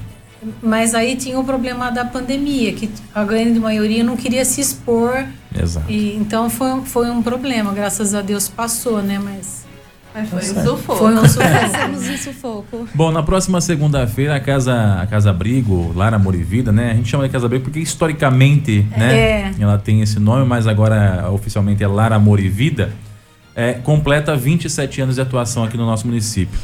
Mas 0.62 0.94
aí 0.94 1.16
tinha 1.16 1.36
o 1.40 1.42
problema 1.44 1.90
da 1.90 2.04
pandemia, 2.04 2.72
que 2.72 2.88
a 3.12 3.24
grande 3.24 3.58
maioria 3.58 4.04
não 4.04 4.16
queria 4.16 4.44
se 4.44 4.60
expor. 4.60 5.24
Exato. 5.60 5.90
E, 5.90 6.14
então 6.14 6.48
foi, 6.48 6.82
foi 6.84 7.10
um 7.10 7.20
problema. 7.20 7.72
Graças 7.72 8.14
a 8.14 8.22
Deus 8.22 8.46
passou, 8.48 9.02
né? 9.02 9.18
Mas 9.18 9.66
Mas 10.14 10.30
foi 10.30 10.40
Certo. 10.42 10.60
um 10.60 10.76
sufoco. 10.76 10.98
foi 10.98 11.14
um 11.14 11.26
sufoco. 12.16 12.76
Um. 12.76 12.86
Bom, 12.94 13.10
na 13.10 13.24
próxima 13.24 13.60
segunda-feira, 13.60 14.36
a 14.36 14.40
Casa, 14.40 15.00
a 15.00 15.06
Casa 15.08 15.30
Abrigo, 15.30 15.92
Lara 15.96 16.14
Amor 16.14 16.36
e 16.36 16.44
Vida, 16.44 16.70
né? 16.70 16.92
A 16.92 16.94
gente 16.94 17.08
chama 17.08 17.24
de 17.24 17.30
Casa 17.30 17.46
Abrigo 17.46 17.64
porque 17.64 17.80
historicamente, 17.80 18.86
né? 18.96 19.16
É. 19.16 19.54
Ela 19.58 19.78
tem 19.78 20.00
esse 20.00 20.20
nome, 20.20 20.46
mas 20.46 20.68
agora 20.68 21.28
oficialmente 21.32 21.82
é 21.82 21.88
Lara 21.88 22.14
Amor 22.14 22.38
e 22.38 22.48
Vida. 22.48 22.92
É, 23.56 23.72
completa 23.72 24.36
27 24.36 25.00
anos 25.00 25.14
de 25.14 25.20
atuação 25.22 25.64
aqui 25.64 25.76
no 25.78 25.86
nosso 25.86 26.06
município. 26.06 26.58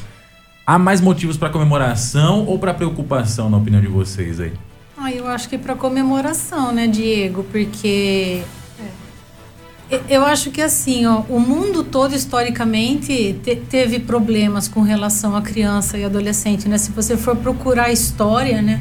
Há 0.66 0.78
mais 0.78 1.00
motivos 1.00 1.36
para 1.38 1.48
comemoração 1.48 2.44
ou 2.46 2.58
para 2.58 2.74
preocupação, 2.74 3.48
na 3.48 3.56
opinião 3.56 3.80
de 3.80 3.88
vocês 3.88 4.38
aí? 4.38 4.52
Ah, 4.96 5.10
eu 5.10 5.26
acho 5.26 5.48
que 5.48 5.56
para 5.58 5.74
comemoração, 5.74 6.70
né, 6.70 6.86
Diego? 6.86 7.44
Porque 7.50 8.42
e- 9.90 10.00
eu 10.08 10.24
acho 10.24 10.50
que 10.50 10.60
assim, 10.60 11.06
ó, 11.06 11.22
o 11.28 11.40
mundo 11.40 11.82
todo 11.82 12.14
historicamente 12.14 13.38
te- 13.42 13.56
teve 13.56 13.98
problemas 13.98 14.68
com 14.68 14.82
relação 14.82 15.34
à 15.34 15.42
criança 15.42 15.96
e 15.98 16.04
adolescente, 16.04 16.68
né? 16.68 16.78
Se 16.78 16.92
você 16.92 17.16
for 17.16 17.34
procurar 17.36 17.86
a 17.86 17.92
história, 17.92 18.60
né? 18.62 18.80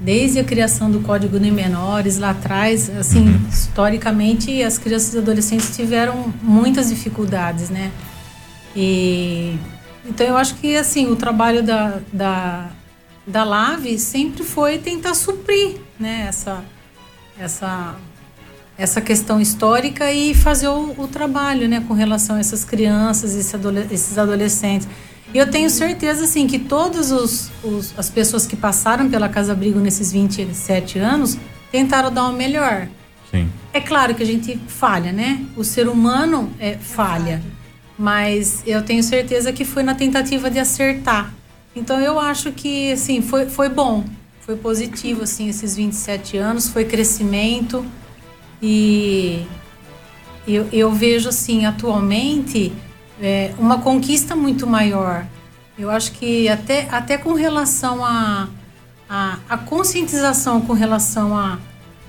Desde 0.00 0.38
a 0.38 0.44
criação 0.44 0.90
do 0.90 1.00
Código 1.00 1.38
de 1.38 1.50
Menores 1.50 2.16
lá 2.16 2.30
atrás, 2.30 2.88
assim, 2.88 3.38
historicamente 3.50 4.62
as 4.62 4.78
crianças 4.78 5.12
e 5.12 5.18
adolescentes 5.18 5.76
tiveram 5.76 6.32
muitas 6.42 6.88
dificuldades, 6.88 7.68
né? 7.68 7.92
E 8.74 9.58
então 10.04 10.26
eu 10.26 10.36
acho 10.36 10.54
que 10.54 10.74
assim 10.74 11.06
o 11.06 11.16
trabalho 11.16 11.62
da, 11.62 12.00
da, 12.10 12.70
da 13.26 13.44
Lave 13.44 13.98
sempre 13.98 14.42
foi 14.42 14.78
tentar 14.78 15.14
suprir, 15.14 15.76
né? 15.98 16.24
Essa 16.28 16.64
essa 17.38 17.94
essa 18.80 19.02
questão 19.02 19.38
histórica 19.38 20.10
e 20.10 20.34
fazer 20.34 20.68
o, 20.68 20.94
o 20.96 21.06
trabalho, 21.06 21.68
né, 21.68 21.84
com 21.86 21.92
relação 21.92 22.36
a 22.36 22.40
essas 22.40 22.64
crianças, 22.64 23.34
esses 23.34 24.16
adolescentes. 24.16 24.88
E 25.32 25.38
eu 25.38 25.48
tenho 25.48 25.70
certeza, 25.70 26.24
assim, 26.24 26.46
que 26.46 26.58
todas 26.58 27.12
os, 27.12 27.50
os, 27.62 27.94
as 27.96 28.10
pessoas 28.10 28.46
que 28.46 28.56
passaram 28.56 29.08
pela 29.08 29.28
Casa 29.28 29.52
Abrigo 29.52 29.78
nesses 29.78 30.10
27 30.10 30.98
anos 30.98 31.38
tentaram 31.70 32.12
dar 32.12 32.28
o 32.28 32.32
melhor. 32.32 32.88
Sim. 33.30 33.48
É 33.72 33.80
claro 33.80 34.14
que 34.14 34.22
a 34.22 34.26
gente 34.26 34.58
falha, 34.66 35.12
né? 35.12 35.44
O 35.56 35.62
ser 35.62 35.88
humano 35.88 36.50
é, 36.58 36.76
falha. 36.76 37.40
Mas 37.96 38.62
eu 38.66 38.82
tenho 38.82 39.02
certeza 39.04 39.52
que 39.52 39.64
foi 39.64 39.84
na 39.84 39.94
tentativa 39.94 40.50
de 40.50 40.58
acertar. 40.58 41.32
Então 41.76 42.00
eu 42.00 42.18
acho 42.18 42.50
que, 42.50 42.92
assim, 42.92 43.22
foi, 43.22 43.46
foi 43.48 43.68
bom. 43.68 44.04
Foi 44.40 44.56
positivo, 44.56 45.22
assim, 45.22 45.48
esses 45.48 45.76
27 45.76 46.36
anos. 46.38 46.68
Foi 46.68 46.84
crescimento. 46.84 47.86
E 48.60 49.46
eu, 50.48 50.68
eu 50.72 50.90
vejo, 50.90 51.28
assim, 51.28 51.66
atualmente 51.66 52.72
é, 53.20 53.52
uma 53.58 53.78
conquista 53.78 54.34
muito 54.36 54.66
maior. 54.66 55.24
Eu 55.78 55.90
acho 55.90 56.12
que 56.12 56.48
até, 56.48 56.88
até 56.90 57.16
com 57.16 57.32
relação 57.34 58.04
a, 58.04 58.48
a, 59.08 59.38
a 59.48 59.56
conscientização 59.58 60.60
com 60.60 60.72
relação 60.72 61.36
a 61.36 61.58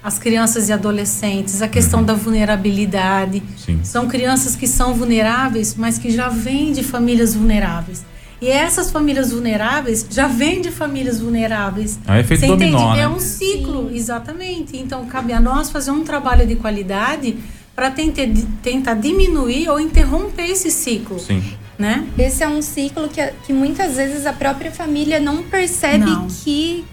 as 0.04 0.18
crianças 0.18 0.68
e 0.68 0.74
adolescentes, 0.74 1.62
a 1.62 1.68
questão 1.68 2.00
Uhum. 2.00 2.06
da 2.08 2.14
vulnerabilidade. 2.16 3.44
Sim. 3.56 3.82
São 3.84 4.08
crianças 4.08 4.56
que 4.56 4.66
são 4.68 4.96
vulneráveis, 4.96 5.76
mas 5.76 6.00
que 6.00 6.10
já 6.10 6.28
vêm 6.28 6.72
de 6.74 6.84
famílias 6.84 7.36
vulneráveis. 7.36 8.04
E 8.42 8.48
essas 8.48 8.90
famílias 8.90 9.32
vulneráveis 9.32 10.04
já 10.10 10.26
vêm 10.28 10.60
de 10.60 10.72
famílias 10.72 11.20
vulneráveis. 11.20 12.00
É 12.08 12.14
um 12.14 12.16
efeito 12.16 12.40
Você 12.42 12.48
dominó, 12.48 12.80
entende? 12.80 12.98
né? 12.98 13.04
É 13.04 13.08
um 13.08 13.20
ciclo, 13.20 13.92
exatamente. 13.94 14.76
Então, 14.76 15.06
cabe 15.06 15.34
a 15.34 15.40
nós 15.40 15.70
fazer 15.70 15.92
um 15.92 16.04
trabalho 16.04 16.48
de 16.48 16.56
qualidade 16.56 17.38
para 17.76 17.90
tentar, 17.92 18.24
tentar 18.62 18.94
diminuir 18.96 19.70
ou 19.70 19.80
interromper 19.80 20.50
esse 20.50 20.70
ciclo. 20.72 21.20
Sim. 21.20 21.42
Né? 21.80 22.06
Esse 22.18 22.44
é 22.44 22.48
um 22.48 22.62
ciclo 22.62 23.08
que, 23.10 23.26
que 23.46 23.52
muitas 23.52 23.96
vezes 23.96 24.26
a 24.28 24.34
própria 24.34 24.72
família 24.72 25.20
não 25.20 25.42
percebe 25.42 26.06
Não. 26.06 26.28
Que, 26.28 26.86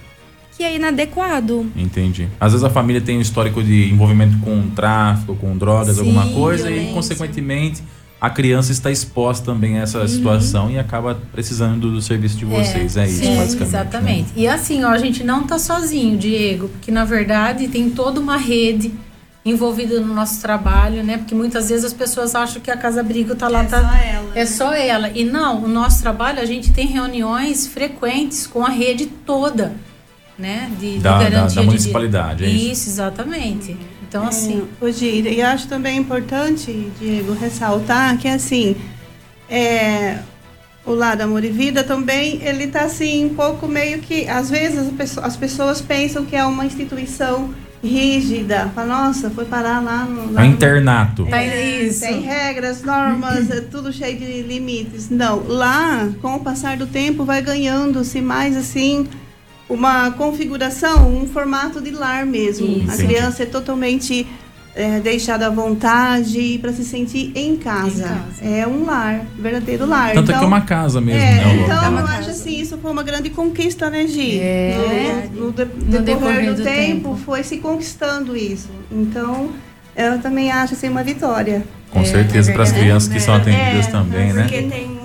que 0.56 0.62
é 0.62 0.74
inadequado. 0.76 1.70
Entendi. 1.76 2.26
Às 2.40 2.52
vezes 2.52 2.64
a 2.64 2.70
família 2.70 3.00
tem 3.02 3.18
um 3.18 3.20
histórico 3.20 3.62
de 3.62 3.90
envolvimento 3.90 4.38
com 4.38 4.70
tráfico, 4.70 5.36
com 5.36 5.56
drogas, 5.58 5.96
Sim, 5.96 6.00
alguma 6.00 6.26
coisa, 6.28 6.70
e 6.70 6.72
violência. 6.72 6.94
consequentemente 6.94 7.82
a 8.20 8.30
criança 8.30 8.72
está 8.72 8.90
exposta 8.90 9.44
também 9.44 9.78
a 9.78 9.82
essa 9.82 10.00
Uhum. 10.00 10.08
situação 10.08 10.70
e 10.70 10.78
acaba 10.78 11.20
precisando 11.32 11.90
do, 11.92 12.00
serviço 12.02 12.36
de 12.38 12.44
vocês. 12.46 12.96
É, 12.96 13.06
isso, 13.06 13.18
sim, 13.22 13.36
basicamente. 13.36 13.68
Exatamente. 13.68 14.26
né? 14.28 14.32
E 14.36 14.48
assim, 14.48 14.82
ó, 14.84 14.88
a 14.88 14.98
gente 14.98 15.22
não 15.22 15.44
tá 15.46 15.58
sozinho, 15.58 16.16
Diego, 16.18 16.68
porque 16.68 16.90
na 16.90 17.04
verdade 17.04 17.68
tem 17.68 17.90
toda 17.90 18.18
uma 18.18 18.36
rede 18.36 18.90
envolvida 19.44 20.00
no 20.00 20.12
nosso 20.14 20.40
trabalho, 20.42 21.02
né? 21.02 21.18
Porque 21.18 21.34
muitas 21.34 21.68
vezes 21.70 21.84
as 21.86 21.92
pessoas 21.92 22.34
acham 22.34 22.60
que 22.60 22.70
a 22.70 22.76
Casa 22.76 23.00
Abrigo 23.00 23.34
tá 23.34 23.48
lá, 23.48 23.62
É 23.62 23.66
tá, 23.66 23.80
só 23.80 23.86
ela, 23.96 24.30
é 24.34 24.38
né? 24.40 24.46
só 24.46 24.72
ela. 24.74 25.08
E 25.10 25.24
não, 25.24 25.64
o 25.64 25.68
nosso 25.68 26.02
trabalho, 26.02 26.40
a 26.40 26.44
gente 26.44 26.70
tem 26.72 26.86
reuniões 26.86 27.66
frequentes 27.66 28.46
com 28.46 28.64
a 28.64 28.68
rede 28.68 29.06
toda, 29.06 29.72
né? 30.38 30.70
De, 30.78 30.94
de 30.94 30.98
Da- 30.98 31.18
da- 31.18 31.24
garantia 31.30 31.54
da 31.56 31.60
de 31.62 31.66
municipalidade, 31.66 32.44
é 32.44 32.48
isso? 32.48 32.72
Isso, 32.72 32.90
exatamente. 32.90 33.76
Então, 34.06 34.24
É, 34.24 34.28
assim, 34.28 34.66
Gira, 34.92 35.28
e 35.28 35.40
acho 35.42 35.66
também 35.68 35.96
importante, 35.98 36.90
Diego, 36.98 37.32
ressaltar 37.34 38.16
que 38.18 38.26
assim, 38.28 38.74
é, 39.48 40.18
o 40.84 40.92
lado 40.92 41.20
Amor 41.22 41.44
e 41.44 41.50
Vida 41.50 41.84
também, 41.84 42.40
ele 42.42 42.66
tá 42.68 42.82
assim, 42.82 43.26
um 43.26 43.34
pouco 43.34 43.66
meio 43.68 43.98
que, 44.00 44.26
às 44.28 44.48
vezes 44.50 44.78
as 44.78 44.92
pessoas, 44.92 45.26
as 45.26 45.36
pessoas 45.36 45.80
pensam 45.80 46.24
que 46.24 46.34
é 46.36 46.44
uma 46.44 46.64
instituição 46.64 47.52
rígida, 47.82 48.70
fala, 48.74 48.86
nossa, 49.06 49.30
foi 49.30 49.44
parar 49.44 49.82
lá 49.82 50.04
no... 50.04 50.30
É 50.30 50.32
Lá 50.32 50.40
no- 50.42 50.46
internato. 50.46 51.26
tá 51.26 51.42
isso. 51.44 52.00
Tem 52.00 52.20
regras, 52.20 52.82
normas, 52.82 53.50
é 53.50 53.60
tudo 53.60 53.92
cheio 53.92 54.18
de 54.18 54.42
limites. 54.42 55.08
Não, 55.10 55.42
lá, 55.46 56.08
com 56.20 56.36
o 56.36 56.40
passar 56.40 56.76
do 56.76 56.86
tempo, 56.86 57.24
vai 57.24 57.40
ganhando-se 57.40 58.20
mais 58.20 58.56
assim 58.56 59.06
uma 59.68 60.10
configuração, 60.12 61.14
um 61.14 61.26
formato 61.28 61.80
de 61.80 61.90
lar 61.90 62.24
mesmo. 62.26 62.66
Isso. 62.66 62.90
A 62.90 62.96
criança 62.96 63.42
é 63.42 63.46
totalmente 63.46 64.26
é, 64.78 65.00
deixada 65.00 65.48
à 65.48 65.50
vontade 65.50 66.56
para 66.62 66.72
se 66.72 66.84
sentir 66.84 67.32
em 67.34 67.56
casa. 67.56 67.88
Em 68.04 68.08
casa. 68.08 68.44
É 68.44 68.66
um 68.66 68.84
lar, 68.86 69.26
verdadeiro 69.36 69.84
lar. 69.86 70.12
Tanto 70.14 70.18
é 70.18 70.22
então, 70.22 70.38
que 70.38 70.44
é 70.44 70.46
uma 70.46 70.60
casa 70.60 71.00
mesmo, 71.00 71.20
é, 71.20 71.34
né, 71.34 71.62
então 71.64 71.82
É 71.82 71.86
eu 71.86 71.90
uma 71.90 72.02
acho 72.04 72.12
casa. 72.18 72.30
assim, 72.30 72.60
isso 72.60 72.78
foi 72.78 72.90
uma 72.92 73.02
grande 73.02 73.28
conquista, 73.30 73.90
né, 73.90 74.06
Gi? 74.06 74.38
É. 74.40 75.28
No, 75.34 75.46
no 75.46 75.52
de- 75.52 75.64
No 75.64 75.70
decorrer, 76.02 76.04
decorrer 76.04 76.46
do, 76.50 76.54
do 76.56 76.62
tempo, 76.62 77.08
tempo. 77.08 77.16
foi 77.24 77.42
se 77.42 77.56
conquistando 77.58 78.36
isso. 78.36 78.68
Então, 78.90 79.50
eu 79.96 80.18
também 80.20 80.50
acho 80.52 80.74
assim 80.74 80.88
uma 80.88 81.02
vitória. 81.02 81.64
Com 81.90 82.00
É, 82.00 82.04
certeza, 82.04 82.50
é 82.50 82.54
para 82.54 82.62
as 82.64 82.70
crianças 82.72 83.08
que 83.08 83.18
são 83.18 83.34
atendidas 83.34 83.88
É, 83.88 83.90
também, 83.90 84.32
né? 84.32 84.42
Porque 84.42 84.62
tem 84.62 84.97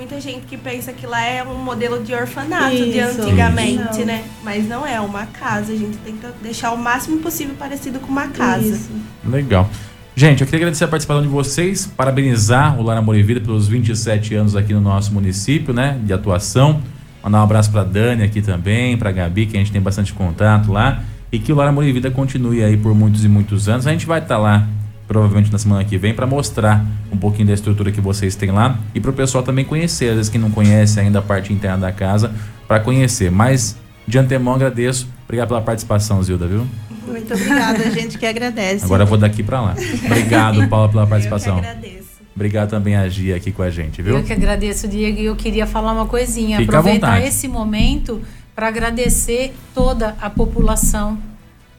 que 0.53 0.57
pensa 0.57 0.93
que 0.93 1.07
lá 1.07 1.23
é 1.25 1.43
um 1.43 1.57
modelo 1.57 2.03
de 2.03 2.13
orfanato 2.13 2.75
de 2.75 2.99
Isso. 2.99 3.21
antigamente, 3.21 3.91
Isso. 3.91 4.05
né? 4.05 4.23
Mas 4.43 4.67
não 4.67 4.85
é, 4.85 4.93
é 4.93 5.01
uma 5.01 5.25
casa. 5.25 5.73
A 5.73 5.75
gente 5.75 5.97
tenta 5.97 6.31
deixar 6.43 6.71
o 6.71 6.77
máximo 6.77 7.17
possível 7.17 7.55
parecido 7.57 7.99
com 7.99 8.11
uma 8.11 8.27
casa. 8.27 8.63
Isso. 8.63 8.91
Legal. 9.25 9.67
Gente, 10.15 10.41
eu 10.41 10.45
queria 10.45 10.59
agradecer 10.59 10.83
a 10.83 10.87
participação 10.87 11.23
de 11.23 11.27
vocês, 11.27 11.87
parabenizar 11.87 12.79
o 12.79 12.83
Lar 12.83 12.97
Amor 12.97 13.15
e 13.15 13.23
Vida 13.23 13.41
pelos 13.41 13.67
27 13.67 14.35
anos 14.35 14.55
aqui 14.55 14.71
no 14.71 14.81
nosso 14.81 15.11
município, 15.11 15.73
né, 15.73 15.99
de 16.03 16.13
atuação. 16.13 16.83
Mandar 17.23 17.39
um 17.39 17.43
abraço 17.43 17.71
pra 17.71 17.83
Dani 17.83 18.21
aqui 18.21 18.39
também, 18.39 18.95
pra 18.95 19.11
Gabi, 19.11 19.47
que 19.47 19.57
a 19.57 19.59
gente 19.59 19.71
tem 19.71 19.81
bastante 19.81 20.13
contato 20.13 20.71
lá. 20.71 21.01
E 21.31 21.39
que 21.39 21.51
o 21.51 21.55
Lar 21.55 21.69
Amor 21.69 21.83
e 21.83 21.91
Vida 21.91 22.11
continue 22.11 22.63
aí 22.63 22.77
por 22.77 22.93
muitos 22.93 23.25
e 23.25 23.27
muitos 23.27 23.67
anos. 23.67 23.87
A 23.87 23.91
gente 23.91 24.05
vai 24.05 24.19
estar 24.19 24.37
lá, 24.37 24.67
provavelmente 25.07 25.51
na 25.51 25.57
semana 25.57 25.83
que 25.83 25.97
vem, 25.97 26.13
para 26.13 26.25
mostrar 26.25 26.85
um 27.11 27.17
pouquinho 27.17 27.47
da 27.47 27.53
estrutura 27.53 27.91
que 27.91 28.01
vocês 28.01 28.35
têm 28.35 28.51
lá 28.51 28.79
e 28.95 28.99
pro 28.99 29.13
pessoal 29.13 29.43
também 29.43 29.65
conhecer, 29.65 30.09
às 30.09 30.15
vezes 30.15 30.29
que 30.29 30.37
não 30.37 30.49
conhece 30.49 30.99
ainda 30.99 31.19
a 31.19 31.21
parte 31.21 31.51
interna 31.51 31.77
da 31.77 31.91
casa, 31.91 32.31
para 32.67 32.79
conhecer. 32.79 33.29
Mas, 33.31 33.77
de 34.07 34.17
antemão, 34.17 34.55
agradeço. 34.55 35.07
Obrigado 35.25 35.49
pela 35.49 35.61
participação, 35.61 36.21
Zilda, 36.23 36.47
viu? 36.47 36.65
Muito 37.05 37.33
obrigada, 37.33 37.83
a 37.83 37.89
gente 37.89 38.17
que 38.17 38.25
agradece. 38.25 38.85
Agora 38.85 39.03
eu 39.03 39.07
vou 39.07 39.17
daqui 39.17 39.43
pra 39.43 39.61
lá. 39.61 39.75
Obrigado, 40.05 40.67
Paula, 40.67 40.89
pela 40.89 41.03
Eu 41.03 41.05
que 41.05 41.09
participação. 41.09 41.57
agradeço. 41.57 42.03
Obrigado 42.35 42.69
também 42.69 42.95
a 42.95 43.07
Gia 43.07 43.35
aqui 43.35 43.51
com 43.51 43.61
a 43.61 43.69
gente, 43.69 44.01
viu? 44.01 44.17
Eu 44.17 44.23
que 44.23 44.33
agradeço, 44.33 44.87
Diego, 44.87 45.19
e 45.19 45.25
eu 45.25 45.35
queria 45.35 45.67
falar 45.67 45.93
uma 45.93 46.07
coisinha, 46.07 46.57
Fica 46.57 46.77
à 46.77 46.79
aproveitar 46.79 47.21
esse 47.21 47.47
momento 47.47 48.21
para 48.55 48.67
agradecer 48.67 49.53
toda 49.73 50.15
a 50.19 50.29
população 50.29 51.17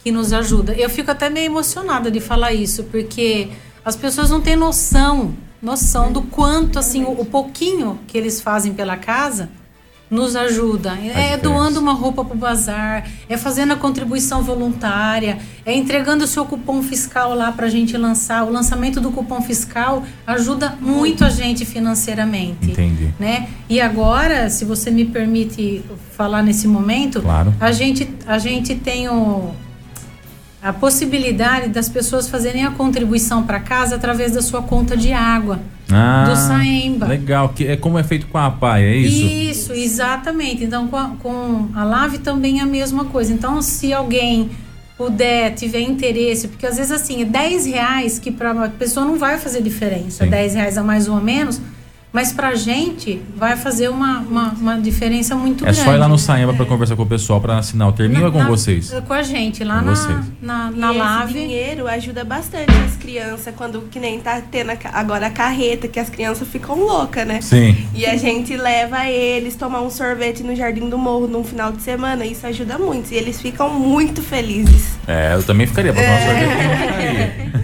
que 0.05 0.13
nos 0.13 0.35
ajuda. 0.35 0.75
Eu 0.75 0.91
fico 0.91 1.11
até 1.11 1.31
meio 1.31 1.47
emocionada 1.47 2.11
de 2.11 2.21
falar 2.21 2.53
isso, 2.53 2.85
porque 2.85 3.49
as 3.83 3.97
pessoas 3.97 4.29
não 4.29 4.41
têm 4.41 4.55
noção, 4.55 5.35
noção 5.63 6.13
do 6.13 6.21
quanto 6.21 6.79
assim 6.79 7.05
o, 7.05 7.13
o 7.23 7.25
pouquinho 7.25 7.99
que 8.07 8.19
eles 8.19 8.39
fazem 8.39 8.75
pela 8.75 8.99
casa 8.99 9.49
nos 10.11 10.37
ajuda. 10.37 10.93
É 11.15 11.39
doando 11.39 11.81
uma 11.81 11.95
roupa 11.95 12.23
para 12.23 12.35
o 12.35 12.39
bazar, 12.39 13.09
é 13.29 13.37
fazendo 13.39 13.73
a 13.73 13.77
contribuição 13.77 14.43
voluntária, 14.43 15.39
é 15.65 15.75
entregando 15.75 16.25
o 16.25 16.27
seu 16.27 16.45
cupom 16.45 16.83
fiscal 16.83 17.35
lá 17.35 17.51
para 17.51 17.67
a 17.67 17.71
gente 17.71 17.97
lançar. 17.97 18.45
O 18.45 18.51
lançamento 18.53 19.01
do 19.01 19.11
cupom 19.11 19.41
fiscal 19.41 20.05
ajuda 20.27 20.77
muito 20.81 21.25
a 21.25 21.31
gente 21.31 21.65
financeiramente. 21.65 22.73
Entendi. 22.73 23.13
Né? 23.19 23.49
E 23.69 23.81
agora, 23.81 24.51
se 24.51 24.67
você 24.67 24.91
me 24.91 25.07
permite 25.07 25.83
falar 26.13 26.43
nesse 26.43 26.69
momento, 26.69 27.23
Claro. 27.23 27.55
a 27.59 27.73
gente, 27.73 28.07
a 28.27 28.39
gente 28.39 28.75
tem 28.75 29.09
o, 29.09 29.51
a 30.65 30.73
possibilidade 30.73 31.69
das 31.69 31.91
pessoas 31.91 32.27
fazerem 32.27 32.65
a 32.65 32.71
contribuição 32.71 33.43
para 33.43 33.61
casa 33.61 33.97
através 33.97 34.33
da 34.33 34.41
sua 34.41 34.63
conta 34.63 34.97
de 34.97 35.13
água. 35.13 35.61
Ah, 35.93 36.25
do 36.27 36.35
Saemba. 36.35 37.07
Legal. 37.07 37.51
Que 37.51 37.67
é 37.67 37.77
como 37.77 37.99
é 37.99 38.03
feito 38.03 38.27
com 38.29 38.39
a 38.39 38.51
PAI, 38.51 38.83
é 38.83 38.97
isso? 38.97 39.27
Isso, 39.27 39.73
exatamente. 39.75 40.65
Então, 40.65 40.89
com 40.89 40.97
a, 40.97 41.11
com 41.23 41.69
a 41.75 41.85
Lave 41.85 42.17
também 42.17 42.61
é 42.61 42.63
a 42.63 42.67
mesma 42.67 43.05
coisa. 43.05 43.31
Então, 43.31 43.61
se 43.61 43.93
alguém 43.93 44.49
puder, 44.97 45.55
tiver 45.55 45.81
interesse, 45.81 46.49
porque 46.49 46.67
às 46.67 46.79
vezes 46.79 46.93
assim, 46.93 47.21
é 47.21 47.25
10 47.27 47.67
reais 47.67 48.19
que 48.19 48.31
para 48.31 48.53
uma 48.53 48.71
pessoa 48.71 49.05
não 49.05 49.19
vai 49.19 49.37
fazer 49.37 49.61
diferença, 49.61 50.25
Sim. 50.25 50.31
10 50.31 50.55
reais 50.55 50.79
a 50.79 50.83
mais 50.83 51.09
ou 51.09 51.17
a 51.17 51.21
menos, 51.21 51.61
mas 52.15 52.33
pra 52.33 52.55
gente 52.55 53.21
vai 53.37 53.57
fazer 53.57 53.89
uma, 53.91 54.21
uma, 54.21 54.49
uma 54.53 54.81
diferença 54.81 55.35
muito 55.35 55.65
É 55.65 55.73
grande. 55.73 55.85
só 55.85 55.93
ir 55.95 55.99
lá 55.99 56.09
no 56.09 56.17
Saemba 56.17 56.55
para 56.55 56.65
conversar 56.65 56.95
com 56.97 57.03
o 57.03 57.07
pessoal 57.07 57.41
para 57.41 57.59
assinar 57.59 57.89
o 57.89 57.93
terminho 57.93 58.23
ou 58.23 58.29
é 58.29 58.31
com 58.31 58.39
Na- 58.39 58.49
vocês? 58.49 58.91
Com 59.07 59.13
a 59.13 59.23
gente, 59.23 59.63
lá 59.65 59.81
Com 59.81 59.87
na, 59.87 59.95
vocês. 59.95 60.17
na, 60.41 60.71
na 60.71 60.91
esse 60.91 60.99
Lave. 60.99 61.33
dinheiro 61.33 61.89
ajuda 61.89 62.25
bastante 62.25 62.71
as 62.87 62.97
crianças 62.97 63.53
quando 63.57 63.83
que 63.91 63.99
nem 63.99 64.21
tá 64.21 64.41
tendo 64.41 64.71
agora 64.93 65.27
a 65.27 65.31
carreta, 65.31 65.89
que 65.89 65.99
as 65.99 66.09
crianças 66.09 66.47
ficam 66.47 66.79
loucas, 66.79 67.27
né? 67.27 67.41
Sim. 67.41 67.77
E 67.93 68.07
a 68.07 68.17
gente 68.17 68.57
leva 68.57 69.07
eles 69.09 69.57
tomar 69.57 69.83
um 69.83 69.91
sorvete 69.91 70.43
no 70.45 70.55
Jardim 70.55 70.89
do 70.89 70.97
Morro 70.97 71.27
num 71.27 71.43
final 71.43 71.73
de 71.73 71.83
semana. 71.83 72.25
Isso 72.25 72.47
ajuda 72.47 72.79
muito. 72.79 73.13
E 73.13 73.17
eles 73.17 73.41
ficam 73.43 73.69
muito 73.71 74.23
felizes. 74.23 74.95
É, 75.09 75.35
eu 75.35 75.43
também 75.43 75.67
ficaria 75.67 75.93
para 75.93 76.03
tomar 76.03 76.15
um 76.15 76.27
sorvete. 76.27 77.64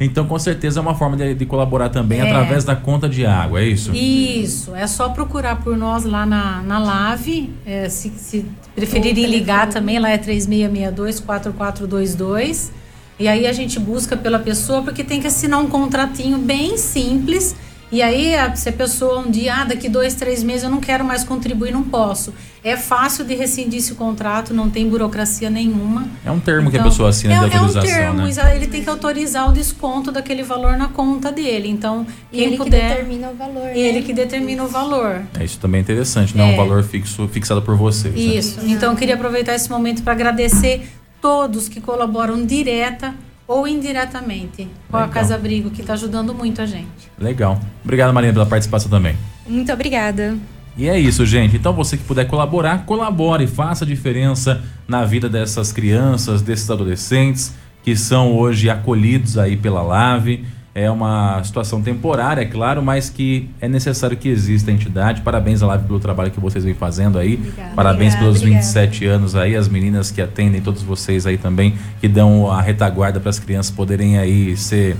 então, 0.00 0.26
com 0.26 0.38
certeza 0.38 0.80
é 0.80 0.82
uma 0.82 0.94
forma 0.94 1.16
de, 1.16 1.34
de 1.34 1.46
colaborar 1.46 1.88
também 1.88 2.20
É. 2.20 2.30
através 2.30 2.64
da 2.64 2.74
conta 2.76 3.08
de 3.08 3.24
água, 3.26 3.60
é 3.60 3.66
isso? 3.66 3.92
Isso, 3.94 4.74
é 4.74 4.86
só 4.86 5.08
procurar 5.10 5.56
por 5.62 5.76
nós 5.76 6.04
lá 6.04 6.24
na, 6.26 6.62
na 6.62 6.78
Lave. 6.78 7.50
é, 7.66 7.88
se, 7.88 8.10
se 8.16 8.44
preferirem 8.74 9.26
ligar 9.26 9.68
também, 9.68 9.98
lá 9.98 10.10
é 10.10 10.18
3662-4422. 10.18 12.70
E 13.18 13.28
aí 13.28 13.46
a 13.46 13.52
gente 13.52 13.78
busca 13.78 14.16
pela 14.16 14.38
pessoa 14.38 14.82
porque 14.82 15.04
tem 15.04 15.20
que 15.20 15.26
assinar 15.26 15.60
um 15.60 15.68
contratinho 15.68 16.38
bem 16.38 16.76
simples. 16.76 17.54
E 17.94 18.02
aí, 18.02 18.34
a- 18.34 18.52
se 18.56 18.68
a 18.68 18.72
pessoa 18.72 19.20
um 19.20 19.30
dia, 19.30 19.54
ah, 19.54 19.64
daqui 19.64 19.88
dois, 19.88 20.14
três 20.16 20.42
meses 20.42 20.64
eu 20.64 20.70
não 20.70 20.80
quero 20.80 21.04
mais 21.04 21.22
contribuir, 21.22 21.70
não 21.70 21.84
posso. 21.84 22.34
É 22.64 22.76
fácil 22.76 23.24
de 23.24 23.36
rescindir 23.36 23.78
esse 23.78 23.94
contrato, 23.94 24.52
não 24.52 24.68
tem 24.68 24.88
burocracia 24.88 25.48
nenhuma. 25.48 26.08
É 26.26 26.30
um 26.32 26.40
termo 26.40 26.70
que 26.72 26.76
a 26.76 26.80
Então, 26.80 26.90
pessoa 26.90 27.10
assina 27.10 27.34
é, 27.34 27.36
de 27.48 27.54
é 27.54 27.60
um 27.60 27.64
autorização, 27.66 27.82
termo, 28.16 28.22
né? 28.26 28.56
ele 28.56 28.66
tem 28.66 28.82
que 28.82 28.90
autorizar 28.90 29.48
o 29.48 29.52
desconto 29.52 30.10
daquele 30.10 30.42
valor 30.42 30.76
na 30.76 30.88
conta 30.88 31.30
dele. 31.30 31.68
Então, 31.68 32.04
quem 32.32 32.40
ele 32.48 32.56
puder, 32.56 32.80
que 32.80 32.88
determina 32.88 33.28
o 33.30 33.34
valor. 33.36 33.62
né? 33.62 33.78
ele 33.78 34.02
que 34.02 34.12
determina 34.12 34.64
o 34.64 34.68
valor. 34.68 35.22
É, 35.38 35.44
isso 35.44 35.60
também 35.60 35.78
é 35.78 35.82
interessante, 35.82 36.36
não 36.36 36.46
é 36.46 36.52
um 36.52 36.56
valor 36.56 36.82
fixo, 36.82 37.28
fixado 37.28 37.62
por 37.62 37.76
vocês. 37.76 38.12
né? 38.12 38.20
Isso. 38.20 38.58
Então, 38.64 38.90
eu 38.92 38.96
queria 38.98 39.14
aproveitar 39.14 39.54
esse 39.54 39.70
momento 39.70 40.02
para 40.02 40.14
agradecer 40.14 40.88
todos 41.20 41.68
que 41.68 41.80
colaboram 41.80 42.44
direta 42.44 43.14
ou 43.46 43.68
indiretamente 43.68 44.68
com 44.90 44.96
a 44.96 45.00
Legal. 45.00 45.14
Casa 45.14 45.34
Abrigo, 45.34 45.70
que 45.70 45.80
está 45.80 45.92
ajudando 45.94 46.34
muito 46.34 46.62
a 46.62 46.66
gente. 46.66 47.10
Legal. 47.18 47.60
Obrigado, 47.82 48.12
Marina, 48.12 48.32
pela 48.32 48.46
participação 48.46 48.90
também. 48.90 49.16
Muito 49.46 49.72
obrigada. 49.72 50.36
E 50.76 50.88
é 50.88 50.98
isso, 50.98 51.24
gente. 51.24 51.56
Então 51.56 51.72
você 51.72 51.96
que 51.96 52.04
puder 52.04 52.26
colaborar, 52.26 52.84
colabore, 52.84 53.46
faça 53.46 53.84
a 53.84 53.86
diferença 53.86 54.62
na 54.88 55.04
vida 55.04 55.28
dessas 55.28 55.72
crianças, 55.72 56.42
desses 56.42 56.68
adolescentes 56.68 57.54
que 57.84 57.94
são 57.94 58.32
hoje 58.34 58.70
acolhidos 58.70 59.36
aí 59.36 59.56
pela 59.56 59.82
LAVE. 59.82 60.44
É 60.74 60.90
uma 60.90 61.40
situação 61.44 61.80
temporária, 61.80 62.42
é 62.42 62.44
claro, 62.44 62.82
mas 62.82 63.08
que 63.08 63.48
é 63.60 63.68
necessário 63.68 64.16
que 64.16 64.28
exista 64.28 64.72
a 64.72 64.74
entidade. 64.74 65.20
Parabéns 65.20 65.62
à 65.62 65.66
LAVE 65.66 65.86
pelo 65.86 66.00
trabalho 66.00 66.32
que 66.32 66.40
vocês 66.40 66.64
vêm 66.64 66.74
fazendo 66.74 67.16
aí. 67.16 67.34
Obrigada. 67.34 67.74
Parabéns 67.76 68.14
Obrigada, 68.14 68.24
pelos 68.24 68.38
obrigada. 68.38 68.62
27 68.64 69.06
anos 69.06 69.36
aí, 69.36 69.54
as 69.54 69.68
meninas 69.68 70.10
que 70.10 70.20
atendem, 70.20 70.60
todos 70.60 70.82
vocês 70.82 71.26
aí 71.28 71.38
também, 71.38 71.74
que 72.00 72.08
dão 72.08 72.50
a 72.50 72.60
retaguarda 72.60 73.20
para 73.20 73.30
as 73.30 73.38
crianças 73.38 73.70
poderem 73.70 74.18
aí 74.18 74.56
ser 74.56 74.96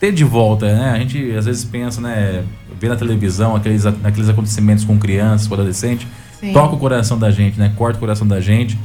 ter 0.00 0.10
de 0.10 0.24
volta, 0.24 0.66
né? 0.74 0.90
A 0.90 0.98
gente 0.98 1.30
às 1.36 1.46
vezes 1.46 1.64
pensa, 1.64 2.00
né, 2.00 2.42
vê 2.80 2.88
na 2.88 2.96
televisão 2.96 3.54
aqueles, 3.54 3.86
aqueles 3.86 4.28
acontecimentos 4.28 4.84
com 4.84 4.98
crianças, 4.98 5.46
com 5.46 5.54
adolescente, 5.54 6.08
Sim. 6.40 6.52
toca 6.52 6.74
o 6.74 6.78
coração 6.78 7.16
da 7.16 7.30
gente, 7.30 7.58
né? 7.58 7.72
Corta 7.76 7.96
o 7.96 8.00
coração 8.00 8.26
da 8.26 8.40
gente. 8.40 8.76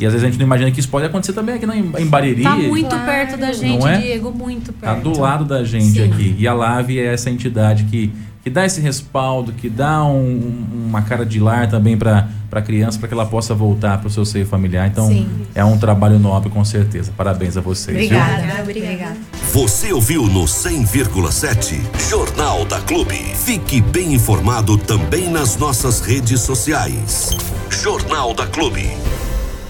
E 0.00 0.06
às 0.06 0.12
vezes 0.12 0.24
a 0.26 0.30
gente 0.30 0.38
não 0.38 0.46
imagina 0.46 0.70
que 0.70 0.78
isso 0.78 0.88
pode 0.88 1.06
acontecer 1.06 1.32
também 1.32 1.56
aqui 1.56 1.66
na, 1.66 1.76
em 1.76 2.06
Bariri. 2.06 2.42
Tá 2.42 2.54
muito 2.56 2.88
Claro. 2.88 3.04
perto 3.04 3.36
da 3.36 3.52
gente, 3.52 3.78
Não 3.80 3.88
é? 3.88 3.98
Diego, 3.98 4.30
muito 4.32 4.72
Tá 4.72 4.92
perto. 4.94 5.10
do 5.10 5.20
lado 5.20 5.44
da 5.44 5.64
gente 5.64 5.92
Sim. 6.00 6.04
aqui. 6.12 6.36
E 6.38 6.46
a 6.46 6.54
LAVE 6.54 7.00
é 7.00 7.12
essa 7.12 7.28
entidade 7.30 7.82
que, 7.84 8.12
que 8.44 8.48
dá 8.50 8.64
esse 8.64 8.80
respaldo, 8.80 9.52
que 9.52 9.68
dá 9.68 10.04
um- 10.04 10.64
uma 10.88 11.02
cara 11.02 11.26
de 11.26 11.40
lar 11.40 11.68
também 11.68 11.96
para 11.96 12.28
a 12.52 12.62
criança, 12.62 12.96
para 12.98 13.08
que 13.08 13.14
ela 13.14 13.26
possa 13.26 13.54
voltar 13.54 13.98
para 13.98 14.06
o 14.06 14.10
seu 14.10 14.24
seio 14.24 14.46
familiar. 14.46 14.86
Então, 14.86 15.08
Sim. 15.08 15.26
é 15.54 15.64
um 15.64 15.76
trabalho 15.76 16.18
nobre, 16.18 16.48
com 16.48 16.64
certeza. 16.64 17.12
Parabéns 17.16 17.56
a 17.56 17.60
vocês. 17.60 17.96
viu? 18.08 18.16
Obrigada. 18.18 18.62
Obrigada. 18.62 19.16
Você 19.52 19.92
ouviu 19.92 20.26
no 20.28 20.46
100,7 20.46 21.80
Jornal 22.08 22.64
da 22.64 22.80
Clube. 22.80 23.16
Fique 23.34 23.80
bem 23.80 24.14
informado 24.14 24.78
também 24.78 25.28
nas 25.28 25.56
nossas 25.56 26.00
redes 26.00 26.40
sociais. 26.42 27.30
Jornal 27.68 28.32
da 28.32 28.46
Clube. 28.46 28.88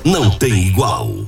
Não 0.04 0.30
tem 0.30 0.66
igual. 0.68 1.27